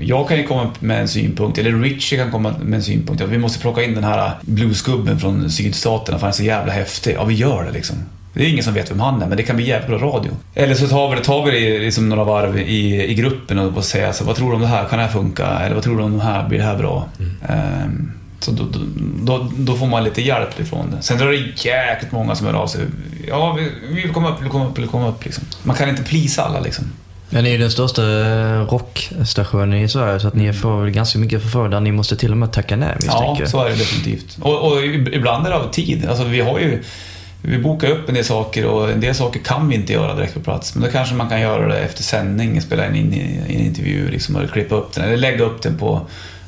jag 0.00 0.28
kan 0.28 0.36
ju 0.36 0.46
komma 0.46 0.70
med 0.80 1.00
en 1.00 1.08
synpunkt, 1.08 1.58
eller 1.58 1.72
Richie 1.72 2.18
kan 2.18 2.30
komma 2.30 2.54
med 2.62 2.76
en 2.76 2.82
synpunkt. 2.82 3.22
Vi 3.22 3.38
måste 3.38 3.58
plocka 3.58 3.82
in 3.82 3.94
den 3.94 4.04
här 4.04 4.30
bluesgubben 4.40 5.18
från 5.20 5.50
sydstaterna 5.50 6.18
för 6.18 6.26
han 6.26 6.32
är 6.32 6.36
så 6.36 6.42
jävla 6.44 6.72
häftig. 6.72 7.14
Ja, 7.18 7.24
vi 7.24 7.34
gör 7.34 7.64
det 7.64 7.70
liksom. 7.70 7.96
Det 8.32 8.44
är 8.44 8.48
ingen 8.48 8.64
som 8.64 8.74
vet 8.74 8.90
vem 8.90 9.00
han 9.00 9.22
är, 9.22 9.26
men 9.26 9.36
det 9.36 9.42
kan 9.42 9.56
bli 9.56 9.68
jävligt 9.68 9.88
bra 10.00 10.08
radio. 10.10 10.30
Eller 10.54 10.74
så 10.74 10.88
tar 10.88 11.10
vi 11.10 11.16
det, 11.16 11.24
tar 11.24 11.44
vi 11.46 11.50
det 11.60 11.78
liksom 11.78 12.08
några 12.08 12.24
varv 12.24 12.58
i, 12.58 13.04
i 13.10 13.14
gruppen 13.14 13.58
och 13.58 13.84
säger 13.84 14.12
så, 14.12 14.24
vad 14.24 14.36
tror 14.36 14.48
du 14.50 14.54
om 14.54 14.60
det 14.62 14.66
här? 14.68 14.84
Kan 14.88 14.98
det 14.98 15.04
här 15.04 15.12
funka? 15.12 15.46
Eller 15.46 15.74
vad 15.74 15.84
tror 15.84 15.96
du 15.98 16.02
om 16.02 16.18
det 16.18 16.24
här? 16.24 16.48
Blir 16.48 16.58
det 16.58 16.64
här 16.64 16.76
bra? 16.76 17.08
Ehm, 17.48 18.12
så 18.40 18.50
då, 18.50 18.64
då, 18.64 18.80
då, 19.22 19.50
då 19.56 19.74
får 19.74 19.86
man 19.86 20.04
lite 20.04 20.22
hjälp 20.22 20.60
ifrån 20.60 20.90
det. 20.96 21.02
Sen 21.02 21.20
är 21.20 21.26
det 21.26 21.36
jäkligt 21.36 22.12
många 22.12 22.34
som 22.34 22.46
hör 22.46 22.54
av 22.54 22.66
sig. 22.66 22.80
Ja, 23.28 23.52
vi, 23.52 23.68
vi 23.94 24.02
vill 24.02 24.12
komma 24.12 24.28
upp, 24.28 24.36
vi 24.38 24.42
vill 24.42 24.52
komma 24.52 24.66
upp, 24.68 24.78
vi 24.78 24.82
vill 24.82 24.90
komma 24.90 25.08
upp 25.08 25.24
liksom. 25.24 25.44
Man 25.62 25.76
kan 25.76 25.88
inte 25.88 26.02
plisa 26.02 26.42
alla 26.44 26.60
liksom. 26.60 26.84
Ja, 27.30 27.40
ni 27.40 27.48
är 27.48 27.52
ju 27.52 27.58
den 27.58 27.70
största 27.70 28.02
eh, 28.02 28.66
rockstationen 28.70 29.78
i 29.78 29.88
Sverige 29.88 30.20
så 30.20 30.28
att 30.28 30.34
ni 30.34 30.52
får 30.52 30.82
väl 30.82 30.90
ganska 30.90 31.18
mycket 31.18 31.42
förfrågan. 31.42 31.84
Ni 31.84 31.92
måste 31.92 32.16
till 32.16 32.30
och 32.30 32.36
med 32.36 32.52
tacka 32.52 32.76
nej 32.76 32.88
Ja, 32.88 32.94
misstänker 33.06 33.46
så 33.46 33.64
är 33.64 33.70
det 33.70 33.76
definitivt. 33.76 34.38
Och, 34.40 34.72
och 34.72 34.84
ibland 34.84 35.46
är 35.46 35.50
det 35.50 35.56
av 35.56 35.70
tid. 35.70 36.08
Alltså 36.08 36.24
vi 36.24 36.40
har 36.40 36.58
ju... 36.58 36.82
Vi 37.42 37.58
bokar 37.58 37.90
upp 37.90 38.08
en 38.08 38.14
del 38.14 38.24
saker 38.24 38.66
och 38.66 38.90
en 38.90 39.00
del 39.00 39.14
saker 39.14 39.40
kan 39.40 39.68
vi 39.68 39.74
inte 39.74 39.92
göra 39.92 40.14
direkt 40.14 40.34
på 40.34 40.40
plats. 40.40 40.74
Men 40.74 40.84
då 40.84 40.90
kanske 40.90 41.14
man 41.14 41.28
kan 41.28 41.40
göra 41.40 41.68
det 41.68 41.78
efter 41.78 42.02
sändning, 42.02 42.60
spela 42.60 42.86
in 42.86 42.96
in 42.96 43.42
en 43.48 43.60
intervju 43.60 44.10
liksom, 44.10 44.36
eller 44.36 44.48
klippa 44.48 44.74
upp 44.74 44.92
den. 44.92 45.04
Eller 45.04 45.16
lägga 45.16 45.44
upp 45.44 45.62
den 45.62 45.78
på 45.78 46.00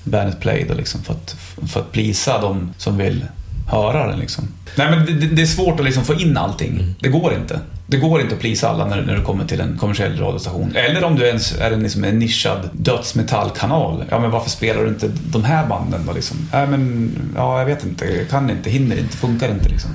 Bandet 0.04 0.40
Play 0.40 0.66
då, 0.68 0.74
liksom, 0.74 1.02
för, 1.02 1.14
att, 1.14 1.36
för 1.72 1.80
att 1.80 1.92
plisa 1.92 2.40
de 2.40 2.74
som 2.78 2.98
vill 2.98 3.24
höra 3.70 4.06
den. 4.06 4.18
Liksom. 4.18 4.48
Nej, 4.76 4.90
men 4.90 5.06
det, 5.20 5.26
det 5.26 5.42
är 5.42 5.46
svårt 5.46 5.80
att 5.80 5.86
liksom 5.86 6.04
få 6.04 6.14
in 6.14 6.36
allting. 6.36 6.94
Det 7.00 7.08
går 7.08 7.34
inte. 7.34 7.60
Det 7.86 7.96
går 7.96 8.20
inte 8.20 8.34
att 8.34 8.40
plisa 8.40 8.68
alla 8.68 8.86
när, 8.86 9.02
när 9.02 9.16
du 9.16 9.24
kommer 9.24 9.44
till 9.44 9.60
en 9.60 9.78
kommersiell 9.78 10.18
radiostation. 10.18 10.76
Eller 10.76 11.04
om 11.04 11.16
du 11.16 11.26
ens 11.26 11.60
är 11.60 11.70
en, 11.70 11.82
liksom 11.82 12.04
en 12.04 12.18
nischad 12.18 12.70
dödsmetallkanal. 12.72 14.04
Ja, 14.10 14.18
men 14.18 14.30
varför 14.30 14.50
spelar 14.50 14.82
du 14.82 14.88
inte 14.88 15.10
de 15.32 15.44
här 15.44 15.66
banden 15.66 16.06
då? 16.06 16.12
Liksom? 16.12 16.36
Nej, 16.52 16.66
men 16.66 17.12
ja, 17.36 17.58
jag 17.58 17.66
vet 17.66 17.84
inte. 17.84 18.04
Jag 18.04 18.28
kan 18.28 18.50
inte, 18.50 18.70
hinner 18.70 18.98
inte, 18.98 19.16
funkar 19.16 19.48
inte 19.48 19.68
liksom. 19.68 19.90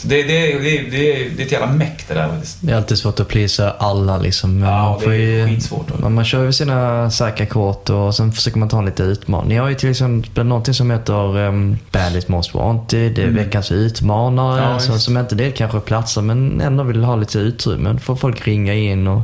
Så 0.00 0.08
det, 0.08 0.22
det, 0.22 0.58
det, 0.58 0.58
det, 0.58 0.88
det 1.36 1.42
är 1.42 1.46
ett 1.46 1.52
jävla 1.52 1.66
meck 1.72 2.04
det 2.08 2.14
där 2.14 2.28
faktiskt. 2.28 2.58
Det 2.60 2.72
är 2.72 2.76
alltid 2.76 2.98
svårt 2.98 3.20
att 3.20 3.28
plisa 3.28 3.70
alla 3.70 4.18
liksom. 4.18 4.62
Ja, 4.62 4.98
man 5.00 5.10
det 5.10 5.14
är 5.16 5.18
ju- 5.18 5.46
skitsvårt. 5.48 5.98
Man, 6.00 6.14
man 6.14 6.24
kör 6.24 6.44
ju 6.44 6.52
sina 6.52 7.10
säkra 7.10 7.46
kort 7.46 7.90
och 7.90 8.14
sen 8.14 8.32
försöker 8.32 8.58
man 8.58 8.68
ta 8.68 8.78
en 8.78 8.84
lite 8.84 9.02
utmaning. 9.02 9.48
Ni 9.48 9.56
har 9.56 9.68
ju 9.68 9.74
till 9.74 9.90
exempel 9.90 10.46
någonting 10.46 10.74
som 10.74 10.90
heter 10.90 11.36
um, 11.38 11.78
Bandit 11.92 12.28
Most 12.28 12.54
Wanted, 12.54 13.12
det 13.12 13.22
är 13.22 13.26
veckans 13.26 13.72
utmanare. 13.72 14.52
Mm. 14.58 14.64
Ja, 14.68 14.74
alltså, 14.74 14.98
som 14.98 15.16
inte 15.18 15.34
det 15.34 15.50
kanske 15.50 15.80
platsar 15.80 16.22
men 16.22 16.60
ändå 16.60 16.82
vill 16.84 17.04
ha 17.04 17.16
lite 17.16 17.38
utrymme. 17.38 17.92
Då 17.92 17.98
får 17.98 18.16
folk 18.16 18.46
ringa 18.48 18.74
in 18.74 19.06
och, 19.08 19.20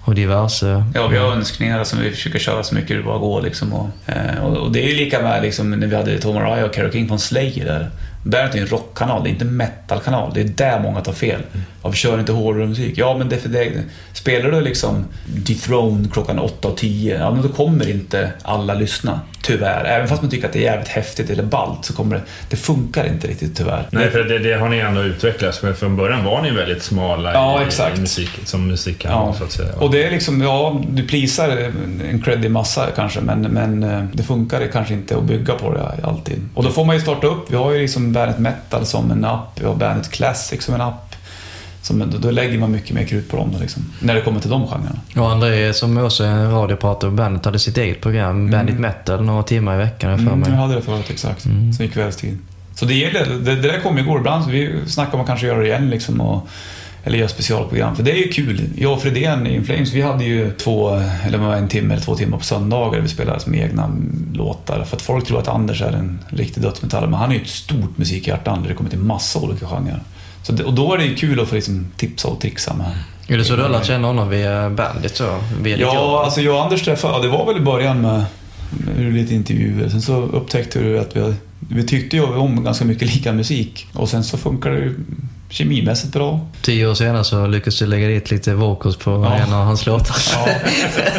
och 0.00 0.14
diverse. 0.14 0.84
Ja, 0.94 1.06
vi 1.08 1.18
har 1.18 1.32
önskningar 1.32 1.84
som 1.84 1.98
vi 2.00 2.10
försöker 2.10 2.38
köra 2.38 2.62
så 2.62 2.74
mycket 2.74 2.96
det 2.96 3.02
bara 3.02 3.18
går. 3.18 3.42
Liksom, 3.42 3.72
och, 3.72 3.88
eh, 4.06 4.44
och, 4.44 4.56
och 4.56 4.72
det 4.72 4.84
är 4.84 4.88
ju 4.88 4.96
lika 4.96 5.22
med 5.22 5.42
liksom, 5.42 5.70
när 5.70 5.86
vi 5.86 5.96
hade 5.96 6.18
Tom 6.18 6.36
Araya 6.36 6.64
och 6.66 6.74
Carole 6.74 6.92
King 6.92 7.08
från 7.08 7.18
Slayer 7.18 7.64
där. 7.64 7.90
Bandet 8.22 8.54
är 8.54 8.60
en 8.60 8.66
rockkanal, 8.66 9.22
det 9.22 9.28
är 9.28 9.32
inte 9.32 9.44
en 9.44 9.56
metalkanal. 9.56 10.34
Det 10.34 10.40
är 10.40 10.44
där 10.44 10.80
många 10.80 11.00
tar 11.00 11.12
fel. 11.12 11.42
Varför 11.82 11.96
kör 11.98 12.20
inte 12.20 12.32
hårdare 12.32 12.66
musik? 12.66 12.94
Ja, 12.96 13.16
men 13.18 13.28
det 13.28 13.44
det. 13.52 13.72
Spelar 14.12 14.50
du 14.50 14.60
liksom 14.60 15.04
Dethrone 15.26 16.08
klockan 16.12 16.38
8 16.38 16.68
och 16.68 16.76
10, 16.76 17.18
ja 17.18 17.30
men 17.30 17.42
då 17.42 17.48
kommer 17.48 17.90
inte 17.90 18.32
alla 18.42 18.74
lyssna. 18.74 19.20
Tyvärr. 19.42 19.84
Även 19.84 20.08
fast 20.08 20.22
man 20.22 20.30
tycker 20.30 20.46
att 20.46 20.52
det 20.52 20.58
är 20.58 20.72
jävligt 20.72 20.88
häftigt 20.88 21.30
eller 21.30 21.42
ballt 21.42 21.84
så 21.84 21.92
kommer 21.92 22.16
det... 22.16 22.22
Det 22.50 22.56
funkar 22.56 23.06
inte 23.06 23.26
riktigt 23.28 23.56
tyvärr. 23.56 23.86
Nej, 23.90 24.10
för 24.10 24.24
det, 24.24 24.38
det 24.38 24.54
har 24.54 24.68
ni 24.68 24.78
ändå 24.78 25.02
utvecklats. 25.02 25.62
Men 25.62 25.74
från 25.74 25.96
början 25.96 26.24
var 26.24 26.42
ni 26.42 26.50
väldigt 26.50 26.82
smala 26.82 27.32
Ja, 27.32 27.62
i, 27.62 27.96
i 27.96 28.00
musik, 28.00 28.30
som 28.44 28.66
musikkanal, 28.66 29.26
Ja, 29.26 29.38
så 29.38 29.44
att 29.44 29.52
säga. 29.52 29.74
och 29.74 29.90
det 29.90 30.04
är 30.04 30.10
liksom, 30.10 30.42
ja, 30.42 30.80
du 30.88 31.02
plisar 31.06 31.48
en 32.10 32.22
creddig 32.24 32.50
massa 32.50 32.86
kanske, 32.96 33.20
men, 33.20 33.40
men 33.40 33.82
eh, 33.82 34.04
det 34.12 34.22
funkar 34.22 34.66
kanske 34.72 34.94
inte 34.94 35.16
att 35.16 35.24
bygga 35.24 35.54
på 35.54 35.74
det 35.74 36.06
alltid. 36.06 36.48
Och 36.54 36.64
då 36.64 36.70
får 36.70 36.84
man 36.84 36.96
ju 36.96 37.02
starta 37.02 37.26
upp, 37.26 37.50
vi 37.50 37.56
har 37.56 37.72
ju 37.72 37.78
liksom 37.80 38.12
Bandet 38.12 38.38
Metal 38.38 38.86
som 38.86 39.10
en 39.10 39.24
app, 39.24 39.60
vi 39.60 39.66
har 39.66 39.74
Bandet 39.74 40.10
Classic 40.10 40.62
som 40.62 40.74
en 40.74 40.80
app. 40.80 41.09
Som, 41.82 42.12
då, 42.20 42.30
lägger 42.30 42.58
man 42.58 42.70
mycket 42.72 42.90
mer 42.94 43.04
krut 43.04 43.28
på 43.30 43.36
dem 43.36 43.54
liksom, 43.60 43.82
när 44.00 44.14
det 44.14 44.20
kommer 44.20 44.40
till 44.40 44.50
de 44.50 44.66
genrerna. 44.66 44.98
Och 45.16 45.30
André 45.32 45.72
som 45.74 45.98
också 45.98 46.24
är 46.24 46.28
en 46.28 46.50
radiopratare 46.52 47.10
på 47.10 47.16
bandet 47.16 47.44
hade 47.44 47.58
sitt 47.58 47.78
eget 47.78 48.00
program, 48.00 48.50
Bandit 48.50 48.78
Metal, 48.80 49.24
några 49.24 49.42
timmar 49.42 49.74
i 49.74 49.78
veckan 49.78 50.10
har 50.10 50.16
för 50.18 50.26
Mm, 50.26 50.38
mig. 50.40 50.50
jag 50.50 50.56
hade 50.56 50.74
det 50.74 50.82
förut, 50.82 51.06
exakt. 51.10 51.46
Så 51.76 51.82
i 51.82 51.88
kvällstid. 51.88 52.38
Så 52.74 52.84
det 52.86 52.94
gäller, 52.94 53.26
det, 53.26 53.54
det 53.56 53.68
där 53.68 53.80
kom 53.80 53.98
igår 53.98 54.18
ibland, 54.18 54.50
vi 54.50 54.74
snackar 54.86 55.14
om 55.14 55.20
att 55.20 55.26
kanske 55.26 55.46
göra 55.46 55.58
det 55.60 55.66
igen 55.66 55.90
liksom. 55.90 56.20
Och, 56.20 56.48
eller 57.04 57.18
göra 57.18 57.28
specialprogram, 57.28 57.96
för 57.96 58.02
det 58.02 58.10
är 58.12 58.16
ju 58.16 58.28
kul. 58.28 58.62
Jag 58.76 58.92
och 58.92 59.02
Fredén 59.02 59.46
i 59.46 59.54
Inflames, 59.54 59.92
vi 59.92 60.02
hade 60.02 60.24
ju 60.24 60.50
två, 60.52 60.90
eller 61.26 61.38
var 61.38 61.56
en 61.56 61.68
timme 61.68 61.94
eller 61.94 62.04
två 62.04 62.14
timmar 62.14 62.38
på 62.38 62.44
söndagar 62.44 62.94
där 62.96 63.02
vi 63.02 63.08
spelade 63.08 63.40
som 63.40 63.54
egna 63.54 63.90
låtar. 64.32 64.84
För 64.84 64.96
att 64.96 65.02
folk 65.02 65.26
tror 65.26 65.38
att 65.38 65.48
Anders 65.48 65.82
är 65.82 65.92
en 65.92 66.18
riktig 66.28 66.62
dödsmetallare, 66.62 67.10
men 67.10 67.20
han 67.20 67.30
är 67.30 67.34
ju 67.34 67.40
ett 67.42 67.48
stort 67.48 67.98
musikhjärta, 67.98 68.56
där 68.62 68.68
det 68.68 68.74
kommer 68.74 68.90
till 68.90 68.98
massa 68.98 69.38
olika 69.38 69.66
genrer. 69.66 70.00
Så 70.42 70.52
det, 70.52 70.64
och 70.64 70.74
då 70.74 70.94
är 70.94 70.98
det 70.98 71.04
ju 71.04 71.14
kul 71.14 71.40
att 71.40 71.48
få 71.48 71.54
liksom 71.54 71.86
tipsa 71.96 72.28
och 72.28 72.40
trixa 72.40 72.74
med. 72.74 72.86
Är 73.28 73.38
det 73.38 73.44
så 73.44 73.56
du 73.56 73.62
har 73.62 73.68
lärt 73.68 73.86
känna 73.86 74.06
honom 74.06 74.28
via 74.28 74.70
Bandit 74.70 75.16
så? 75.16 75.38
Via 75.62 75.76
jobb? 75.76 75.94
Ja, 75.94 76.22
alltså 76.24 76.40
jag 76.40 76.54
och 76.56 76.62
Anders 76.64 76.82
träffade, 76.82 77.14
ja, 77.14 77.22
det 77.22 77.28
var 77.28 77.46
väl 77.46 77.56
i 77.56 77.60
början 77.60 78.00
med, 78.00 78.24
med 78.96 79.12
lite 79.12 79.34
intervjuer. 79.34 79.88
Sen 79.88 80.02
så 80.02 80.14
upptäckte 80.22 80.78
du 80.82 80.98
att 80.98 81.16
vi, 81.16 81.34
vi 81.58 81.86
tyckte 81.86 82.16
ju 82.16 82.24
om 82.24 82.64
ganska 82.64 82.84
mycket 82.84 83.14
lika 83.14 83.32
musik. 83.32 83.86
Och 83.92 84.08
sen 84.08 84.24
så 84.24 84.38
funkar 84.38 84.70
det 84.70 84.76
ju 84.78 84.94
kemimässigt 85.48 86.12
bra. 86.12 86.40
Tio 86.62 86.86
år 86.86 86.94
senare 86.94 87.24
så 87.24 87.46
lyckades 87.46 87.78
du 87.78 87.86
lägga 87.86 88.08
dit 88.08 88.30
lite 88.30 88.54
vocals 88.54 88.96
på 88.96 89.10
Ja. 89.10 89.34
en 89.36 89.52
av 89.52 89.64
hans 89.64 89.86
låtar. 89.86 90.16
Ja, 90.32 90.48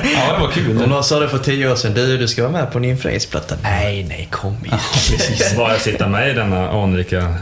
ja 0.04 0.34
det 0.34 0.40
var 0.42 0.52
kul. 0.52 0.82
Om 0.84 0.90
någon 0.90 1.04
sa 1.04 1.20
det 1.20 1.30
för 1.30 1.38
tio 1.38 1.72
år 1.72 1.76
sedan, 1.76 1.94
du, 1.94 2.18
du 2.18 2.28
ska 2.28 2.42
vara 2.42 2.52
med 2.52 2.72
på 2.72 2.78
en 2.78 2.86
Inflames-platta. 2.86 3.56
Nej, 3.64 4.04
nej, 4.10 4.28
kom 4.32 4.56
igen. 4.66 4.80
Precis. 4.94 5.58
Bara 5.58 5.80
sitta 5.80 6.08
med 6.08 6.30
i 6.30 6.34
denna 6.34 6.70
anrika 6.70 7.36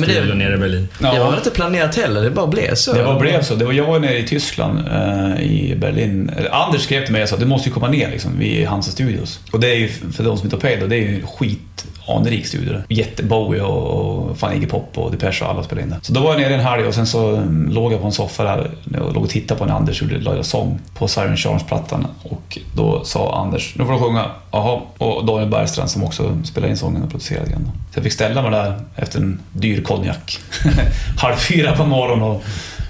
Nej, 0.00 0.08
men 0.18 0.28
det- 0.28 0.34
nere 0.44 0.54
i 0.54 0.58
Berlin. 0.58 0.88
Det 0.98 1.04
var 1.06 1.14
Ja, 1.16 1.28
väl 1.30 1.38
inte 1.38 1.50
planerat 1.50 1.94
heller, 1.96 2.22
det 2.22 2.30
bara 2.30 2.46
blev 2.46 2.74
så. 2.74 2.92
det 2.92 3.02
var 3.02 3.20
blev 3.20 3.42
så. 3.42 3.54
Det 3.54 3.64
var 3.64 3.72
jag 3.72 4.00
nere 4.02 4.18
i 4.18 4.22
Tyskland, 4.26 4.78
eh, 4.78 5.42
i 5.42 5.74
Berlin. 5.76 6.30
Anders 6.50 6.82
skrev 6.82 7.04
till 7.04 7.12
mig 7.12 7.22
och 7.22 7.28
sa 7.28 7.36
du 7.36 7.46
måste 7.46 7.68
ju 7.68 7.72
komma 7.74 7.88
ner 7.88 8.10
liksom, 8.10 8.38
vid 8.38 8.66
Hansa 8.66 8.90
Studios. 8.90 9.40
Och 9.52 9.60
det 9.60 9.68
är 9.70 9.74
ju, 9.76 9.88
för 9.88 10.24
de 10.24 10.36
som 10.38 10.46
inte 10.46 10.56
har 10.56 10.60
pejl, 10.60 10.88
det 10.88 10.96
är 10.96 11.00
ju 11.00 11.22
skit 11.26 11.84
anrik 12.06 12.46
studio. 12.46 12.82
Jätte 12.88 13.22
Bowie 13.22 13.62
och, 13.62 14.28
och 14.28 14.38
fan 14.38 14.52
Iggy 14.52 14.66
Pop 14.66 14.98
och 14.98 15.10
Depeche 15.10 15.44
och 15.44 15.50
alla 15.50 15.62
spelade 15.62 15.82
in 15.82 15.90
där. 15.90 15.98
Så 16.02 16.12
då 16.12 16.20
var 16.20 16.30
jag 16.30 16.40
nere 16.40 16.54
en 16.54 16.60
helg 16.60 16.86
och 16.86 16.94
sen 16.94 17.06
så 17.06 17.36
mm, 17.36 17.72
låg 17.72 17.92
jag 17.92 18.00
på 18.00 18.06
en 18.06 18.12
soffa 18.12 18.44
där 18.44 18.70
och 19.00 19.14
låg 19.14 19.22
och 19.22 19.30
tittade 19.30 19.58
på 19.58 19.66
när 19.66 19.74
Anders 19.74 20.02
gjorde 20.02 20.18
Laila 20.18 20.42
sång 20.42 20.80
på 20.94 21.08
Siren 21.08 21.36
Charms-plattan. 21.36 22.06
Och 22.22 22.58
då 22.76 23.04
sa 23.04 23.42
Anders, 23.44 23.74
nu 23.78 23.84
får 23.84 23.92
du 23.92 23.98
sjunga. 23.98 24.30
Jaha. 24.50 24.80
Och 24.98 25.26
Daniel 25.26 25.50
Bergstrand 25.50 25.90
som 25.90 26.04
också 26.04 26.38
spelade 26.44 26.70
in 26.70 26.76
sången 26.76 27.02
och 27.02 27.10
producerade 27.10 27.50
den. 27.50 27.64
Så 27.64 27.98
jag 27.98 28.04
fick 28.04 28.12
ställa 28.12 28.42
mig 28.42 28.50
där 28.50 28.80
efter 28.96 29.18
en 29.18 29.40
dyr 29.52 29.82
konjak. 29.82 30.38
Halv 31.18 31.36
fyra 31.36 31.76
på 31.76 31.84
morgonen 31.84 32.22
och 32.22 32.42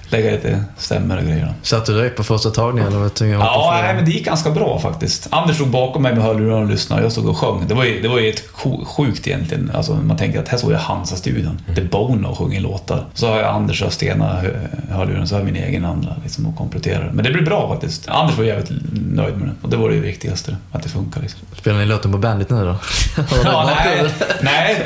lägga 0.09 0.31
lite 0.31 0.65
stämmor 0.79 1.17
och 1.17 1.23
grejer. 1.25 1.55
Satt 1.63 1.87
du 1.87 1.95
direkt 1.95 2.17
på 2.17 2.25
första 2.25 2.51
tagningen 2.51 2.89
eller 2.89 2.97
var 2.99 3.05
du 3.05 3.11
tvungen 3.11 3.41
att 3.43 3.49
hoppa 3.49 3.77
Ja, 3.77 3.83
nej, 3.83 3.95
men 3.95 4.05
det 4.05 4.11
gick 4.11 4.25
ganska 4.25 4.51
bra 4.51 4.79
faktiskt. 4.81 5.29
Anders 5.31 5.57
stod 5.57 5.69
bakom 5.69 6.03
mig 6.03 6.15
med 6.15 6.25
hörlurar 6.25 6.61
och 6.63 6.69
lyssnade 6.69 7.03
och 7.03 7.05
jag 7.07 7.13
stod 7.13 7.29
och 7.29 7.37
sjöng. 7.39 7.65
Det 7.69 7.75
var 7.75 7.85
ju, 7.85 8.01
det 8.03 8.09
var 8.09 8.19
ju 8.19 8.29
ett 8.31 8.43
sj- 8.55 8.85
sjukt 8.85 9.27
egentligen. 9.29 9.71
Alltså, 9.75 9.95
man 9.95 10.17
tänker 10.17 10.39
att 10.41 10.49
här 10.49 10.59
står 10.59 10.73
jag 10.73 10.81
Hansa-studion. 10.81 11.61
Det 11.75 11.81
är 11.81 11.85
Bono 11.85 12.29
och 12.29 12.39
sjunger 12.39 12.61
låtar. 12.61 13.05
Så 13.15 13.29
har 13.29 13.37
jag 13.37 13.47
Anders 13.55 13.83
och 13.83 13.93
Stena 13.93 14.35
hö- 14.41 14.69
hörluren, 14.91 15.29
så 15.29 15.35
har 15.35 15.41
jag 15.41 15.53
min 15.53 15.63
egen 15.63 15.85
andra 15.85 16.17
liksom, 16.23 16.47
och 16.47 16.57
kompletterar. 16.57 17.11
Men 17.15 17.25
det 17.25 17.31
blir 17.31 17.43
bra 17.45 17.69
faktiskt. 17.69 18.09
Anders 18.09 18.37
var 18.37 18.45
jävligt 18.45 18.71
nöjd 18.93 19.37
med 19.37 19.49
det. 19.49 19.53
Och 19.63 19.69
det 19.71 19.77
var 19.77 19.91
det 19.91 19.97
viktigaste, 19.97 20.57
att 20.73 20.83
det 20.83 20.89
funkar 20.89 21.21
liksom. 21.21 21.41
Spelar 21.59 21.79
ni 21.79 21.87
låten 21.87 22.13
på 22.13 22.19
Bandit 22.19 22.51
nu 22.51 22.65
då? 22.65 22.77
Ja, 23.45 23.71
nej, 23.85 24.05
nej, 24.43 24.77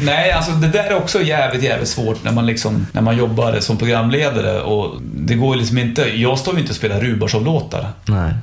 nej, 0.00 0.32
alltså 0.32 0.52
det 0.52 0.68
där 0.68 0.84
är 0.84 0.94
också 0.96 1.22
jävligt, 1.22 1.62
jävligt 1.62 1.88
svårt 1.88 2.24
när 2.24 2.32
man, 2.32 2.46
liksom, 2.46 2.86
när 2.92 3.02
man 3.02 3.16
jobbar 3.16 3.60
som 3.60 3.76
programledare 3.76 4.60
och 4.64 4.90
det 5.16 5.34
går 5.34 5.56
liksom 5.56 5.78
inte... 5.78 6.02
Jag 6.02 6.38
står 6.38 6.54
ju 6.54 6.60
inte 6.60 6.70
och 6.70 6.76
spelar 6.76 7.00
Rubarsov-låtar. 7.00 7.88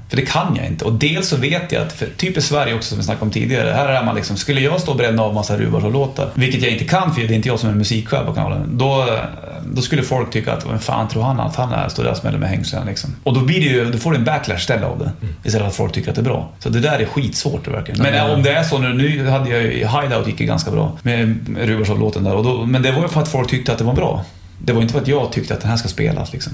För 0.10 0.18
det 0.18 0.26
kan 0.26 0.56
jag 0.56 0.66
inte. 0.68 0.86
Och 0.86 0.94
dels 0.94 1.28
så 1.28 1.38
vet 1.38 1.72
jag 1.72 1.82
att, 1.82 1.94
för 1.94 2.08
typ 2.18 2.38
i 2.38 2.42
Sverige 2.42 2.74
också 2.74 2.90
som 2.90 2.98
vi 2.98 3.04
snackade 3.04 3.26
om 3.26 3.32
tidigare, 3.32 3.72
här 3.72 3.90
är 3.90 4.04
man 4.04 4.16
liksom, 4.16 4.38
skulle 4.38 4.62
jag 4.62 4.82
stå 4.82 4.92
och 4.92 4.98
bränna 4.98 5.24
av 5.24 5.34
massa 5.34 5.58
Rubarsov-låtar, 5.58 6.30
vilket 6.34 6.62
jag 6.64 6.72
inte 6.72 6.86
kan 6.86 7.14
för 7.14 7.22
det 7.22 7.34
är 7.34 7.36
inte 7.36 7.48
jag 7.48 7.60
som 7.60 7.70
är 7.70 7.74
musikchef 7.74 8.26
på 8.26 8.34
kanalen, 8.34 8.78
då, 8.78 9.20
då 9.74 9.82
skulle 9.82 10.04
folk 10.04 10.32
tycka 10.32 10.54
att, 10.54 10.66
vem 10.66 10.80
fan 10.80 11.08
tror 11.08 11.24
han 11.24 11.40
att 11.40 11.56
han 11.56 11.74
är? 11.74 11.90
Står 11.90 12.04
där 12.04 12.12
och 12.12 12.18
smäller 12.18 12.38
med 12.38 12.50
hängslen 12.50 12.88
liksom. 12.88 13.16
Och 13.24 13.34
då 13.34 13.40
blir 13.40 13.60
det 13.60 13.66
ju, 13.66 13.92
då 13.92 13.98
får 13.98 14.12
du 14.12 14.18
en 14.18 14.24
backlash 14.24 14.58
istället 14.58 14.86
av 14.86 15.00
det. 15.00 15.12
Istället 15.44 15.62
för 15.62 15.70
att 15.70 15.76
folk 15.76 15.94
tycker 15.94 16.10
att 16.10 16.16
det 16.16 16.22
är 16.22 16.24
bra. 16.24 16.50
Så 16.60 16.70
det 16.70 16.80
där 16.80 17.00
är 17.00 17.06
skitsvårt 17.06 17.68
verkligen. 17.68 18.02
Men 18.02 18.32
om 18.32 18.44
det 18.44 18.52
är 18.52 18.64
så 18.64 18.78
nu, 18.78 18.94
nu 18.94 19.28
hade 19.30 19.50
jag 19.50 19.62
ju, 19.62 19.70
Hideout 19.70 20.28
gick 20.28 20.40
ju 20.40 20.46
ganska 20.46 20.72
bra 20.72 20.92
med 21.02 21.40
Rubarsson-låten 21.58 22.24
där. 22.24 22.36
Och 22.36 22.44
då, 22.44 22.66
men 22.66 22.82
det 22.82 22.92
var 22.92 23.02
ju 23.02 23.08
för 23.08 23.22
att 23.22 23.28
folk 23.28 23.50
tyckte 23.50 23.72
att 23.72 23.78
det 23.78 23.84
var 23.84 23.94
bra. 23.94 24.26
Det 24.66 24.74
var 24.74 24.82
inte 24.82 24.94
för 24.94 25.02
att 25.02 25.08
jag 25.08 25.32
tyckte 25.32 25.54
att 25.54 25.62
den 25.62 25.70
här 25.70 25.78
ska 25.78 25.88
spelas 25.88 26.34
liksom. 26.34 26.54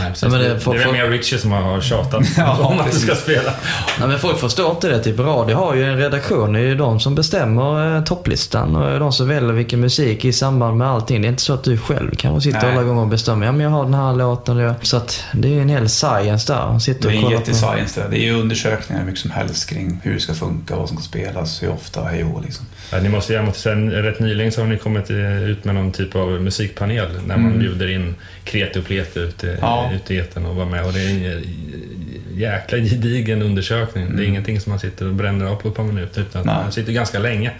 Nej. 0.00 0.12
Ja, 0.22 0.28
men 0.28 0.40
det- 0.40 0.48
det, 0.54 0.60
för- 0.60 0.74
det 0.74 0.82
är 0.82 0.92
mer 0.92 1.08
Richie 1.10 1.38
som 1.38 1.52
har 1.52 1.80
tjatat 1.80 2.22
Ja, 2.36 2.58
om 2.58 2.80
att 2.80 2.92
du 2.92 2.98
ska 2.98 3.14
spela. 3.14 3.52
Nej, 3.98 4.08
men 4.08 4.18
folk 4.18 4.38
förstår 4.38 4.70
inte 4.70 4.88
det. 4.88 5.02
Typ 5.04 5.18
radio 5.18 5.56
har 5.56 5.74
ju 5.74 5.84
en 5.84 5.96
redaktion. 5.98 6.52
Det 6.52 6.58
är 6.58 6.62
ju 6.62 6.74
de 6.74 7.00
som 7.00 7.14
bestämmer 7.14 7.96
eh, 7.96 8.04
topplistan 8.04 8.76
och 8.76 8.90
är 8.90 9.00
de 9.00 9.12
som 9.12 9.28
väljer 9.28 9.52
vilken 9.52 9.80
musik 9.80 10.24
i 10.24 10.32
samband 10.32 10.76
med 10.76 10.88
allting. 10.88 11.22
Det 11.22 11.28
är 11.28 11.30
inte 11.30 11.42
så 11.42 11.52
att 11.54 11.64
du 11.64 11.78
själv 11.78 12.14
kanske 12.16 12.40
sitter 12.52 12.66
Nej. 12.66 12.72
alla 12.76 12.82
gånger 12.82 13.02
och 13.02 13.08
bestämmer. 13.08 13.46
Ja, 13.46 13.52
men 13.52 13.60
jag 13.60 13.70
har 13.70 13.84
den 13.84 13.94
här 13.94 14.12
låten. 14.14 14.56
jag- 14.56 14.74
Så 14.86 14.96
att 14.96 15.24
det 15.32 15.48
är 15.48 15.52
ju 15.52 15.60
en 15.62 15.68
hel 15.68 15.88
science 15.88 16.52
där. 16.52 16.66
Man 16.66 16.80
sitter 16.80 17.08
Det 17.08 17.14
är 17.14 17.16
en 17.16 17.22
kollar 17.22 17.36
på. 17.36 17.40
jättescience 17.42 18.00
det. 18.00 18.08
Det 18.10 18.18
är 18.18 18.24
ju 18.24 18.40
undersökningar 18.40 19.00
hur 19.00 19.06
mycket 19.06 19.20
som 19.22 19.30
helst 19.30 19.68
kring 19.70 20.00
hur 20.02 20.14
det 20.14 20.20
ska 20.20 20.34
funka, 20.34 20.76
vad 20.76 20.88
som 20.88 20.96
ska 20.96 21.04
spelas, 21.06 21.62
hur 21.62 21.70
ofta, 21.70 22.04
hej 22.04 22.24
och 22.24 22.42
liksom. 22.42 22.66
Ja, 22.92 23.00
ni 23.00 23.08
måste, 23.08 23.42
måste 23.42 23.60
säga, 23.60 23.76
rätt 23.76 24.20
nyligen 24.20 24.52
så 24.52 24.60
har 24.60 24.68
ni 24.68 24.76
kommit 24.78 25.10
eh, 25.10 25.42
ut 25.50 25.64
med 25.64 25.74
någon 25.74 25.92
typ 25.92 26.14
av 26.16 26.28
musikpanel 26.42 27.08
när 27.26 27.36
man 27.36 27.58
bjuder 27.58 27.90
in 27.90 28.14
kreti 28.44 28.78
och 28.78 28.84
pleti 28.84 29.20
ute, 29.20 29.46
Mm. 29.48 29.58
Ja. 29.62 29.90
ute 29.94 30.14
i 30.14 30.18
etern 30.18 30.46
och 30.46 30.56
var 30.56 30.64
med. 30.66 30.84
Och 30.86 30.92
det 30.92 31.00
är 31.00 31.08
en 31.36 31.44
jäkla 32.34 32.78
gedigen 32.78 33.42
undersökning. 33.42 34.16
Det 34.16 34.22
är 34.24 34.26
ingenting 34.26 34.60
som 34.60 34.70
man 34.70 34.78
sitter 34.80 35.06
och 35.06 35.14
bränner 35.14 35.46
av 35.46 35.56
på 35.56 35.68
ett 35.68 35.74
par 35.74 35.84
minuter 35.84 36.20
utan 36.20 36.42
Mm. 36.42 36.54
Nej. 36.54 36.62
man 36.62 36.72
sitter 36.72 36.92
ganska 36.92 37.18
länge 37.18 37.50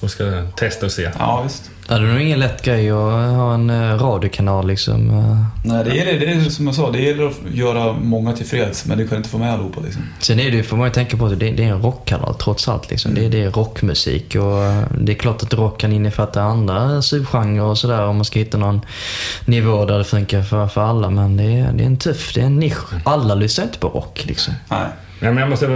och 0.00 0.10
ska 0.10 0.42
testa 0.56 0.86
och 0.86 0.92
se. 0.92 1.10
Ja, 1.18 1.42
visst. 1.42 1.70
Ja, 1.88 1.98
det 1.98 2.06
är 2.06 2.12
nog 2.12 2.20
ingen 2.20 2.38
lätt 2.38 2.62
grej 2.62 2.90
att 2.90 2.96
ha 3.36 3.54
en 3.54 3.70
eh, 3.70 3.98
radiokanal 3.98 4.66
liksom. 4.66 5.10
eh. 5.10 5.44
Nej, 5.64 5.84
det 5.84 5.94
gäller, 5.94 6.20
det 6.20 6.26
är 6.26 6.50
som 6.50 6.66
jag 6.66 6.74
sa, 6.74 6.90
det 6.90 7.00
gäller 7.00 7.26
att 7.26 7.36
göra 7.52 7.92
många 7.92 8.32
tillfreds, 8.32 8.86
men 8.86 8.98
du 8.98 9.08
kan 9.08 9.18
inte 9.18 9.28
få 9.28 9.38
med 9.38 9.52
allihopa 9.52 9.80
liksom. 9.80 10.02
Sen 10.18 10.40
är 10.40 10.50
det 10.50 10.56
ju, 10.56 10.62
får 10.62 10.76
man 10.76 10.86
ju 10.86 10.92
tänka 10.92 11.16
på 11.16 11.26
att 11.26 11.40
det, 11.40 11.50
det 11.50 11.64
är 11.64 11.68
en 11.68 11.82
rockkanal 11.82 12.34
trots 12.34 12.68
allt. 12.68 12.90
Liksom. 12.90 13.14
Det, 13.14 13.28
det 13.28 13.42
är 13.42 13.50
rockmusik 13.50 14.34
och 14.34 14.62
eh, 14.64 14.82
det 15.00 15.12
är 15.12 15.16
klart 15.16 15.42
att 15.42 15.54
rock 15.54 15.80
kan 15.80 15.92
innefatta 15.92 16.42
andra 16.42 17.02
subgenrer 17.02 17.62
och 17.64 17.78
sådär 17.78 18.06
om 18.06 18.16
man 18.16 18.24
ska 18.24 18.38
hitta 18.38 18.58
någon 18.58 18.80
nivå 19.44 19.84
där 19.84 19.98
det 19.98 20.04
funkar 20.04 20.42
för, 20.42 20.66
för 20.68 20.80
alla. 20.80 21.10
Men 21.10 21.36
det 21.36 21.44
är, 21.44 21.72
det 21.72 21.82
är 21.82 21.86
en 21.86 21.96
tuff, 21.98 22.34
det 22.34 22.40
är 22.40 22.46
en 22.46 22.56
nisch. 22.56 22.84
Alla 23.04 23.34
lyssnar 23.34 23.64
inte 23.64 23.78
på 23.78 23.88
rock 23.88 24.24
liksom. 24.26 24.54
Nej. 24.68 24.86
Ja, 25.20 25.26
men 25.32 25.36
jag 25.36 25.50
måste 25.50 25.66
eh, 25.66 25.72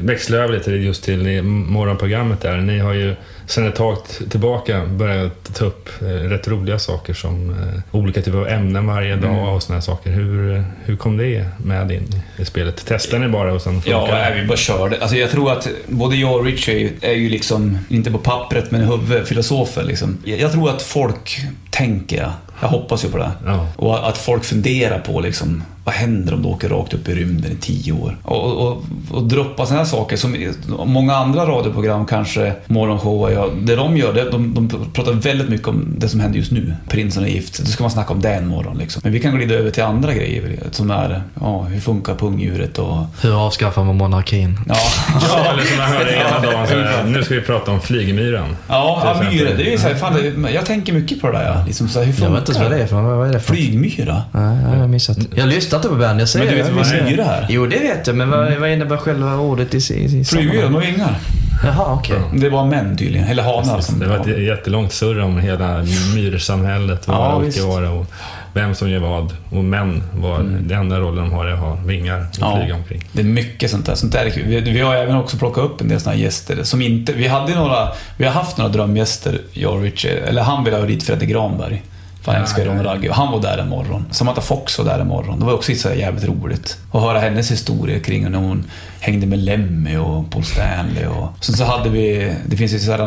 växla 0.00 0.36
över 0.36 0.54
lite 0.54 0.70
just 0.70 1.04
till 1.04 1.42
morgonprogrammet 1.42 2.40
där. 2.40 2.56
Ni 2.56 2.78
har 2.78 2.92
ju 2.92 3.14
sedan 3.46 3.66
ett 3.66 3.74
tag 3.74 3.96
tillbaka 4.30 4.86
börjat 4.86 5.54
ta 5.54 5.64
upp 5.64 5.88
eh, 6.02 6.06
rätt 6.06 6.48
roliga 6.48 6.78
saker 6.78 7.14
som 7.14 7.50
eh, 7.50 7.96
olika 7.96 8.22
typer 8.22 8.38
av 8.38 8.48
ämnen 8.48 8.86
varje 8.86 9.16
dag 9.16 9.54
och 9.54 9.62
såna 9.62 9.76
här 9.76 9.80
saker. 9.80 10.10
Hur, 10.10 10.64
hur 10.84 10.96
kom 10.96 11.16
det 11.16 11.44
med 11.64 11.92
in 11.92 12.22
i 12.38 12.44
spelet? 12.44 12.86
Testade 12.86 13.26
ni 13.26 13.32
bara 13.32 13.52
och 13.52 13.62
sen 13.62 13.72
funkar 13.72 13.90
Ja, 13.90 14.06
det? 14.06 14.12
nej, 14.12 14.40
vi 14.40 14.46
bara 14.46 14.56
körde. 14.58 15.00
Alltså 15.00 15.16
jag 15.16 15.30
tror 15.30 15.52
att 15.52 15.68
både 15.86 16.16
jag 16.16 16.36
och 16.36 16.44
Rich 16.44 16.68
är 17.00 17.12
ju, 17.12 17.28
liksom, 17.28 17.78
inte 17.88 18.10
på 18.10 18.18
pappret 18.18 18.70
men 18.70 18.80
i 18.80 18.84
huvudet, 18.84 19.28
filosofer 19.28 19.82
liksom. 19.82 20.18
Jag 20.24 20.40
jag 20.40 20.52
tror 20.52 20.70
att 20.70 20.82
folk 20.82 21.38
tänker, 21.70 22.30
jag 22.60 22.68
hoppas 22.68 23.04
ju 23.04 23.08
på 23.08 23.18
det. 23.18 23.30
Ja. 23.46 23.66
Och 23.76 24.08
att 24.08 24.18
folk 24.18 24.44
funderar 24.44 24.98
på 24.98 25.20
liksom, 25.20 25.62
vad 25.88 25.94
händer 25.94 26.34
om 26.34 26.42
du 26.42 26.48
åker 26.48 26.68
rakt 26.68 26.94
upp 26.94 27.08
i 27.08 27.14
rymden 27.14 27.52
i 27.52 27.56
tio 27.56 27.92
år? 27.92 28.16
Och, 28.22 28.66
och, 28.66 28.84
och 29.10 29.22
droppa 29.22 29.66
sådana 29.66 29.82
här 29.82 29.90
saker 29.90 30.16
som 30.16 30.36
många 30.84 31.14
andra 31.14 31.46
radioprogram, 31.46 32.06
kanske 32.06 32.52
morgonshow, 32.66 33.32
ja, 33.32 33.48
det 33.62 33.76
de 33.76 33.96
gör, 33.96 34.12
det, 34.12 34.30
de, 34.30 34.54
de 34.54 34.68
pratar 34.92 35.12
väldigt 35.12 35.48
mycket 35.48 35.68
om 35.68 35.94
det 35.98 36.08
som 36.08 36.20
händer 36.20 36.38
just 36.38 36.50
nu. 36.50 36.74
Prinsen 36.88 37.24
är 37.24 37.28
gift. 37.28 37.58
Då 37.58 37.66
ska 37.66 37.84
man 37.84 37.90
snacka 37.90 38.12
om 38.12 38.20
det 38.20 38.34
en 38.34 38.46
morgon 38.48 38.78
liksom. 38.78 39.00
Men 39.04 39.12
vi 39.12 39.20
kan 39.20 39.36
glida 39.36 39.54
över 39.54 39.70
till 39.70 39.82
andra 39.82 40.14
grejer 40.14 40.58
som 40.70 40.90
är, 40.90 41.22
ja, 41.40 41.62
hur 41.62 41.80
funkar 41.80 42.14
pungdjuret 42.14 42.78
och 42.78 42.96
Hur 43.22 43.46
avskaffar 43.46 43.84
man 43.84 43.96
monarkin? 43.96 44.60
Ja, 44.68 44.74
Ja, 45.28 45.52
eller 45.52 45.62
som 45.62 45.76
jag 45.78 45.86
hörde 45.86 46.14
ena 46.14 46.40
dagen, 46.52 46.66
så 46.66 46.74
här, 46.74 47.04
nu 47.04 47.22
ska 47.22 47.34
vi 47.34 47.40
prata 47.40 47.70
om 47.70 47.80
flygmyran. 47.80 48.56
ja, 48.68 49.02
ja 49.04 49.30
myror. 49.30 49.54
Det 49.56 49.66
är 49.68 49.70
ju 49.70 49.78
så 49.78 49.88
här, 49.88 49.94
fan, 49.94 50.14
det, 50.14 50.50
jag 50.50 50.66
tänker 50.66 50.92
mycket 50.92 51.20
på 51.20 51.26
det 51.26 51.38
där. 51.38 51.44
Ja. 51.44 51.64
Liksom 51.66 51.88
så 51.88 51.98
här, 51.98 52.06
hur 52.06 52.24
Jag 52.24 52.30
vet 52.30 52.48
inte 52.48 52.60
vad 52.62 52.70
det 52.70 52.82
är 52.82 52.86
för 52.86 52.96
vad 52.96 53.16
vad 53.16 53.28
är 53.28 53.32
det 53.32 53.40
för 53.40 53.54
Flygmyra? 53.54 54.22
Nej, 54.32 54.58
jag 54.72 54.80
har 54.80 54.88
missat. 54.88 55.18
Jag 55.34 55.48
lyssnar 55.48 55.77
inte 55.78 55.88
på 55.88 55.94
band, 55.94 56.20
jag 56.20 56.28
säger 56.28 56.46
Men 56.46 56.54
du 56.54 56.62
vet 56.62 56.70
vad 56.72 56.78
missar 56.78 57.04
myra 57.04 57.24
är? 57.24 57.46
Jo, 57.48 57.66
det 57.66 57.78
vet 57.78 58.06
jag, 58.06 58.16
men 58.16 58.30
vad, 58.30 58.52
vad 58.52 58.70
innebär 58.70 58.96
själva 58.96 59.36
ordet 59.36 59.74
i, 59.74 59.78
i, 59.94 60.04
i 60.04 60.22
de 60.62 60.74
har 60.74 60.80
vingar. 60.80 61.18
Jaha, 61.64 61.94
okej. 61.94 62.20
Det 62.34 62.48
var 62.48 62.66
män 62.66 62.96
tydligen, 62.96 63.28
eller 63.28 63.42
hanar 63.42 63.80
som... 63.80 63.98
Det 63.98 64.06
var 64.06 64.16
ett 64.16 64.42
jättelångt 64.42 64.92
surr 64.92 65.20
om 65.20 65.38
hela 65.38 65.84
myrsamhället, 66.14 67.08
vad 67.08 67.44
Ja, 67.46 67.50
ska 67.50 67.66
vara 67.66 67.90
och 67.90 68.06
vem 68.54 68.74
som 68.74 68.90
gör 68.90 68.98
vad. 69.00 69.32
Och 69.50 69.64
män, 69.64 70.02
var, 70.14 70.38
den 70.38 70.78
enda 70.78 71.00
rollen 71.00 71.24
de 71.24 71.32
har 71.32 71.46
är 71.46 71.52
att 71.52 71.58
ha 71.58 71.74
vingar 71.74 72.20
och 72.20 72.36
Ja. 72.40 72.58
flyga 72.60 72.74
omkring. 72.74 73.04
Det 73.12 73.20
är 73.20 73.24
mycket 73.24 73.70
sånt 73.70 73.86
där. 73.86 73.94
Sånt 73.94 74.12
där 74.12 74.24
är 74.26 74.30
kul. 74.30 74.44
Vi, 74.46 74.60
vi 74.60 74.80
har 74.80 74.94
även 74.94 75.16
också 75.16 75.36
plockat 75.36 75.64
upp 75.64 75.80
en 75.80 75.88
del 75.88 76.00
såna 76.00 76.14
här 76.16 76.22
gäster 76.22 76.62
som 76.62 76.82
inte... 76.82 77.12
Vi 77.12 77.28
hade 77.28 77.54
några... 77.54 77.88
Vi 78.16 78.24
har 78.24 78.32
haft 78.32 78.58
några 78.58 78.72
drömgäster, 78.72 79.40
jag 79.52 79.72
och 79.74 79.82
Richie. 79.82 80.20
Eller 80.26 80.42
han 80.42 80.64
ville 80.64 80.76
ha 80.76 80.84
dit 80.84 81.02
Fredde 81.02 81.26
Granberg. 81.26 81.82
För 82.28 82.32
han 82.34 82.40
Ja, 82.42 82.46
älskar 82.46 82.62
ja, 82.62 82.68
Ron 82.68 82.76
ja. 82.76 82.92
Ragge. 82.94 83.12
Han 83.12 83.32
var 83.32 83.40
där 83.40 83.58
en 83.58 83.68
morgon. 83.68 84.06
Samantha 84.10 84.40
Fox 84.42 84.78
var 84.78 84.84
där 84.84 84.98
en 84.98 85.06
morgon. 85.06 85.38
Det 85.38 85.44
var 85.44 85.52
också 85.52 85.74
så 85.74 85.94
jävligt 85.94 86.24
roligt. 86.24 86.78
Att 86.92 87.00
höra 87.02 87.18
hennes 87.18 87.50
historia 87.50 88.00
kring 88.00 88.30
när 88.30 88.38
hon 88.38 88.64
hängde 89.00 89.26
med 89.26 89.38
Lemmy 89.38 89.96
och 89.96 90.30
Paul 90.30 90.44
Stanley. 90.44 91.06
Och... 91.06 91.28
Sen 91.44 91.56
så 91.56 91.64
hade 91.64 91.88
vi... 91.88 92.34
Det 92.46 92.56
finns 92.56 92.72
ju 92.72 92.78
så 92.78 92.90
här... 92.90 92.98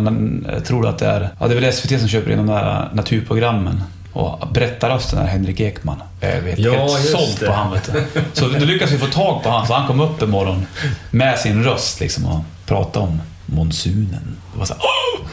Jag 0.53 0.65
tror 0.65 0.88
att 0.88 0.97
det 0.97 1.07
är... 1.07 1.30
Ja, 1.39 1.47
det 1.47 1.57
är 1.57 1.61
väl 1.61 1.74
SVT 1.74 1.99
som 1.99 2.07
köper 2.07 2.32
in 2.32 2.38
de 2.38 2.47
där 2.47 2.89
naturprogrammen. 2.93 3.84
Och 4.13 4.47
berättarrösten 4.53 5.19
är 5.19 5.28
Henrik 5.28 5.59
Ekman. 5.59 6.01
Jag 6.22 6.41
vet, 6.41 6.59
Ja, 6.59 6.72
helt 6.72 6.91
såld 7.09 7.45
på 7.45 7.51
han 7.51 7.72
vet 7.72 7.93
du. 7.93 8.03
Så 8.34 8.47
då 8.47 8.65
lyckades 8.65 8.93
vi 8.93 8.97
få 8.97 9.05
tag 9.05 9.43
på 9.43 9.49
han, 9.49 9.67
så 9.67 9.74
han 9.74 9.88
kom 9.88 9.99
upp 9.99 10.22
en 10.22 10.30
morgon 10.30 10.65
med 11.11 11.39
sin 11.39 11.63
röst 11.63 11.99
liksom 11.99 12.26
och 12.26 12.39
pratade 12.65 13.05
om 13.05 13.22
monsunen. 13.45 14.38
Det 14.53 14.59
var 14.59 14.65
så 14.65 14.74
här, 14.74 14.82
"Åh!" 14.84 15.28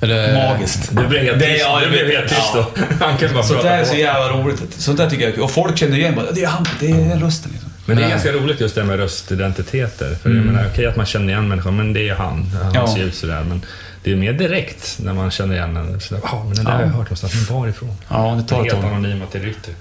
Det- 0.00 0.34
magiskt. 0.48 0.88
Det 0.92 1.08
blev 1.08 1.22
helt 1.22 1.40
tyst, 1.42 1.60
ja, 1.60 1.80
det 1.80 1.88
blev 1.88 2.06
helt 2.10 2.28
tyst 2.28 2.50
Ja. 2.54 2.68
då. 2.76 2.82
Han 3.04 3.16
kan 3.18 3.34
bara 3.34 3.42
Sånt 3.42 3.62
där 3.62 3.78
är 3.78 3.84
så 3.84 3.96
jävla 3.96 4.28
roligt. 4.28 4.62
Sånt 4.78 4.98
där 4.98 5.10
tycker 5.10 5.22
jag 5.22 5.30
är 5.30 5.34
kul. 5.34 5.42
Och 5.44 5.50
folk 5.50 5.78
känner 5.78 5.96
igen 5.98 6.14
bara, 6.14 6.30
det 6.32 6.42
är 6.44 6.48
han, 6.48 6.66
det 6.80 6.90
är 6.90 6.94
den 6.94 7.20
rösten 7.20 7.50
liksom. 7.52 7.70
Men 7.86 7.96
det 7.96 8.02
är 8.02 8.04
Nej. 8.04 8.10
ganska 8.10 8.32
roligt 8.32 8.60
just 8.60 8.74
det 8.74 8.84
med 8.84 8.96
röstidentiteter. 8.98 10.14
För 10.22 10.30
jag 10.30 10.44
menar, 10.44 10.66
okej 10.72 10.86
att 10.86 10.96
man 10.96 11.06
känner 11.06 11.28
igen 11.28 11.48
människan, 11.48 11.76
men 11.76 11.92
det 11.92 12.08
är 12.08 12.14
han. 12.14 12.50
Han 12.62 12.74
Ja. 12.74 12.86
ser 12.94 13.02
ut 13.02 13.14
sådär. 13.14 13.44
Men 13.48 13.62
det 14.04 14.12
är 14.12 14.16
mer 14.16 14.32
direkt 14.32 14.98
när 15.02 15.12
man 15.14 15.30
känner 15.30 15.54
igen 15.54 15.76
en. 15.76 16.00
"Ja, 16.22 16.44
men 16.46 16.54
den 16.54 16.64
där 16.64 16.72
Ja. 16.72 16.76
har 16.76 16.82
jag 16.82 16.88
hört 16.88 16.96
någonstans. 17.10 17.48
Men 17.48 17.58
varifrån? 17.60 17.96
Ja, 18.08 18.34
det 18.42 18.48
tar 18.48 18.66
ett 18.66 18.72
Helt 18.72 18.84
anonyma 18.84 19.26
till 19.26 19.48
ytter. 19.48 19.74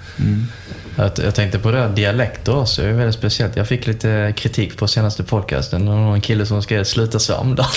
Jag, 0.96 1.12
jag 1.26 1.36
tänkte 1.36 1.60
på 1.60 1.72
det 1.72 1.80
här 1.80 1.90
dialekter 1.90 2.56
också, 2.56 2.82
det 2.82 2.88
är 2.88 2.94
väldigt 2.94 3.16
speciellt. 3.16 3.56
Jag 3.56 3.68
fick 3.68 3.88
lite 3.88 4.34
kritik 4.38 4.78
på 4.78 4.88
senaste 4.88 5.24
podcasten. 5.24 5.86
Det 5.86 5.92
var 5.92 5.98
någon 5.98 6.22
kille 6.22 6.46
som 6.46 6.62
skrev 6.62 6.84
“sluta 6.84 7.20
svamla” 7.20 7.64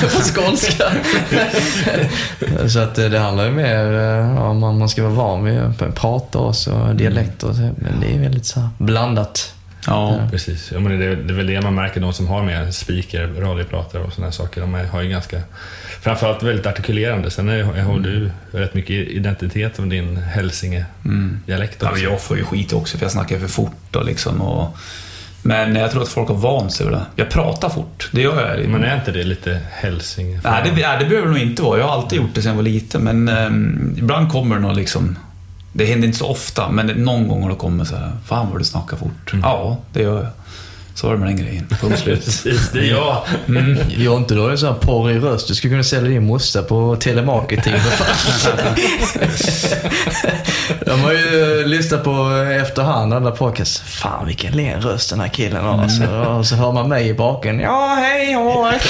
på 0.00 0.20
skånska. 0.22 0.84
så 2.68 2.78
att 2.78 2.98
eh, 2.98 3.04
det 3.04 3.18
handlar 3.18 3.44
ju 3.44 3.50
mer 3.50 3.92
eh, 3.92 4.42
om 4.42 4.58
man, 4.58 4.78
man 4.78 4.88
ska 4.88 5.02
vara 5.02 5.12
van 5.14 5.44
vid 5.44 5.58
att 5.58 5.94
prata 5.94 6.38
också, 6.38 6.92
dialekter. 6.94 7.48
Men 7.76 8.00
det 8.00 8.14
är 8.14 8.18
väldigt 8.20 8.46
så 8.46 8.68
blandat. 8.78 9.54
Ja. 9.86 10.28
Precis. 10.30 10.72
Ja, 10.72 10.80
men 10.80 10.98
det, 10.98 11.04
är, 11.06 11.16
det 11.16 11.32
är 11.32 11.36
väl 11.36 11.46
det 11.46 11.60
man 11.60 11.74
märker, 11.74 12.00
de 12.00 12.12
som 12.12 12.26
har 12.28 12.42
med 12.42 12.74
speaker, 12.74 13.26
radiopratare 13.26 14.02
och 14.02 14.12
sådana 14.12 14.32
saker. 14.32 14.60
De 14.60 14.74
har 14.74 15.02
ju 15.02 15.08
ganska, 15.08 15.40
framförallt 16.00 16.42
väldigt 16.42 16.66
artikulerande. 16.66 17.30
Sen 17.30 17.48
är, 17.48 17.62
har 17.62 17.98
du 17.98 18.30
rätt 18.50 18.74
mycket 18.74 18.90
identitet 19.08 19.78
om 19.78 19.88
din 19.88 20.16
hälsinge-dialekt 20.16 21.76
Ja, 21.80 21.86
också. 21.88 22.02
men 22.02 22.10
jag 22.12 22.20
får 22.20 22.36
ju 22.36 22.44
skit 22.44 22.72
också 22.72 22.98
för 22.98 23.04
jag 23.04 23.12
snackar 23.12 23.38
för 23.38 23.48
fort 23.48 23.96
och 23.96 24.04
liksom 24.04 24.40
och... 24.42 24.76
Men 25.44 25.76
jag 25.76 25.90
tror 25.90 26.02
att 26.02 26.08
folk 26.08 26.28
har 26.28 26.36
vant 26.36 26.72
sig 26.72 26.86
vid 26.86 26.94
det. 26.94 27.02
Jag 27.16 27.30
pratar 27.30 27.68
fort, 27.68 28.08
det 28.12 28.20
gör 28.22 28.56
jag. 28.58 28.68
Men 28.68 28.84
är 28.84 28.94
inte 28.96 29.12
det 29.12 29.24
lite 29.24 29.60
hälsinge? 29.70 30.40
Nej, 30.44 30.62
det, 30.64 30.72
nej, 30.82 30.96
det 31.00 31.04
behöver 31.04 31.22
det 31.28 31.32
nog 31.34 31.42
inte 31.42 31.62
vara. 31.62 31.78
Jag 31.78 31.86
har 31.86 31.92
alltid 31.94 32.18
gjort 32.18 32.34
det 32.34 32.42
sedan 32.42 32.50
jag 32.50 32.56
var 32.56 32.62
liten, 32.62 33.02
men 33.02 33.28
ehm, 33.28 33.94
ibland 33.98 34.32
kommer 34.32 34.54
det 34.56 34.62
nog 34.62 34.76
liksom... 34.76 35.16
Det 35.72 35.84
händer 35.84 36.06
inte 36.06 36.18
så 36.18 36.28
ofta, 36.28 36.68
men 36.70 36.86
någon 36.86 37.28
gång 37.28 37.42
har 37.42 37.50
det 37.50 37.56
kommit 37.56 37.88
så 37.88 37.96
här. 37.96 38.12
Fan 38.24 38.50
vad 38.50 38.60
du 38.60 38.64
snackar 38.64 38.96
fort. 38.96 39.32
Ja, 39.42 39.78
det 39.92 40.02
gör 40.02 40.22
jag. 40.22 40.30
Så 40.94 41.06
var 41.06 41.14
det 41.14 41.20
med 41.20 41.28
den 41.28 41.36
grejen. 41.36 41.66
Punkt 41.80 41.98
slut. 41.98 42.20
Precis, 42.24 42.70
det 42.72 42.78
är 42.78 42.90
jag. 42.90 43.22
Jonte, 43.88 44.34
du 44.34 44.40
har 44.40 44.46
ju 44.48 44.52
en 44.52 44.58
sån 44.58 44.68
här 44.72 44.78
porrig 44.80 45.22
röst. 45.22 45.48
Du 45.48 45.54
skulle 45.54 45.70
kunna 45.72 45.82
sälja 45.82 46.08
din 46.10 46.26
moster 46.26 46.62
på 46.62 46.96
telemarketing. 47.00 47.74
De 50.86 51.00
har 51.00 51.12
ju 51.12 51.64
lyssnat 51.66 52.04
på 52.04 52.30
efterhand, 52.62 53.14
alla 53.14 53.30
podcasts. 53.30 53.80
Fan 53.80 54.26
vilken 54.26 54.52
len 54.52 54.80
röst 54.82 55.10
den 55.10 55.20
här 55.20 55.28
killen 55.28 55.64
har. 55.64 55.88
Så, 55.88 56.04
och 56.38 56.46
så 56.46 56.54
hör 56.56 56.72
man 56.72 56.88
mig 56.88 57.08
i 57.08 57.14
baken. 57.14 57.60
Ja, 57.60 57.96
hej, 58.00 58.26
hej. 58.26 58.80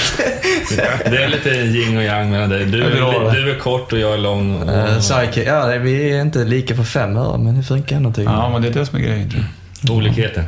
Det 1.10 1.16
är 1.24 1.28
lite 1.28 1.48
yin 1.50 1.96
och 1.96 2.02
yang 2.02 2.30
mellan 2.30 2.48
dig. 2.50 2.64
Du, 2.64 2.82
är, 2.84 2.90
du 3.34 3.50
är 3.50 3.58
kort 3.58 3.92
och 3.92 3.98
jag 3.98 4.12
är 4.14 4.18
lång. 4.18 4.62
Och, 4.62 4.68
Uh, 4.68 5.00
sidekick. 5.00 5.46
Ja, 5.48 5.66
det- 5.66 5.78
vi 5.78 6.12
är 6.12 6.20
inte 6.20 6.44
lika 6.44 6.76
för 6.76 6.82
fem 6.82 7.16
öre, 7.16 7.38
men 7.38 7.56
det 7.56 7.62
funkar 7.62 7.96
ändå 7.96 8.22
jag. 8.22 8.32
Ja, 8.32 8.48
men 8.52 8.62
det 8.62 8.68
är 8.68 8.72
det 8.72 8.86
som 8.86 8.98
är 8.98 9.02
grejen 9.02 9.30
tror 9.30 9.42
jag. 9.42 9.61
Olikheter. 9.90 10.44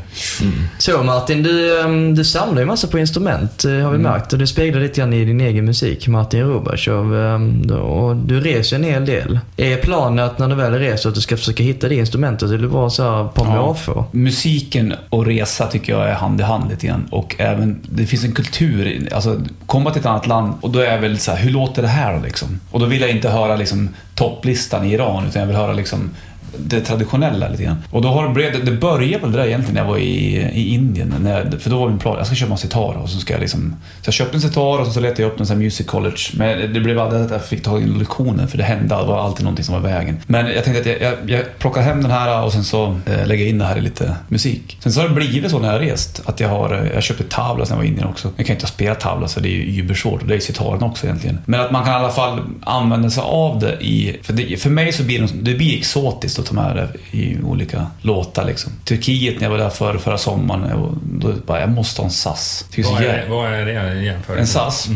Så 0.78 1.02
Martin, 1.02 1.42
du, 1.42 1.80
ehm, 1.80 2.14
du 2.14 2.24
samlar 2.24 2.60
ju 2.60 2.66
massa 2.66 2.86
på 2.88 2.98
instrument 2.98 3.64
eh, 3.64 3.72
har 3.72 3.90
vi 3.90 3.98
märkt 3.98 4.32
och 4.32 4.38
det 4.38 4.46
speglar 4.46 4.80
lite 4.80 5.00
grann 5.00 5.12
i 5.12 5.24
din 5.24 5.40
egen 5.40 5.64
musik, 5.64 6.08
Martin 6.08 6.40
Rubashov. 6.44 7.16
ehm, 7.16 7.70
Och 7.70 8.16
du 8.16 8.40
reser 8.40 8.76
en 8.76 8.84
hel 8.84 9.06
del. 9.06 9.38
Är 9.56 9.76
planen 9.76 10.24
att 10.24 10.38
när 10.38 10.48
du 10.48 10.54
väl 10.54 10.72
reser 10.72 11.08
att 11.08 11.14
du 11.14 11.20
ska 11.20 11.36
försöka 11.36 11.62
hitta 11.62 11.88
det 11.88 11.94
instrumentet 11.94 12.50
eller 12.50 12.68
bara 12.68 12.90
så 12.90 13.02
här 13.02 13.28
på 13.28 13.44
måfå? 13.44 14.04
Musiken 14.10 14.94
och 15.10 15.26
resa 15.26 15.66
tycker 15.66 15.92
jag 15.92 16.08
är 16.08 16.14
hand 16.14 16.40
i 16.40 16.42
hand 16.42 16.70
lite 16.70 16.86
grann. 16.86 17.06
Och 17.10 17.34
även, 17.38 17.80
det 17.82 18.06
finns 18.06 18.24
en 18.24 18.32
kultur, 18.32 19.08
alltså 19.14 19.40
komma 19.66 19.90
till 19.90 20.00
ett 20.00 20.06
annat 20.06 20.26
land 20.26 20.52
och 20.60 20.70
då 20.70 20.78
är 20.78 20.92
jag 20.92 20.98
väl 20.98 21.18
så 21.18 21.30
här, 21.30 21.38
hur 21.38 21.50
låter 21.50 21.82
det 21.82 21.88
här 21.88 22.14
då 22.16 22.20
liksom? 22.24 22.60
Och 22.70 22.80
då 22.80 22.86
vill 22.86 23.00
jag 23.00 23.10
inte 23.10 23.28
höra 23.28 23.56
liksom 23.56 23.88
topplistan 24.14 24.84
i 24.84 24.92
Iran, 24.92 25.26
utan 25.28 25.40
jag 25.40 25.46
vill 25.46 25.56
höra 25.56 25.72
liksom 25.72 26.10
det 26.58 26.80
traditionella 26.80 27.48
lite 27.48 27.62
grann. 27.62 27.82
Och 27.90 28.02
då 28.02 28.08
har 28.08 28.34
det, 28.34 28.64
det 28.64 28.72
började 28.72 29.22
väl 29.22 29.32
det 29.32 29.38
där 29.38 29.46
egentligen 29.46 29.74
när 29.74 29.80
jag 29.80 29.88
var 29.88 29.98
i, 29.98 30.36
i 30.54 30.74
Indien. 30.74 31.14
När 31.20 31.44
jag, 31.44 31.62
för 31.62 31.70
då 31.70 31.78
var 31.78 31.88
min 31.88 31.98
plan, 31.98 32.16
jag 32.18 32.26
ska 32.26 32.36
köpa 32.36 32.52
en 32.52 32.58
sitar 32.58 32.94
och 33.02 33.10
så 33.10 33.18
ska 33.18 33.32
jag 33.32 33.40
liksom... 33.40 33.76
Så 34.02 34.08
jag 34.08 34.14
köpte 34.14 34.36
en 34.36 34.40
sitar 34.40 34.80
och 34.80 34.86
så 34.86 35.00
letade 35.00 35.22
jag 35.22 35.32
upp 35.32 35.40
en 35.40 35.46
sån 35.46 35.56
här 35.56 35.64
music 35.64 35.86
college. 35.86 36.16
Men 36.32 36.72
det 36.74 36.80
blev 36.80 36.98
aldrig 36.98 37.22
att 37.22 37.30
jag 37.30 37.44
fick 37.44 37.62
ta 37.62 37.78
in 37.78 37.98
lektionen 37.98 38.48
för 38.48 38.58
det 38.58 38.64
hände, 38.64 38.94
det 38.94 39.04
var 39.04 39.20
alltid 39.20 39.44
någonting 39.44 39.64
som 39.64 39.82
var 39.82 39.90
i 39.90 39.92
vägen. 39.92 40.20
Men 40.26 40.46
jag 40.46 40.64
tänkte 40.64 40.80
att 40.80 41.00
jag, 41.00 41.12
jag, 41.12 41.30
jag 41.30 41.58
plockar 41.58 41.82
hem 41.82 42.02
den 42.02 42.10
här 42.10 42.44
och 42.44 42.52
sen 42.52 42.64
så 42.64 42.96
eh, 43.06 43.26
lägger 43.26 43.44
jag 43.44 43.50
in 43.50 43.58
det 43.58 43.64
här 43.64 43.78
i 43.78 43.80
lite 43.80 44.16
musik. 44.28 44.78
Sen 44.80 44.92
så 44.92 45.00
har 45.00 45.08
det 45.08 45.14
blivit 45.14 45.50
så 45.50 45.58
när 45.58 45.68
jag 45.68 45.74
har 45.74 45.80
rest 45.80 46.22
att 46.24 46.40
jag 46.40 46.48
har, 46.48 46.74
eh, 46.74 46.92
jag 46.94 47.02
köpte 47.02 47.24
tavla 47.24 47.64
när 47.64 47.70
jag 47.70 47.76
var 47.76 47.84
i 47.84 47.88
Indien 47.88 48.08
också. 48.08 48.30
Jag 48.36 48.46
kan 48.46 48.56
inte 48.56 48.66
spela 48.66 48.94
tavla 48.94 49.28
så 49.28 49.40
det 49.40 49.48
är 49.48 49.52
ju 49.52 49.82
übersvårt 49.82 50.22
och 50.22 50.28
det 50.28 50.34
är 50.34 50.40
sitaren 50.40 50.82
också 50.82 51.06
egentligen. 51.06 51.38
Men 51.46 51.60
att 51.60 51.70
man 51.70 51.84
kan 51.84 51.92
i 51.92 51.96
alla 51.96 52.10
fall 52.10 52.40
använda 52.62 53.10
sig 53.10 53.22
av 53.26 53.58
det 53.58 53.72
i... 53.80 54.16
För, 54.22 54.32
det, 54.32 54.60
för 54.60 54.70
mig 54.70 54.92
så 54.92 55.02
blir 55.02 55.20
det, 55.20 55.28
det 55.32 55.54
blir 55.54 55.78
exotiskt 55.78 56.38
att 56.44 56.48
ta 56.48 56.62
med 56.62 56.76
det 56.76 57.16
i 57.18 57.38
olika 57.42 57.86
låtar 58.02 58.44
liksom. 58.44 58.72
Turkiet 58.84 59.34
när 59.36 59.42
jag 59.42 59.50
var 59.50 59.58
där 59.58 59.70
för, 59.70 59.98
förra 59.98 60.18
sommaren, 60.18 60.68
jag, 60.70 60.98
då 61.20 61.32
bara, 61.46 61.60
jag 61.60 61.70
måste 61.70 62.00
ha 62.00 62.06
en 62.06 62.10
SAS. 62.10 62.64
Vad 62.92 63.02
är, 63.02 63.28
vad 63.28 63.52
är 63.52 63.66
det 63.66 64.02
jämfört 64.02 64.38
en 64.38 64.46
SAS. 64.46 64.88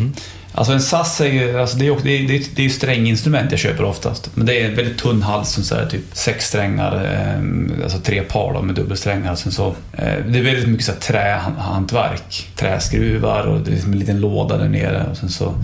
Alltså 0.55 0.73
en 0.73 0.81
SAS 0.81 1.21
är 1.21 1.27
ju, 1.27 1.61
alltså 1.61 1.77
det 1.79 1.85
är, 1.87 1.91
ju- 1.91 1.99
det 2.03 2.11
är, 2.11 2.29
det 2.29 2.37
är, 2.37 2.43
det 2.55 2.71
stränginstrument 2.71 3.51
jag 3.51 3.61
köper 3.61 3.85
oftast. 3.85 4.31
Men 4.35 4.47
det 4.47 4.61
är 4.61 4.69
en 4.69 4.77
väldigt 4.77 4.99
tunn 4.99 5.23
hals 5.23 5.49
som 5.51 5.65
så 5.65 5.75
här, 5.75 5.87
typ 5.87 6.01
sex 6.13 6.47
strängar, 6.49 7.05
eh, 7.05 7.83
alltså 7.85 7.99
tre 7.99 8.23
par 8.23 8.53
då, 8.55 8.63
med 8.63 8.75
dubbelsträngar. 8.75 9.35
Sen 9.35 9.53
så, 9.53 9.67
eh, 9.93 10.15
det 10.29 10.39
är 10.39 10.43
väldigt 10.43 10.69
mycket 10.69 10.87
så 10.87 10.93
här, 10.93 10.99
trähantverk. 10.99 12.49
Träskruvar 12.57 13.43
och 13.47 13.61
det 13.61 13.71
är 13.71 13.73
liksom 13.75 13.93
en 13.93 13.99
liten 13.99 14.21
låda 14.21 14.57
där 14.59 14.69
nere. 14.69 15.07
Och 15.11 15.17
sen 15.17 15.29
så, 15.29 15.55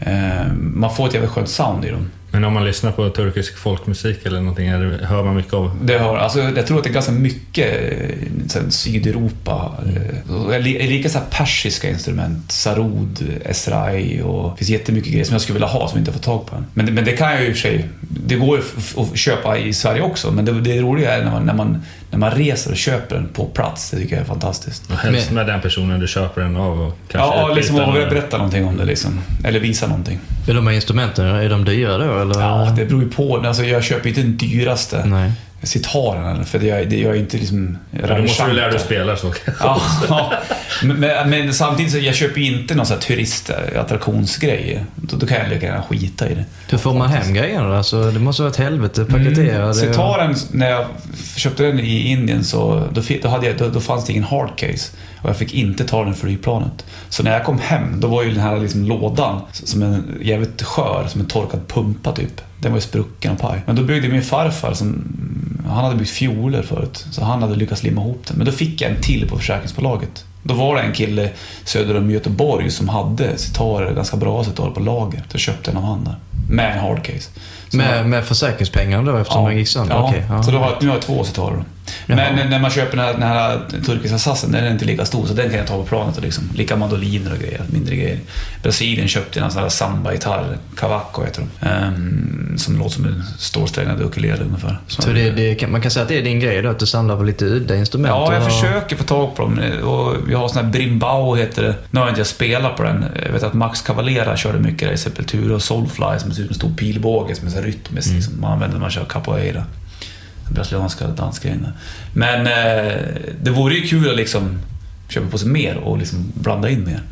eh, 0.00 0.46
man 0.56 0.94
får 0.94 1.06
ett 1.08 1.14
jävligt 1.14 1.32
skönt 1.32 1.48
sound 1.48 1.84
i 1.84 1.88
dem. 1.90 2.10
Men 2.32 2.44
om 2.44 2.52
man 2.52 2.64
lyssnar 2.64 2.92
på 2.92 3.08
turkisk 3.10 3.58
folkmusik 3.58 4.26
eller 4.26 4.40
någonting, 4.40 4.68
är 4.68 4.80
det, 4.84 5.06
hör 5.06 5.22
man 5.24 5.36
mycket 5.36 5.52
av... 5.54 5.78
Det 5.84 5.98
har, 5.98 6.16
alltså, 6.16 6.40
jag 6.56 6.66
tror 6.66 6.78
att 6.78 6.84
det 6.84 6.90
är 6.90 6.94
ganska 6.94 7.12
mycket 7.12 7.66
eh, 7.92 8.60
här, 8.62 8.70
Sydeuropa. 8.70 9.72
li- 10.60 10.86
Lika 10.88 11.08
så 11.08 11.18
här 11.18 11.26
persiska 11.30 11.90
instrument. 11.90 12.52
Sarod, 12.52 13.24
esrai 13.44 14.22
och 14.22 14.50
det 14.50 14.56
finns 14.58 14.70
jättemycket 14.70 15.10
grejer 15.12 15.24
som 15.24 15.34
jag 15.34 15.40
skulle 15.42 15.54
vilja 15.54 15.68
ha 15.68 15.88
som 15.88 15.98
jag 15.98 16.00
inte 16.00 16.12
får 16.12 16.20
tag 16.20 16.46
på 16.46 16.56
än. 16.56 16.66
Men, 16.74 16.86
det- 16.86 16.92
men 16.92 17.04
det 17.04 17.12
kan 17.12 17.30
jag 17.32 17.42
ju 17.42 17.48
i 17.48 17.52
och 17.52 17.54
för 17.56 17.60
sig. 17.62 17.88
Det 18.26 18.34
går 18.34 18.58
ju 18.58 18.62
att 19.02 19.18
köpa 19.18 19.58
i 19.58 19.72
Sverige 19.72 20.02
också. 20.02 20.30
Men 20.30 20.44
det, 20.44 20.60
det 20.60 20.80
roliga 20.80 21.12
är 21.16 21.24
när 21.24 21.30
man, 21.30 21.42
när, 21.46 21.54
man, 21.54 21.82
när 22.10 22.18
man 22.18 22.30
reser 22.30 22.70
och 22.70 22.76
köper 22.76 23.14
den 23.16 23.28
på 23.28 23.44
plats. 23.44 23.90
Det 23.90 23.96
tycker 23.96 24.14
jag 24.14 24.22
är 24.22 24.26
fantastiskt. 24.26 24.90
Och 24.90 24.96
helst 24.96 25.26
Men- 25.30 25.34
med 25.34 25.46
den 25.54 25.60
personen 25.60 26.00
du 26.00 26.06
köper 26.08 26.40
den 26.40 26.56
av 26.56 26.80
och 26.80 26.98
kanske 27.08 27.38
Ja, 27.38 27.54
liksom 27.54 27.76
den. 27.76 27.92
berätta 27.92 28.36
någonting 28.36 28.64
om 28.64 28.76
det 28.76 28.84
liksom. 28.84 29.20
Eller 29.44 29.60
visa 29.60 29.86
någonting. 29.86 30.18
Är 30.48 30.54
de 30.54 30.66
här 30.66 30.74
instrumenten, 30.74 31.26
är 31.26 31.48
de 31.50 31.64
dyra 31.64 31.98
då 31.98 32.21
eller? 32.22 32.40
Ja, 32.40 32.72
det 32.76 32.84
beror 32.84 33.02
ju 33.02 33.10
på. 33.10 33.36
Alltså, 33.36 33.64
jag 33.64 33.82
köper 33.82 34.08
inte 34.08 34.22
den 34.22 34.36
dyraste 34.36 35.04
Nej. 35.04 35.32
Sitaren. 35.62 36.34
eller, 36.34 36.44
För 36.44 36.58
det, 36.58 36.66
jag 36.66 37.16
är 37.16 37.20
inte 37.20 37.36
liksom... 37.36 37.78
Ja, 37.90 38.06
då 38.06 38.22
måste 38.22 38.46
du 38.46 38.52
lära 38.52 38.54
dig 38.54 38.78
ravisant. 38.78 38.86
spela 38.86 39.16
så. 39.16 39.34
Ja, 39.60 39.82
ja. 40.08 40.32
Men, 40.82 41.00
men, 41.00 41.30
men 41.30 41.54
samtidigt 41.54 41.92
så 41.92 41.98
jag 41.98 42.14
köper 42.14 42.40
inte 42.40 42.74
någon 42.74 42.86
sån 42.86 42.96
här 42.96 43.02
turistattraktionsgrej. 43.02 44.84
Då, 44.94 45.16
då 45.16 45.26
kan 45.26 45.38
jag 45.38 45.48
lika 45.48 45.66
gärna 45.66 45.82
skita 45.82 46.28
i 46.28 46.34
det. 46.34 46.44
Hur 46.70 46.78
får 46.78 46.94
man 46.94 47.08
hem 47.08 47.34
grejerna? 47.34 47.76
Alltså, 47.78 48.10
det 48.10 48.20
måste 48.20 48.42
vara 48.42 48.50
ett 48.50 48.58
helvete 48.58 49.02
att 49.02 49.08
paketera. 49.08 49.56
Mm. 49.56 49.68
det. 49.68 49.74
Citaren, 49.74 50.34
när 50.50 50.70
jag 50.70 50.86
köpte 51.36 51.62
den 51.62 51.80
i 51.80 52.10
Indien 52.10 52.44
så 52.44 52.88
då, 52.92 53.02
då, 53.22 53.28
hade 53.28 53.46
jag, 53.46 53.56
då, 53.56 53.68
då 53.68 53.80
fanns 53.80 54.06
det 54.06 54.12
ingen 54.12 54.24
hardcase. 54.24 54.92
Och 55.22 55.28
jag 55.28 55.36
fick 55.36 55.54
inte 55.54 55.84
ta 55.84 56.04
den 56.04 56.12
i 56.12 56.16
flygplanet. 56.16 56.84
Så 57.08 57.22
när 57.22 57.32
jag 57.32 57.44
kom 57.44 57.58
hem, 57.58 58.00
då 58.00 58.08
var 58.08 58.22
ju 58.22 58.30
den 58.30 58.40
här 58.40 58.60
liksom 58.60 58.84
lådan 58.84 59.40
som 59.52 59.82
en 59.82 60.18
jävligt 60.22 60.62
skör, 60.62 61.06
som 61.08 61.20
en 61.20 61.26
torkad 61.26 61.68
pumpa 61.68 62.12
typ. 62.12 62.40
Den 62.62 62.72
var 62.72 62.78
ju 62.78 62.82
sprucken 62.82 63.32
och 63.32 63.38
paj. 63.38 63.62
Men 63.66 63.76
då 63.76 63.82
byggde 63.82 64.08
min 64.08 64.22
farfar, 64.22 64.74
som, 64.74 65.04
han 65.68 65.84
hade 65.84 65.96
byggt 65.96 66.10
fioler 66.10 66.62
förut, 66.62 67.06
så 67.10 67.24
han 67.24 67.42
hade 67.42 67.56
lyckats 67.56 67.82
limma 67.82 68.00
ihop 68.00 68.22
den. 68.26 68.36
Men 68.36 68.46
då 68.46 68.52
fick 68.52 68.80
jag 68.80 68.90
en 68.90 69.00
till 69.00 69.28
på 69.28 69.38
försäkringsbolaget. 69.38 70.24
Då 70.42 70.54
var 70.54 70.76
det 70.76 70.82
en 70.82 70.92
kille 70.92 71.30
söder 71.64 71.96
om 71.96 72.10
Göteborg 72.10 72.70
som 72.70 72.88
hade 72.88 73.38
sitarer, 73.38 73.94
ganska 73.94 74.16
bra 74.16 74.44
sitarer 74.44 74.70
på 74.70 74.80
lager. 74.80 75.22
Jag 75.32 75.40
köpte 75.40 75.70
en 75.70 75.76
av 75.76 75.82
han 75.82 76.04
där. 76.04 76.16
Med 76.48 76.72
en 76.72 76.78
hardcase. 76.78 77.30
Med, 77.72 78.08
med 78.08 78.24
försäkringspengarna 78.24 79.12
då 79.12 79.18
eftersom 79.18 79.42
man 79.42 79.56
gick 79.56 79.68
sönder? 79.68 79.94
Ja, 79.94 80.08
Okej, 80.08 80.24
ja. 80.28 80.42
så 80.42 80.50
då 80.50 80.58
har, 80.58 80.78
nu 80.80 80.88
har 80.88 80.94
jag 80.94 81.02
två 81.02 81.24
citarer. 81.24 81.64
Jaha. 82.06 82.16
Men 82.36 82.50
när 82.50 82.58
man 82.58 82.70
köper 82.70 82.96
den 82.96 83.06
här, 83.06 83.12
den 83.12 83.22
här 83.22 83.60
turkiska 83.86 84.18
sassen, 84.18 84.52
den 84.52 84.64
är 84.64 84.70
inte 84.70 84.84
lika 84.84 85.04
stor, 85.04 85.26
så 85.26 85.34
den 85.34 85.48
kan 85.48 85.58
jag 85.58 85.66
ta 85.66 85.76
på 85.76 85.84
planet. 85.84 86.16
Och 86.16 86.22
liksom, 86.22 86.48
lika 86.54 86.76
mandoliner 86.76 87.32
och 87.32 87.38
grejer, 87.38 87.62
mindre 87.72 87.96
grejer. 87.96 88.18
Brasilien 88.62 89.08
köpte 89.08 89.40
en 89.40 89.50
sån 89.50 89.62
här 89.62 89.68
samba-gitarr, 89.68 90.58
cavaco 90.76 91.24
heter 91.24 91.42
de. 91.60 91.68
Ehm, 91.68 92.54
som 92.58 92.78
låter 92.78 92.90
som 92.94 93.04
en 93.04 93.22
stålsträngad 93.38 94.00
ukulele 94.00 94.44
ungefär. 94.44 94.78
Så- 94.86 95.02
Så 95.02 95.10
det, 95.10 95.30
det, 95.30 95.66
man 95.66 95.80
kan 95.82 95.90
säga 95.90 96.02
att 96.02 96.08
det 96.08 96.18
är 96.18 96.22
din 96.22 96.40
grej 96.40 96.62
då, 96.62 96.68
att 96.70 96.78
du 96.78 96.86
samlar 96.86 97.16
på 97.16 97.22
lite 97.22 97.44
udda 97.44 97.76
instrument? 97.76 98.08
Ja, 98.14 98.32
jag 98.34 98.42
och- 98.42 98.52
försöker 98.52 98.96
få 98.96 99.04
tag 99.04 99.36
på 99.36 99.42
dem. 99.42 99.60
Och 99.84 100.28
vi 100.28 100.34
har 100.34 100.48
sån 100.48 100.64
här 100.64 100.72
Brimbao 100.72 101.34
heter 101.34 101.62
det. 101.62 101.74
Nu 101.90 102.00
har 102.00 102.08
inte 102.08 102.20
jag 102.20 102.26
spelat 102.26 102.76
på 102.76 102.82
den. 102.82 103.04
Jag 103.26 103.32
vet 103.32 103.42
att 103.42 103.54
Max 103.54 103.82
Cavalera 103.82 104.36
körde 104.36 104.58
mycket 104.58 104.88
där 104.88 104.94
i 104.94 104.98
Sepultura 104.98 105.54
och 105.54 105.62
Soulfly 105.62 106.18
som 106.18 106.18
ser 106.18 106.28
ut 106.28 106.34
som 106.36 106.48
en 106.48 106.54
stor 106.54 106.70
pilbåge 106.74 107.34
som 107.34 107.46
är 107.46 107.50
så 107.50 107.56
här 107.56 107.64
rytmisk. 107.64 108.08
Mm. 108.10 108.22
Som 108.22 108.40
man 108.40 108.52
använder 108.52 108.74
när 108.76 108.80
man 108.80 108.90
kör 108.90 109.04
capoeira. 109.04 109.64
Brasilianska 110.54 111.08
dansgrejen. 111.08 111.62
där. 111.62 111.72
Men 112.12 112.46
eh, 112.46 113.02
det 113.42 113.50
vore 113.50 113.74
ju 113.74 113.88
kul 113.88 114.10
att 114.10 114.16
liksom 114.16 114.58
köpa 115.08 115.26
på 115.26 115.38
sig 115.38 115.48
mer 115.48 115.76
och 115.76 115.98
liksom 115.98 116.32
blanda 116.34 116.70
in 116.70 116.84
mer. 116.84 117.02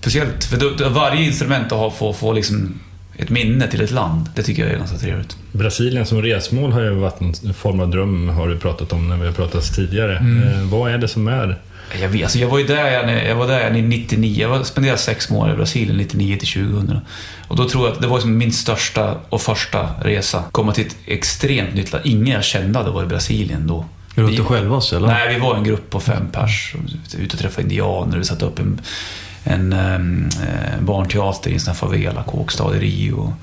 Speciellt 0.00 0.44
för 0.44 0.56
då 0.56 0.88
varje 0.88 1.24
instrument 1.24 1.72
att 1.72 1.78
ha, 1.78 1.90
få, 1.90 2.12
få 2.12 2.32
liksom 2.32 2.80
ett 3.16 3.30
minne 3.30 3.66
till 3.66 3.80
ett 3.80 3.90
land. 3.90 4.28
Det 4.34 4.42
tycker 4.42 4.62
jag 4.62 4.72
är 4.72 4.78
ganska 4.78 4.98
trevligt. 4.98 5.36
Brasilien 5.52 6.06
som 6.06 6.22
resmål 6.22 6.72
har 6.72 6.80
ju 6.80 6.90
varit 6.90 7.20
en 7.20 7.54
form 7.54 7.80
av 7.80 7.90
dröm, 7.90 8.28
har 8.28 8.48
du 8.48 8.58
pratat 8.58 8.92
om 8.92 9.08
när 9.08 9.16
vi 9.16 9.26
har 9.26 9.32
pratat 9.32 9.74
tidigare. 9.74 10.18
Mm. 10.18 10.48
Eh, 10.48 10.64
vad 10.64 10.92
är 10.92 10.98
det 10.98 11.08
som 11.08 11.28
är... 11.28 11.58
Jag, 12.00 12.08
vet, 12.08 12.22
alltså 12.22 12.38
jag 12.38 12.48
var 12.48 12.58
ju 12.58 12.66
där 12.66 13.24
jag, 13.28 13.34
var 13.34 13.46
där 13.46 13.76
i 13.76 13.82
99. 13.82 14.42
Jag 14.42 14.48
var- 14.48 14.62
spenderade 14.62 14.98
sex 14.98 15.30
månader 15.30 15.54
i 15.54 15.56
Brasilien 15.56 15.96
99 15.96 16.36
till 16.36 16.48
2000. 16.48 17.00
Och 17.48 17.56
då 17.56 17.68
tror 17.68 17.86
jag 17.86 17.94
att 17.94 18.00
det 18.00 18.06
var 18.06 18.16
liksom 18.16 18.38
min 18.38 18.52
största 18.52 19.14
och 19.28 19.40
första 19.40 19.88
resa. 20.02 20.44
Komma 20.52 20.72
till 20.72 20.86
ett 20.86 20.96
extremt 21.06 21.74
nytt 21.74 21.92
land. 21.92 22.06
Ingen 22.06 22.34
jag 22.34 22.44
kände 22.44 22.78
hade 22.78 22.90
varit 22.90 23.06
i 23.06 23.08
Brasilien 23.08 23.66
då. 23.66 23.84
Är 24.16 24.22
du 24.22 24.30
inte 24.30 24.42
själv 24.44 24.74
också 24.74 24.96
eller? 24.96 25.08
Nej, 25.08 25.34
vi 25.34 25.40
var 25.40 25.56
en 25.56 25.64
grupp 25.64 25.90
på 25.90 26.00
fem 26.00 26.28
pers. 26.32 26.74
Ute 27.18 27.36
och 27.36 27.40
träffade 27.40 27.62
indianer. 27.62 28.18
Vi 28.18 28.24
satte 28.24 28.44
upp 28.44 28.58
en, 28.58 28.80
en 29.44 29.72
ehm, 29.72 30.28
eh, 30.42 30.80
barnteater 30.84 31.50
i 31.50 31.54
en 31.54 31.60
sån 31.60 31.70
här 31.72 31.78
favela, 31.78 32.22
kåkstad 32.22 32.76
i 32.76 32.78
Rio. 32.78 33.34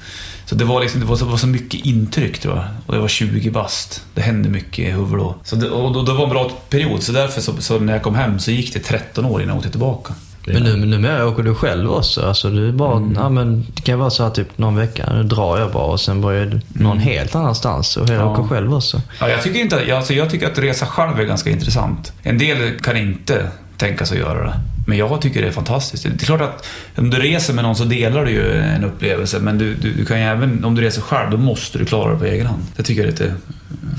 Så 0.51 0.57
det 0.57 0.65
var, 0.65 0.81
liksom, 0.81 0.99
det, 1.01 1.05
var 1.05 1.15
så, 1.15 1.25
det 1.25 1.31
var 1.31 1.37
så 1.37 1.47
mycket 1.47 1.85
intryck 1.85 2.39
tror 2.39 2.55
jag. 2.55 2.65
Och 2.85 2.95
jag 2.95 3.01
var 3.01 3.07
20 3.07 3.49
bast. 3.49 4.03
Det 4.13 4.21
hände 4.21 4.49
mycket 4.49 4.79
i 4.79 4.91
huvudet 4.91 5.19
då. 5.19 5.35
Så 5.43 5.55
det, 5.55 5.69
och 5.69 5.93
då, 5.93 6.01
det 6.01 6.13
var 6.13 6.23
en 6.23 6.29
bra 6.29 6.51
period. 6.69 7.03
Så 7.03 7.11
därför 7.11 7.41
så, 7.41 7.53
så 7.59 7.79
när 7.79 7.93
jag 7.93 8.01
kom 8.03 8.15
hem 8.15 8.39
så 8.39 8.51
gick 8.51 8.73
det 8.73 8.79
13 8.79 9.25
år 9.25 9.41
innan 9.41 9.49
jag 9.49 9.57
åkte 9.57 9.69
tillbaka. 9.69 10.13
Men 10.45 10.63
nu, 10.63 10.75
numera 10.85 11.27
åker 11.27 11.43
du 11.43 11.55
själv 11.55 11.91
också? 11.91 12.21
Alltså 12.27 12.49
du 12.49 12.71
bara, 12.71 12.97
Mm. 12.97 13.13
ja, 13.15 13.29
men 13.29 13.65
det 13.75 13.81
kan 13.81 13.99
vara 13.99 14.09
så 14.09 14.23
här 14.23 14.29
typ 14.29 14.57
någon 14.57 14.75
vecka, 14.75 15.09
nu 15.13 15.23
drar 15.23 15.59
jag 15.59 15.71
bara 15.71 15.83
och 15.83 15.99
sen 15.99 16.21
börjar 16.21 16.45
du 16.45 16.61
någon 16.67 16.99
helt 16.99 17.35
annanstans 17.35 17.97
och 17.97 18.03
jag 18.03 18.09
Mm. 18.09 18.21
Ja. 18.27 18.31
åker 18.31 18.43
själv 18.43 18.73
också. 18.73 19.01
Ja, 19.19 19.29
jag, 19.29 19.43
tycker 19.43 19.59
inte, 19.59 19.95
alltså 19.97 20.13
jag 20.13 20.29
tycker 20.29 20.47
att 20.51 20.57
resa 20.57 20.85
själv 20.85 21.19
är 21.19 21.23
ganska 21.23 21.49
intressant. 21.49 22.13
En 22.23 22.37
del 22.37 22.79
kan 22.79 22.97
inte 22.97 23.47
tänka 23.77 24.05
sig 24.05 24.17
att 24.21 24.27
göra 24.27 24.43
det. 24.43 24.53
Men 24.91 24.97
jag 24.97 25.21
tycker 25.21 25.41
det 25.41 25.47
är 25.47 25.51
fantastiskt. 25.51 26.03
Det 26.03 26.09
är 26.23 26.25
klart 26.25 26.41
att 26.41 26.67
om 26.97 27.09
du 27.09 27.17
reser 27.17 27.53
med 27.53 27.63
någon 27.63 27.75
så 27.75 27.83
delar 27.83 28.25
du 28.25 28.31
ju 28.31 28.51
en 28.61 28.83
upplevelse. 28.83 29.39
Men 29.39 29.57
du, 29.57 29.75
du, 29.75 29.93
du 29.93 30.05
kan 30.05 30.19
ju 30.19 30.25
även, 30.25 30.65
om 30.65 30.75
du 30.75 30.81
reser 30.81 31.01
själv, 31.01 31.31
då 31.31 31.37
måste 31.37 31.77
du 31.77 31.85
klara 31.85 32.13
det 32.13 32.19
på 32.19 32.25
egen 32.25 32.45
hand. 32.47 32.63
Det 32.75 32.83
tycker 32.83 33.01
jag 33.01 33.07
är 33.07 33.11
lite 33.11 33.33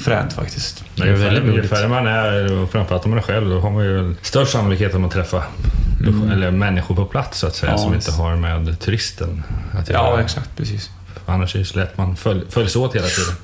fränt 0.04 0.32
faktiskt. 0.32 0.84
Men 0.94 1.06
Det 1.06 1.12
är 1.12 1.16
ju, 1.16 1.22
väldigt 1.24 1.42
färre, 1.44 1.62
ju 1.62 1.68
färre 1.68 1.88
man 1.88 2.06
är, 2.06 2.58
och 2.62 2.70
framförallt 2.72 3.04
om 3.04 3.10
man 3.10 3.18
är 3.18 3.22
själv, 3.22 3.50
då 3.50 3.60
har 3.60 3.70
man 3.70 3.84
ju 3.84 4.14
störst 4.22 4.52
sannolikhet 4.52 4.94
om 4.94 5.04
att 5.04 5.12
träffa 5.12 5.42
eller 6.32 6.50
människor 6.50 6.94
på 6.94 7.04
plats 7.04 7.38
så 7.38 7.46
att 7.46 7.54
säga, 7.54 7.72
Ja, 7.72 7.78
som 7.78 7.92
visst. 7.92 8.08
inte 8.08 8.20
har 8.22 8.36
med 8.36 8.80
turisten 8.80 9.42
att 9.78 9.88
Ja, 9.88 10.10
göra. 10.10 10.22
exakt. 10.22 10.56
Precis. 10.56 10.90
Annars 11.26 11.54
är 11.54 11.58
det 11.58 11.64
så 11.64 11.78
lätt 11.78 11.96
man 11.98 12.16
följ, 12.16 12.40
följs 12.50 12.76
åt 12.76 12.94
hela 12.96 13.06
tiden. 13.06 13.34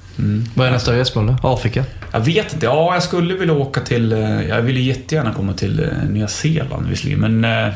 Vad 0.55 0.67
är 0.67 0.71
nästa 0.71 0.93
resmål 0.93 1.27
då? 1.27 1.37
Afrika? 1.49 1.85
Jag 2.13 2.21
vet 2.21 2.53
inte. 2.53 2.67
Ja, 2.67 2.95
jag 2.95 3.03
skulle 3.03 3.35
vilja 3.35 3.55
åka 3.55 3.81
till... 3.81 4.13
Eh, 4.13 4.43
jag 4.43 4.63
ville 4.63 4.81
jättegärna 4.81 5.33
komma 5.33 5.53
till 5.53 5.85
eh, 5.85 6.09
Nya 6.11 6.29
Zeeland 6.29 6.87
visserligen, 6.89 7.21
men... 7.21 7.45
Eh, 7.45 7.75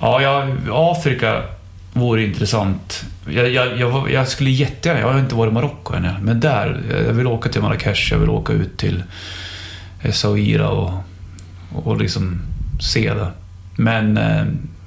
ja, 0.00 0.22
jag, 0.22 0.56
Afrika 0.70 1.42
vore 1.92 2.24
intressant. 2.24 3.04
Jag, 3.28 3.50
jag, 3.50 3.78
jag, 3.78 4.10
jag 4.10 4.28
skulle 4.28 4.50
jättegärna... 4.50 5.00
Jag 5.00 5.12
har 5.12 5.18
inte 5.18 5.34
varit 5.34 5.50
i 5.50 5.54
Marocko 5.54 5.94
än, 5.94 6.08
men 6.22 6.40
där. 6.40 6.82
Jag 7.06 7.12
vill 7.12 7.26
åka 7.26 7.48
till 7.48 7.62
Marrakesh, 7.62 8.12
jag 8.12 8.18
vill 8.18 8.30
åka 8.30 8.52
ut 8.52 8.76
till 8.76 9.02
Zaira 10.12 10.68
och, 10.68 10.92
och 11.72 11.96
liksom 11.96 12.40
se 12.80 13.14
det. 13.14 13.30
Men 13.76 14.18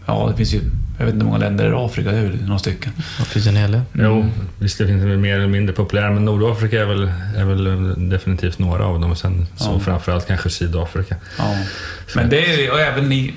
ja, 0.05 0.27
det 0.31 0.37
finns 0.37 0.53
ju, 0.53 0.61
jag 0.97 1.05
vet 1.05 1.13
inte 1.13 1.25
hur 1.25 1.31
många 1.31 1.43
länder 1.45 1.69
i 1.69 1.73
Afrika, 1.85 2.11
det 2.11 2.17
är 2.17 2.23
väl 2.23 2.41
några 2.45 2.59
stycken. 2.59 2.91
Det 3.19 3.25
finns 3.25 3.47
en 3.47 3.55
hel 3.55 3.71
del. 3.71 3.81
Jo, 3.93 4.25
visst 4.59 4.77
det 4.77 4.87
finns 4.87 5.03
väl 5.03 5.17
mer 5.17 5.35
eller 5.35 5.47
mindre 5.47 5.75
populära, 5.75 6.11
men 6.11 6.25
Nordafrika 6.25 6.81
är 6.81 6.85
väl, 6.85 7.11
är 7.37 7.43
väl 7.45 8.09
definitivt 8.09 8.59
några 8.59 8.85
av 8.85 8.99
dem. 9.01 9.11
Och 9.11 9.17
sen 9.17 9.45
så 9.55 9.71
Ja. 9.73 9.79
framförallt 9.79 10.27
kanske 10.27 10.49
Sydafrika. 10.49 11.15
Ja. 11.37 11.55
Men 12.15 12.29
det 12.29 12.65
är 12.65 12.71
och 12.71 12.79
även 12.79 13.11
i, 13.11 13.33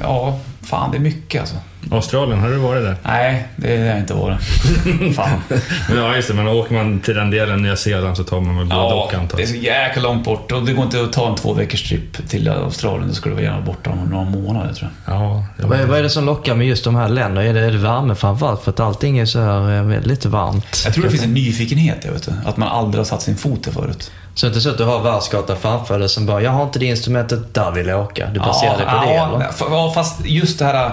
ja, 0.00 0.40
fan 0.64 0.90
det 0.90 0.96
är 0.96 1.00
mycket 1.00 1.40
alltså. 1.40 1.56
Australien, 1.90 2.40
har 2.40 2.48
du 2.48 2.56
varit 2.56 2.82
där? 2.82 2.96
Nej, 3.02 3.48
det 3.56 3.76
har 3.76 3.84
jag 3.84 3.98
inte 3.98 4.14
varit. 4.14 4.40
fan. 5.16 5.40
Men 5.88 5.98
ja, 5.98 6.16
just 6.16 6.28
det. 6.28 6.34
Men 6.34 6.48
åker 6.48 6.74
man 6.74 7.00
till 7.00 7.14
den 7.14 7.30
delen, 7.30 7.62
Nya 7.62 7.76
Zeeland, 7.76 8.16
så 8.16 8.24
tar 8.24 8.40
man 8.40 8.58
väl 8.58 8.66
Ja, 8.70 8.94
och 9.04 9.14
antar 9.14 9.36
det 9.36 9.42
är 9.42 9.46
så 9.46 9.54
jäkla 9.54 10.02
långt 10.02 10.24
bort 10.24 10.52
och 10.52 10.62
det 10.62 10.72
går 10.72 10.84
inte 10.84 11.00
att 11.02 11.12
ta 11.12 11.28
en 11.28 11.34
två 11.36 11.52
veckors 11.52 11.88
trip 11.88 12.28
till 12.28 12.48
Australien. 12.48 13.08
Då 13.08 13.14
skulle 13.14 13.34
du 13.34 13.42
vara 13.42 13.52
gärna 13.52 13.66
borta 13.66 13.90
om 13.90 13.98
några 14.10 14.24
månader 14.24 14.72
tror 14.72 14.90
jag. 15.06 15.14
Ja, 15.14 15.44
det 15.56 15.66
Vad 15.66 15.80
är, 15.80 15.86
vad 15.86 15.98
är 15.98 16.02
det 16.02 16.10
som 16.10 16.24
lockar 16.24 16.54
med 16.54 16.66
just 16.66 16.84
de 16.84 16.94
här 16.94 17.08
länderna? 17.08 17.44
Är 17.44 17.54
det, 17.54 17.60
är 17.60 17.70
det 17.72 17.78
värme 17.78 18.14
framförallt? 18.14 18.62
För 18.62 18.70
att 18.70 18.80
allting 18.80 19.18
är 19.18 19.26
så 19.26 19.40
här 19.40 19.76
eh, 19.76 19.82
väldigt 19.82 20.24
varmt. 20.24 20.82
Jag 20.84 20.94
tror 20.94 21.04
det 21.04 21.10
finns 21.10 21.24
en 21.24 21.34
nyfikenhet, 21.34 21.98
jag 22.04 22.12
vet 22.12 22.22
du. 22.26 22.32
Att 22.44 22.56
man 22.56 22.68
aldrig 22.68 23.00
har 23.00 23.04
satt 23.04 23.22
sin 23.22 23.36
fot 23.36 23.64
där 23.64 23.72
förut. 23.72 24.10
Så 24.34 24.46
det 24.46 24.48
är 24.48 24.50
inte 24.50 24.60
så 24.60 24.70
att 24.70 24.78
du 24.78 24.84
har 24.84 25.02
världskartan 25.02 25.56
framför 25.56 25.98
dig 25.98 26.08
som 26.08 26.26
bara, 26.26 26.40
jag 26.40 26.50
har 26.50 26.62
inte 26.62 26.78
det 26.78 26.86
instrumentet, 26.86 27.54
där 27.54 27.70
vill 27.70 27.86
jag 27.86 28.00
åka. 28.00 28.26
Du 28.26 28.40
baserar 28.40 28.76
dig 28.76 28.86
på 28.86 29.06
det 29.06 29.14
ja, 29.14 29.36
eller? 29.36 29.46
ja, 29.58 29.92
fast 29.94 30.26
just 30.26 30.58
det 30.58 30.64
här 30.64 30.90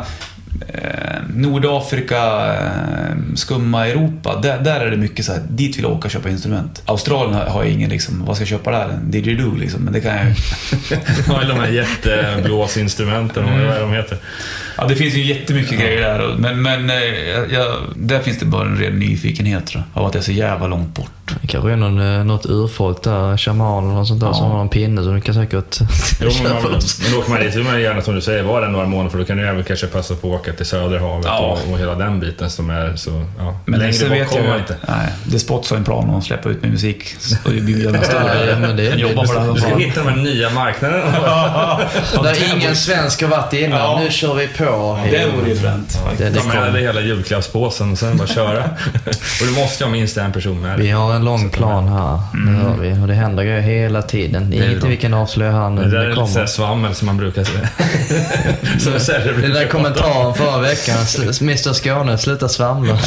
Nordafrika, 1.36 2.54
eh, 2.54 3.16
skumma 3.36 3.88
Europa, 3.88 4.40
där, 4.44 4.60
där 4.60 4.80
är 4.80 4.92
det 4.92 4.98
mycket 4.98 5.26
så 5.26 5.32
här, 5.32 5.42
dit 5.50 5.78
vill 5.78 5.84
jag 5.84 5.92
åka 5.92 6.06
och 6.08 6.12
köpa 6.12 6.30
instrument. 6.30 6.82
Australien 6.86 7.34
har, 7.48 7.64
jag 7.64 7.72
ingen 7.74 7.90
liksom, 7.90 8.26
vad 8.26 8.36
ska 8.36 8.42
jag 8.42 8.50
köpa 8.50 8.72
där? 8.72 8.90
En 8.90 9.12
didgeridoo 9.12 9.56
liksom, 9.56 9.82
men 9.82 9.94
det 9.94 10.02
kan 10.02 10.16
jag 10.16 10.26
ju... 10.26 10.34
Ja, 11.28 11.42
eller 11.42 11.54
de 11.54 11.60
här 11.60 11.68
jätteblåsinstrumenten, 11.68 13.44
vad 13.44 13.54
är 13.54 13.80
de 13.80 13.92
heter? 13.94 14.18
Ja, 14.78 14.88
det 14.88 14.96
finns 14.96 15.14
ju 15.14 15.24
jättemycket 15.24 15.80
grejer 15.80 16.02
där, 16.02 16.36
men, 16.38 16.62
men 16.62 16.90
eh, 16.90 16.96
jag, 17.30 17.52
jag, 17.52 17.76
där 17.96 18.20
finns 18.20 18.40
det 18.40 18.46
bara 18.46 18.66
en 18.68 18.78
ren 18.78 19.00
nyfikenhet 19.00 19.68
tror 19.68 19.84
jag, 19.94 20.02
av 20.02 20.08
att 20.08 20.14
det 20.14 20.20
är 20.20 20.24
så 20.24 20.32
jävla 20.32 20.68
långt 20.68 20.96
bort. 20.96 21.12
Det 21.42 21.48
kanske 21.48 21.72
är 21.72 21.76
någon, 21.76 22.00
eh, 22.18 22.24
något 22.24 22.46
urfolk 22.46 23.04
där, 23.04 23.38
shaman 23.38 23.84
eller 23.84 23.94
något 23.94 24.08
sånt 24.08 24.20
där, 24.20 24.28
Ja. 24.28 24.34
som 24.34 24.52
har 24.52 24.62
en 24.62 24.70
pinne 24.70 25.04
så 25.04 25.12
du 25.12 25.22
kan 25.22 25.36
säkert 25.36 25.80
Jo, 26.22 26.30
men, 26.44 26.54
man, 26.64 26.64
men 26.64 27.20
åker 27.20 27.30
man 27.30 27.40
dit 27.40 27.66
man 27.66 27.82
gärna, 27.82 28.02
som 28.02 28.16
du 28.16 28.22
säger, 28.22 28.44
vara 28.44 28.62
där 28.66 28.72
några 28.72 28.86
månader 28.88 29.10
för 29.10 29.18
då 29.18 29.24
kan 29.26 29.38
du 29.38 29.48
även 29.48 29.64
kanske 29.64 29.88
passa 29.88 30.16
på 30.16 30.38
att 30.42 30.48
åka 30.48 30.58
till 30.58 30.66
Söderhavet 30.66 31.26
Ja. 31.26 31.40
och, 31.40 31.74
och 31.74 31.80
hela 31.80 31.96
den 31.96 32.20
biten 32.20 32.50
som 32.50 32.70
är 32.70 32.96
så... 32.96 33.26
Ja, 33.40 33.60
Men 33.66 33.80
längre 33.80 33.94
sen 33.94 34.10
bort 34.10 34.18
vet 34.18 34.28
kommer 34.30 34.44
jag 34.44 34.50
man 34.50 34.58
ju 34.58 34.62
inte. 34.62 34.76
Nej, 34.88 35.08
det 35.26 35.40
Spots 35.40 35.70
har 35.70 35.78
en 35.78 35.84
plan 35.84 36.10
att 36.16 36.24
släppa 36.24 36.50
ut 36.50 36.62
min 36.62 36.72
musik 36.72 37.16
och 37.46 37.52
bjuda 37.52 37.92
nästa. 37.92 38.48
Ja, 38.50 38.60
men 38.60 38.76
det- 38.78 38.96
jobbar 38.96 39.26
på 39.26 39.34
det 39.34 39.54
Du 39.54 39.62
ska 39.62 39.76
hitta 39.76 40.04
de 40.04 40.10
här 40.10 40.18
nya 40.18 40.50
marknaderna. 40.50 41.80
Där 42.24 42.56
ingen 42.56 42.76
svensk 42.76 43.22
har 43.22 43.30
varit 43.30 43.54
innan. 43.54 43.80
Ja. 43.80 44.00
Nu 44.04 44.12
kör 44.12 44.34
vi 44.34 44.48
på. 44.48 45.00
Det 45.12 45.26
vore 45.38 45.50
ju 45.50 45.56
fränt. 45.56 46.00
Ta 46.38 46.44
med 46.44 46.74
dig 46.74 46.84
hela 46.84 47.02
julklappspåsen 47.02 47.92
och 47.92 47.98
sen 47.98 48.18
bara 48.18 48.28
köra. 48.28 48.64
och 49.42 49.48
du 49.48 49.52
måste 49.62 49.84
ha 49.84 49.92
minst 49.92 50.18
en 50.18 50.32
person 50.32 50.62
med 50.62 50.78
dig. 50.80 50.86
Vi 50.86 50.92
har 50.92 51.14
en 51.14 51.26
lång 51.26 51.50
plan 51.50 51.88
här, 51.88 52.20
det 52.34 52.64
hör 52.64 52.76
vi. 52.80 53.04
Och 53.04 53.08
det 53.08 53.14
händer 53.14 53.44
grejer 53.44 53.62
hela 53.62 54.02
tiden. 54.02 54.50
Bra. 54.80 54.90
vi 54.90 54.98
kan 54.98 55.14
avslöja 55.14 55.52
här 55.52 55.70
nu. 55.70 55.82
Det 55.84 55.90
där 55.90 55.98
är 55.98 56.16
Det 56.16 56.22
lite 56.22 56.48
svammel 56.48 56.96
som 56.96 57.06
man 57.06 57.18
brukar 57.18 57.44
säga. 57.44 57.70
Den 59.42 59.54
där 59.54 59.68
kommentaren 59.68 60.31
förra 60.34 60.60
veckan, 60.62 60.98
Mr 61.42 61.74
Skåne, 61.74 62.18
sluta 62.18 62.50
svamla. 62.50 63.00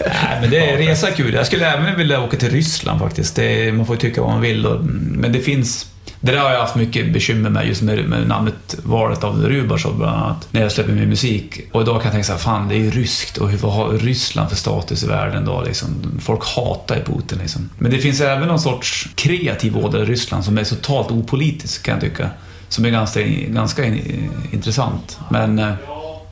Nej, 0.00 0.38
men 0.40 0.50
det 0.50 0.70
är 0.70 0.76
resa 0.76 1.10
kul. 1.10 1.34
Jag 1.34 1.46
skulle 1.46 1.66
även 1.72 1.96
vilja 1.96 2.20
åka 2.20 2.36
till 2.36 2.50
Ryssland 2.50 3.00
faktiskt. 3.00 3.36
Det 3.36 3.72
man 3.72 3.86
får 3.86 3.96
ju 3.96 4.00
tycka 4.00 4.20
vad 4.22 4.30
man 4.30 4.40
vill. 4.40 4.66
Och, 4.66 4.84
men 4.84 5.32
det 5.32 5.40
finns... 5.40 5.86
Det 6.20 6.32
där 6.32 6.38
har 6.38 6.50
jag 6.50 6.60
haft 6.60 6.74
mycket 6.74 7.12
bekymmer 7.12 7.50
med, 7.50 7.66
just 7.68 7.82
med, 7.82 8.04
med 8.08 8.28
namnet, 8.28 8.76
valet 8.82 9.24
av 9.24 9.42
Rubashov 9.46 9.96
bland 9.98 10.16
annat. 10.16 10.48
När 10.50 10.62
jag 10.62 10.72
släpper 10.72 10.92
min 10.92 11.08
musik. 11.08 11.60
Och 11.72 11.82
idag 11.82 11.94
kan 11.94 12.04
jag 12.04 12.12
tänka 12.12 12.24
så 12.26 12.32
här, 12.32 12.38
fan 12.38 12.68
det 12.68 12.74
är 12.74 12.78
ju 12.78 12.90
ryskt 12.90 13.36
och 13.38 13.50
hur- 13.50 13.58
vad 13.58 13.72
har 13.72 13.88
Ryssland 13.92 14.48
för 14.48 14.56
status 14.56 15.04
i 15.04 15.06
världen 15.06 15.44
då 15.44 15.62
liksom? 15.66 15.88
Folk 16.20 16.44
hatar 16.56 16.96
ju 16.96 17.02
Putin 17.04 17.38
liksom. 17.42 17.70
Men 17.78 17.90
det 17.90 17.98
finns 17.98 18.20
även 18.20 18.48
någon 18.48 18.60
sorts 18.60 19.08
kreativ 19.14 19.76
ådra 19.78 20.00
i 20.00 20.04
Ryssland 20.04 20.44
som 20.44 20.58
är 20.58 20.64
totalt 20.64 21.10
opolitisk 21.10 21.82
kan 21.82 21.94
jag 21.94 22.00
tycka. 22.00 22.30
Som 22.74 22.84
är 22.84 22.90
ganska, 22.90 23.20
ganska 23.48 23.84
in, 23.84 24.30
intressant. 24.52 25.18
Men 25.30 25.58
eh, 25.58 25.72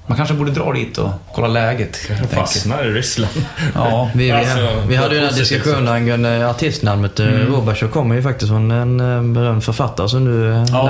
man 0.07 0.17
kanske 0.17 0.35
borde 0.35 0.51
dra 0.51 0.73
dit 0.73 0.99
och 0.99 1.11
kolla 1.35 1.49
läget. 1.49 1.97
Fastnar 2.31 2.85
i 2.85 2.91
Ryssland. 2.91 3.33
Ja, 3.75 4.11
Vi, 4.15 4.31
Alltså, 4.31 4.83
vi 4.89 4.97
hade 4.97 5.15
ju 5.15 5.21
den 5.21 5.31
här 5.31 5.39
diskussionen 5.39 5.89
angående 5.89 6.51
artistnamnet. 6.51 7.21
Mm. 7.21 7.35
Rubashov 7.41 7.89
kommer 7.89 8.15
ju 8.15 8.23
faktiskt 8.23 8.49
från 8.51 8.71
en 8.71 9.01
eh, 9.01 9.23
berömd 9.23 9.65
författare 9.65 10.09
som 10.09 10.25
du 10.25 10.51
eh, 10.53 10.65
Ja, 10.73 10.87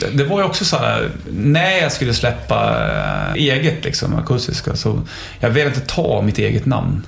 läser. 0.00 0.16
det- 0.16 0.24
var 0.24 0.38
ju 0.38 0.44
också 0.44 0.64
så 0.64 0.76
här, 0.76 1.10
när 1.30 1.70
jag 1.82 1.92
skulle 1.92 2.14
släppa 2.14 2.76
eh, 3.34 3.34
eget, 3.42 3.84
liksom, 3.84 4.14
akustiska, 4.16 4.76
så 4.76 5.00
jag 5.40 5.50
ville 5.50 5.66
inte 5.68 5.80
ta 5.80 6.22
mitt 6.22 6.38
eget 6.38 6.66
namn. 6.66 7.02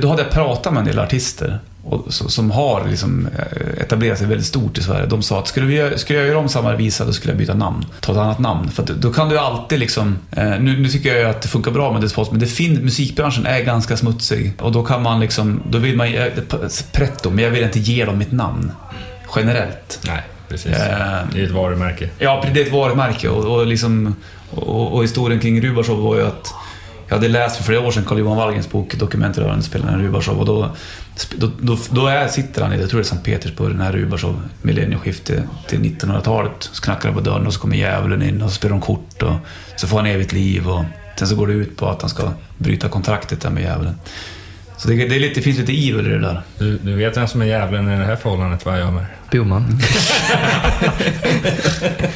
Då 0.00 0.08
hade 0.08 0.22
jag 0.22 0.30
pratat 0.30 0.72
med 0.72 0.80
en 0.80 0.86
del 0.86 0.98
artister 0.98 1.58
och, 1.84 2.04
som 2.14 2.50
har 2.50 2.86
liksom, 2.88 3.28
eh, 3.38 3.82
etablerat 3.82 4.18
sig 4.18 4.26
väldigt 4.26 4.46
stort 4.46 4.78
i 4.78 4.82
Sverige. 4.82 5.06
De 5.06 5.22
sa 5.22 5.38
att 5.38 5.48
skulle, 5.48 5.66
vi, 5.66 5.98
skulle 5.98 6.18
jag 6.18 6.28
göra 6.28 6.38
om 6.38 6.48
samma 6.48 6.76
visa, 6.76 7.04
då 7.04 7.12
skulle 7.12 7.32
jag 7.32 7.38
byta 7.38 7.54
namn. 7.54 7.84
Ta 8.00 8.12
ett 8.12 8.18
annat 8.18 8.38
namn. 8.38 8.70
För 8.70 8.82
då 8.82 9.12
kan 9.12 9.28
du 9.28 9.38
alltid 9.38 9.78
liksom... 9.78 10.18
Eh, 10.30 10.44
nu, 10.60 10.78
nu 10.80 10.88
tycker 10.88 11.16
jag 11.16 11.30
att 11.30 11.42
det 11.42 11.48
funkar 11.48 11.70
bra 11.70 11.92
med 11.92 12.02
Despot, 12.02 12.30
men 12.30 12.40
det 12.40 12.46
fin, 12.46 12.74
musikbranschen 12.84 13.46
är 13.46 13.60
ganska 13.60 13.96
smutsig. 13.96 14.52
Och 14.60 14.72
då 14.72 14.82
kan 14.82 15.02
man 15.02 15.20
liksom... 15.20 15.62
Då 15.70 15.78
vill 15.78 15.96
man... 15.96 16.06
eh, 16.14 16.26
Pretto, 16.92 17.30
men 17.30 17.44
jag 17.44 17.50
vill 17.50 17.62
inte 17.64 17.78
ge 17.80 18.04
dem 18.04 18.18
mitt 18.18 18.32
namn. 18.32 18.72
Generellt. 19.36 20.00
Nej, 20.06 20.22
precis. 20.48 20.72
Eh, 20.72 21.18
Det 21.32 21.40
är 21.40 21.44
ett 21.44 21.50
varumärke. 21.50 22.08
Ja, 22.18 22.44
det 22.54 22.60
är 22.60 22.66
ett 22.66 22.72
varumärke 22.72 23.28
och, 23.28 23.44
och, 23.58 23.66
liksom, 23.66 24.14
och, 24.50 24.92
och 24.94 25.02
historien 25.02 25.40
kring 25.40 25.60
Rubashov 25.62 26.00
var 26.02 26.16
ju 26.16 26.26
att 26.26 26.54
jag 27.10 27.16
hade 27.16 27.28
läst 27.28 27.56
för 27.56 27.64
flera 27.64 27.80
år 27.80 27.90
sedan 27.90 28.04
Carl-Johan 28.04 28.36
Wallgrens 28.36 28.70
bok 28.70 28.94
Dokument 28.94 29.38
rörande 29.38 29.62
spelaren 29.62 30.02
Rubashov 30.02 30.38
och 30.38 30.46
då, 30.46 30.70
då, 31.36 31.50
då, 31.60 31.78
då 31.90 32.06
är, 32.06 32.28
sitter 32.28 32.62
han 32.62 32.72
i, 32.72 32.80
jag 32.80 32.90
tror 32.90 33.00
det 33.00 33.02
är 33.02 33.08
Sankt 33.08 33.24
Petersburg, 33.24 33.70
den 33.70 33.80
här 33.80 33.92
Rubashov, 33.92 34.42
millennieskiftet 34.62 35.44
till 35.68 35.78
1900-talet. 35.78 36.52
Så 36.72 36.82
knackar 36.82 37.08
det 37.08 37.14
på 37.14 37.20
dörren 37.20 37.46
och 37.46 37.54
så 37.54 37.60
kommer 37.60 37.76
djävulen 37.76 38.22
in 38.22 38.42
och 38.42 38.50
så 38.50 38.54
spelar 38.54 38.70
de 38.70 38.80
kort 38.80 39.22
och 39.22 39.34
så 39.76 39.86
får 39.86 39.96
han 39.96 40.06
evigt 40.06 40.32
liv 40.32 40.68
och 40.68 40.84
sen 41.16 41.28
så 41.28 41.34
går 41.36 41.46
det 41.46 41.52
ut 41.52 41.76
på 41.76 41.88
att 41.88 42.00
han 42.00 42.10
ska 42.10 42.32
bryta 42.58 42.88
kontraktet 42.88 43.40
där 43.40 43.50
med 43.50 43.62
djävulen. 43.62 43.94
Så 44.76 44.88
det, 44.88 44.94
det, 44.94 45.16
är 45.16 45.20
lite, 45.20 45.34
det 45.34 45.42
finns 45.42 45.58
lite 45.58 45.72
evil 45.72 46.06
i 46.06 46.10
det 46.10 46.18
där. 46.18 46.42
Du, 46.58 46.78
du 46.78 46.94
vet 46.94 47.16
vem 47.16 47.28
som 47.28 47.42
är 47.42 47.46
djävulen 47.46 47.88
i 47.88 47.98
det 47.98 48.04
här 48.04 48.16
förhållandet, 48.16 48.64
vad 48.64 48.80
jag 48.80 48.92
med? 48.92 49.06
Boman. 49.32 49.78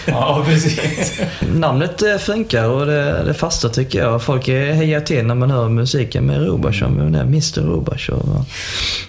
Ja, 0.07 0.43
precis. 0.47 1.21
Namnet 1.55 2.03
eh, 2.03 2.17
funkar 2.19 2.65
och 2.69 2.87
det, 2.87 3.25
det 3.25 3.35
fasta 3.35 3.69
tycker 3.69 3.99
jag. 3.99 4.23
Folk 4.23 4.49
hejar 4.49 5.01
till 5.01 5.27
när 5.27 5.35
man 5.35 5.51
hör 5.51 5.69
musiken 5.69 6.25
med 6.27 6.41
Rubashov. 6.41 6.91
Men 6.91 7.15
Mr 7.15 7.61
Rubashov. 7.61 8.45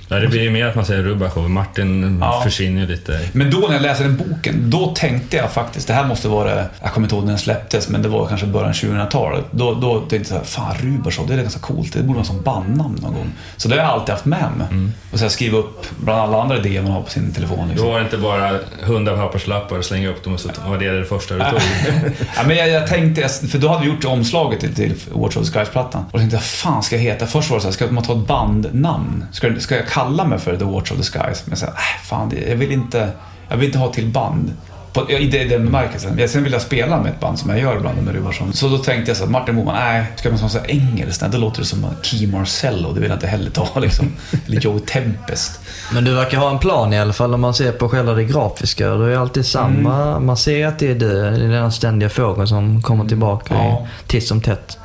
Ja, 0.07 0.15
det 0.19 0.27
blir 0.27 0.41
ju 0.41 0.49
mer 0.49 0.65
att 0.65 0.75
man 0.75 0.85
säger 0.85 1.03
Rubashov. 1.03 1.49
Martin 1.49 2.17
Ja. 2.21 2.41
försvinner 2.43 2.87
lite. 2.87 3.19
Men 3.33 3.51
då 3.51 3.57
när 3.59 3.73
jag 3.73 3.81
läste 3.81 4.03
den 4.03 4.17
boken, 4.17 4.69
då 4.69 4.93
tänkte 4.95 5.37
jag 5.37 5.51
faktiskt, 5.51 5.87
det 5.87 5.93
här 5.93 6.07
måste 6.07 6.27
vara, 6.27 6.55
jag 6.81 6.93
kommer 6.93 7.05
inte 7.05 7.15
ihåg 7.15 7.23
när 7.23 7.31
den 7.31 7.39
släpptes, 7.39 7.89
men 7.89 8.01
det 8.01 8.09
var 8.09 8.27
kanske 8.27 8.47
början 8.47 8.69
av 8.69 8.73
2000-talet. 8.75 9.45
Då, 9.51 9.73
då 9.73 9.99
tänkte 9.99 10.15
jag 10.15 10.27
så 10.27 10.35
här, 10.35 10.43
fan 10.43 10.75
Rubashov, 10.81 11.27
det 11.27 11.33
är 11.33 11.37
ganska 11.37 11.59
coolt, 11.59 11.93
det 11.93 11.99
borde 12.03 12.13
vara 12.17 12.25
som 12.25 12.41
bandnamn 12.41 12.99
någon 13.01 13.13
gång. 13.13 13.31
Så 13.57 13.67
det 13.69 13.75
har 13.75 13.81
jag 13.83 13.91
alltid 13.91 14.13
haft 14.13 14.25
med 14.25 14.45
mig. 14.57 14.67
Och 15.11 15.17
så 15.19 15.25
här, 15.25 15.29
skriva 15.29 15.57
upp 15.57 15.85
bland 15.97 16.19
alla 16.21 16.41
andra 16.41 16.57
idéer 16.57 16.81
man 16.81 16.91
har 16.91 17.01
på 17.01 17.09
sin 17.09 17.33
telefon. 17.33 17.57
Då 17.59 17.65
Liksom 17.69 17.87
var 17.95 17.99
det 17.99 18.05
inte 18.05 18.17
bara 18.17 18.59
hundra 18.81 19.17
papperslappar 19.17 19.77
och 19.77 19.85
slänga 19.85 20.09
upp 20.09 20.23
dem 20.23 20.33
och 20.33 20.39
så 20.39 20.49
var 20.67 20.77
det 20.77 20.99
det 20.99 21.05
första 21.05 21.33
du 21.33 21.39
tog. 21.39 21.59
ja, 22.35 22.43
men 22.47 22.57
jag, 22.57 22.69
jag 22.69 22.87
tänkte, 22.87 23.29
för 23.29 23.57
då 23.57 23.67
hade 23.67 23.85
vi 23.85 23.91
gjort 23.91 24.05
omslaget 24.05 24.59
till, 24.59 24.75
till 24.75 24.93
Watch 25.11 25.37
of 25.37 25.51
the 25.51 25.59
Skies-plattan. 25.59 26.05
Och 26.05 26.11
då 26.11 26.17
tänkte 26.17 26.35
jag, 26.35 26.43
fan 26.43 26.83
ska 26.83 26.95
jag 26.95 27.03
heta? 27.03 27.27
Först 27.27 27.49
var 27.49 27.57
det 27.57 27.61
så 27.61 27.67
här, 27.67 27.73
ska 27.73 27.87
man 27.87 28.03
ta 28.03 28.13
ett 28.13 28.27
bandnamn? 28.27 29.25
Ska, 29.31 29.59
ska 29.59 29.75
jag 29.75 29.87
kalla 29.87 30.25
mig 30.25 30.39
för 30.39 30.57
The 30.57 30.65
Watch 30.65 30.91
of 30.91 30.97
the 30.97 31.03
Skies? 31.03 31.43
Men 31.45 31.57
så 31.57 31.65
äh, 31.65 31.71
fan, 32.03 32.33
jag 32.47 32.55
vill 32.55 32.71
inte, 32.71 33.09
jag 33.49 33.57
vill 33.57 33.65
inte 33.65 33.79
ha 33.79 33.93
till 33.93 34.07
band. 34.07 34.51
På, 34.95 35.11
I 35.11 35.27
den 35.49 35.65
bemärkelsen. 35.65 36.17
Jag- 36.19 36.29
Sen 36.29 36.43
vill 36.43 36.53
jag 36.53 36.61
spela 36.61 37.01
med 37.01 37.11
ett 37.11 37.19
band 37.19 37.39
som 37.39 37.49
jag 37.49 37.59
gör 37.59 37.75
ibland 37.75 38.01
med 38.03 38.15
Rubarsson. 38.15 38.53
Så 38.53 38.67
då 38.67 38.77
tänkte 38.77 39.09
jag 39.11 39.17
så 39.17 39.23
här, 39.23 39.31
Martin 39.31 39.55
Boman, 39.55 39.75
nej, 39.75 40.05
ska 40.15 40.29
man 40.29 40.49
säga 40.49 40.65
engelskt? 40.65 41.21
Nej, 41.21 41.31
då 41.31 41.37
låter 41.37 41.59
det 41.59 41.65
som 41.65 41.85
Key 42.01 42.27
Marcello, 42.27 42.93
det 42.93 42.99
vill 42.99 43.09
jag 43.09 43.15
inte 43.15 43.27
heller 43.27 43.49
ta 43.51 43.67
liksom. 43.79 44.11
Eller 44.47 44.61
Joe 44.61 44.79
Tempest. 44.79 45.59
Men 45.93 46.03
du 46.05 46.13
verkar 46.13 46.37
ha 46.37 46.49
en 46.49 46.59
plan 46.59 46.93
i 46.93 46.99
alla 46.99 47.13
fall 47.13 47.33
om 47.33 47.41
man 47.41 47.53
ser 47.53 47.71
på 47.71 47.89
själva 47.89 48.13
det 48.13 48.23
grafiska. 48.23 48.89
Det 48.89 49.13
är 49.13 49.17
alltid 49.17 49.45
samma. 49.45 50.11
Mm. 50.11 50.25
Man 50.25 50.37
ser 50.37 50.67
att 50.67 50.79
det 50.79 50.91
är 50.91 50.95
du. 50.95 51.07
Det 51.21 51.45
är 51.45 51.49
den 51.49 51.71
ständiga 51.71 52.09
fågeln 52.09 52.47
som 52.47 52.81
kommer 52.81 53.05
tillbaka 53.05 53.53
Ja. 53.53 53.87
titt 54.07 54.27
som 54.27 54.41
tätt. 54.41 54.77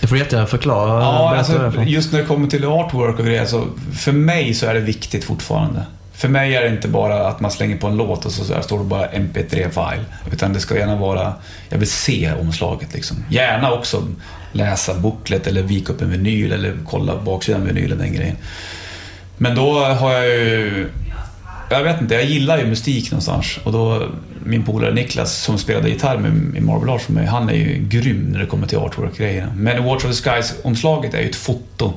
Du 0.00 0.06
får 0.06 0.18
jättegärna 0.18 0.46
förklara. 0.46 1.02
Ja, 1.02 1.36
alltså, 1.36 1.72
just 1.86 2.12
när 2.12 2.20
det 2.20 2.26
kommer 2.26 2.48
till 2.48 2.64
artwork 2.64 3.18
och 3.18 3.24
grejer, 3.24 3.44
så 3.46 3.64
för 3.98 4.12
mig 4.12 4.54
så 4.54 4.66
är 4.66 4.74
det 4.74 4.80
viktigt 4.80 5.24
fortfarande. 5.24 5.82
För 6.18 6.28
mig 6.28 6.56
är 6.56 6.62
det 6.62 6.68
inte 6.68 6.88
bara 6.88 7.28
att 7.28 7.40
man 7.40 7.50
slänger 7.50 7.76
på 7.76 7.86
en 7.86 7.96
låt 7.96 8.24
och 8.24 8.32
så, 8.32 8.44
så 8.44 8.54
här 8.54 8.62
står 8.62 8.78
det 8.78 8.84
bara 8.84 9.06
mp3-file. 9.06 10.04
Utan 10.32 10.52
det 10.52 10.60
ska 10.60 10.78
gärna 10.78 10.96
vara, 10.96 11.32
jag 11.68 11.78
vill 11.78 11.90
se 11.90 12.32
omslaget 12.40 12.94
liksom. 12.94 13.24
Gärna 13.30 13.72
också 13.72 14.02
läsa 14.52 14.94
booklet 14.94 15.46
eller 15.46 15.62
vika 15.62 15.92
upp 15.92 16.02
en 16.02 16.10
vinyl 16.10 16.52
eller 16.52 16.76
kolla 16.86 17.16
baksidan 17.16 17.60
av 17.60 17.66
vinylen, 17.66 17.98
den 17.98 18.12
grejen. 18.12 18.36
Men 19.36 19.54
då 19.54 19.84
har 19.84 20.12
jag 20.12 20.26
ju 20.26 20.88
Jag 21.70 21.82
vet 21.82 22.00
inte, 22.00 22.14
jag 22.14 22.24
gillar 22.24 22.58
ju 22.58 22.66
musik 22.66 23.10
någonstans. 23.10 23.58
Och 23.64 23.72
då, 23.72 24.08
min 24.44 24.64
polare 24.64 24.94
Niklas 24.94 25.32
som 25.32 25.58
spelade 25.58 25.88
gitarr 25.88 26.18
med, 26.18 26.32
med 26.32 26.62
Marble 26.62 26.92
Arts 26.92 27.08
mig, 27.08 27.26
han 27.26 27.48
är 27.48 27.54
ju 27.54 27.88
grym 27.88 28.28
när 28.32 28.38
det 28.38 28.46
kommer 28.46 28.66
till 28.66 28.78
artwork-grejerna. 28.78 29.52
Men 29.56 29.84
Watch 29.84 30.04
of 30.04 30.10
the 30.10 30.30
Skies-omslaget 30.30 31.14
är 31.14 31.20
ju 31.20 31.28
ett 31.28 31.36
foto 31.36 31.92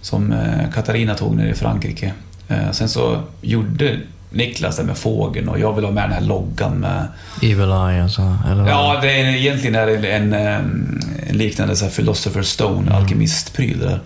som 0.00 0.32
eh, 0.32 0.72
Katarina 0.74 1.14
tog 1.14 1.36
nere 1.36 1.50
i 1.50 1.54
Frankrike. 1.54 2.12
Eh, 2.48 2.70
sen 2.72 2.88
så 2.88 3.22
gjorde 3.40 3.98
Niklas 4.30 4.76
det 4.76 4.84
med 4.84 4.98
fågeln 4.98 5.48
och 5.48 5.58
jag 5.58 5.72
vill 5.72 5.84
ha 5.84 5.92
med 5.92 6.02
den 6.04 6.12
här 6.12 6.20
loggan 6.20 6.72
med... 6.78 7.06
Evil 7.42 7.60
Eye 7.70 8.04
och 8.04 8.10
så, 8.10 8.36
eller? 8.50 8.68
Ja, 8.68 8.98
det 9.02 9.20
är, 9.20 9.24
egentligen 9.36 9.74
är 9.74 9.86
det 9.86 10.12
en, 10.12 10.32
en, 10.32 11.02
en 11.28 11.36
liknande 11.38 11.76
så 11.76 11.84
här 11.84 11.92
Philosopher's 11.92 12.42
Stone, 12.42 12.80
Mm. 12.86 12.92
alkemistpryl 12.94 13.78
där. 13.78 14.00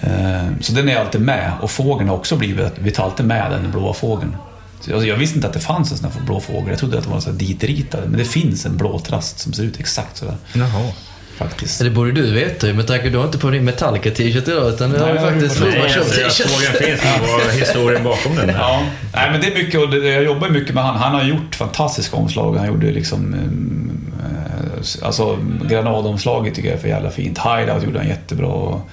Eh, 0.00 0.48
Så 0.60 0.72
den 0.72 0.88
är 0.88 0.96
alltid 0.96 1.20
med 1.20 1.52
och 1.60 1.70
fågeln 1.70 2.08
har 2.08 2.16
också 2.16 2.36
blivit, 2.36 2.72
vi 2.78 2.90
tar 2.90 3.04
alltid 3.04 3.26
med 3.26 3.50
den 3.50 3.70
blåa 3.70 3.94
fågeln. 3.94 4.36
Så 4.80 4.90
jag, 4.90 5.16
visste 5.16 5.36
inte 5.36 5.48
att 5.48 5.54
det 5.54 5.60
fanns 5.60 5.90
en 5.92 5.98
sån 5.98 6.10
här 6.12 6.20
blå 6.26 6.40
fågel, 6.40 6.68
jag 6.68 6.78
trodde 6.78 6.98
att 6.98 7.04
det 7.04 7.10
var 7.10 7.20
så 7.20 7.30
ditritade. 7.30 8.06
Men 8.08 8.18
det 8.18 8.24
finns 8.24 8.66
en 8.66 8.76
blå 8.76 8.98
trast 8.98 9.38
som 9.38 9.52
ser 9.52 9.62
ut 9.62 9.80
exakt 9.80 10.16
sådär 10.16 10.36
Jaha. 10.52 10.92
Faktiskt. 11.36 11.78
Det 11.82 11.90
borde 11.90 12.12
du 12.12 12.32
veta 12.32 12.66
ju 12.66 12.72
med 12.74 12.86
tanke 12.86 13.02
på 13.02 13.06
att 13.06 13.12
du 13.12 13.18
har 13.18 13.24
inte 13.26 13.38
på 13.38 13.50
din 13.50 13.64
Metallica-t-shirt 13.64 14.48
idag 14.48 14.68
utan 14.68 14.90
du 14.90 14.98
har 14.98 15.12
ju 15.12 15.18
faktiskt 15.18 15.56
såg 15.56 15.68
en 15.68 15.72
finns, 15.72 17.02
är 17.02 17.58
historien 17.60 18.04
bakom 18.04 18.36
den? 18.36 18.48
Ja, 18.48 18.82
nej 19.14 19.30
men 19.30 19.40
det 19.40 19.46
är 19.46 19.54
mycket, 19.54 19.80
och 19.80 19.94
jag 19.94 20.24
jobbar 20.24 20.48
mycket 20.48 20.74
med 20.74 20.84
han. 20.84 20.96
Han 20.96 21.14
har 21.14 21.22
gjort 21.22 21.54
fantastiska 21.54 22.16
omslag. 22.16 22.56
Han 22.56 22.66
gjorde 22.66 22.86
liksom... 22.90 23.34
eh, 23.34 25.02
Alltså 25.02 25.38
granadomslaget 25.68 26.54
tycker 26.54 26.68
jag 26.68 26.76
är 26.78 26.80
för 26.80 26.88
jävla 26.88 27.10
fint. 27.10 27.38
Hideout 27.38 27.82
gjorde 27.84 27.98
han 27.98 28.08
jättebra. 28.08 28.46
och 28.46 28.88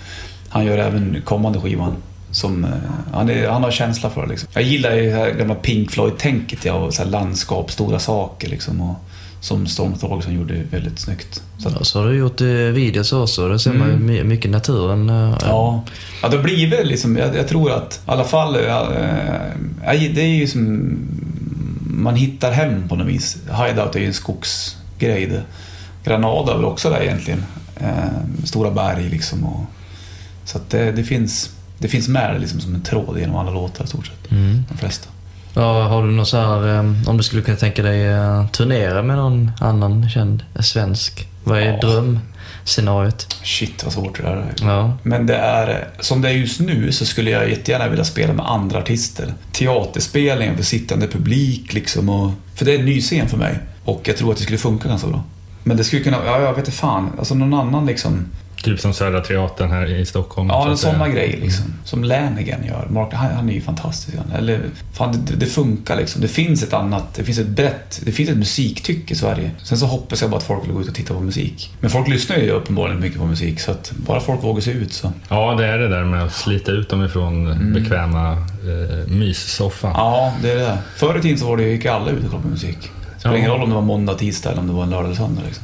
Han 0.49 0.66
gör 0.66 0.78
även 0.78 1.22
kommande 1.26 1.60
skivan. 1.60 1.95
Som, 2.32 2.64
eh, 2.64 2.70
han, 3.14 3.30
är, 3.30 3.48
han 3.49 3.64
har 3.64 3.72
känsla 3.72 4.10
för 4.10 4.22
det 4.22 4.28
liksom. 4.30 4.49
Jag 4.53 4.64
gillar 4.64 4.95
ju 4.95 5.06
det 5.10 5.16
här 5.16 5.32
gamla 5.32 5.56
Pink 5.56 5.91
Floyd-tänket 5.91 6.66
ja, 6.66 6.74
och 6.74 6.94
så 6.94 7.03
landskap, 7.03 7.72
stora 7.72 7.99
saker 7.99 8.48
liksom. 8.49 8.82
Och, 8.82 8.95
som 9.41 9.68
Storm 9.68 9.94
Thorgerson 9.98 10.34
gjorde 10.34 10.53
väldigt 10.72 10.99
snyggt. 10.99 11.41
Så 11.57 11.70
Ja, 11.80 11.84
så 11.84 11.99
har 12.02 12.07
du 12.07 12.16
gjort 12.16 12.41
eh, 12.41 12.48
videos 12.48 13.14
också. 13.14 13.49
Där 13.49 13.57
ser 13.57 13.74
man 13.74 13.88
ju 13.90 13.95
my- 13.98 14.24
mycket 14.24 14.52
naturen. 14.52 15.10
eh, 15.10 15.38
Ja, 15.41 15.84
ja 16.22 16.28
det 16.30 16.38
blir 16.38 16.70
väl 16.70 16.88
liksom, 16.88 17.18
jag, 17.18 17.36
jag 17.36 17.48
tror 17.48 17.72
att 17.72 17.94
i 18.07 18.11
alla 18.11 18.24
fall, 18.24 18.57
ja, 18.68 18.94
eh, 18.94 20.11
det 20.14 20.22
är 20.22 20.28
ju 20.36 20.48
som, 20.48 20.98
man 21.82 22.16
hittar 22.16 22.52
hem 22.52 22.88
på 22.90 22.95
något 22.95 23.07
vis. 23.07 23.38
Hideout 23.45 23.95
är 23.95 23.99
ju 23.99 24.06
en 24.06 24.14
skogsgrej 24.14 25.26
det. 25.26 25.44
Granada 26.03 26.52
är 26.52 26.56
väl 26.56 26.66
också 26.66 26.90
där 26.90 27.02
egentligen. 27.02 27.44
Eh, 27.78 28.44
stora 28.45 28.72
berg 28.72 29.10
liksom. 29.10 29.45
Och, 29.45 29.66
så 30.45 30.57
att 30.57 30.70
det, 30.70 30.91
det, 30.91 31.03
finns, 31.03 31.49
det 31.80 31.88
finns 31.88 32.07
med 32.07 32.41
liksom 32.41 32.60
som 32.60 32.76
en 32.76 32.82
tråd 32.82 33.20
genom 33.20 33.36
alla 33.36 33.52
låtar 33.52 33.84
i 33.84 33.88
stort 33.88 34.07
sett. 34.07 34.32
Mm. 34.32 34.64
De 34.70 34.78
flesta. 34.78 35.10
Ja, 35.60 35.88
har 35.88 36.03
du 36.03 36.11
något 36.11 36.27
så 36.27 36.38
här, 36.38 36.76
eh, 36.76 37.10
om 37.10 37.18
du 37.18 37.23
skulle 37.23 37.41
kunna 37.41 37.57
tänka 37.57 37.84
dig 37.84 38.06
eh, 38.07 38.48
turnera 38.48 39.03
med 39.03 39.15
någon 39.18 39.52
annan 39.61 40.10
känd 40.10 40.44
svensk? 40.60 41.27
Vad 41.44 41.60
är 41.60 41.65
Ja. 41.65 41.80
drömscenariot? 41.80 43.36
Shit 43.44 43.84
vad 43.84 43.94
svårt 43.94 44.18
det 44.18 44.23
där 44.23 44.36
är. 44.36 44.53
Ja. 44.61 44.98
Men 45.03 45.26
det 45.26 45.36
är, 45.36 45.88
som 45.99 46.22
det 46.22 46.30
är 46.30 46.34
just 46.34 46.60
nu 46.60 46.91
så 46.91 47.06
skulle 47.06 47.30
jag 47.30 47.49
jättegärna 47.49 47.88
vilja 47.90 48.06
spela 48.06 48.34
med 48.34 48.45
andra 48.49 48.80
artister. 48.80 49.34
Teaterspelningar 49.52 50.56
för 50.56 50.64
sittande 50.64 51.07
publik 51.07 51.73
liksom. 51.73 52.10
Och, 52.10 52.31
för 52.56 52.65
det 52.65 52.76
är 52.76 52.80
en 52.80 52.86
ny 52.86 53.02
scen 53.02 53.30
för 53.30 53.38
mig. 53.38 53.60
Och 53.86 54.02
jag 54.03 54.18
tror 54.18 54.31
att 54.31 54.38
det 54.38 54.44
skulle 54.44 54.57
funka 54.57 54.90
ganska 54.90 55.07
bra. 55.07 55.23
Men 55.64 55.77
det 55.77 55.84
skulle 55.84 56.03
kunna, 56.03 56.18
ja 56.26 56.41
jag 56.41 56.49
vet 56.49 56.57
inte 56.57 56.72
fan, 56.72 57.10
alltså 57.19 57.36
någon 57.36 57.53
annan 57.53 57.86
liksom. 57.86 58.26
Typ 58.64 58.80
som 58.80 58.94
Södra 58.94 59.22
Teatern 59.22 59.72
här 59.72 59.86
i 59.86 60.06
Stockholm. 60.06 60.49
Ja, 60.49 60.76
sådana 60.76 61.10
grejer 61.10 61.38
liksom. 61.41 61.65
Som 61.86 62.03
Lanigan 62.03 62.65
gör. 62.65 62.88
Mark, 62.90 63.14
han, 63.14 63.31
han 63.36 63.49
är 63.49 63.53
ju 63.53 63.61
fantastisk. 63.61 64.18
Eller, 64.38 64.61
fan 64.94 65.26
det, 65.26 65.36
det 65.36 65.45
funkar 65.45 65.95
liksom. 65.95 66.22
Det 66.22 66.27
finns 66.27 66.64
ett 66.64 66.73
annat, 66.73 67.14
det 67.14 67.23
finns 67.23 67.40
ett 67.40 67.48
brett, 67.48 68.02
det 68.03 68.11
finns 68.11 68.30
ett 68.30 68.38
musiktycke 68.38 69.14
i 69.14 69.18
Sverige. 69.18 69.52
Sen 69.64 69.77
så 69.77 69.86
hoppas 69.86 70.22
jag 70.22 70.31
bara 70.31 70.38
att 70.38 70.44
folk 70.44 70.65
vill 70.65 70.72
gå 70.72 70.81
ut 70.81 70.88
och 70.88 70.95
titta 70.95 71.14
på 71.14 71.19
musik. 71.19 71.73
Men 71.80 71.90
folk 71.90 72.07
lyssnar 72.07 72.38
ju 72.38 72.52
uppenbarligen 72.52 73.02
mycket 73.02 73.19
på 73.19 73.26
musik 73.26 73.60
så 73.60 73.72
att 73.72 73.91
bara 73.91 74.19
folk 74.19 74.44
vågar 74.44 74.61
sig 74.61 74.73
ut 74.73 74.94
så. 74.94 75.11
Ja, 75.30 75.56
det 75.56 75.65
är 75.65 75.77
det 75.77 75.88
där 75.88 76.03
med 76.03 76.23
att 76.23 76.34
slita 76.34 76.72
ut 76.72 76.90
dem 76.90 77.06
ifrån 77.06 77.73
bekväma 77.73 78.31
eh, 78.31 79.07
myssoffan. 79.07 79.91
Mm. 79.91 80.02
Ja, 80.02 80.34
det 80.41 80.52
är 80.52 80.56
det. 80.56 80.77
Förr 80.95 81.18
i 81.18 81.22
tiden 81.22 81.38
så 81.38 81.48
var 81.48 81.57
det, 81.57 81.64
gick 81.64 81.86
alla 81.86 82.10
ut 82.10 82.23
och 82.23 82.30
kollade 82.30 82.44
på 82.44 82.49
musik. 82.49 82.77
Det 83.14 83.19
spelar 83.19 83.38
ingen 83.38 83.52
roll 83.52 83.61
om 83.61 83.69
det 83.69 83.76
var 83.76 83.81
måndag, 83.81 84.14
tisdag 84.14 84.52
eller 84.52 84.61
om 84.61 84.68
det 84.68 84.73
var 84.73 84.84
en 84.84 84.90
lördag 84.90 85.06
eller 85.06 85.15
söndag. 85.15 85.41
Liksom. 85.45 85.64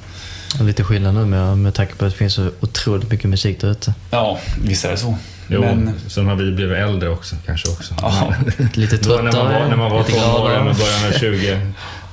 Lite 0.59 0.83
skillnad 0.83 1.13
nu 1.13 1.25
med, 1.25 1.57
med 1.57 1.73
tanke 1.73 1.95
på 1.95 2.05
att 2.05 2.11
det 2.11 2.17
finns 2.17 2.33
så 2.33 2.49
otroligt 2.59 3.11
mycket 3.11 3.29
musik 3.29 3.61
där 3.61 3.71
ute. 3.71 3.93
Ja, 4.09 4.39
visst 4.63 4.85
är 4.85 4.91
det 4.91 4.97
så. 4.97 5.17
Jo, 5.47 5.61
Men, 5.61 5.93
sen 6.07 6.27
har 6.27 6.35
vi 6.35 6.51
blivit 6.51 6.77
äldre 6.77 7.09
också 7.09 7.35
kanske 7.45 7.69
också. 7.69 7.95
ja, 8.01 8.33
Lite 8.73 8.97
Då 8.97 9.15
när 9.15 9.21
man 9.23 9.31
var, 9.31 9.31
tröttare, 9.31 9.69
när 9.69 9.75
man 9.75 9.91
var 9.91 10.03
tonåring 10.03 10.67
och 10.67 10.75
början 10.75 11.07
av 11.07 11.19
20. 11.19 11.59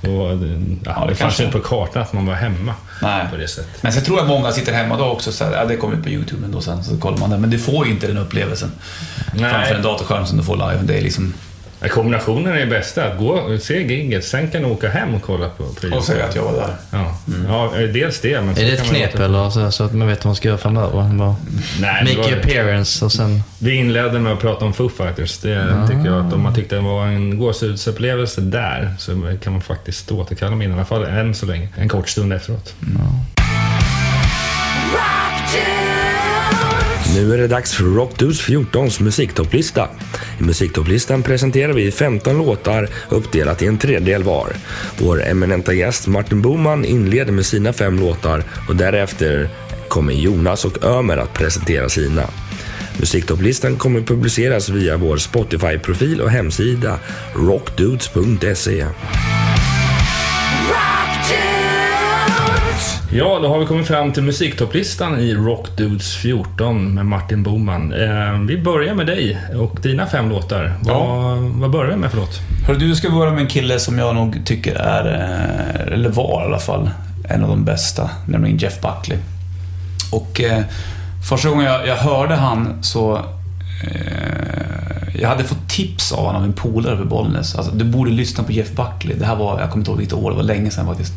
Då, 0.01 0.17
var 0.17 0.35
det, 0.35 0.61
ja, 0.85 1.01
det 1.01 1.09
det 1.09 1.15
fanns 1.15 1.41
inte 1.41 1.53
på 1.53 1.65
kartan 1.65 2.03
att 2.03 2.13
man 2.13 2.27
var 2.27 2.35
hemma 2.35 2.75
nej. 3.03 3.27
på 3.31 3.37
det 3.37 3.49
sättet. 3.49 3.83
Men 3.83 3.93
sen 3.93 4.03
tror 4.03 4.19
jag 4.19 4.29
många 4.29 4.53
sitter 4.53 4.73
hemma 4.73 4.97
då 4.97 5.05
också. 5.05 5.33
Så 5.33 5.45
här, 5.45 5.53
ja, 5.53 5.65
det 5.65 5.77
kommer 5.77 5.97
ut 5.97 6.03
på 6.03 6.09
YouTube 6.09 6.45
ändå 6.45 6.61
sen, 6.61 6.85
så 6.85 6.97
kollar 6.97 7.19
man 7.19 7.31
det. 7.31 7.39
Men 7.39 7.51
du 7.51 7.59
får 7.59 7.87
ju 7.87 7.93
inte 7.93 8.07
den 8.07 8.19
upplevelsen 8.19 8.73
framför 9.39 9.75
en 9.75 9.83
datorskärm 9.83 10.27
som 10.27 10.39
du 10.39 10.45
får 10.45 10.57
live. 10.57 10.81
Det 10.83 10.99
är 10.99 11.03
liksom... 11.03 11.35
Ja, 11.83 11.89
Kombinationen 11.89 12.53
är 12.53 12.67
bästa. 12.67 13.05
Att 13.05 13.19
gå 13.19 13.59
se 13.61 13.83
giget, 13.83 14.25
sen 14.25 14.51
kan 14.51 14.63
du 14.63 14.69
åka 14.69 14.89
hem 14.89 15.15
och 15.15 15.23
kolla 15.23 15.49
på, 15.49 15.65
på 15.65 15.97
Och 15.97 16.05
säga 16.05 16.25
att 16.25 16.37
jag 16.37 16.43
var 16.43 16.53
där. 16.53 16.75
Ja, 16.91 17.19
ja 17.49 17.87
dels 17.87 18.21
det. 18.21 18.41
Men 18.41 18.49
Är 18.59 18.65
det 18.65 18.73
ett 18.73 18.85
knep 18.85 19.15
eller 19.15 19.51
så, 19.51 19.71
så 19.71 19.85
att 19.85 19.93
man 19.95 20.09
vet 20.09 20.19
vad 20.19 20.27
man 20.27 20.37
ska 20.37 20.49
göra 20.49 20.59
framöver? 20.59 21.03
Bara 21.19 21.37
Nej, 21.81 22.05
det 22.07 22.17
make 22.17 22.31
var- 22.31 22.39
appearance 22.39 23.05
och 23.05 23.13
sen... 23.13 23.43
Vi 23.59 23.75
inledde 23.75 24.19
med 24.19 24.33
att 24.33 24.41
prata 24.41 24.65
om 24.65 24.73
Foo 24.73 24.89
Fighters. 24.89 25.39
Det 25.39 25.87
tycker 25.91 26.07
jag 26.07 26.27
att 26.27 26.33
om 26.33 26.41
man 26.43 26.55
tyckte 26.55 26.75
det 26.75 26.81
var 26.81 27.07
en 27.07 27.39
gåshudsupplevelse 27.39 28.41
där 28.41 28.95
så 28.99 29.37
kan 29.43 29.53
man 29.53 29.63
faktiskt 29.63 30.13
återkalla 30.13 30.57
minnen, 30.57 30.77
i 30.77 30.81
alla 30.81 30.87
fall 30.87 31.05
än 31.05 31.35
så 31.35 31.47
länge. 31.47 31.69
En 31.77 31.89
kort 31.89 32.09
stund 32.09 32.33
efteråt. 32.33 32.75
Nu 37.15 37.35
är 37.35 37.39
det 37.39 37.47
dags 37.47 37.75
för 37.75 37.85
Rockdudes 37.85 38.41
14s 38.41 39.03
musiktopplista. 39.03 39.89
I 40.41 40.43
musiktopplistan 40.43 41.23
presenterar 41.23 41.73
vi 41.73 41.91
15 41.91 42.39
låtar 42.39 42.89
uppdelat 43.09 43.63
i 43.63 43.67
en 43.67 43.79
tredjedel 43.79 44.23
var. 44.23 44.53
Vår 44.99 45.23
eminenta 45.23 45.73
gäst 45.73 46.07
Martin 46.07 46.43
Boman 46.43 46.85
inleder 46.85 47.33
med 47.33 47.47
sina 47.47 47.73
fem 47.73 47.99
låtar 47.99 48.45
och 48.69 48.77
därefter 48.77 49.49
kommer 49.89 50.13
Jonas 50.13 50.65
och 50.65 50.85
Ömer 50.85 51.17
att 51.17 51.35
presentera 51.35 51.89
sina. 51.89 52.23
Musiktopplistan 53.01 53.77
kommer 53.77 54.01
publiceras 54.01 54.69
via 54.69 54.97
vår 54.97 55.17
Spotify-profil 55.17 56.21
och 56.21 56.31
hemsida 56.31 56.99
rockdudes.se. 57.35 58.87
Ja, 63.15 63.39
då 63.43 63.49
har 63.49 63.59
vi 63.59 63.67
kommit 63.67 63.87
fram 63.87 64.13
till 64.13 64.23
musiktopplistan 64.23 65.21
i 65.21 65.35
Rockdudes 65.35 66.17
14 66.17 66.95
med 66.95 67.07
Martin 67.07 67.43
Boman. 67.43 67.93
Eh, 67.93 68.41
vi 68.49 68.59
börjar 68.59 68.95
med 68.95 69.07
dig 69.07 69.39
och 69.57 69.79
dina 69.83 70.07
fem 70.07 70.29
låtar. 70.29 70.75
Vad, 70.81 71.39
vad 71.39 71.71
börjar 71.71 71.91
vi 71.91 71.97
med 71.97 72.11
för 72.11 72.19
låt? 72.19 72.41
Hörru, 72.67 72.79
du 72.79 72.95
ska 72.95 73.11
börja 73.11 73.33
med 73.33 73.41
en 73.41 73.47
kille 73.47 73.79
som 73.79 73.99
jag 73.99 74.15
nog 74.15 74.41
tycker 74.45 74.75
är, 74.75 75.05
eh, 75.07 75.93
eller 75.93 76.09
var 76.09 76.43
i 76.43 76.45
alla 76.45 76.59
fall, 76.59 76.91
en 77.29 77.43
av 77.43 77.49
de 77.49 77.65
bästa. 77.65 78.11
Nämligen 78.27 78.59
Jeff 78.59 78.81
Buckley. 78.81 79.19
Och 80.13 80.41
eh, 80.41 80.63
första 81.29 81.49
gången 81.49 81.67
jag, 81.67 81.87
jag 81.87 81.97
hörde 81.97 82.35
han 82.35 82.83
så... 82.83 83.17
Eh, 83.85 85.21
jag 85.21 85.29
hade 85.29 85.45
fått 85.45 85.69
tips 85.69 86.13
av 86.13 86.25
honom 86.25 86.43
av 86.43 86.45
en 86.45 86.53
polare 86.53 86.97
för 86.97 87.05
Bollnäs. 87.05 87.55
Alltså, 87.55 87.73
du 87.73 87.85
borde 87.85 88.11
lyssna 88.11 88.45
på 88.45 88.53
Jeff 88.53 88.71
Buckley. 88.73 89.17
Det 89.19 89.27
här 89.27 89.37
var, 89.37 89.61
jag 89.61 89.71
kommer 89.71 89.81
inte 89.81 89.91
ihåg 89.91 89.99
vilket 89.99 90.19
år, 90.19 90.31
det 90.31 90.37
var 90.37 90.43
länge 90.43 90.71
sedan 90.71 90.87
faktiskt. 90.87 91.13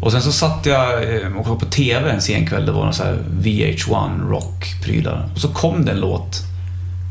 Och 0.00 0.12
sen 0.12 0.22
så 0.22 0.32
satt 0.32 0.66
jag 0.66 1.14
eh, 1.14 1.36
och 1.36 1.44
kollade 1.44 1.64
på 1.64 1.70
TV 1.70 2.10
en 2.10 2.20
sen 2.20 2.46
kväll. 2.46 2.66
Det 2.66 2.72
var 2.72 2.84
någon 2.84 2.94
så 2.94 3.04
här 3.04 3.18
VH1 3.40 4.28
rock-prylar. 4.30 5.28
Och 5.34 5.40
så 5.40 5.48
kom 5.48 5.84
det 5.84 5.92
en 5.92 6.00
låt 6.00 6.42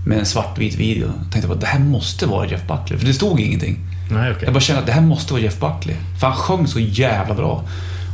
med 0.06 0.20
en 0.20 0.26
svartvit 0.26 0.76
video. 0.76 1.08
Jag 1.24 1.32
tänkte 1.32 1.48
bara, 1.48 1.60
det 1.60 1.66
här 1.66 1.80
måste 1.80 2.26
vara 2.26 2.48
Jeff 2.48 2.68
Buckley. 2.68 3.00
För 3.00 3.06
det 3.08 3.14
stod 3.14 3.40
ingenting. 3.40 3.80
Nej, 4.12 4.32
okej. 4.32 4.44
Jag 4.44 4.54
bara 4.54 4.60
kände 4.60 4.80
att 4.80 4.86
det 4.88 4.94
här 4.94 5.02
måste 5.02 5.34
vara 5.34 5.44
Jeff 5.44 5.60
Buckley. 5.60 5.96
För 6.20 6.28
han 6.28 6.36
sjöng 6.36 6.68
så 6.68 6.80
jävla 6.80 7.34
bra. 7.36 7.64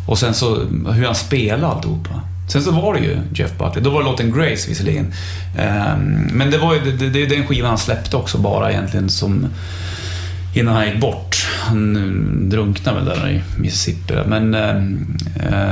Och 0.08 0.20
sen 0.20 0.34
så 0.34 0.56
hur 0.92 1.06
han 1.06 1.16
spelade 1.16 1.68
alltihopa. 1.68 2.22
Sen 2.48 2.62
så 2.62 2.72
var 2.72 2.94
det 2.94 3.00
ju 3.00 3.18
Jeff 3.34 3.58
Buckley. 3.58 3.84
Då 3.84 3.90
var 3.90 4.00
det 4.00 4.10
låten 4.10 4.32
Grace 4.32 4.70
visserligen. 4.70 5.14
Ehm, 5.58 6.30
Men 6.34 6.52
det 6.52 6.58
var 6.58 6.74
ju 6.74 6.80
det, 6.80 6.92
det, 6.92 7.10
det 7.10 7.24
är 7.24 7.30
den 7.38 7.48
skivan 7.48 7.70
han 7.70 7.78
släppte 7.78 8.18
också 8.18 8.38
bara 8.38 8.72
egentligen 8.72 9.10
som 9.10 9.48
innan 10.54 10.76
han 10.76 10.86
gick 10.86 11.00
bort. 11.00 11.33
Han 11.46 12.50
drunknade 12.50 12.98
väl 12.98 13.06
där 13.06 13.30
i 13.30 13.42
Mississippi. 13.58 14.14
Men 14.28 14.54
eh, 14.54 14.76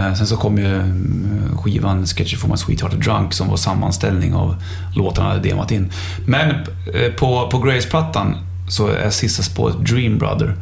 eh 0.07 0.13
sen 0.13 0.27
så 0.27 0.37
kom 0.37 0.57
ju 0.57 0.77
eh, 0.77 1.57
skivan 1.57 2.05
Sketchy 2.05 2.37
for 2.37 2.47
my 2.47 2.57
sweetheart 2.57 2.91
drunk 2.91 3.33
som 3.33 3.47
var 3.47 3.57
sammanställning 3.57 4.33
av 4.33 4.55
låtarna 4.95 5.27
han 5.27 5.37
hade 5.37 5.49
demat 5.49 5.71
in. 5.71 5.91
Men 6.25 6.49
eh, 6.93 7.11
på, 7.17 7.49
på 7.51 7.59
Grace-plattan 7.59 8.37
så 8.69 8.87
är 8.87 9.09
sista 9.09 9.43
spåret 9.43 9.85
Dream 9.85 10.17
Brother. 10.17 10.55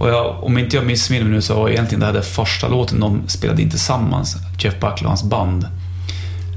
Och 0.00 0.08
jag, 0.08 0.44
om 0.44 0.58
inte 0.58 0.76
jag 0.76 0.86
missminner 0.86 1.24
mig 1.24 1.32
nu 1.32 1.42
så 1.42 1.54
var 1.54 1.68
egentligen 1.68 2.00
det 2.00 2.06
här 2.06 2.12
den 2.12 2.22
första 2.22 2.68
låten 2.68 3.00
de 3.00 3.28
spelade 3.28 3.62
in 3.62 3.70
tillsammans, 3.70 4.36
Jeff 4.58 4.74
Buckley 4.80 5.04
och 5.04 5.10
hans 5.10 5.22
band. 5.22 5.64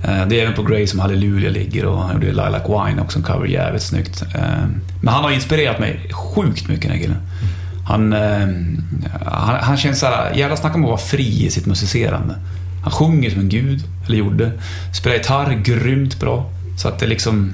Eh, 0.04 0.28
det 0.28 0.40
är 0.40 0.44
även 0.44 0.54
på 0.54 0.64
Grey 0.64 0.88
som 0.88 1.00
Halleluja 1.00 1.50
ligger 1.50 1.86
och 1.86 1.98
han 1.98 2.14
gjorde 2.14 2.28
Lilac 2.28 2.64
Wine 2.68 3.02
också, 3.02 3.20
en 3.20 3.24
cover 3.24 3.48
jävligt 3.48 3.84
snyggt. 3.84 4.24
Men 5.02 5.14
han 5.14 5.24
har 5.24 5.32
inspirerat 5.32 5.80
mig 5.80 6.10
sjukt 6.12 6.68
mycket 6.68 6.82
den 6.82 6.92
här 6.92 7.00
killen. 7.00 7.18
Mm. 7.18 7.63
Han, 7.86 8.14
eh, 8.14 8.48
han, 9.26 9.56
han 9.62 9.78
känns 9.78 10.00
såhär, 10.00 10.34
jävla 10.34 10.56
snacka 10.56 10.76
om 10.76 10.84
att 10.84 10.90
vara 10.90 10.98
fri 10.98 11.46
i 11.46 11.50
sitt 11.50 11.66
musicerande. 11.66 12.36
Han 12.84 12.92
sjunger 12.92 13.30
som 13.30 13.40
en 13.40 13.50
gud, 13.50 13.84
eller 14.06 14.18
gjorde. 14.18 14.52
Spelar 14.94 15.18
gitarr 15.18 15.54
grymt 15.54 16.20
bra. 16.20 16.50
Så 16.78 16.88
att 16.88 17.00
det 17.00 17.08
liksom... 17.08 17.54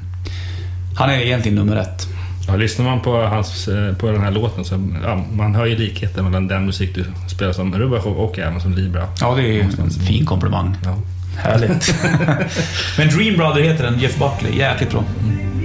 Han 0.96 1.10
är 1.10 1.20
egentligen 1.20 1.56
nummer 1.56 1.76
ett. 1.76 2.08
Ja, 2.48 2.56
lyssnar 2.56 2.86
man 2.86 3.02
på, 3.02 3.22
hans, 3.22 3.68
eh, 3.68 3.96
på 3.96 4.12
den 4.12 4.22
här 4.22 4.32
låten 4.32 4.66
så 4.66 4.90
ja, 5.04 5.26
man 5.32 5.56
hör 5.56 5.66
ju 5.66 5.76
likheten 5.76 6.26
mellan 6.26 6.48
den 6.48 6.66
musik 6.66 6.96
du 6.96 7.06
spelar 7.28 7.54
som 7.54 7.76
Rubachov 7.76 8.18
och 8.18 8.40
även 8.40 8.62
som 8.62 8.74
Libra. 8.74 9.08
Ja, 9.22 9.36
det 9.36 9.42
är 9.42 9.54
ju 9.54 9.62
en 9.62 9.90
fin 9.90 10.26
komplimang. 10.26 10.78
Ja. 10.84 10.98
Härligt. 11.38 11.96
Men 12.98 13.10
Dream 13.10 13.38
Brother 13.38 13.62
heter 13.62 13.84
den, 13.84 14.00
Jeff 14.00 14.20
Buckley. 14.20 14.58
Jäkligt 14.58 14.92
bra. 14.92 15.04
Don't 15.04 15.59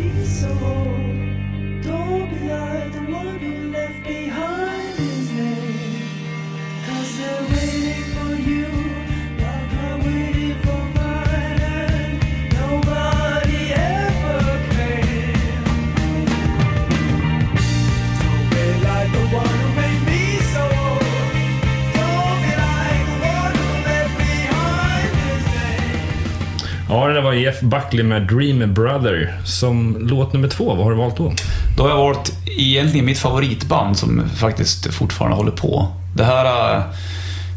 Buckley 27.75 28.05
med 28.05 28.23
Dream 28.23 28.75
Brother. 28.75 29.35
Som 29.45 29.97
låt 30.01 30.33
nummer 30.33 30.49
två, 30.49 30.75
vad 30.75 30.85
har 30.85 30.91
du 30.91 30.97
valt 30.97 31.17
då? 31.17 31.33
Då 31.77 31.83
har 31.83 31.91
jag 31.91 31.97
valt 31.97 32.33
egentligen 32.59 33.07
mitt 33.07 33.19
favoritband 33.19 33.99
som 33.99 34.29
faktiskt 34.37 34.95
fortfarande 34.95 35.37
håller 35.37 35.53
på. 35.53 35.89
Det 36.17 36.25
här... 36.25 36.77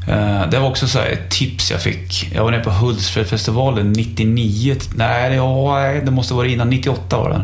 Eh, 0.07 0.41
eh, 0.41 0.49
det 0.49 0.59
var 0.59 0.69
också 0.69 0.87
så 0.87 0.99
här 0.99 1.07
ett 1.09 1.29
tips 1.29 1.71
jag 1.71 1.81
fick. 1.81 2.31
Jag 2.33 2.43
var 2.43 2.51
nere 2.51 2.63
på 2.63 2.69
Hultsfredsfestivalen 2.69 3.93
99. 3.93 4.75
Nej, 4.95 5.29
det, 5.29 5.41
nej, 5.41 6.01
det 6.05 6.11
måste 6.11 6.33
vara 6.33 6.47
innan 6.47 6.69
98 6.69 7.17
var 7.17 7.29
det. 7.29 7.43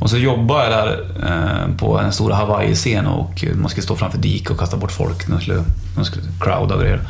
Och 0.00 0.10
så 0.10 0.16
jobbade 0.18 0.64
jag 0.64 0.72
där 0.72 1.06
eh, 1.26 1.76
på 1.76 1.98
en 1.98 2.12
stor 2.12 2.30
Hawaii-scen 2.30 3.06
och 3.06 3.44
man 3.54 3.70
skulle 3.70 3.84
stå 3.84 3.96
framför 3.96 4.18
dik 4.18 4.50
och 4.50 4.58
kasta 4.58 4.76
bort 4.76 4.92
folk. 4.92 5.28
De 5.28 5.40
skulle, 5.40 5.64
de 5.96 6.04
skulle 6.04 6.24
crowda 6.40 6.74
och 6.74 6.80
grejer. 6.80 7.00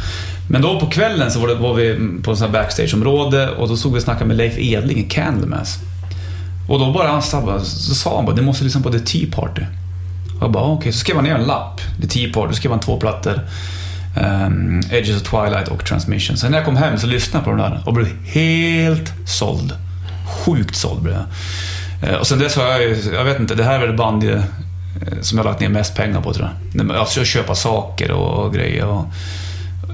Men 0.51 0.63
då 0.63 0.81
på 0.81 0.87
kvällen 0.87 1.31
så 1.31 1.41
var, 1.41 1.49
det, 1.49 1.55
var 1.55 1.75
vi 1.75 1.99
på 2.23 2.33
ett 2.33 2.41
här 2.41 2.49
backstageområde 2.49 3.51
och 3.51 3.69
då 3.69 3.77
såg 3.77 3.93
vi 3.93 3.99
och 3.99 4.03
snackade 4.03 4.25
med 4.25 4.37
Leif 4.37 4.59
Edling 4.59 4.99
i 4.99 5.03
Candlemass. 5.03 5.79
Och 6.69 6.79
då 6.79 6.93
bara 6.93 7.09
han 7.09 7.23
sa, 7.23 7.61
så 7.61 7.95
sa 7.95 8.17
han 8.17 8.25
bara, 8.25 8.37
ni 8.37 8.43
måste 8.43 8.65
lyssna 8.65 8.81
på 8.81 8.93
The 8.93 8.99
Tea 8.99 9.29
Party. 9.33 9.63
Och 10.37 10.43
jag 10.43 10.53
bara, 10.53 10.65
ah, 10.65 10.73
okej, 10.73 10.93
så 10.93 10.99
skrev 10.99 11.17
han 11.17 11.25
ner 11.25 11.35
en 11.35 11.45
lapp. 11.45 11.81
The 12.01 12.09
Tea 12.09 12.33
Party, 12.33 12.49
då 12.49 12.55
skrev 12.55 12.73
han 12.73 12.81
två 12.81 13.01
plattor. 13.01 13.41
Um, 14.17 14.83
Edges 14.91 15.23
of 15.23 15.29
Twilight 15.31 15.69
och 15.69 15.85
Transmission. 15.85 16.37
Sen 16.37 16.51
när 16.51 16.59
jag 16.59 16.65
kom 16.65 16.77
hem 16.77 16.99
så 16.99 17.07
lyssnade 17.07 17.39
jag 17.39 17.45
på 17.45 17.63
den 17.63 17.71
där 17.71 17.83
och 17.87 17.95
blev 17.95 18.07
helt 18.25 19.13
såld. 19.27 19.73
Sjukt 20.27 20.77
såld 20.77 21.03
blev 21.03 21.15
jag. 21.15 21.25
Eh, 22.03 22.15
Och 22.15 22.27
sen 22.27 22.39
dess 22.39 22.57
har 22.57 22.65
jag 22.65 22.83
ju, 22.83 22.97
jag 23.15 23.25
vet 23.25 23.41
inte, 23.41 23.55
det 23.55 23.65
här 23.65 23.75
är 23.75 23.79
väl 23.79 23.89
det 23.89 23.97
band 23.97 24.25
eh, 24.25 24.41
som 25.21 25.39
jag 25.39 25.45
har 25.45 25.51
lagt 25.51 25.61
ner 25.61 25.69
mest 25.69 25.95
pengar 25.97 26.21
på 26.21 26.33
tror 26.33 26.49
jag. 26.75 26.93
Alltså 26.97 27.25
köpa 27.25 27.55
saker 27.55 28.11
och, 28.11 28.45
och 28.45 28.55
grejer. 28.55 28.87
Och, 28.87 29.05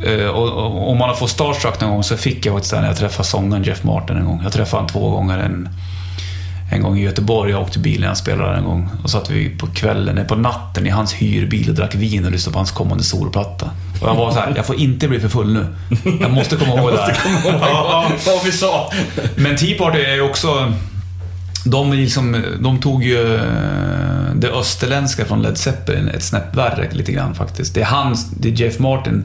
eh, 0.06 0.28
och, 0.28 0.48
och, 0.52 0.90
om 0.90 0.98
man 0.98 1.08
har 1.08 1.16
fått 1.16 1.30
starstruck 1.30 1.80
någon 1.80 1.90
gång 1.90 2.02
så 2.04 2.16
fick 2.16 2.46
jag 2.46 2.54
faktiskt 2.54 2.74
det 2.74 2.80
när 2.80 2.88
jag 2.88 2.96
träffade 2.96 3.28
sångaren 3.28 3.62
Jeff 3.64 3.84
Martin 3.84 4.16
en 4.16 4.24
gång. 4.24 4.40
Jag 4.42 4.52
träffade 4.52 4.76
honom 4.76 4.88
två 4.92 5.10
gånger. 5.10 5.38
En, 5.38 5.68
en 6.72 6.82
gång 6.82 6.98
i 6.98 7.02
Göteborg, 7.02 7.50
jag 7.50 7.62
åkte 7.62 7.78
bil 7.78 8.00
när 8.00 8.06
han 8.06 8.16
spelade 8.16 8.56
en 8.56 8.64
gång. 8.64 8.88
Och 9.02 9.10
satt 9.10 9.30
vi 9.30 9.48
på 9.58 9.66
kvällen, 9.66 10.26
på 10.26 10.34
natten 10.34 10.86
i 10.86 10.90
hans 10.90 11.12
hyrbil 11.12 11.68
och 11.68 11.74
drack 11.74 11.94
vin 11.94 12.24
och 12.24 12.30
lyssnade 12.32 12.52
på 12.52 12.58
hans 12.58 12.70
kommande 12.70 13.04
solplatta. 13.04 13.70
Och 14.00 14.08
jag 14.08 14.14
var 14.14 14.30
så 14.32 14.38
här, 14.38 14.52
jag 14.56 14.66
får 14.66 14.76
inte 14.76 15.08
bli 15.08 15.20
för 15.20 15.28
full 15.28 15.52
nu. 15.52 15.66
Jag 16.20 16.30
måste 16.30 16.56
komma 16.56 16.74
ihåg 16.74 16.92
det 16.92 17.00
här. 17.02 17.16
Ja, 17.60 18.10
Vad 18.26 18.44
vi 18.44 18.52
sa! 18.52 18.92
men 19.36 19.56
Tea 19.56 19.78
Party 19.78 19.98
är 20.00 20.14
ju 20.14 20.20
också... 20.22 20.72
De, 21.64 21.92
liksom, 21.92 22.42
de 22.60 22.80
tog 22.80 23.04
ju 23.04 23.34
eh, 23.34 24.34
det 24.34 24.48
österländska 24.48 25.24
från 25.24 25.42
Led 25.42 25.58
Zeppelin 25.58 26.08
ett 26.08 26.22
snäpp 26.22 26.56
värre 26.56 26.88
lite 26.92 27.12
grann 27.12 27.34
faktiskt. 27.34 27.74
Det 27.74 27.80
är, 27.80 27.84
hans, 27.84 28.30
det 28.30 28.48
är 28.48 28.52
Jeff 28.52 28.78
Martin 28.78 29.24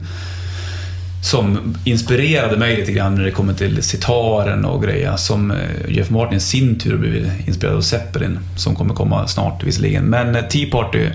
som 1.24 1.76
inspirerade 1.84 2.58
mig 2.58 2.76
lite 2.76 2.92
grann 2.92 3.16
när 3.16 3.24
det 3.24 3.32
kommer 3.32 3.54
till 3.54 3.84
sitaren 3.84 4.66
och 4.66 4.84
grejer. 4.84 5.16
Som 5.16 5.52
eh, 5.52 5.58
Jeff 5.88 6.10
Martin 6.10 6.38
i 6.38 6.42
sin 6.42 6.80
tur 6.80 6.98
blev 6.98 7.32
inspirerad 7.48 7.78
av 7.78 7.82
Zeppelin, 7.82 8.40
som 8.56 8.76
kommer 8.76 8.94
komma 8.94 9.28
snart 9.28 9.64
visserligen. 9.64 10.06
Men 10.06 10.36
eh, 10.36 10.42
Tea 10.42 10.70
Party 10.72 11.08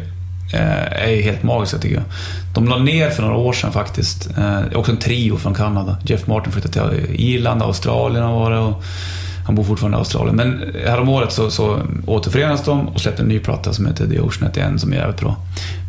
är 0.91 1.11
ju 1.11 1.23
helt 1.23 1.43
magiska 1.43 1.79
tycker 1.79 1.95
jag. 1.95 2.05
De 2.55 2.69
la 2.69 2.79
ner 2.79 3.11
för 3.11 3.23
några 3.23 3.37
år 3.37 3.53
sedan 3.53 3.73
faktiskt. 3.73 4.35
Det 4.35 4.43
är 4.43 4.77
också 4.77 4.93
en 4.93 4.99
trio 4.99 5.37
från 5.37 5.55
Kanada. 5.55 5.99
Jeff 6.07 6.27
Martin 6.27 6.53
flyttade 6.53 6.97
till 6.97 7.21
Irland, 7.21 7.63
Australien 7.63 8.31
var 8.31 8.51
det. 8.51 8.59
Och 8.59 8.83
han 9.45 9.55
bor 9.55 9.65
fortfarande 9.65 9.97
i 9.97 9.99
Australien. 9.99 10.37
Men 10.37 10.63
eh, 10.63 10.91
häromåret 10.91 11.33
så, 11.33 11.51
så 11.51 11.81
återförenas 12.07 12.65
de 12.65 12.89
och 12.89 13.01
släppte 13.01 13.23
en 13.23 13.29
ny 13.29 13.39
platta 13.39 13.73
som 13.73 13.87
heter 13.87 14.07
The 14.07 14.21
Ocean 14.21 14.49
at 14.49 14.55
the 14.55 14.61
End 14.61 14.81
som 14.81 14.93
är 14.93 14.97
jävligt 14.97 15.21
bra. 15.21 15.37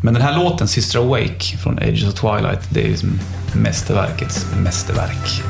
Men 0.04 0.14
den 0.14 0.24
här 0.24 0.38
låten, 0.38 0.68
Sister 0.68 1.00
Awake 1.00 1.58
från 1.64 1.80
Ages 1.80 2.04
of 2.04 2.14
Twilight, 2.14 2.70
det 2.70 2.84
är 2.84 2.90
liksom 2.90 3.20
mästerverkets 3.54 4.46
mästerverk. 4.64 5.42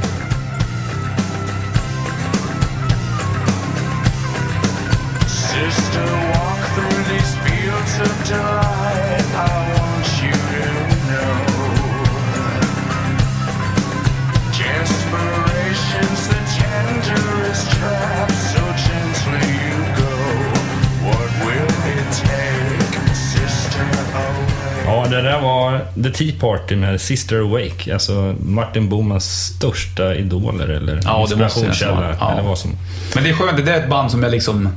The 26.03 26.09
Tea 26.09 26.31
Party 26.39 26.75
med 26.75 27.01
Sister 27.01 27.39
Awake. 27.39 27.93
Alltså 27.93 28.35
Martin 28.39 28.89
Bomans 28.89 29.25
största 29.55 30.15
idoler 30.15 30.67
eller 30.67 30.99
Ja, 31.03 31.21
inspirationskälla. 31.21 32.15
Ja. 32.19 32.31
Eller 32.31 32.43
vad 32.43 32.57
som... 32.57 32.71
Men 33.15 33.23
det 33.23 33.29
är 33.29 33.33
skönt, 33.33 33.65
det 33.65 33.71
är 33.71 33.79
ett 33.83 33.89
band 33.89 34.11
som 34.11 34.23
jag 34.23 34.31
liksom 34.31 34.69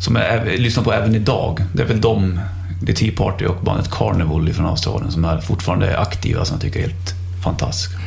som 0.00 0.16
jag 0.16 0.46
lyssnar 0.58 0.84
på 0.84 0.92
även 0.92 1.14
idag. 1.14 1.64
Det 1.74 1.82
är 1.82 1.86
väl 1.86 2.00
de, 2.00 2.40
The 2.86 2.92
Tea 2.92 3.12
Party 3.16 3.44
och 3.44 3.56
bandet 3.64 3.90
Carnival 3.90 4.52
från 4.52 4.66
Australien 4.66 5.10
som 5.12 5.24
är 5.24 5.38
fortfarande 5.40 5.86
är 5.86 5.96
aktiva 5.96 6.44
som 6.44 6.54
jag 6.54 6.62
tycker 6.62 6.78
är 6.78 6.82
helt 6.82 7.14
fantastiska. 7.44 7.98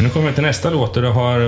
Nu 0.00 0.08
kommer 0.08 0.28
vi 0.28 0.34
till 0.34 0.42
nästa 0.42 0.70
låt 0.70 0.96
och 0.96 1.02
du 1.02 1.08
har 1.08 1.40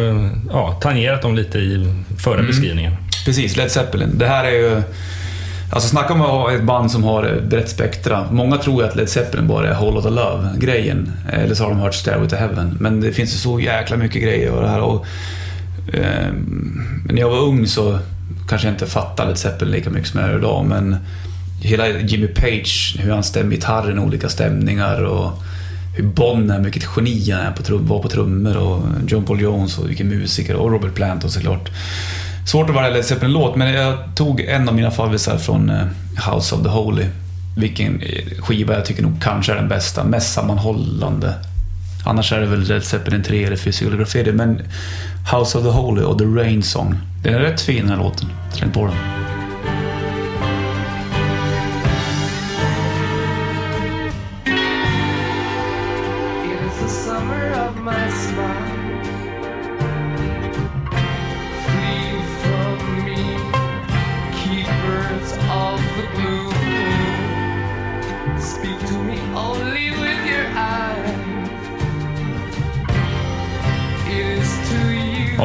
ja, 0.50 0.72
tangerat 0.82 1.22
dem 1.22 1.34
lite 1.34 1.58
i 1.58 1.92
förra 2.18 2.34
Mm. 2.34 2.46
beskrivningen. 2.46 2.96
Precis, 3.24 3.56
Led 3.56 3.70
Zeppelin. 3.70 4.18
Det 4.18 4.26
här 4.26 4.44
är 4.44 4.50
ju... 4.50 4.82
Alltså 5.70 5.88
snacka 5.88 6.12
om 6.12 6.20
att 6.20 6.28
ha 6.28 6.52
ett 6.52 6.62
band 6.62 6.90
som 6.90 7.04
har 7.04 7.24
ett 7.24 7.44
brett 7.44 7.68
spektra. 7.68 8.26
Många 8.30 8.56
tror 8.56 8.82
ju 8.82 8.88
att 8.88 8.96
Led 8.96 9.08
Zeppelin 9.08 9.48
bara 9.48 9.68
är 9.68 9.74
Whole 9.74 9.94
Lotta 9.94 10.10
Love-grejen. 10.10 11.12
Eller 11.32 11.54
så 11.54 11.62
har 11.62 11.70
de 11.70 11.78
hört 11.78 11.94
Stairway 11.94 12.28
to 12.28 12.36
Heaven. 12.36 12.76
Men 12.80 13.00
det 13.00 13.12
finns 13.12 13.34
ju 13.34 13.38
så 13.38 13.60
jäkla 13.60 13.96
mycket 13.96 14.22
grejer 14.22 14.52
och 14.52 14.62
det 14.62 14.68
här. 14.68 14.80
Och, 14.80 15.06
eh, 15.92 16.32
när 17.04 17.20
jag 17.20 17.30
var 17.30 17.38
ung 17.38 17.66
så 17.66 17.98
kanske 18.48 18.68
jag 18.68 18.74
inte 18.74 18.86
fattade 18.86 19.28
Led 19.28 19.38
Zeppelin 19.38 19.74
lika 19.74 19.90
mycket 19.90 20.08
som 20.08 20.20
jag 20.20 20.30
gör 20.30 20.38
idag. 20.38 20.64
Men 20.64 20.96
hela 21.60 21.88
Jimmy 21.88 22.26
Page, 22.26 22.96
hur 22.98 23.12
han 23.12 23.24
stämmer 23.24 23.50
gitarren 23.50 23.98
i 23.98 24.00
olika 24.00 24.28
stämningar 24.28 25.02
och 25.02 25.42
hur 25.96 26.04
Bonham, 26.04 26.62
vilket 26.62 26.88
geni 26.96 27.30
han 27.30 27.40
är 27.40 27.52
på 27.52 27.62
trum, 27.62 27.86
var 27.86 28.02
på 28.02 28.08
trummor 28.08 28.56
och 28.56 28.82
John 29.08 29.24
Paul 29.24 29.40
Jones 29.40 29.78
och 29.78 29.90
vilken 29.90 30.08
musiker 30.08 30.56
och 30.56 30.70
Robert 30.70 30.94
Plant 30.94 31.24
och 31.24 31.30
såklart. 31.30 31.70
Svårt 32.46 32.68
att 32.68 32.74
vara 32.74 32.88
Led 32.88 33.04
Zeppelin-låt, 33.04 33.56
men 33.56 33.72
jag 33.72 33.98
tog 34.14 34.40
en 34.40 34.68
av 34.68 34.74
mina 34.74 34.90
favvisar 34.90 35.38
från 35.38 35.70
eh, 35.70 35.86
House 36.32 36.54
of 36.54 36.62
the 36.62 36.68
Holy. 36.68 37.06
Vilken 37.56 38.00
eh, 38.00 38.42
skiva 38.42 38.74
jag 38.74 38.84
tycker 38.84 39.02
nog 39.02 39.22
kanske 39.22 39.52
är 39.52 39.56
den 39.56 39.68
bästa, 39.68 40.04
mest 40.04 40.32
sammanhållande. 40.32 41.34
Annars 42.04 42.32
är 42.32 42.40
det 42.40 42.46
väl 42.46 42.60
Led 42.60 42.84
Zeppelin 42.84 43.22
3 43.22 43.44
eller 43.44 43.56
Physiography, 43.56 44.32
men 44.32 44.62
House 45.32 45.58
of 45.58 45.64
the 45.64 45.70
Holy 45.70 46.02
och 46.02 46.18
The 46.18 46.24
Rain 46.24 46.62
Song. 46.62 46.94
Den 47.22 47.34
är 47.34 47.38
rätt 47.38 47.60
fin 47.60 47.80
den 47.80 47.88
här 47.88 47.96
låten. 47.96 48.28
Släng 48.52 48.70
på 48.70 48.86
den. 48.86 49.25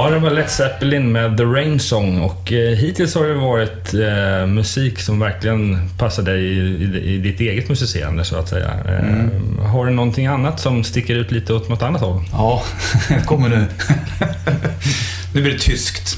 Ja, 0.03 0.09
det 0.09 0.19
var 0.19 0.31
Led 0.31 0.49
Zeppelin 0.49 1.11
med 1.11 1.37
The 1.37 1.43
Rain 1.43 1.79
Song 1.79 2.21
och 2.21 2.51
eh, 2.51 2.75
hittills 2.75 3.15
har 3.15 3.27
det 3.27 3.33
varit 3.33 3.93
eh, 3.93 4.47
musik 4.47 4.99
som 4.99 5.19
verkligen 5.19 5.89
passar 5.97 6.23
dig 6.23 6.41
i, 6.43 6.57
i, 6.59 7.13
i 7.13 7.17
ditt 7.17 7.39
eget 7.39 7.69
musicerande 7.69 8.25
så 8.25 8.35
att 8.35 8.49
säga. 8.49 8.69
Eh, 8.87 9.63
Har 9.65 9.85
du 9.85 9.91
någonting 9.91 10.27
annat 10.27 10.59
som 10.59 10.83
sticker 10.83 11.15
ut 11.15 11.31
lite 11.31 11.53
åt 11.53 11.69
något 11.69 11.81
annat 11.81 12.01
håll? 12.01 12.21
Ja, 12.31 12.63
det 13.09 13.25
kommer 13.25 13.49
nu. 13.49 13.65
nu 15.33 15.41
blir 15.41 15.51
det 15.53 15.59
tyskt. 15.59 16.17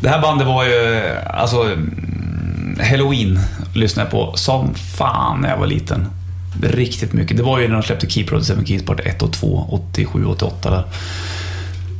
Det 0.00 0.08
här 0.08 0.22
bandet 0.22 0.46
var 0.46 0.64
ju, 0.64 1.02
alltså, 1.26 1.62
mm, 1.62 2.78
Halloween 2.90 3.40
lyssnade 3.74 4.06
jag 4.06 4.10
på 4.10 4.36
som 4.36 4.74
fan 4.74 5.40
när 5.40 5.48
jag 5.50 5.58
var 5.58 5.66
liten. 5.66 6.06
Riktigt 6.62 7.12
mycket. 7.12 7.36
Det 7.36 7.42
var 7.42 7.58
ju 7.58 7.68
när 7.68 7.74
de 7.74 7.82
släppte 7.82 8.10
Keep 8.10 8.26
Road 8.30 8.46
7 8.46 8.64
Keys 8.66 8.82
Part 8.84 9.00
1 9.00 9.22
och 9.22 9.32
2, 9.32 9.66
87, 9.70 10.24
88 10.26 10.70
där. 10.70 10.84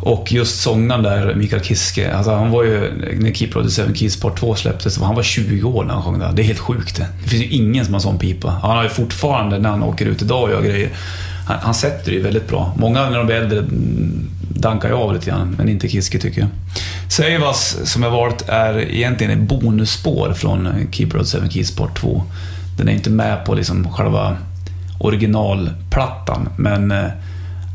Och 0.04 0.32
just 0.32 0.60
sångaren 0.60 1.02
där, 1.02 1.34
Mikael 1.34 1.62
Kiske, 1.62 2.14
alltså 2.14 2.34
han 2.34 2.50
var 2.50 2.64
ju, 2.64 2.92
när 3.20 3.32
Keep 3.32 3.48
Road 3.52 3.72
7 3.72 3.94
Keys 3.94 4.20
Part 4.20 4.38
2 4.38 4.54
släpptes, 4.54 4.98
han 4.98 5.14
var 5.14 5.22
20 5.22 5.62
år 5.62 5.84
när 5.84 5.94
han 5.94 6.02
sjöng 6.02 6.18
där. 6.18 6.32
Det 6.32 6.42
är 6.42 6.44
helt 6.44 6.58
sjukt 6.58 6.96
det. 6.96 7.06
Det 7.22 7.28
finns 7.28 7.42
ju 7.42 7.48
ingen 7.48 7.84
som 7.84 7.94
har 7.94 8.00
sån 8.00 8.18
pipa. 8.18 8.50
Han 8.50 8.76
har 8.76 8.82
ju 8.82 8.88
fortfarande, 8.88 9.58
när 9.58 9.68
han 9.68 9.82
åker 9.82 10.06
ut 10.06 10.22
idag 10.22 10.42
och 10.42 10.50
gör 10.50 10.62
grejer, 10.62 10.90
han, 11.46 11.58
han 11.60 11.74
sätter 11.74 12.10
det 12.10 12.16
ju 12.16 12.22
väldigt 12.22 12.48
bra. 12.48 12.74
Många 12.76 13.10
när 13.10 13.18
de 13.18 13.26
blir 13.26 13.36
äldre 13.36 13.58
mm, 13.58 14.30
dankar 14.48 14.88
ju 14.88 14.94
av 14.94 15.14
lite 15.14 15.30
grann, 15.30 15.54
men 15.58 15.68
inte 15.68 15.88
Kiske 15.88 16.18
tycker 16.18 16.40
jag. 16.40 16.50
Seivas, 17.12 17.76
som 17.84 18.02
jag 18.02 18.10
valt, 18.10 18.48
är 18.48 18.78
egentligen 18.78 19.40
ett 19.40 19.48
bonusspår 19.48 20.32
från 20.32 20.68
Keep 20.92 21.08
Road 21.14 21.26
7 21.28 21.38
Keys 21.50 21.76
Part 21.76 22.00
2. 22.00 22.22
Den 22.78 22.88
är 22.88 22.92
inte 22.92 23.10
med 23.10 23.44
på 23.44 23.54
liksom 23.54 23.92
själva 23.92 24.36
originalplattan, 25.00 26.48
men 26.56 26.88
nej, 26.88 27.12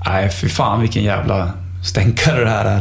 nej, 0.05 0.29
fy 0.29 0.49
fan 0.49 0.81
vilken 0.81 1.03
jävla 1.03 1.53
stänkare 1.87 2.43
det 2.43 2.49
här 2.49 2.65
är. 2.65 2.79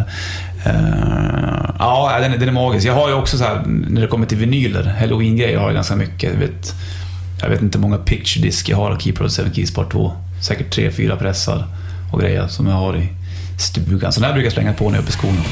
Uh, 0.67 0.83
eh, 0.83 1.75
ja, 1.79 2.19
den 2.21 2.33
är, 2.33 2.39
den 2.39 2.49
är 2.49 2.53
magisk. 2.53 2.87
Jag 2.87 2.95
har 2.95 3.09
ju 3.09 3.15
också 3.15 3.39
så 3.39 3.45
här, 3.45 3.63
när 3.67 4.01
det 4.01 4.07
kommer 4.07 4.27
till 4.27 4.39
vinyler, 4.39 4.85
halloween-grejer 5.01 5.59
har 5.59 5.67
jag 5.67 5.75
ganska 5.75 5.97
mycket. 5.97 6.33
Jag 6.33 6.41
vet, 6.41 6.75
jag 7.41 7.49
vet 7.49 7.63
inte 7.63 7.79
hur 7.79 7.83
många 7.83 7.99
picture 7.99 8.43
disc 8.43 8.69
jag 8.69 8.77
har 8.77 8.91
av 8.91 8.99
Keep 8.99 9.15
7 9.19 9.29
Keys 9.55 9.75
Part 9.75 9.93
2. 9.93 10.13
Säkert 10.43 10.75
tre, 10.75 10.91
fyra 10.91 11.17
pressar 11.17 11.67
och 12.13 12.21
grejer 12.21 12.49
som 12.49 12.67
jag 12.67 12.75
har 12.75 12.97
i 12.97 13.09
stugan. 13.59 14.13
Så 14.13 14.21
den 14.21 14.27
här 14.27 14.35
brukar 14.35 14.47
jag 14.47 14.53
slänga 14.53 14.73
på 14.73 14.85
när 14.85 14.91
jag 14.91 14.99
är 14.99 15.03
uppe 15.03 15.11
i 15.11 15.13
skolan. 15.13 15.45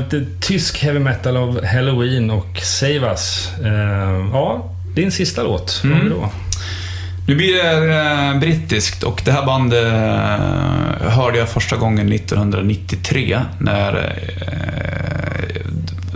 Lite 0.00 0.26
tysk 0.40 0.78
heavy 0.78 0.98
metal 0.98 1.36
av 1.36 1.64
Halloween 1.64 2.30
och 2.30 2.58
Save 2.62 3.10
Us. 3.10 3.52
Eh, 3.64 4.28
ja, 4.32 4.70
din 4.94 5.12
sista 5.12 5.42
låt. 5.42 5.80
Vad 5.84 6.02
vi 6.02 6.08
då? 6.08 6.30
Nu 7.26 7.36
blir 7.36 7.54
det 7.54 7.94
eh, 7.94 8.38
brittiskt 8.38 9.02
och 9.02 9.22
det 9.24 9.32
här 9.32 9.46
bandet 9.46 9.84
eh, 9.84 11.10
hörde 11.10 11.38
jag 11.38 11.48
första 11.48 11.76
gången 11.76 12.12
1993 12.12 13.40
när 13.58 14.14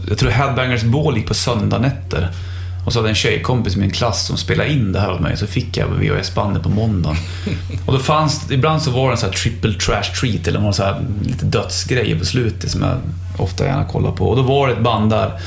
jag 0.08 0.18
tror 0.18 0.30
Headbangers 0.30 0.82
Ball 0.82 1.16
gick 1.16 1.26
på 1.26 1.34
söndagnätter. 1.34 2.30
Och 2.86 2.92
så 2.92 2.98
hade 2.98 3.08
en 3.08 3.14
tjejkompis 3.14 3.76
i 3.76 3.78
min 3.78 3.90
klass 3.90 4.26
som 4.26 4.36
spelade 4.36 4.72
in 4.72 4.92
det 4.92 5.00
här 5.00 5.12
åt 5.12 5.20
mig, 5.20 5.36
så 5.36 5.46
fick 5.46 5.76
jag 5.76 5.86
VHS-bandet 5.86 6.62
på 6.62 6.68
måndagen. 6.68 7.16
Och 7.86 7.92
då 7.92 7.98
fanns 7.98 8.50
ibland 8.50 8.82
så 8.82 8.90
var 8.90 9.06
det 9.06 9.12
en 9.12 9.18
sån 9.18 9.28
här 9.28 9.36
triple 9.36 9.74
trash 9.74 10.20
treat, 10.20 10.48
eller 10.48 10.60
någon 10.60 10.74
så 10.74 10.82
här 10.82 11.04
lite 11.22 11.44
dödsgrejer 11.44 12.18
på 12.18 12.24
slutet 12.24 12.70
som 12.70 12.82
jag 12.82 12.96
ofta 13.36 13.64
gärna 13.64 13.84
kollar 13.84 14.12
på. 14.12 14.28
Och 14.28 14.36
då 14.36 14.42
var 14.42 14.68
det 14.68 14.74
ett 14.74 14.82
band 14.82 15.10
där 15.10 15.40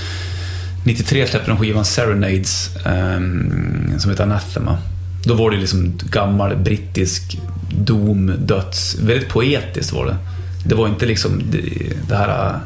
93 0.84 1.28
släppte 1.28 1.52
de 1.52 1.58
skivan 1.58 1.86
Serenades, 1.86 2.70
um, 2.86 3.94
som 3.98 4.12
heter 4.12 4.24
Anathema. 4.24 4.78
Då 5.24 5.34
var 5.34 5.52
det 5.52 5.58
liksom 5.58 6.00
gammal 6.10 6.56
brittisk 6.56 7.38
dom, 7.70 8.34
döds... 8.40 8.96
Väldigt 9.00 9.30
poetiskt 9.30 9.94
var 9.94 10.06
det. 10.06 10.16
Det 10.66 10.76
var 10.76 10.88
inte 10.88 11.06
liksom 11.06 11.44
det, 11.52 11.62
det 12.10 12.16
här 12.16 12.50
äh, 12.50 12.56
uh, 12.56 12.60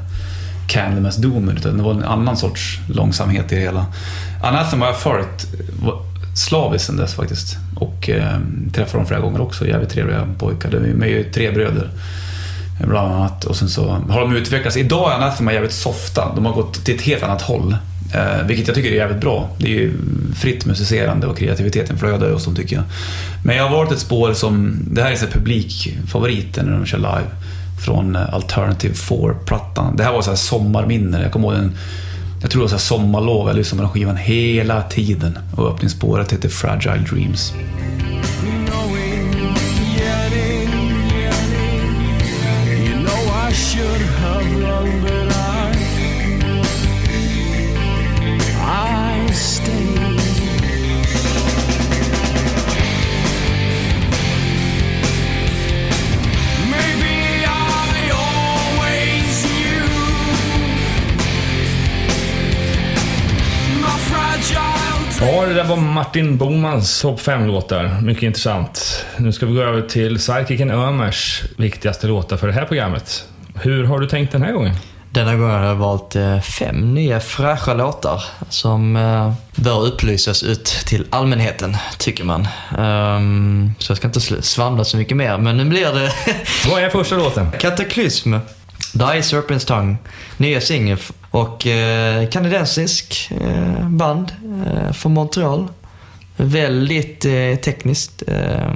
Candlemas 0.68 1.18
Doom, 1.18 1.50
utan 1.50 1.78
det 1.78 1.84
var 1.84 1.92
en 1.92 2.04
annan 2.04 2.38
sorts 2.38 2.80
långsamhet 2.90 3.52
i 3.52 3.56
det 3.56 3.62
hela. 3.62 3.86
Anathema 4.44 4.86
har 4.86 4.92
jag 4.92 5.02
följt 5.02 5.48
slaviskt 6.36 6.88
sen 6.88 6.98
dess 6.98 7.14
faktiskt. 7.14 7.58
Och 7.76 8.10
eh, 8.10 8.40
träffade 8.74 8.98
dem 8.98 9.08
flera 9.08 9.22
gånger 9.22 9.42
också. 9.42 9.68
Jävligt 9.68 9.90
trevliga 9.90 10.28
pojkar. 10.38 10.72
De 10.72 11.04
är 11.04 11.08
ju 11.08 11.24
tre 11.24 11.52
bröder. 11.52 11.90
Bland 12.88 13.14
annat. 13.14 13.46
Och 13.46 13.56
sen 13.56 13.70
så 13.70 13.90
har 14.10 14.22
de 14.22 14.36
utvecklats. 14.36 14.78
Idag 14.78 15.12
är 15.12 15.16
Anathema 15.16 15.54
jävligt 15.54 15.74
softa. 15.74 16.36
De 16.36 16.46
har 16.46 16.54
gått 16.54 16.86
till 16.86 16.96
ett 16.96 17.02
helt 17.02 17.24
annat 17.24 17.42
håll. 17.42 17.76
Eh, 18.14 18.48
vilket 18.48 18.68
jag 18.68 18.76
tycker 18.76 18.92
är 18.92 18.96
jävligt 18.96 19.22
bra. 19.22 19.50
Det 19.58 19.66
är 19.66 19.70
ju 19.70 19.94
fritt 20.36 20.66
musicerande 20.66 21.28
och 21.28 21.38
kreativiteten 21.38 21.98
flödar 21.98 22.28
ju 22.28 22.34
hos 22.34 22.46
dem 22.46 22.56
tycker 22.56 22.76
jag. 22.76 22.86
Men 23.46 23.56
jag 23.56 23.64
har 23.64 23.78
valt 23.78 23.92
ett 23.92 24.00
spår 24.00 24.34
som, 24.34 24.80
det 24.92 25.04
här 25.04 25.12
är 25.12 25.16
så 25.16 25.28
publikfavoriten 25.28 26.66
när 26.66 26.74
de 26.74 26.86
kör 26.86 26.98
live. 26.98 27.28
Från 27.86 28.16
eh, 28.16 28.34
Alternative 28.34 28.94
4-plattan. 28.94 29.96
Det 29.96 30.04
här 30.04 30.12
var 30.12 30.22
så 30.22 30.30
här 30.30 30.38
sommarminne. 30.38 31.22
Jag 31.22 31.32
kommer 31.32 31.48
ihåg 31.48 31.58
en, 31.58 31.78
jag 32.42 32.52
tror 32.52 32.60
det 32.60 32.64
var 32.64 32.70
så 32.70 32.76
här 32.76 32.80
sommarlov. 32.80 33.48
Jag 33.48 33.56
lyssnade 33.56 33.78
på 33.78 33.84
den 33.84 33.94
skivan 33.94 34.18
hela 34.18 34.82
tiden. 34.82 35.40
Och 35.56 35.74
öppningsspåret 35.74 36.34
heter 36.34 36.50
Fragile 36.50 37.06
Dreams. 37.10 37.54
Ja, 65.24 65.46
det 65.46 65.54
där 65.54 65.64
var 65.64 65.78
Martin 65.78 66.38
Bomans 66.38 67.02
topp 67.02 67.20
5-låtar. 67.20 68.02
Mycket 68.02 68.24
intressant. 68.24 69.06
Nu 69.18 69.32
ska 69.32 69.46
vi 69.46 69.54
gå 69.54 69.62
över 69.62 69.82
till 69.82 70.20
Sidekicken 70.20 70.72
Ömers 70.72 71.44
viktigaste 71.58 72.08
låtar 72.08 72.38
för 72.38 72.48
det 72.48 72.54
här 72.54 72.66
programmet. 72.66 73.26
Hur 73.56 73.84
har 73.84 74.00
du 74.00 74.08
tänkt 74.08 74.32
den 74.32 74.42
här 74.42 74.52
gången? 74.52 74.76
Denna 75.12 75.36
gången 75.36 75.56
har 75.56 75.66
jag 75.66 75.76
valt 75.76 76.16
eh, 76.16 76.42
fem 76.42 76.94
nya 76.94 77.20
fräscha 77.20 77.74
låtar 77.74 78.24
som 78.50 78.96
eh, 78.96 79.34
bör 79.56 79.86
upplysas 79.86 80.44
ut 80.44 80.66
till 80.66 81.06
allmänheten, 81.10 81.78
tycker 81.98 82.24
man. 82.24 82.48
Ehm, 82.78 83.72
så 83.80 83.92
jag 83.92 83.98
ska 83.98 84.08
inte 84.08 84.42
svamla 84.42 84.84
så 84.84 84.98
mycket 84.98 85.18
mer, 85.18 85.38
men 85.38 85.58
nu 85.58 85.66
blir 85.66 85.94
det 85.94 86.12
Vad 86.70 86.84
är 86.84 86.90
första 86.90 87.16
låten? 87.16 87.52
Kataklysm, 87.60 88.34
Die 88.94 89.22
Serpent's 89.22 89.68
Tongue, 89.68 89.96
nya 90.38 90.62
singel 90.62 90.98
och 91.32 91.68
eh, 91.68 92.30
kanadensisk 92.30 93.32
eh, 93.42 93.90
band 93.90 94.32
eh, 94.66 94.92
från 94.92 95.14
Montreal. 95.14 95.68
Väldigt 96.36 97.26
eh, 97.26 97.56
tekniskt. 97.56 98.24
Eh, 98.28 98.74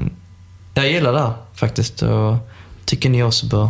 jag 0.74 0.92
gillar 0.92 1.14
det 1.14 1.20
här 1.20 1.34
faktiskt 1.54 2.02
och 2.02 2.36
tycker 2.86 3.10
ni 3.10 3.24
också 3.24 3.46
bör 3.46 3.70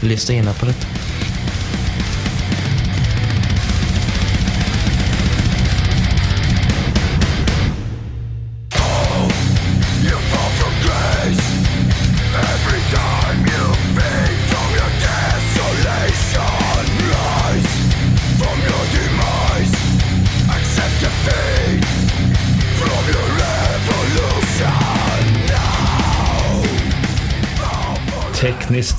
lyssna 0.00 0.34
in 0.34 0.48
er 0.48 0.52
på 0.52 0.66
detta. 0.66 0.86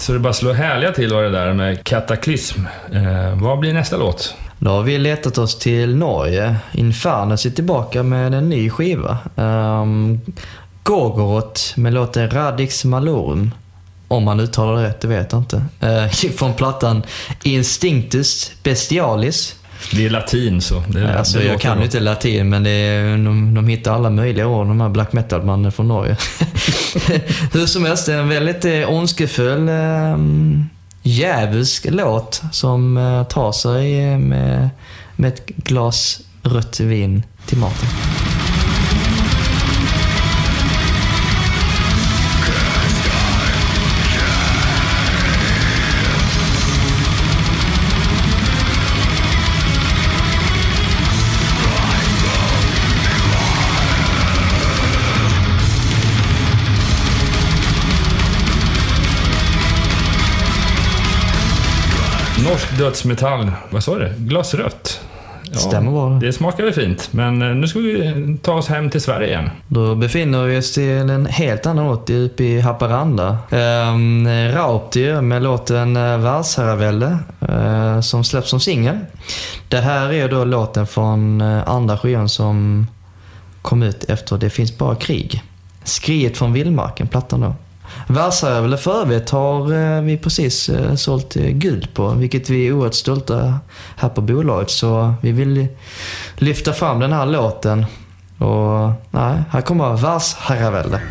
Så 0.09 0.13
det 0.13 0.19
bara 0.19 0.33
slår 0.33 0.53
härliga 0.53 0.91
till 0.91 1.13
var 1.13 1.23
det 1.23 1.29
där 1.29 1.53
med 1.53 1.83
Kataklysm. 1.83 2.61
Eh, 2.93 3.41
vad 3.41 3.59
blir 3.59 3.73
nästa 3.73 3.97
låt? 3.97 4.35
Då 4.59 4.71
har 4.71 4.83
vi 4.83 4.97
letat 4.97 5.37
oss 5.37 5.59
till 5.59 5.95
Norge. 5.95 6.55
Infernus 6.71 7.45
är 7.45 7.49
tillbaka 7.49 8.03
med 8.03 8.33
en 8.33 8.49
ny 8.49 8.69
skiva. 8.69 9.17
Ehm, 9.35 9.81
um, 9.81 10.21
Gogorot 10.83 11.73
med 11.77 11.93
låten 11.93 12.29
Radix 12.29 12.85
Malorum. 12.85 13.51
Om 14.07 14.23
man 14.23 14.39
uttalar 14.39 14.81
det 14.81 14.87
rätt, 14.87 15.01
det 15.01 15.07
vet 15.07 15.31
jag 15.31 15.41
inte. 15.41 15.63
Uh, 15.83 16.31
från 16.37 16.53
plattan 16.53 17.03
Instinctus 17.43 18.51
Bestialis. 18.63 19.55
Det 19.91 20.05
är 20.05 20.09
latin 20.09 20.61
så. 20.61 20.83
Det, 20.87 21.17
Alltså, 21.17 21.37
det 21.37 21.45
jag 21.45 21.61
kan 21.61 21.77
ju 21.77 21.83
inte 21.83 21.99
latin, 21.99 22.49
men 22.49 22.65
är, 22.65 23.11
de, 23.11 23.53
de 23.53 23.67
hittar 23.67 23.93
alla 23.93 24.09
möjliga 24.09 24.47
ord, 24.47 24.67
de 24.67 24.81
här 24.81 24.89
black 24.89 25.13
metal-banden 25.13 25.71
från 25.71 25.87
Norge. 25.87 26.17
Hur 27.53 27.65
som 27.65 27.85
helst, 27.85 28.05
det 28.05 28.13
är 28.13 28.19
en 28.19 28.29
väldigt 28.29 28.65
eh, 28.65 28.93
ondskefull, 28.93 29.69
eh, 29.69 30.17
djävulsk 31.03 31.85
låt 31.89 32.41
som 32.51 32.97
eh, 32.97 33.23
tar 33.23 33.51
sig 33.51 34.03
eh, 34.11 34.17
med, 34.17 34.69
med 35.15 35.33
ett 35.33 35.47
glas 35.47 36.21
rött 36.43 36.79
vin 36.79 37.23
till 37.45 37.57
maten. 37.57 37.87
Dödsmetall. 62.79 63.51
Vad 63.69 63.83
sa 63.83 63.95
du? 63.95 64.13
Glasrött? 64.17 65.01
Ja, 65.51 65.57
Stämmer 65.57 65.91
bra 65.91 66.09
det. 66.09 66.33
Smakar 66.33 66.63
väl 66.63 66.73
fint, 66.73 67.09
men 67.11 67.41
eh, 67.41 67.47
nu 67.47 67.67
ska 67.67 67.79
vi 67.79 68.37
ta 68.41 68.53
oss 68.53 68.67
hem 68.67 68.89
till 68.89 69.01
Sverige 69.01 69.27
igen. 69.27 69.49
Då 69.67 69.95
befinner 69.95 70.43
vi 70.43 70.57
oss 70.57 70.73
till 70.73 71.09
en 71.09 71.25
helt 71.25 71.65
annan 71.65 71.87
ort 71.87 72.09
uppe 72.09 72.43
i 72.43 72.59
Haparanda. 72.59 73.37
Um, 73.49 74.27
Rauptyr 74.27 75.21
med 75.21 75.43
låten 75.43 75.97
eh, 75.97 76.17
Världsherravälde 76.17 77.17
eh, 77.49 78.01
som 78.01 78.23
släpps 78.23 78.49
som 78.49 78.59
singel. 78.59 78.97
Det 79.67 79.79
här 79.79 80.13
är 80.13 80.29
då 80.29 80.45
låten 80.45 80.87
från 80.87 81.41
andra 81.41 81.97
skivan 81.97 82.29
som 82.29 82.87
kom 83.61 83.83
ut 83.83 84.03
efter 84.03 84.37
Det 84.37 84.49
finns 84.49 84.77
bara 84.77 84.95
krig. 84.95 85.43
Skriet 85.83 86.37
från 86.37 86.53
vildmarken, 86.53 87.07
plattan 87.07 87.41
då. 87.41 87.55
Världsherravälde 88.07 88.77
för 88.77 89.01
övrigt 89.01 89.29
har 89.29 89.73
eh, 89.73 90.01
vi 90.01 90.17
precis 90.17 90.69
eh, 90.69 90.95
sålt 90.95 91.35
eh, 91.35 91.43
guld 91.43 91.93
på, 91.93 92.09
vilket 92.09 92.49
vi 92.49 92.67
är 92.67 92.73
oerhört 92.73 92.93
stolta 92.93 93.59
här 93.95 94.09
på 94.09 94.21
bolaget. 94.21 94.69
Så 94.69 95.13
vi 95.21 95.31
vill 95.31 95.67
lyfta 96.35 96.73
fram 96.73 96.99
den 96.99 97.13
här 97.13 97.25
låten. 97.25 97.85
Och 98.37 98.91
nej, 99.11 99.43
här 99.49 99.61
kommer 99.61 99.97
Världsherravälde. 99.97 101.01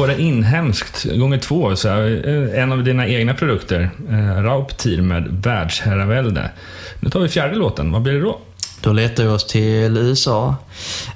Både 0.00 0.20
inhemskt, 0.20 1.04
gånger 1.04 1.38
två, 1.38 1.76
så 1.76 1.88
här, 1.88 2.22
eh, 2.28 2.62
en 2.62 2.72
av 2.72 2.84
dina 2.84 3.08
egna 3.08 3.34
produkter, 3.34 3.90
eh, 4.10 4.42
Rauptir 4.42 5.02
med 5.02 5.24
världsherravälde. 5.42 6.50
Nu 7.00 7.10
tar 7.10 7.20
vi 7.20 7.28
fjärde 7.28 7.54
låten, 7.54 7.92
vad 7.92 8.02
blir 8.02 8.12
det 8.12 8.20
då? 8.20 8.38
Då 8.82 8.92
letar 8.92 9.24
vi 9.24 9.28
oss 9.28 9.46
till 9.46 9.96
USA. 9.96 10.54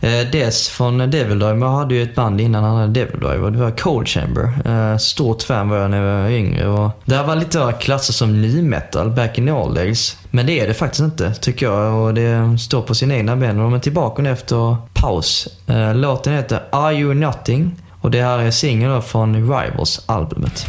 Eh, 0.00 0.30
Des 0.32 0.68
från 0.68 0.98
Devil 0.98 1.38
Driver 1.38 1.66
hade 1.66 1.94
ju 1.94 2.02
ett 2.02 2.14
band 2.14 2.40
innan 2.40 2.64
han 2.64 2.76
hade 2.76 2.92
Devil 2.92 3.20
Driver. 3.20 3.50
Det 3.50 3.58
var 3.58 3.70
Cold 3.70 4.08
Chamber. 4.08 4.52
Eh, 4.64 4.98
stort 4.98 5.42
fan 5.42 5.68
var 5.68 5.76
jag 5.76 5.90
när 5.90 6.04
jag 6.04 6.22
var 6.22 6.30
yngre. 6.30 6.68
Och 6.68 6.90
det 7.04 7.14
här 7.16 7.24
var 7.24 7.36
lite 7.36 7.74
klassat 7.80 8.16
som 8.16 8.42
nu 8.42 8.62
metal 8.62 9.10
back 9.10 9.38
in 9.38 9.46
the 9.46 9.52
old 9.52 9.74
days. 9.74 10.16
Men 10.30 10.46
det 10.46 10.60
är 10.60 10.68
det 10.68 10.74
faktiskt 10.74 11.02
inte, 11.02 11.34
tycker 11.34 11.66
jag. 11.66 11.94
Och 11.94 12.14
det 12.14 12.58
står 12.58 12.82
på 12.82 12.94
sina 12.94 13.14
egna 13.14 13.36
ben. 13.36 13.58
Och 13.58 13.64
de 13.64 13.74
är 13.74 13.78
tillbaka 13.78 14.22
nu 14.22 14.30
efter 14.30 14.76
paus. 14.94 15.48
Eh, 15.66 15.94
låten 15.94 16.32
heter 16.32 16.60
Are 16.70 16.94
You 16.94 17.14
Nothing? 17.14 17.83
Och 18.04 18.10
det 18.10 18.22
här 18.22 18.38
är 18.38 18.50
singeln 18.50 19.02
från 19.02 19.34
Rivals-albumet. 19.34 20.66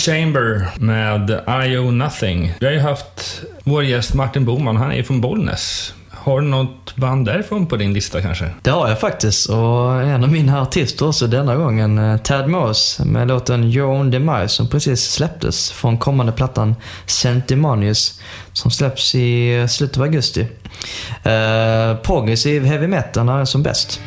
Chamber 0.00 0.68
med 0.78 1.30
I 1.66 1.76
owe 1.78 1.90
nothing. 1.90 2.54
Vi 2.60 2.66
har 2.66 2.72
ju 2.72 2.80
haft 2.80 3.42
vår 3.64 3.84
gäst 3.84 4.14
Martin 4.14 4.44
Boman, 4.44 4.76
han 4.76 4.90
är 4.90 4.96
ju 4.96 5.04
från 5.04 5.20
Bollnäs. 5.20 5.94
Har 6.10 6.40
du 6.40 6.46
något 6.46 6.96
band 6.96 7.26
därifrån 7.26 7.66
på 7.66 7.76
din 7.76 7.92
lista 7.92 8.22
kanske? 8.22 8.50
Det 8.62 8.70
har 8.70 8.88
jag 8.88 9.00
faktiskt. 9.00 9.48
Och 9.48 10.02
en 10.02 10.24
av 10.24 10.32
mina 10.32 10.62
artister 10.62 11.08
också 11.08 11.26
denna 11.26 11.56
gången, 11.56 11.98
eh, 11.98 12.16
Tad 12.16 12.48
Moss 12.48 13.00
med 13.04 13.28
låten 13.28 13.64
Your 13.64 13.88
Own 13.88 14.10
Demise 14.10 14.48
som 14.48 14.68
precis 14.68 15.12
släpptes 15.12 15.70
från 15.70 15.98
kommande 15.98 16.32
plattan 16.32 16.74
Sentimonious 17.06 18.20
som 18.52 18.70
släpps 18.70 19.14
i 19.14 19.66
slutet 19.68 19.96
av 19.96 20.02
augusti. 20.02 20.40
Eh, 21.22 21.96
progressiv 22.02 22.64
heavy 22.64 22.86
metal 22.86 23.24
när 23.24 23.32
den 23.32 23.40
är 23.40 23.44
som 23.44 23.62
bäst. 23.62 24.00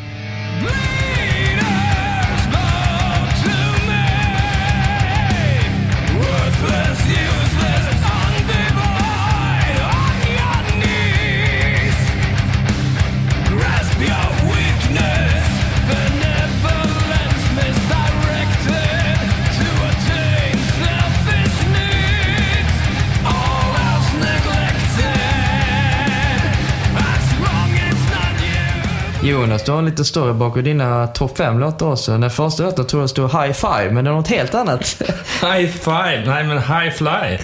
Jonas, 29.34 29.64
du 29.64 29.72
har 29.72 29.80
en 29.80 29.86
lite 29.86 30.06
större 30.06 30.34
bakom 30.34 30.64
dina 30.64 31.08
topp 31.08 31.38
5 31.38 31.60
låtar 31.60 31.92
också. 31.92 32.18
Den 32.18 32.30
första 32.30 32.64
låten 32.64 32.88
tror 32.88 33.04
jag 33.04 33.10
stod 33.10 33.32
High 33.32 33.52
Five, 33.52 33.92
men 33.92 34.04
det 34.04 34.10
är 34.10 34.16
något 34.16 34.28
helt 34.28 34.56
annat. 34.56 35.02
High 35.42 35.68
Five, 35.68 36.24
nej 36.26 36.44
men 36.44 36.58
High 36.58 36.90
Fly. 36.90 37.38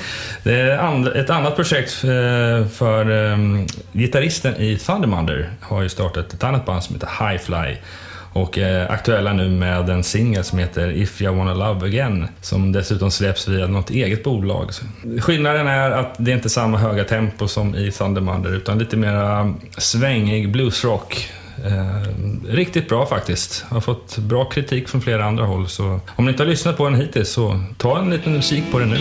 Det 0.43 0.59
är 0.59 1.17
ett 1.17 1.29
annat 1.29 1.55
projekt 1.55 2.03
eh, 2.03 2.67
för 2.67 3.09
um, 3.09 3.67
gitarristen 3.93 4.55
i 4.55 4.77
Thundermunder 4.77 5.49
har 5.61 5.81
ju 5.81 5.89
startat 5.89 6.33
ett 6.33 6.43
annat 6.43 6.65
band 6.65 6.83
som 6.83 6.95
heter 6.95 7.09
High 7.19 7.43
Fly. 7.43 7.77
Och 8.33 8.57
är 8.57 8.91
aktuella 8.91 9.33
nu 9.33 9.49
med 9.49 9.89
en 9.89 10.03
singel 10.03 10.43
som 10.43 10.59
heter 10.59 10.91
If 10.91 11.21
You 11.21 11.35
Wanna 11.35 11.53
Love 11.53 11.85
Again, 11.85 12.27
som 12.41 12.71
dessutom 12.71 13.11
släpps 13.11 13.47
via 13.47 13.67
något 13.67 13.89
eget 13.89 14.23
bolag. 14.23 14.69
Skillnaden 15.19 15.67
är 15.67 15.91
att 15.91 16.15
det 16.17 16.31
är 16.31 16.35
inte 16.35 16.49
samma 16.49 16.77
höga 16.77 17.03
tempo 17.03 17.47
som 17.47 17.75
i 17.75 17.91
Thundermunder, 17.91 18.55
utan 18.55 18.79
lite 18.79 18.97
mer 18.97 19.53
svängig 19.77 20.51
bluesrock. 20.51 21.29
Eh, 21.65 22.01
riktigt 22.47 22.89
bra 22.89 23.05
faktiskt. 23.05 23.65
Har 23.69 23.81
fått 23.81 24.17
bra 24.17 24.45
kritik 24.45 24.89
från 24.89 25.01
flera 25.01 25.25
andra 25.25 25.45
håll. 25.45 25.67
Så 25.67 25.99
om 26.15 26.25
ni 26.25 26.31
inte 26.31 26.43
har 26.43 26.49
lyssnat 26.49 26.77
på 26.77 26.89
den 26.89 26.95
hittills 26.95 27.29
så 27.29 27.63
ta 27.77 27.99
en 27.99 28.09
liten 28.09 28.33
musik 28.33 28.63
på 28.71 28.79
den 28.79 28.89
nu. 28.89 28.97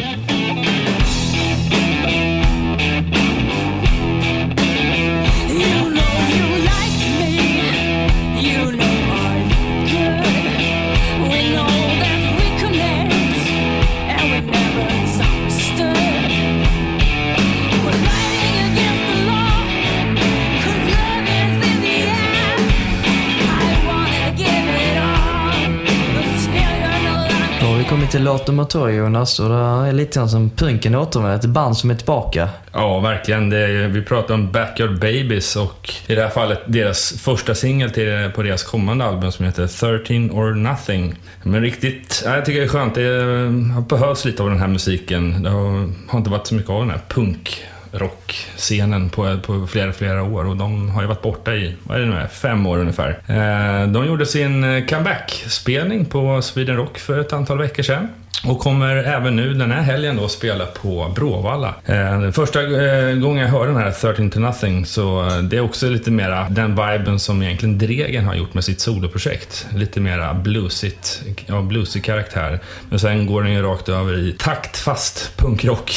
Till 28.11 28.25
Låt 28.25 28.49
Motor 28.49 28.91
Jonas 28.91 29.41
och 29.41 29.49
det 29.49 29.55
är 29.55 29.93
lite 29.93 30.19
grann 30.19 30.29
som 30.29 30.51
punken 30.51 30.95
återvänder. 30.95 31.37
Ett 31.37 31.45
band 31.45 31.77
som 31.77 31.91
är 31.91 31.95
tillbaka. 31.95 32.49
Ja, 32.73 33.01
verkligen. 33.01 33.51
Det 33.51 33.59
är, 33.59 33.89
vi 33.89 34.03
pratar 34.03 34.35
om 34.35 34.53
Backyard 34.53 34.99
Babies 34.99 35.57
och 35.57 35.95
i 36.07 36.15
det 36.15 36.23
här 36.23 36.29
fallet 36.29 36.61
deras 36.67 37.13
första 37.13 37.55
singel 37.55 37.91
på 38.31 38.43
deras 38.43 38.63
kommande 38.63 39.05
album 39.05 39.33
som 39.33 39.45
heter 39.45 39.67
13 39.67 40.31
or 40.31 40.55
Nothing. 40.55 41.15
Men 41.43 41.61
riktigt, 41.61 42.23
ja, 42.25 42.35
jag 42.35 42.45
tycker 42.45 42.61
det 42.61 42.67
är 42.67 42.69
skönt. 42.69 42.95
Det 42.95 43.05
eh, 43.05 43.81
behövs 43.81 44.25
lite 44.25 44.43
av 44.43 44.49
den 44.49 44.61
här 44.61 44.69
musiken. 44.69 45.43
Det 45.43 45.51
har, 45.51 45.93
har 46.09 46.19
inte 46.19 46.31
varit 46.31 46.47
så 46.47 46.55
mycket 46.55 46.71
av 46.71 46.81
den 46.81 46.91
här 46.91 47.01
punk 47.09 47.65
rockscenen 47.93 49.11
på, 49.11 49.39
på 49.47 49.67
flera, 49.67 49.93
flera 49.93 50.23
år 50.23 50.47
och 50.47 50.57
de 50.57 50.91
har 50.91 51.03
ju 51.03 51.09
varit 51.09 51.23
borta 51.23 51.55
i, 51.55 51.75
vad 51.83 51.97
är 51.97 52.01
det 52.01 52.07
nu 52.07 52.17
är, 52.17 52.27
fem 52.27 52.67
år 52.67 52.79
ungefär. 52.79 53.19
Eh, 53.27 53.89
de 53.89 54.07
gjorde 54.07 54.27
sin 54.27 54.65
eh, 54.65 54.85
comeback-spelning 54.85 56.05
på 56.05 56.43
Sweden 56.43 56.77
Rock 56.77 56.99
för 56.99 57.19
ett 57.19 57.33
antal 57.33 57.59
veckor 57.59 57.83
sedan. 57.83 58.09
Och 58.45 58.59
kommer 58.59 58.97
även 58.97 59.37
nu 59.37 59.55
den 59.55 59.71
här 59.71 59.83
helgen 59.83 60.17
då 60.17 60.29
spela 60.29 60.67
på 60.67 61.13
Bråvalla. 61.15 61.75
Eh, 61.85 62.31
första 62.31 62.63
eh, 62.63 63.15
gången 63.15 63.43
jag 63.43 63.49
hörde 63.49 63.73
den 63.73 63.83
här 63.83 63.91
13 63.91 64.31
to 64.31 64.41
nothing 64.41 64.87
så 64.87 65.27
eh, 65.27 65.39
det 65.39 65.57
är 65.57 65.61
också 65.61 65.89
lite 65.89 66.11
mera 66.11 66.49
den 66.51 66.71
viben 66.71 67.19
som 67.19 67.43
egentligen 67.43 67.79
Dregen 67.79 68.25
har 68.25 68.35
gjort 68.35 68.55
med 68.55 68.65
sitt 68.65 68.81
soloprojekt. 68.81 69.67
Lite 69.75 70.01
mera 70.01 70.35
bluesigt, 70.35 71.23
ja 71.47 71.63
bluesig 71.63 72.05
karaktär. 72.05 72.61
Men 72.89 72.99
sen 72.99 73.27
går 73.27 73.43
den 73.43 73.53
ju 73.53 73.63
rakt 73.63 73.89
över 73.89 74.19
i 74.19 74.33
taktfast 74.33 75.37
punkrock. 75.37 75.93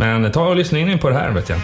Men 0.00 0.32
ta 0.32 0.48
och 0.48 0.56
lyssna 0.56 0.78
in 0.78 0.98
på 0.98 1.08
det 1.08 1.14
här 1.14 1.30
vet 1.30 1.48
jag. 1.48 1.58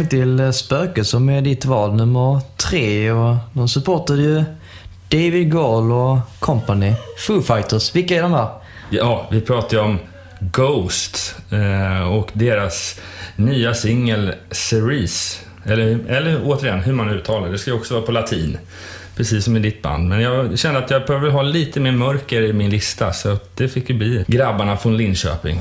Kommit 0.00 0.10
till 0.10 0.40
eh, 0.40 0.50
Spöke 0.50 1.04
som 1.04 1.28
är 1.28 1.42
ditt 1.42 1.64
val 1.64 1.94
nummer 1.94 2.40
tre 2.56 3.12
och 3.12 3.36
de 3.52 3.68
supportade 3.68 4.22
ju 4.22 4.44
David 5.08 5.52
Gall 5.52 5.92
och 5.92 6.18
company. 6.38 6.92
Foo 7.18 7.42
Fighters, 7.42 7.96
vilka 7.96 8.16
är 8.16 8.22
de 8.22 8.32
här? 8.32 8.48
Ja, 8.90 9.28
vi 9.30 9.40
pratar 9.40 9.76
ju 9.76 9.82
om 9.82 9.98
Ghost 10.40 11.36
eh, 11.50 12.12
och 12.12 12.30
deras 12.32 13.00
nya 13.36 13.74
singel 13.74 14.34
Cerise. 14.50 15.38
Eller, 15.64 15.98
eller 16.08 16.40
återigen, 16.44 16.80
hur 16.80 16.92
man 16.92 17.10
uttalar 17.10 17.46
det. 17.46 17.52
Det 17.52 17.58
ska 17.58 17.70
ju 17.70 17.76
också 17.76 17.94
vara 17.94 18.06
på 18.06 18.12
latin. 18.12 18.58
Precis 19.16 19.44
som 19.44 19.56
i 19.56 19.60
ditt 19.60 19.82
band. 19.82 20.08
Men 20.08 20.20
jag 20.20 20.58
kände 20.58 20.78
att 20.78 20.90
jag 20.90 21.06
behöver 21.06 21.30
ha 21.30 21.42
lite 21.42 21.80
mer 21.80 21.92
mörker 21.92 22.42
i 22.42 22.52
min 22.52 22.70
lista, 22.70 23.12
så 23.12 23.36
det 23.54 23.68
fick 23.68 23.90
ju 23.90 23.96
bli 23.96 24.24
grabbarna 24.26 24.76
från 24.76 24.96
Linköping. 24.96 25.60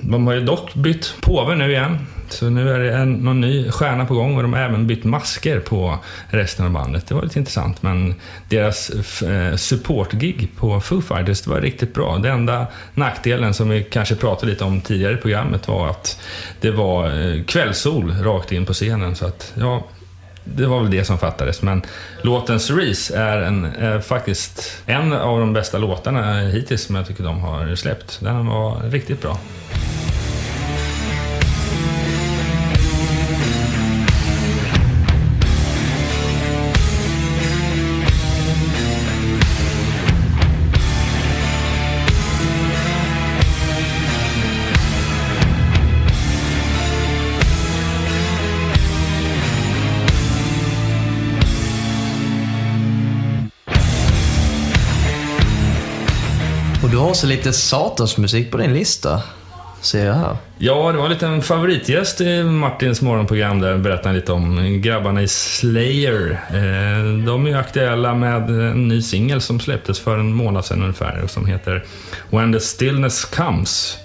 De 0.00 0.26
har 0.26 0.34
ju 0.34 0.40
dock 0.40 0.74
bytt 0.74 1.14
påve 1.20 1.54
nu 1.54 1.70
igen. 1.70 1.98
Så 2.32 2.50
nu 2.50 2.70
är 2.70 2.78
det 2.78 2.92
en, 2.92 3.12
någon 3.12 3.40
ny 3.40 3.70
stjärna 3.70 4.06
på 4.06 4.14
gång 4.14 4.36
och 4.36 4.42
de 4.42 4.52
har 4.52 4.60
även 4.60 4.86
bytt 4.86 5.04
masker 5.04 5.60
på 5.60 5.98
resten 6.28 6.66
av 6.66 6.72
bandet. 6.72 7.06
Det 7.06 7.14
var 7.14 7.22
lite 7.22 7.38
intressant, 7.38 7.82
men 7.82 8.14
deras 8.48 8.90
eh, 9.22 9.56
supportgig 9.56 10.48
på 10.56 10.80
Foo 10.80 11.00
Fighters 11.02 11.42
det 11.42 11.50
var 11.50 11.60
riktigt 11.60 11.94
bra. 11.94 12.18
Den 12.18 12.32
enda 12.32 12.66
nackdelen 12.94 13.54
som 13.54 13.68
vi 13.68 13.84
kanske 13.84 14.14
pratade 14.14 14.52
lite 14.52 14.64
om 14.64 14.80
tidigare 14.80 15.12
i 15.14 15.16
programmet 15.16 15.68
var 15.68 15.88
att 15.88 16.20
det 16.60 16.70
var 16.70 17.06
eh, 17.06 17.42
kvällssol 17.42 18.12
rakt 18.22 18.52
in 18.52 18.66
på 18.66 18.72
scenen. 18.72 19.16
Så 19.16 19.26
att, 19.26 19.52
ja, 19.54 19.86
det 20.44 20.66
var 20.66 20.80
väl 20.80 20.90
det 20.90 21.04
som 21.04 21.18
fattades. 21.18 21.62
Men 21.62 21.82
låten 22.22 22.60
Cerise 22.60 23.16
är, 23.16 23.38
en, 23.40 23.64
är 23.64 24.00
faktiskt 24.00 24.82
en 24.86 25.12
av 25.12 25.40
de 25.40 25.52
bästa 25.52 25.78
låtarna 25.78 26.40
hittills 26.40 26.82
som 26.82 26.94
jag 26.94 27.06
tycker 27.06 27.24
de 27.24 27.40
har 27.40 27.74
släppt. 27.74 28.18
Den 28.20 28.46
var 28.46 28.90
riktigt 28.90 29.22
bra. 29.22 29.38
Också 57.20 57.26
lite 57.26 57.52
satansmusik 57.52 58.50
på 58.50 58.56
din 58.56 58.72
lista. 58.72 59.22
Ser 59.80 60.06
jag 60.06 60.14
här. 60.14 60.36
Ja, 60.58 60.92
det 60.92 60.98
var 60.98 61.04
en 61.04 61.10
liten 61.10 61.42
favoritgäst 61.42 62.20
i 62.20 62.42
Martins 62.42 63.02
morgonprogram 63.02 63.60
där 63.60 63.78
berättade 63.78 64.14
lite 64.14 64.32
om 64.32 64.80
grabbarna 64.82 65.22
i 65.22 65.28
Slayer. 65.28 66.40
Eh, 66.48 67.24
de 67.26 67.46
är 67.46 67.50
ju 67.50 67.56
aktuella 67.56 68.14
med 68.14 68.50
en 68.50 68.88
ny 68.88 69.02
singel 69.02 69.40
som 69.40 69.60
släpptes 69.60 70.00
för 70.00 70.18
en 70.18 70.34
månad 70.34 70.64
sedan 70.64 70.82
ungefär 70.82 71.20
och 71.24 71.30
som 71.30 71.46
heter 71.46 71.84
When 72.30 72.52
the 72.52 72.60
stillness 72.60 73.24
comes. 73.24 73.98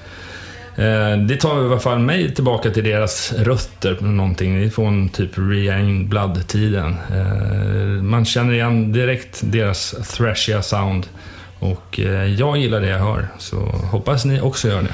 Eh, 0.76 1.18
det 1.18 1.38
tar 1.38 1.62
i 1.62 1.66
alla 1.66 1.80
fall 1.80 2.00
mig 2.00 2.34
tillbaka 2.34 2.70
till 2.70 2.84
deras 2.84 3.34
rötter 3.34 3.98
någonting 4.02 4.72
från 4.72 5.10
typ 5.10 5.32
Reign 5.36 6.10
Blood-tiden. 6.10 6.96
Eh, 7.14 8.04
man 8.04 8.26
känner 8.26 8.54
igen 8.54 8.92
direkt 8.92 9.40
deras 9.44 9.96
thrashiga 10.18 10.62
sound 10.62 11.08
och 11.60 12.00
eh, 12.00 12.26
jag 12.26 12.58
gillar 12.58 12.82
det 12.82 12.88
jag 12.88 13.00
hör, 13.00 13.28
så 13.38 13.58
hoppas 13.92 14.26
ni 14.26 14.42
också 14.42 14.68
gör 14.68 14.82
det. 14.82 14.94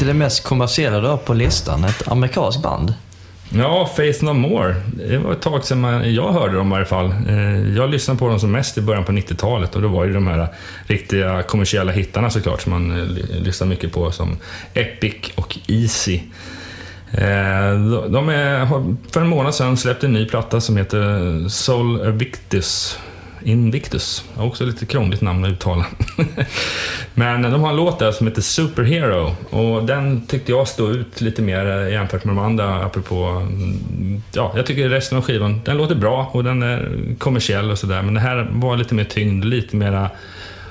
Till 0.00 0.08
det 0.08 0.14
mest 0.14 0.44
kommersiella 0.44 1.00
du 1.00 1.08
har 1.08 1.16
på 1.16 1.34
listan. 1.34 1.84
Ett 1.84 2.08
amerikanskt 2.08 2.62
band. 2.62 2.94
Ja, 3.52 3.90
Faith 3.96 4.24
No 4.24 4.32
More. 4.32 4.74
Det 4.94 5.18
var 5.18 5.32
ett 5.32 5.40
tag 5.42 5.64
sedan 5.64 5.80
man, 5.80 6.14
jag 6.14 6.32
hörde 6.32 6.56
dem 6.56 6.72
i 6.72 6.74
alla 6.74 6.84
fall. 6.84 7.14
Eh, 7.28 7.74
jag 7.76 7.90
lyssnade 7.90 8.18
på 8.18 8.28
dem 8.28 8.40
som 8.40 8.52
mest 8.52 8.78
i 8.78 8.80
början 8.80 9.04
på 9.04 9.12
90-talet 9.12 9.76
och 9.76 9.82
då 9.82 9.88
var 9.88 10.04
ju 10.04 10.12
de 10.12 10.26
här 10.26 10.48
riktiga 10.86 11.42
kommersiella 11.42 11.92
hittarna 11.92 12.30
såklart 12.30 12.60
som 12.60 12.72
man 12.72 13.00
eh, 13.00 13.06
lyssnar 13.42 13.66
mycket 13.68 13.92
på 13.92 14.10
som 14.10 14.36
Epic 14.74 15.14
och 15.34 15.58
Easy. 15.66 16.20
Eh, 17.12 17.20
de- 18.10 18.28
är, 18.28 18.58
har 18.64 18.94
för 19.10 19.20
en 19.20 19.28
månad 19.28 19.54
sedan 19.54 19.76
släppt 19.76 20.04
en 20.04 20.12
ny 20.12 20.26
platta 20.26 20.60
som 20.60 20.76
heter 20.76 21.48
Soul 21.48 22.00
Evictus. 22.00 22.98
Invictus. 23.42 24.24
Också 24.36 24.64
lite 24.64 24.86
krångligt 24.86 25.20
namn 25.20 25.44
att 25.44 25.50
uttala. 25.50 25.86
Men 27.14 27.44
eh, 27.44 27.50
de 27.50 27.60
har 27.60 27.70
en 27.70 27.76
låt 27.76 27.98
där 27.98 28.12
som 28.12 28.26
heter 28.26 28.42
Superhero 28.42 29.36
och 29.50 29.84
den 29.84 30.26
tyckte 30.26 30.52
jag 30.52 30.68
stod 30.68 30.90
ut 30.90 31.20
lite 31.20 31.42
mer 31.42 31.66
eh, 31.66 31.92
jämfört 31.92 32.24
med 32.24 32.36
de 32.36 32.44
andra 32.44 32.84
apropå... 32.84 33.24
Mm, 33.24 34.22
ja, 34.32 34.52
jag 34.56 34.66
tycker 34.66 34.88
resten 34.88 35.18
av 35.18 35.24
skivan, 35.24 35.60
den 35.64 35.76
låter 35.76 35.94
bra 35.94 36.30
och 36.32 36.44
den 36.44 36.62
är 36.62 36.98
kommersiell 37.18 37.70
och 37.70 37.78
sådär 37.78 38.02
men 38.02 38.14
det 38.14 38.20
här 38.20 38.48
var 38.52 38.76
lite 38.76 38.94
mer 38.94 39.04
tyngd, 39.04 39.44
lite 39.44 39.76
mera 39.76 40.02
eh, 40.02 40.10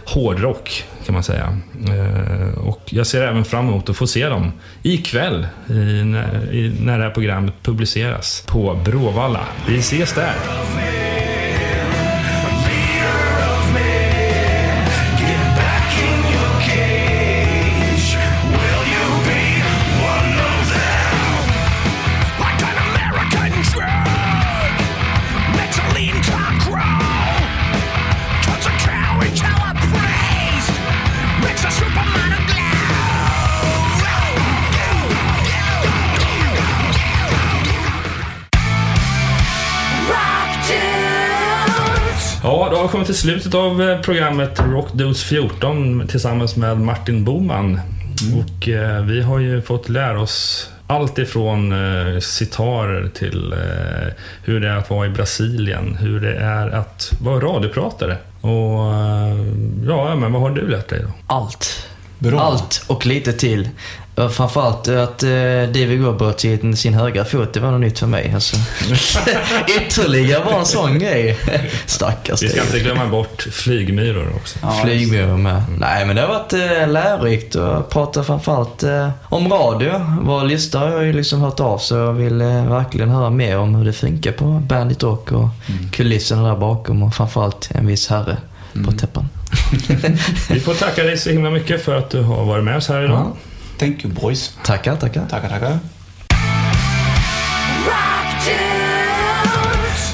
hårdrock 0.05 0.83
kan 1.05 1.13
man 1.13 1.23
säga. 1.23 1.57
Och 2.57 2.81
jag 2.85 3.07
ser 3.07 3.21
även 3.27 3.45
fram 3.45 3.67
emot 3.67 3.89
att 3.89 3.97
få 3.97 4.07
se 4.07 4.29
dem 4.29 4.51
ikväll 4.83 5.47
i, 5.69 6.03
när, 6.03 6.53
i, 6.53 6.75
när 6.81 6.97
det 6.97 7.03
här 7.03 7.11
programmet 7.11 7.53
publiceras 7.63 8.43
på 8.47 8.79
Bråvalla. 8.85 9.45
Vi 9.67 9.77
ses 9.77 10.13
där! 10.13 10.35
Kommit 42.91 43.07
till 43.07 43.17
slutet 43.17 43.53
av 43.53 43.81
eh, 43.81 44.01
programmet 44.01 44.59
Rock 44.59 44.93
Dudes 44.93 45.23
14 45.23 46.07
tillsammans 46.07 46.55
med 46.55 46.77
Martin 46.77 47.23
Boman. 47.23 47.79
Och 48.39 48.67
eh, 48.67 49.03
vi 49.03 49.21
har 49.21 49.39
ju 49.39 49.61
fått 49.61 49.89
lära 49.89 50.21
oss 50.21 50.69
allt 50.87 51.17
ifrån 51.17 51.71
eh, 51.71 52.19
sitar 52.19 53.09
till 53.13 53.53
eh, 53.53 54.13
hur 54.43 54.59
det 54.59 54.69
är 54.69 54.75
att 54.75 54.89
vara 54.89 55.07
i 55.07 55.09
Brasilien, 55.09 55.97
hur 55.99 56.19
det 56.19 56.35
är 56.35 56.67
att 56.67 57.13
vara 57.21 57.39
radiopratare. 57.39 58.17
Och 58.41 58.93
eh, 58.93 59.45
ja, 59.87 60.15
men 60.15 60.33
vad 60.33 60.41
har 60.41 60.49
du 60.49 60.67
lärt 60.67 60.89
dig 60.89 61.01
då? 61.03 61.09
Allt. 61.27 61.87
Bra. 62.19 62.39
Allt 62.39 62.83
och 62.87 63.05
lite 63.05 63.33
till. 63.33 63.69
Framförallt 64.27 64.87
att 64.87 65.23
uh, 65.23 65.29
David 65.63 66.01
Gobber 66.01 66.31
till 66.31 66.77
sin 66.77 66.93
högra 66.93 67.25
fot, 67.25 67.53
det 67.53 67.59
var 67.59 67.71
något 67.71 67.81
nytt 67.81 67.99
för 67.99 68.07
mig. 68.07 68.31
Alltså. 68.33 68.57
Ytterligare 69.81 70.45
bara 70.45 70.59
en 70.59 70.65
sån 70.65 70.99
grej. 70.99 71.37
Stackars 71.85 72.43
Vi 72.43 72.49
ska 72.49 72.61
inte 72.61 72.79
glömma 72.79 73.07
bort 73.07 73.47
flygmyror 73.51 74.33
också. 74.35 74.59
Ja, 74.61 74.71
Flygmyror 74.83 75.37
med. 75.37 75.63
Nej, 75.77 76.05
men 76.05 76.15
det 76.15 76.21
har 76.21 76.29
varit 76.29 76.53
uh, 76.53 76.91
lärorikt 76.91 77.55
att 77.55 77.89
prata 77.89 78.23
framförallt 78.23 78.83
uh, 78.83 79.09
om 79.23 79.51
radio. 79.51 79.91
Våra 80.21 80.43
lyssnare 80.43 80.89
har 80.89 81.01
ju 81.01 81.13
liksom 81.13 81.41
hört 81.41 81.59
av 81.59 81.77
sig 81.77 81.97
och 81.97 82.19
vill 82.19 82.41
uh, 82.41 82.69
verkligen 82.69 83.09
höra 83.09 83.29
mer 83.29 83.57
om 83.57 83.75
hur 83.75 83.85
det 83.85 83.93
funkar 83.93 84.31
på 84.31 84.45
Bandit 84.45 85.03
Rock 85.03 85.31
och 85.31 85.49
kulisserna 85.91 86.47
där 86.49 86.55
bakom 86.55 87.03
och 87.03 87.15
framförallt 87.15 87.69
en 87.71 87.87
viss 87.87 88.07
herre 88.07 88.37
på 88.85 88.91
täppan. 88.91 89.29
Vi 90.49 90.59
får 90.59 90.73
tacka 90.73 91.03
dig 91.03 91.17
så 91.17 91.29
himla 91.29 91.49
mycket 91.49 91.85
för 91.85 91.95
att 91.97 92.09
du 92.09 92.21
har 92.21 92.45
varit 92.45 92.63
med 92.63 92.77
oss 92.77 92.87
här 92.87 93.03
idag. 93.03 93.17
Ja. 93.17 93.48
Thank 93.79 94.05
you 94.05 94.13
boys. 94.13 94.57
Tackar, 94.65 94.95
tackar. 94.95 95.27
Tackar, 95.29 95.49
tackar. 95.49 95.79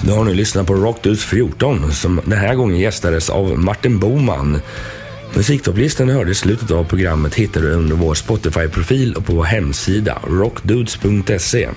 Du 0.04 0.12
har 0.12 0.24
nu 0.24 0.34
lyssnat 0.34 0.68
på 0.68 0.74
Rockdudes 0.74 1.26
14 1.26 1.92
som 1.94 2.22
den 2.26 2.40
här 2.40 2.56
gången 2.56 2.80
gästades 2.80 3.30
av 3.30 3.60
Martin 3.60 4.00
Boman. 4.00 4.62
Musiktopplistan 5.36 6.08
du 6.08 6.14
hörde 6.14 6.32
i 6.32 6.36
slutet 6.36 6.72
av 6.72 6.84
programmet 6.84 7.36
hittar 7.36 7.62
du 7.62 7.72
under 7.72 7.96
vår 7.96 8.14
Spotify-profil 8.14 9.14
och 9.16 9.26
på 9.26 9.34
vår 9.34 9.44
hemsida 9.44 10.20
rockdudes.se. 10.28 11.70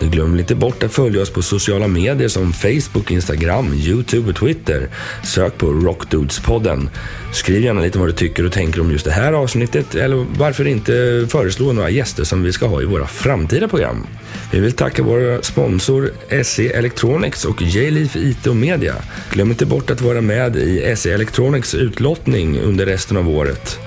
Du 0.00 0.08
glöm 0.08 0.38
inte 0.38 0.54
bort 0.54 0.82
att 0.82 0.92
följa 0.92 1.22
oss 1.22 1.30
på 1.30 1.42
sociala 1.42 1.88
medier 1.88 2.28
som 2.28 2.52
Facebook, 2.52 3.10
Instagram, 3.10 3.74
Youtube 3.74 4.30
och 4.30 4.36
Twitter. 4.36 4.88
Sök 5.22 5.58
på 5.58 5.66
Rockdudespodden. 5.66 6.90
Skriv 7.32 7.64
gärna 7.64 7.80
lite 7.80 7.98
vad 7.98 8.08
du 8.08 8.12
tycker 8.12 8.46
och 8.46 8.52
tänker 8.52 8.80
om 8.80 8.90
just 8.90 9.04
det 9.04 9.10
här 9.10 9.32
avsnittet 9.32 9.94
eller 9.94 10.26
varför 10.38 10.66
inte 10.66 11.26
föreslå 11.30 11.72
några 11.72 11.90
gäster 11.90 12.24
som 12.24 12.42
vi 12.42 12.52
ska 12.52 12.66
ha 12.66 12.82
i 12.82 12.84
våra 12.84 13.06
framtida 13.06 13.68
program. 13.68 14.06
Vi 14.52 14.60
vill 14.60 14.72
tacka 14.72 15.02
våra 15.02 15.42
sponsor 15.42 16.10
SE 16.44 16.68
Electronics 16.68 17.44
och 17.44 17.62
J-Leaf 17.62 18.16
IT 18.16 18.46
och 18.46 18.56
Media. 18.56 18.94
Glöm 19.30 19.50
inte 19.50 19.66
bort 19.66 19.90
att 19.90 20.00
vara 20.00 20.20
med 20.20 20.56
i 20.56 20.94
SE 20.96 21.14
Electronics 21.14 21.74
utlottning 21.74 22.60
under 22.60 22.86
resten 22.86 23.16
av 23.16 23.28
året. 23.28 23.78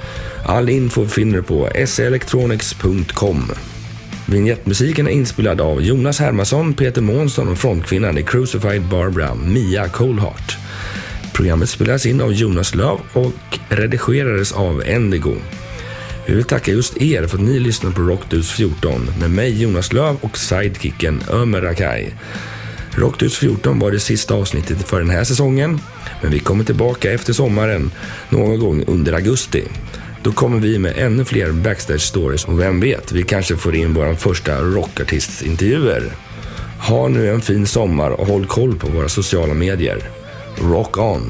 All 0.46 0.70
info 0.70 1.08
finner 1.08 1.38
du 1.38 1.44
på 1.44 1.70
seelectronics.com. 1.86 3.52
Vignettmusiken 4.30 5.08
är 5.08 5.12
inspelad 5.12 5.62
av 5.62 5.82
Jonas 5.82 6.20
Hermansson, 6.20 6.74
Peter 6.74 7.02
Månsson 7.02 7.48
och 7.48 7.58
frontkvinnan 7.58 8.18
i 8.18 8.24
Crucified 8.24 8.82
Barbara, 8.82 9.36
Mia 9.36 9.90
Coldheart. 9.90 10.58
Programmet 11.34 11.70
spelades 11.70 12.06
in 12.06 12.22
av 12.22 12.34
Jonas 12.34 12.76
Löv 12.76 12.98
och 13.14 13.60
redigerades 13.70 14.52
av 14.52 14.84
Endigo. 14.86 15.36
Vi 16.26 16.36
vill 16.36 16.44
tacka 16.44 16.72
just 16.72 17.02
er 17.02 17.28
för 17.28 17.38
att 17.38 17.44
ni 17.44 17.60
lyssnar 17.60 17.91
på 17.91 18.02
Rockdudes 18.02 18.52
14 18.52 19.10
med 19.20 19.32
mig 19.32 19.62
Jonas 19.62 19.94
Löv 19.94 20.18
och 20.22 20.38
sidekicken 20.38 21.22
Ömer 21.32 21.62
Rakai. 21.62 22.14
Rockdudes 22.91 23.38
14 23.38 23.80
var 23.80 23.91
det 23.91 23.99
sista 23.99 24.34
avsnittet 24.34 24.88
för 24.88 24.99
den 24.99 25.10
här 25.10 25.24
säsongen, 25.24 25.80
men 26.22 26.32
vi 26.32 26.40
kommer 26.40 26.64
tillbaka 26.64 27.12
efter 27.12 27.34
sommaren 27.34 27.91
någon 28.30 28.60
gång 28.60 28.84
under 28.88 29.14
augusti. 29.14 29.64
Då 30.23 30.31
kommer 30.31 30.60
vi 30.60 30.80
med 30.80 30.94
ännu 30.98 31.26
fler 31.26 31.52
backstage 31.52 32.02
stories 32.02 32.45
och 32.45 32.60
vem 32.60 32.80
vet, 32.80 33.11
vi 33.11 33.23
kanske 33.23 33.56
får 33.56 33.76
in 33.76 33.94
våra 33.94 34.15
första 34.15 34.61
rockartistintervjuer. 34.61 36.11
Ha 36.80 37.07
nu 37.07 37.30
en 37.30 37.41
fin 37.41 37.68
sommar 37.68 38.11
och 38.11 38.27
håll 38.27 38.45
koll 38.45 38.76
på 38.76 38.88
våra 38.88 39.10
sociala 39.10 39.53
medier. 39.53 39.99
Rock 40.56 40.98
on! 40.98 41.30